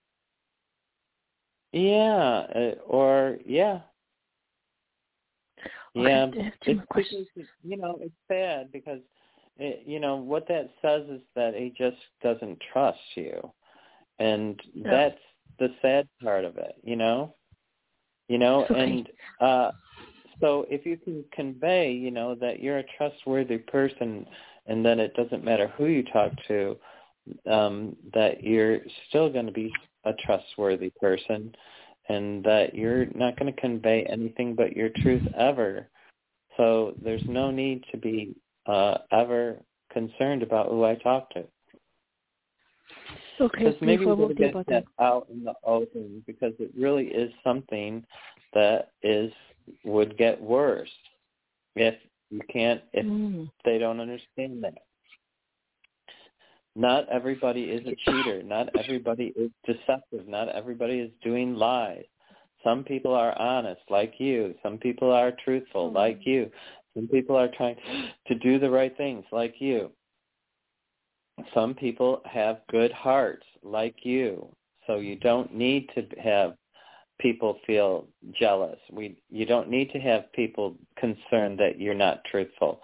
Yeah, 1.72 2.46
uh, 2.54 2.74
or 2.86 3.38
yeah, 3.46 3.80
yeah. 5.94 6.02
I 6.02 6.10
have 6.10 6.32
two 6.32 6.48
It's 6.64 6.80
questions. 6.88 7.26
you 7.62 7.76
know 7.76 7.98
it's 8.00 8.14
sad 8.28 8.72
because 8.72 9.00
it, 9.58 9.82
you 9.86 10.00
know 10.00 10.16
what 10.16 10.48
that 10.48 10.70
says 10.82 11.02
is 11.08 11.20
that 11.34 11.54
he 11.54 11.72
just 11.76 11.98
doesn't 12.22 12.58
trust 12.72 12.98
you, 13.14 13.52
and 14.18 14.60
Yeah. 14.74 14.90
that's 14.90 15.20
the 15.58 15.68
sad 15.82 16.08
part 16.22 16.44
of 16.44 16.56
it. 16.56 16.74
You 16.82 16.96
know, 16.96 17.34
you 18.28 18.38
know, 18.38 18.64
Okay. 18.64 18.80
and 18.80 19.08
uh 19.40 19.70
so 20.40 20.66
if 20.68 20.84
you 20.84 20.96
can 20.96 21.24
convey, 21.32 21.92
you 21.92 22.10
know, 22.10 22.34
that 22.34 22.60
you're 22.60 22.78
a 22.78 22.84
trustworthy 22.96 23.58
person, 23.58 24.26
and 24.66 24.84
that 24.84 24.98
it 24.98 25.14
doesn't 25.14 25.44
matter 25.44 25.68
who 25.76 25.86
you 25.86 26.02
talk 26.04 26.32
to, 26.48 26.76
um, 27.50 27.96
that 28.14 28.42
you're 28.42 28.80
still 29.08 29.30
going 29.30 29.46
to 29.46 29.52
be 29.52 29.72
a 30.04 30.12
trustworthy 30.24 30.90
person, 31.00 31.54
and 32.08 32.44
that 32.44 32.74
you're 32.74 33.06
not 33.14 33.38
going 33.38 33.52
to 33.52 33.60
convey 33.60 34.04
anything 34.04 34.54
but 34.54 34.76
your 34.76 34.90
truth 35.02 35.26
ever. 35.36 35.88
So 36.56 36.94
there's 37.02 37.24
no 37.26 37.50
need 37.50 37.84
to 37.90 37.98
be 37.98 38.34
uh, 38.66 38.98
ever 39.12 39.58
concerned 39.92 40.42
about 40.42 40.68
who 40.68 40.84
I 40.84 40.94
talk 40.96 41.30
to. 41.30 41.44
Okay, 43.40 43.64
Because 43.64 43.76
maybe 43.82 44.06
we're 44.06 44.12
I 44.12 44.14
will 44.14 44.26
going 44.26 44.36
to 44.36 44.42
think 44.42 44.54
get 44.54 44.66
that. 44.68 44.84
out 45.04 45.26
in 45.30 45.44
the 45.44 45.52
open 45.62 46.22
because 46.26 46.52
it 46.58 46.70
really 46.76 47.08
is 47.08 47.30
something 47.44 48.04
that 48.54 48.92
is 49.02 49.32
would 49.84 50.16
get 50.16 50.40
worse 50.40 50.90
if 51.74 51.94
you 52.30 52.40
can't 52.50 52.82
if 52.92 53.04
Mm. 53.04 53.50
they 53.64 53.78
don't 53.78 54.00
understand 54.00 54.64
that. 54.64 54.85
Not 56.76 57.08
everybody 57.08 57.62
is 57.64 57.86
a 57.86 57.96
cheater. 58.04 58.42
Not 58.42 58.68
everybody 58.78 59.32
is 59.34 59.50
deceptive. 59.64 60.28
Not 60.28 60.48
everybody 60.50 60.98
is 60.98 61.10
doing 61.24 61.54
lies. 61.54 62.04
Some 62.62 62.84
people 62.84 63.14
are 63.14 63.36
honest, 63.38 63.80
like 63.88 64.14
you. 64.18 64.54
Some 64.62 64.76
people 64.76 65.10
are 65.10 65.32
truthful, 65.42 65.86
mm-hmm. 65.86 65.96
like 65.96 66.20
you. 66.24 66.50
Some 66.94 67.08
people 67.08 67.36
are 67.36 67.48
trying 67.56 67.76
to 68.26 68.34
do 68.34 68.58
the 68.58 68.70
right 68.70 68.94
things, 68.96 69.24
like 69.32 69.54
you. 69.58 69.90
Some 71.54 71.74
people 71.74 72.22
have 72.24 72.60
good 72.70 72.92
hearts, 72.92 73.46
like 73.62 73.96
you. 74.02 74.48
So 74.86 74.96
you 74.96 75.16
don't 75.16 75.54
need 75.54 75.88
to 75.94 76.06
have 76.22 76.54
people 77.20 77.58
feel 77.66 78.06
jealous. 78.38 78.78
We 78.90 79.16
you 79.30 79.46
don't 79.46 79.70
need 79.70 79.90
to 79.92 79.98
have 79.98 80.32
people 80.32 80.76
concerned 80.98 81.58
that 81.58 81.78
you're 81.78 81.94
not 81.94 82.24
truthful. 82.24 82.80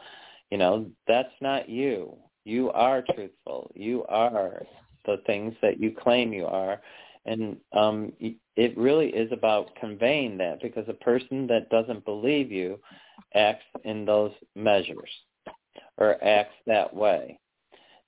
You 0.50 0.58
know, 0.58 0.86
that's 1.06 1.32
not 1.40 1.68
you. 1.68 2.16
You 2.44 2.70
are 2.72 3.02
truthful. 3.14 3.70
You 3.74 4.04
are 4.08 4.62
the 5.06 5.18
things 5.26 5.54
that 5.62 5.80
you 5.80 5.92
claim 5.92 6.32
you 6.32 6.46
are. 6.46 6.80
And 7.24 7.56
um 7.72 8.12
it 8.56 8.76
really 8.76 9.08
is 9.08 9.30
about 9.32 9.74
conveying 9.76 10.36
that 10.38 10.60
because 10.60 10.88
a 10.88 10.94
person 10.94 11.46
that 11.46 11.70
doesn't 11.70 12.04
believe 12.04 12.50
you 12.50 12.78
acts 13.34 13.64
in 13.84 14.04
those 14.04 14.32
measures 14.54 15.10
or 15.98 16.22
acts 16.24 16.54
that 16.66 16.94
way. 16.94 17.38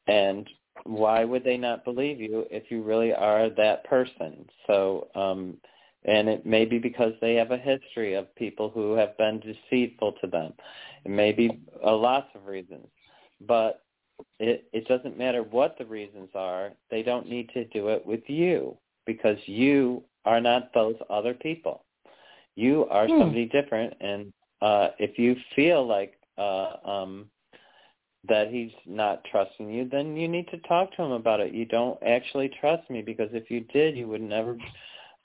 And 0.08 0.48
why 0.84 1.24
would 1.24 1.44
they 1.44 1.56
not 1.56 1.84
believe 1.84 2.20
you 2.20 2.44
if 2.50 2.70
you 2.70 2.82
really 2.82 3.12
are 3.14 3.48
that 3.50 3.84
person? 3.84 4.46
So 4.66 5.08
um 5.14 5.58
and 6.04 6.28
it 6.28 6.44
may 6.44 6.64
be 6.64 6.78
because 6.78 7.12
they 7.20 7.34
have 7.36 7.52
a 7.52 7.56
history 7.56 8.14
of 8.14 8.34
people 8.34 8.68
who 8.68 8.94
have 8.94 9.16
been 9.16 9.40
deceitful 9.40 10.14
to 10.20 10.26
them. 10.26 10.52
It 11.04 11.10
may 11.10 11.32
be 11.32 11.60
a 11.84 11.92
lots 11.92 12.28
of 12.34 12.46
reasons, 12.46 12.86
but 13.40 13.83
it 14.38 14.68
it 14.72 14.86
doesn't 14.88 15.18
matter 15.18 15.42
what 15.42 15.76
the 15.78 15.84
reasons 15.86 16.30
are. 16.34 16.72
They 16.90 17.02
don't 17.02 17.28
need 17.28 17.50
to 17.54 17.64
do 17.66 17.88
it 17.88 18.04
with 18.04 18.22
you 18.28 18.76
because 19.06 19.38
you 19.46 20.02
are 20.24 20.40
not 20.40 20.72
those 20.74 20.96
other 21.10 21.34
people. 21.34 21.84
You 22.56 22.86
are 22.90 23.08
Hmm. 23.08 23.18
somebody 23.18 23.46
different, 23.46 23.94
and 24.00 24.32
uh, 24.62 24.88
if 24.98 25.18
you 25.18 25.36
feel 25.54 25.86
like 25.86 26.18
uh, 26.38 26.76
um, 26.84 27.26
that 28.28 28.48
he's 28.48 28.72
not 28.86 29.24
trusting 29.30 29.70
you, 29.70 29.88
then 29.88 30.16
you 30.16 30.28
need 30.28 30.48
to 30.48 30.58
talk 30.58 30.94
to 30.96 31.02
him 31.02 31.12
about 31.12 31.40
it. 31.40 31.52
You 31.52 31.64
don't 31.66 31.98
actually 32.02 32.50
trust 32.60 32.88
me 32.90 33.02
because 33.02 33.28
if 33.32 33.50
you 33.50 33.60
did, 33.72 33.96
you 33.96 34.08
would 34.08 34.22
never 34.22 34.56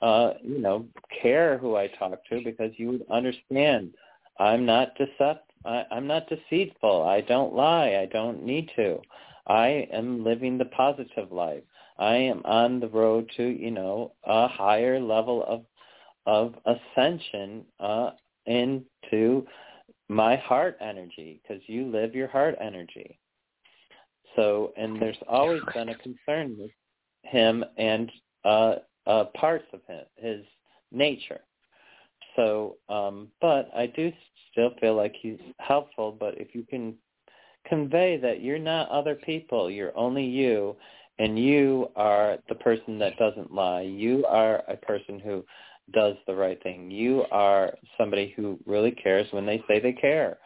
uh, 0.02 0.34
you 0.44 0.60
know, 0.60 0.86
care 1.22 1.58
who 1.58 1.76
I 1.76 1.88
talk 1.88 2.20
to 2.30 2.42
because 2.44 2.72
you 2.78 2.90
would 2.90 3.06
understand 3.10 3.94
I'm 4.40 4.66
not 4.66 4.98
decept 4.98 5.40
I, 5.66 5.84
I'm 5.92 6.08
not 6.08 6.30
deceitful. 6.30 7.04
I 7.04 7.22
don't 7.22 7.54
lie. 7.54 7.98
I 8.02 8.06
don't 8.12 8.44
need 8.44 8.70
to. 8.76 9.00
I 9.48 9.88
am 9.92 10.24
living 10.24 10.58
the 10.58 10.66
positive 10.66 11.32
life. 11.32 11.64
I 11.98 12.16
am 12.16 12.42
on 12.46 12.80
the 12.80 12.88
road 12.88 13.30
to, 13.38 13.44
you 13.44 13.72
know, 13.72 14.14
a 14.24 14.48
higher 14.48 15.00
level 15.00 15.44
of 15.48 15.66
of 16.26 16.54
ascension 16.66 17.66
uh 17.80 18.12
into 18.46 19.46
my 20.10 20.36
heart 20.36 20.78
energy 20.82 21.42
because 21.42 21.64
you 21.68 21.88
live 21.88 22.14
your 22.14 22.28
heart 22.28 22.56
energy. 22.62 23.18
So, 24.36 24.74
and 24.78 25.02
there's 25.02 25.18
always 25.28 25.62
been 25.74 25.90
a 25.90 25.96
concern 25.96 26.56
with 26.60 26.72
him 27.24 27.64
and 27.78 28.12
uh 28.46 28.76
uh, 29.08 29.26
parts 29.36 29.66
of 29.74 29.82
him, 29.88 30.06
his 30.18 30.46
nature. 30.92 31.42
So, 32.36 32.78
um, 32.88 33.30
but 33.42 33.70
I 33.76 33.88
do 33.88 34.12
still 34.60 34.74
feel 34.80 34.96
like 34.96 35.16
he's 35.22 35.40
helpful. 35.58 36.16
But 36.20 36.38
if 36.38 36.54
you 36.54 36.64
can 36.64 36.96
convey 37.68 38.18
that 38.18 38.42
you're 38.42 38.60
not 38.60 38.90
other 38.90 39.16
people, 39.16 39.72
you're 39.72 39.98
only 39.98 40.26
you, 40.26 40.76
and 41.18 41.40
you 41.40 41.90
are 41.96 42.38
the 42.50 42.56
person 42.56 43.00
that 43.00 43.18
doesn't 43.18 43.54
lie. 43.54 43.82
You 43.82 44.26
are 44.26 44.64
a 44.68 44.76
person 44.76 45.20
who 45.20 45.46
does 45.94 46.16
the 46.28 46.36
right 46.36 46.62
thing. 46.62 46.92
You 46.92 47.26
are 47.32 47.74
somebody 47.98 48.34
who 48.36 48.60
really 48.66 48.92
cares 48.92 49.28
when 49.32 49.46
they 49.46 49.64
say 49.68 49.80
they 49.80 49.94
care, 49.94 50.38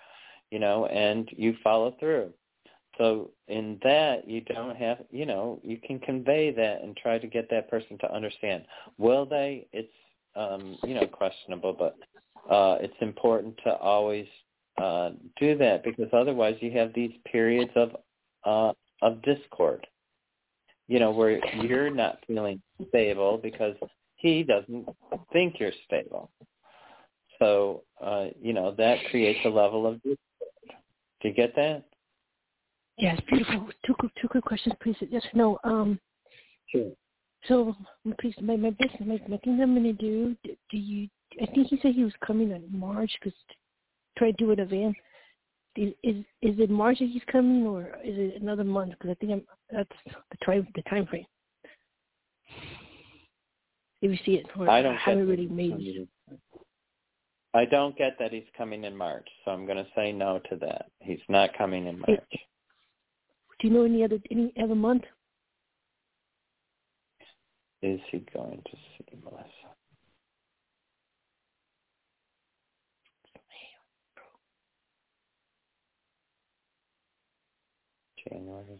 you 0.51 0.59
know, 0.59 0.85
and 0.87 1.27
you 1.35 1.55
follow 1.63 1.95
through. 1.99 2.31
So 2.97 3.31
in 3.47 3.79
that, 3.83 4.27
you 4.27 4.41
don't 4.41 4.75
have, 4.77 4.99
you 5.09 5.25
know, 5.25 5.59
you 5.63 5.77
can 5.77 5.97
convey 5.99 6.51
that 6.51 6.83
and 6.83 6.95
try 6.95 7.17
to 7.17 7.27
get 7.27 7.49
that 7.49 7.69
person 7.69 7.97
to 7.99 8.13
understand. 8.13 8.65
Will 8.99 9.25
they? 9.25 9.67
It's, 9.73 9.91
um, 10.35 10.77
you 10.83 10.93
know, 10.93 11.07
questionable, 11.07 11.73
but 11.73 11.95
uh, 12.49 12.77
it's 12.81 12.93
important 13.01 13.57
to 13.65 13.73
always 13.75 14.27
uh, 14.81 15.11
do 15.39 15.57
that 15.57 15.83
because 15.83 16.07
otherwise 16.13 16.55
you 16.59 16.71
have 16.71 16.93
these 16.93 17.11
periods 17.31 17.71
of 17.75 17.95
uh, 18.43 18.73
of 19.01 19.21
discord. 19.21 19.85
You 20.87 20.99
know, 20.99 21.11
where 21.11 21.39
you're 21.55 21.89
not 21.89 22.19
feeling 22.27 22.61
stable 22.89 23.39
because 23.41 23.75
he 24.17 24.43
doesn't 24.43 24.87
think 25.31 25.55
you're 25.59 25.71
stable. 25.85 26.29
So, 27.39 27.83
uh, 28.03 28.27
you 28.41 28.53
know, 28.53 28.73
that 28.77 28.97
creates 29.09 29.39
a 29.45 29.49
level 29.49 29.87
of 29.87 29.95
discord. 29.97 30.17
Do 31.21 31.29
you 31.29 31.33
get 31.33 31.55
that? 31.55 31.85
Yes, 32.97 33.19
beautiful. 33.27 33.69
Two 33.85 33.95
quick, 33.95 34.11
two 34.21 34.27
quick 34.27 34.43
questions, 34.43 34.75
please. 34.81 34.95
Yes, 35.09 35.23
no. 35.33 35.57
Um, 35.63 35.99
Sure. 36.69 36.91
so 37.47 37.75
please, 38.19 38.35
my 38.41 38.55
my 38.55 38.71
business, 38.71 39.01
my, 39.01 39.19
my 39.27 39.37
thing 39.37 39.61
I'm 39.61 39.75
gonna 39.75 39.93
do. 39.93 40.35
Do 40.43 40.55
do 40.69 40.77
you? 40.77 41.07
I 41.41 41.45
think 41.47 41.67
he 41.67 41.79
said 41.81 41.93
he 41.93 42.03
was 42.03 42.13
coming 42.25 42.51
in 42.51 42.67
March 42.71 43.11
because 43.19 43.37
try 44.17 44.31
to 44.31 44.37
do 44.37 44.51
it 44.51 44.59
event. 44.59 44.95
Is, 45.75 45.93
is 46.03 46.17
is 46.41 46.59
it 46.59 46.69
March 46.69 46.99
that 46.99 47.09
he's 47.09 47.23
coming, 47.31 47.65
or 47.65 47.97
is 48.03 48.15
it 48.17 48.41
another 48.41 48.63
month? 48.63 48.91
Because 48.91 49.09
I 49.09 49.13
think 49.15 49.31
I'm 49.31 49.43
that's 49.71 49.89
the 50.05 50.45
time 50.45 50.67
the 50.75 50.83
time 50.83 51.07
frame. 51.07 51.25
If 54.01 54.11
you 54.11 54.17
see 54.25 54.33
it, 54.33 54.45
or 54.57 54.69
I 54.69 54.81
don't 54.81 54.95
haven't 54.95 55.27
really 55.27 55.47
made. 55.47 56.07
I 57.55 57.65
don't 57.65 57.95
get 57.97 58.17
that 58.19 58.31
he's 58.31 58.43
coming 58.57 58.83
in 58.83 58.95
March, 58.95 59.27
so 59.45 59.51
I'm 59.51 59.65
going 59.65 59.77
to 59.77 59.87
say 59.95 60.11
no 60.11 60.39
to 60.49 60.55
that. 60.57 60.87
He's 60.99 61.19
not 61.29 61.55
coming 61.55 61.85
in 61.85 61.99
March. 61.99 62.19
Do 63.59 63.67
you 63.67 63.73
know 63.73 63.83
any 63.83 64.03
other 64.03 64.19
any 64.29 64.53
other 64.61 64.75
month? 64.75 65.03
Is 67.81 67.99
he 68.11 68.25
going 68.33 68.61
to 68.65 68.77
see 68.97 69.17
Melissa? 69.23 69.47
January. 78.29 78.79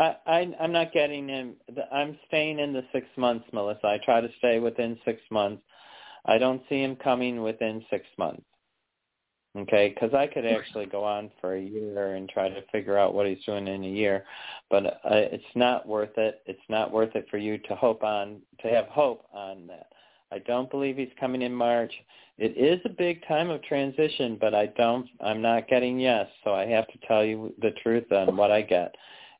I, 0.00 0.16
I 0.26 0.54
I'm 0.60 0.72
not 0.72 0.92
getting 0.92 1.28
him. 1.28 1.54
I'm 1.92 2.18
staying 2.28 2.58
in 2.58 2.72
the 2.72 2.84
six 2.92 3.06
months, 3.16 3.46
Melissa. 3.52 3.86
I 3.86 3.98
try 4.04 4.20
to 4.20 4.28
stay 4.38 4.58
within 4.58 4.98
six 5.04 5.20
months. 5.30 5.62
I 6.24 6.38
don't 6.38 6.62
see 6.68 6.82
him 6.82 6.96
coming 6.96 7.42
within 7.42 7.84
six 7.90 8.06
months. 8.16 8.42
Okay, 9.56 9.88
because 9.88 10.14
I 10.14 10.26
could 10.26 10.44
actually 10.44 10.86
go 10.86 11.02
on 11.02 11.30
for 11.40 11.54
a 11.54 11.60
year 11.60 12.14
and 12.14 12.28
try 12.28 12.48
to 12.48 12.62
figure 12.70 12.98
out 12.98 13.14
what 13.14 13.26
he's 13.26 13.42
doing 13.44 13.66
in 13.66 13.82
a 13.82 13.88
year, 13.88 14.24
but 14.70 14.86
uh, 14.86 14.98
it's 15.04 15.42
not 15.56 15.88
worth 15.88 16.16
it. 16.16 16.42
It's 16.46 16.60
not 16.68 16.92
worth 16.92 17.16
it 17.16 17.26
for 17.30 17.38
you 17.38 17.58
to 17.58 17.74
hope 17.74 18.04
on 18.04 18.40
to 18.60 18.68
have 18.68 18.86
hope 18.86 19.24
on 19.32 19.66
that. 19.66 19.86
I 20.30 20.38
don't 20.40 20.70
believe 20.70 20.96
he's 20.96 21.08
coming 21.18 21.42
in 21.42 21.54
March. 21.54 21.92
It 22.36 22.56
is 22.56 22.80
a 22.84 22.90
big 22.90 23.26
time 23.26 23.50
of 23.50 23.62
transition, 23.62 24.36
but 24.40 24.54
I 24.54 24.66
don't. 24.66 25.08
I'm 25.20 25.42
not 25.42 25.68
getting 25.68 25.98
yes, 25.98 26.28
so 26.44 26.52
I 26.52 26.66
have 26.66 26.86
to 26.88 26.98
tell 27.06 27.24
you 27.24 27.52
the 27.60 27.72
truth 27.82 28.10
on 28.12 28.36
what 28.36 28.50
I 28.50 28.62
get, 28.62 28.94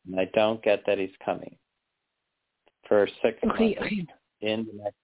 and 0.06 0.18
I 0.18 0.24
don't 0.34 0.62
get 0.62 0.82
that 0.86 0.98
he's 0.98 1.10
coming 1.24 1.56
for 2.88 3.06
six 3.22 3.38
Okay, 3.44 3.76
months 3.78 4.12
in 4.40 4.66
the 4.66 4.82
next 4.82 4.96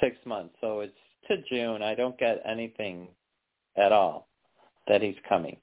six 0.00 0.16
months. 0.24 0.54
So 0.60 0.80
it's 0.80 0.92
to 1.28 1.36
June. 1.48 1.82
I 1.82 1.94
don't 1.94 2.18
get 2.18 2.42
anything 2.44 3.08
at 3.76 3.92
all 3.92 4.28
that 4.88 5.02
he's 5.02 5.16
coming. 5.28 5.56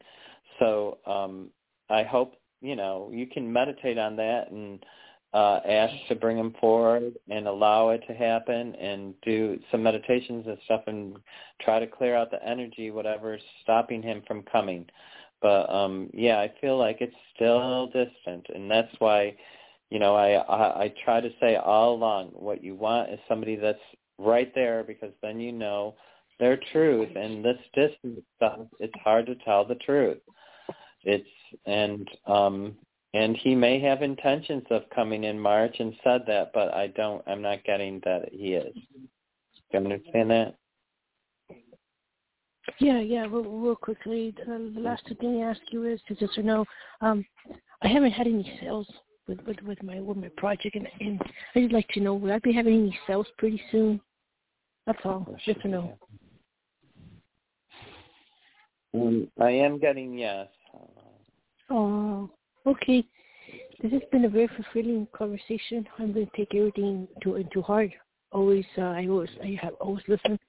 So 0.60 1.00
um, 1.06 1.50
I 1.90 2.04
hope 2.04 2.36
you 2.62 2.76
know 2.76 3.10
you 3.12 3.28
can 3.28 3.52
meditate 3.52 3.98
on 3.98 4.16
that 4.16 4.52
and 4.52 4.84
uh, 5.34 5.60
ask 5.68 5.94
to 6.08 6.16
bring 6.16 6.38
him 6.38 6.56
forward 6.60 7.14
and 7.30 7.48
allow 7.48 7.90
it 7.90 8.02
to 8.08 8.14
happen 8.14 8.74
and 8.76 9.14
do 9.24 9.60
some 9.72 9.84
meditations 9.84 10.46
and 10.48 10.58
stuff 10.66 10.82
and 10.88 11.18
try 11.62 11.80
to 11.80 11.88
clear 11.88 12.16
out 12.16 12.32
the 12.32 12.44
energy, 12.48 12.92
whatever's 12.92 13.42
stopping 13.62 14.02
him 14.02 14.24
from 14.26 14.44
coming. 14.44 14.86
But 15.42 15.70
um 15.70 16.10
yeah, 16.14 16.40
I 16.40 16.52
feel 16.60 16.78
like 16.78 16.98
it's 17.02 17.16
still 17.36 17.88
distant 17.88 18.48
and 18.56 18.72
that's 18.72 18.94
why, 19.00 19.36
you 19.90 20.00
know, 20.00 20.16
I, 20.16 20.36
I 20.36 20.84
I 20.86 20.94
try 21.04 21.22
to 21.22 21.30
say 21.40 21.58
all 21.58 21.94
along 21.94 22.30
what 22.30 22.64
you 22.64 22.76
want 22.76 23.12
is 23.12 23.20
somebody 23.28 23.56
that's 23.56 23.78
right 24.18 24.52
there 24.56 24.84
because 24.84 25.12
then 25.22 25.40
you 25.40 25.52
know 25.52 25.96
their 26.40 26.60
truth 26.72 27.10
and 27.16 27.44
this 27.44 27.58
distance 27.76 28.22
it's 28.80 28.94
hard 29.04 29.26
to 29.28 29.36
tell 29.46 29.66
the 29.66 29.76
truth. 29.76 30.20
It's 31.04 31.28
and 31.66 32.10
um 32.26 32.76
and 33.14 33.38
he 33.38 33.56
may 33.56 33.80
have 33.80 34.02
intentions 34.02 34.64
of 34.70 34.84
coming 34.94 35.24
in 35.24 35.40
March 35.40 35.76
and 35.80 35.94
said 36.04 36.24
that, 36.28 36.52
but 36.54 36.74
I 36.74 36.88
don't. 36.88 37.24
I'm 37.28 37.42
not 37.42 37.64
getting 37.64 38.02
that 38.04 38.30
he 38.32 38.54
is. 38.54 38.74
Do 38.74 39.10
you 39.72 39.80
understand 39.80 40.30
that? 40.32 40.56
Yeah, 42.80 43.00
yeah. 43.00 43.22
Real, 43.22 43.44
real 43.44 43.76
quickly, 43.76 44.36
the, 44.38 44.72
the 44.76 44.82
last 44.82 45.04
thing 45.20 45.42
I 45.42 45.50
ask 45.50 45.62
you 45.72 45.86
is 45.86 46.02
to 46.08 46.16
just 46.16 46.38
know, 46.38 46.66
um, 47.02 47.26
I 47.82 47.88
haven't 47.88 48.12
had 48.12 48.28
any 48.28 48.58
sales 48.62 48.88
with 49.28 49.40
with, 49.48 49.62
with 49.62 49.82
my 49.84 50.00
with 50.00 50.18
my 50.18 50.30
project, 50.38 50.76
and, 50.76 50.88
and 51.00 51.22
I'd 51.56 51.72
like 51.72 51.88
to 51.90 52.02
know 52.02 52.16
will 52.16 52.32
I 52.32 52.40
be 52.40 52.54
having 52.54 52.74
any 52.74 53.00
sales 53.08 53.28
pretty 53.38 53.62
soon? 53.72 54.02
That's 54.86 55.00
all. 55.04 55.38
Just 55.46 55.62
to 55.62 55.68
know. 55.68 55.98
Um, 58.94 59.30
I 59.40 59.52
am 59.52 59.80
getting 59.80 60.18
yes. 60.18 60.48
Oh, 61.70 62.30
Okay. 62.68 63.04
This 63.82 63.92
has 63.94 64.02
been 64.12 64.26
a 64.26 64.30
very 64.30 64.50
fulfilling 64.56 65.08
conversation. 65.16 65.88
I'm 66.00 66.12
going 66.12 66.26
to 66.26 66.38
take 66.38 66.54
everything 66.54 67.08
to 67.24 67.36
into 67.36 67.62
heart. 67.62 67.92
Always, 68.32 68.66
uh, 68.78 68.82
I 68.82 69.08
always, 69.08 69.30
I 69.42 69.58
have 69.62 69.74
always 69.80 70.04
listened, 70.08 70.40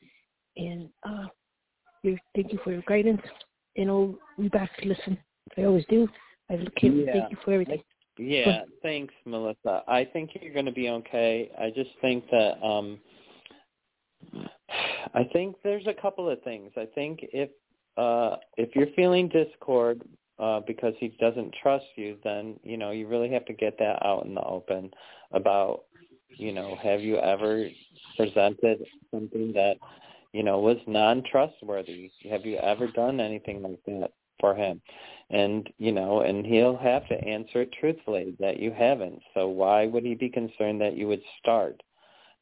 and 0.57 0.89
uh, 1.05 1.27
thank 2.03 2.53
you 2.53 2.59
for 2.65 2.73
your 2.73 2.83
guidance, 2.89 3.23
and 3.77 3.89
I'll 3.89 4.15
be 4.39 4.49
back 4.49 4.77
to 4.79 4.89
listen. 4.89 5.17
I 5.57 5.65
always 5.65 5.85
do. 5.89 6.09
I 6.51 6.57
look 6.57 6.73
yeah. 6.83 7.13
thank 7.13 7.31
you 7.31 7.37
for 7.45 7.53
everything. 7.53 7.83
Yeah, 8.19 8.63
thanks, 8.83 9.15
Melissa. 9.25 9.85
I 9.87 10.05
think 10.13 10.31
you're 10.41 10.53
going 10.53 10.67
to 10.67 10.73
be 10.73 10.89
okay. 10.89 11.51
I 11.59 11.71
just 11.71 11.91
think 12.01 12.29
that 12.31 12.61
um 12.65 12.99
I 15.15 15.25
think 15.33 15.57
there's 15.63 15.87
a 15.87 15.95
couple 15.95 16.29
of 16.29 16.43
things. 16.43 16.73
I 16.77 16.87
think 16.95 17.21
if 17.33 17.51
uh 17.97 18.37
if 18.57 18.75
you're 18.75 18.93
feeling 18.97 19.29
discord 19.29 20.03
uh, 20.39 20.61
because 20.67 20.95
he 20.99 21.09
doesn't 21.21 21.55
trust 21.63 21.87
you, 21.97 22.17
then 22.25 22.59
you 22.63 22.77
know 22.77 22.91
you 22.91 23.07
really 23.07 23.31
have 23.31 23.45
to 23.47 23.53
get 23.53 23.79
that 23.79 24.05
out 24.05 24.25
in 24.25 24.35
the 24.35 24.43
open 24.43 24.91
about 25.33 25.85
you 26.31 26.53
know 26.53 26.77
have 26.83 27.01
you 27.01 27.17
ever 27.19 27.69
presented 28.17 28.85
something 29.11 29.53
that 29.53 29.77
you 30.33 30.43
know 30.43 30.59
was 30.59 30.79
non-trustworthy? 30.87 32.11
Have 32.31 32.47
you 32.47 32.57
ever 32.59 32.87
done 32.89 33.21
anything 33.21 33.63
like 33.63 33.81
that 33.87 34.13
for 34.41 34.55
him? 34.55 34.81
And 35.31 35.69
you 35.79 35.93
know, 35.93 36.21
and 36.21 36.47
he'll 36.47 36.77
have 36.77 37.07
to 37.09 37.25
answer 37.25 37.63
it 37.63 37.75
truthfully 37.81 38.37
that 38.39 38.61
you 38.61 38.73
haven't. 38.73 39.21
So 39.35 39.49
why 39.49 39.87
would 39.87 40.05
he 40.05 40.15
be 40.15 40.29
concerned 40.29 40.81
that 40.81 40.97
you 40.97 41.09
would 41.09 41.23
start 41.41 41.83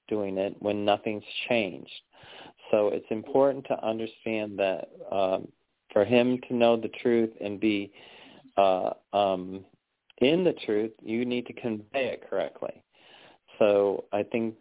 doing 0.09 0.39
it 0.39 0.55
when 0.61 0.85
nothing's 0.85 1.25
changed? 1.49 1.91
So 2.71 2.89
it's 2.89 3.07
important 3.11 3.65
to 3.67 3.87
understand 3.87 4.59
that 4.59 4.89
um, 5.11 5.49
for 5.97 6.05
him 6.05 6.39
to 6.47 6.55
know 6.55 6.77
the 6.77 6.91
truth 7.01 7.31
and 7.41 7.59
be 7.59 7.91
uh, 8.59 8.91
um, 9.15 9.65
in 10.19 10.45
the 10.45 10.53
truth, 10.53 10.91
you 11.03 11.25
need 11.25 11.47
to 11.47 11.55
convey 11.55 12.09
it 12.09 12.29
correctly. 12.29 12.83
So 13.59 14.05
I 14.13 14.23
think 14.23 14.57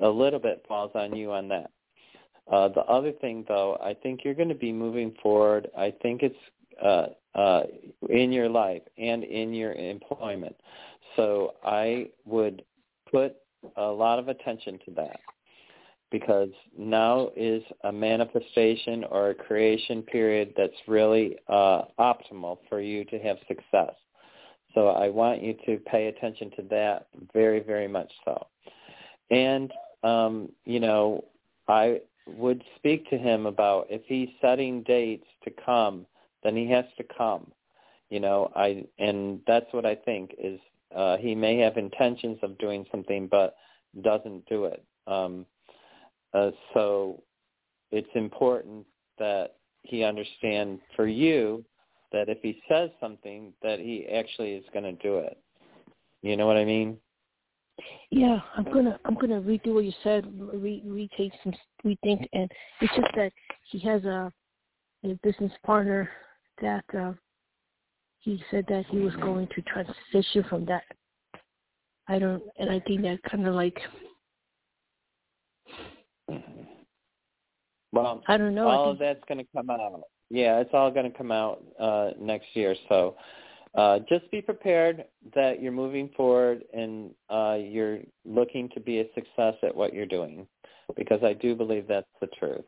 a 0.00 0.08
little 0.08 0.38
bit 0.38 0.64
falls 0.66 0.92
on 0.94 1.14
you 1.14 1.30
on 1.30 1.46
that. 1.48 1.70
Uh, 2.50 2.68
the 2.68 2.80
other 2.84 3.12
thing, 3.12 3.44
though, 3.46 3.76
I 3.82 3.92
think 4.02 4.20
you're 4.24 4.32
going 4.32 4.48
to 4.48 4.54
be 4.54 4.72
moving 4.72 5.14
forward. 5.22 5.68
I 5.76 5.92
think 6.00 6.22
it's 6.22 6.34
uh, 6.82 7.08
uh, 7.38 7.64
in 8.08 8.32
your 8.32 8.48
life 8.48 8.80
and 8.96 9.24
in 9.24 9.52
your 9.52 9.74
employment. 9.74 10.56
So 11.16 11.56
I 11.62 12.06
would 12.24 12.62
put 13.12 13.36
a 13.76 13.82
lot 13.82 14.18
of 14.18 14.28
attention 14.28 14.78
to 14.86 14.90
that 14.92 15.20
because 16.10 16.50
now 16.76 17.30
is 17.36 17.62
a 17.84 17.92
manifestation 17.92 19.04
or 19.04 19.30
a 19.30 19.34
creation 19.34 20.02
period 20.02 20.54
that's 20.56 20.72
really 20.86 21.36
uh, 21.48 21.82
optimal 21.98 22.58
for 22.68 22.80
you 22.80 23.04
to 23.06 23.18
have 23.18 23.36
success. 23.46 23.94
So 24.74 24.88
I 24.88 25.08
want 25.08 25.42
you 25.42 25.54
to 25.66 25.78
pay 25.78 26.06
attention 26.06 26.50
to 26.56 26.62
that 26.70 27.08
very, 27.32 27.60
very 27.60 27.88
much 27.88 28.10
so. 28.24 28.46
And, 29.30 29.72
um, 30.02 30.50
you 30.64 30.80
know, 30.80 31.24
I 31.68 32.00
would 32.26 32.62
speak 32.76 33.08
to 33.10 33.18
him 33.18 33.46
about 33.46 33.86
if 33.90 34.02
he's 34.06 34.28
setting 34.40 34.82
dates 34.82 35.26
to 35.44 35.50
come, 35.64 36.06
then 36.42 36.56
he 36.56 36.68
has 36.70 36.84
to 36.96 37.04
come. 37.16 37.50
You 38.10 38.20
know, 38.20 38.50
I 38.56 38.84
and 38.98 39.40
that's 39.46 39.66
what 39.72 39.84
I 39.84 39.94
think 39.94 40.34
is 40.38 40.60
uh, 40.94 41.18
he 41.18 41.34
may 41.34 41.58
have 41.58 41.76
intentions 41.76 42.38
of 42.42 42.56
doing 42.58 42.86
something 42.90 43.26
but 43.26 43.56
doesn't 44.02 44.46
do 44.46 44.64
it. 44.64 44.82
Um, 45.06 45.44
uh, 46.34 46.50
so 46.74 47.22
it's 47.90 48.08
important 48.14 48.86
that 49.18 49.56
he 49.82 50.04
understand 50.04 50.80
for 50.94 51.06
you 51.06 51.64
that 52.12 52.28
if 52.28 52.38
he 52.42 52.60
says 52.68 52.90
something, 53.00 53.52
that 53.62 53.78
he 53.78 54.06
actually 54.06 54.52
is 54.52 54.64
going 54.72 54.84
to 54.84 55.02
do 55.02 55.18
it. 55.18 55.38
You 56.22 56.36
know 56.36 56.46
what 56.46 56.56
I 56.56 56.64
mean? 56.64 56.96
Yeah, 58.10 58.40
I'm 58.56 58.64
gonna 58.64 58.98
I'm 59.04 59.14
gonna 59.14 59.40
redo 59.40 59.74
what 59.74 59.84
you 59.84 59.92
said, 60.02 60.26
re 60.36 60.82
retake 60.84 61.32
some 61.44 61.52
rethink, 61.84 62.26
and 62.32 62.50
it's 62.80 62.96
just 62.96 63.14
that 63.14 63.32
he 63.70 63.78
has 63.80 64.04
a 64.04 64.32
a 65.04 65.14
business 65.22 65.52
partner 65.64 66.10
that 66.60 66.84
uh, 66.98 67.12
he 68.18 68.42
said 68.50 68.64
that 68.68 68.84
he 68.86 68.98
was 68.98 69.14
going 69.16 69.46
to 69.54 69.62
transition 69.62 70.44
from 70.48 70.64
that. 70.66 70.82
I 72.08 72.18
don't, 72.18 72.42
and 72.58 72.70
I 72.70 72.80
think 72.80 73.02
that 73.02 73.22
kind 73.30 73.46
of 73.46 73.54
like 73.54 73.78
Well, 77.92 78.22
I 78.28 78.36
don't 78.36 78.54
know. 78.54 78.68
All 78.68 78.90
of 78.90 78.98
that's 78.98 79.22
going 79.28 79.38
to 79.38 79.46
come 79.54 79.70
out. 79.70 80.02
Yeah, 80.30 80.58
it's 80.60 80.70
all 80.74 80.90
going 80.90 81.10
to 81.10 81.16
come 81.16 81.32
out 81.32 81.64
uh, 81.80 82.10
next 82.20 82.48
year. 82.54 82.74
So 82.88 83.16
uh, 83.74 84.00
just 84.08 84.30
be 84.30 84.42
prepared 84.42 85.04
that 85.34 85.62
you're 85.62 85.72
moving 85.72 86.10
forward 86.16 86.64
and 86.74 87.10
uh, 87.30 87.56
you're 87.58 88.00
looking 88.26 88.68
to 88.74 88.80
be 88.80 89.00
a 89.00 89.04
success 89.14 89.54
at 89.62 89.74
what 89.74 89.94
you're 89.94 90.06
doing, 90.06 90.46
because 90.96 91.22
I 91.22 91.32
do 91.32 91.54
believe 91.54 91.86
that's 91.88 92.06
the 92.20 92.28
truth. 92.38 92.64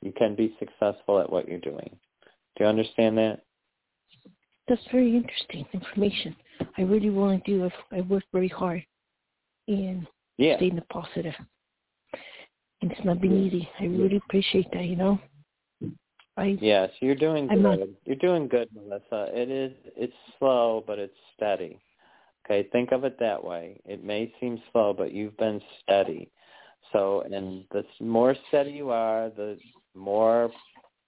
You 0.00 0.12
can 0.12 0.34
be 0.34 0.56
successful 0.58 1.20
at 1.20 1.30
what 1.30 1.48
you're 1.48 1.58
doing. 1.58 1.90
Do 2.56 2.64
you 2.64 2.66
understand 2.66 3.18
that? 3.18 3.40
That's 4.68 4.82
very 4.90 5.16
interesting 5.16 5.66
information. 5.72 6.36
I 6.78 6.82
really 6.82 7.10
want 7.10 7.44
to 7.44 7.58
do. 7.58 7.70
I 7.90 8.00
work 8.02 8.24
very 8.32 8.48
hard 8.48 8.84
and 9.68 10.06
yeah. 10.38 10.56
stay 10.56 10.68
in 10.68 10.76
the 10.76 10.82
positive 10.82 11.34
it's 12.82 13.04
not 13.04 13.20
been 13.20 13.46
easy. 13.46 13.68
I 13.80 13.84
really 13.84 14.16
appreciate 14.16 14.70
that, 14.72 14.84
you 14.84 14.96
know. 14.96 15.18
I 16.36 16.56
Yes, 16.60 16.90
you're 17.00 17.14
doing 17.14 17.46
good. 17.46 17.58
Not, 17.58 17.78
you're 18.04 18.16
doing 18.16 18.48
good, 18.48 18.68
Melissa. 18.74 19.30
It 19.34 19.50
is 19.50 19.72
it's 19.96 20.14
slow 20.38 20.82
but 20.86 20.98
it's 20.98 21.16
steady. 21.36 21.78
Okay, 22.44 22.68
think 22.72 22.92
of 22.92 23.04
it 23.04 23.18
that 23.20 23.42
way. 23.42 23.80
It 23.84 24.02
may 24.02 24.32
seem 24.40 24.60
slow, 24.72 24.92
but 24.92 25.12
you've 25.12 25.36
been 25.36 25.60
steady. 25.82 26.30
So, 26.92 27.22
and 27.22 27.64
the 27.70 27.84
more 28.00 28.34
steady 28.48 28.72
you 28.72 28.90
are, 28.90 29.30
the 29.30 29.58
more 29.94 30.50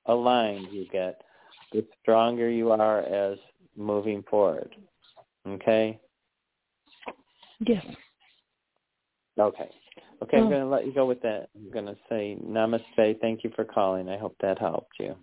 aligned 0.06 0.68
you 0.70 0.86
get, 0.92 1.22
the 1.72 1.84
stronger 2.00 2.48
you 2.48 2.70
are 2.70 3.00
as 3.00 3.38
moving 3.76 4.22
forward. 4.30 4.76
Okay? 5.46 5.98
Yes. 7.66 7.84
Okay. 9.38 9.70
Okay, 10.24 10.38
I'm 10.38 10.44
mm. 10.44 10.50
going 10.50 10.62
to 10.62 10.68
let 10.68 10.86
you 10.86 10.92
go 10.94 11.04
with 11.04 11.20
that. 11.20 11.50
I'm 11.54 11.70
going 11.70 11.84
to 11.84 11.96
say 12.08 12.38
namaste. 12.42 13.20
Thank 13.20 13.44
you 13.44 13.50
for 13.54 13.64
calling. 13.64 14.08
I 14.08 14.16
hope 14.16 14.34
that 14.40 14.58
helped 14.58 14.94
you. 14.98 15.14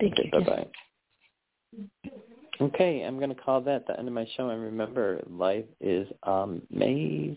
Thank 0.00 0.14
okay, 0.14 0.30
you. 0.32 0.40
Bye-bye. 0.40 0.66
Okay, 2.62 3.02
I'm 3.02 3.18
going 3.18 3.28
to 3.28 3.34
call 3.34 3.60
that 3.62 3.86
the 3.86 3.98
end 3.98 4.08
of 4.08 4.14
my 4.14 4.26
show. 4.36 4.48
And 4.48 4.62
remember, 4.62 5.20
life 5.28 5.66
is 5.80 6.08
amazing. 6.22 7.36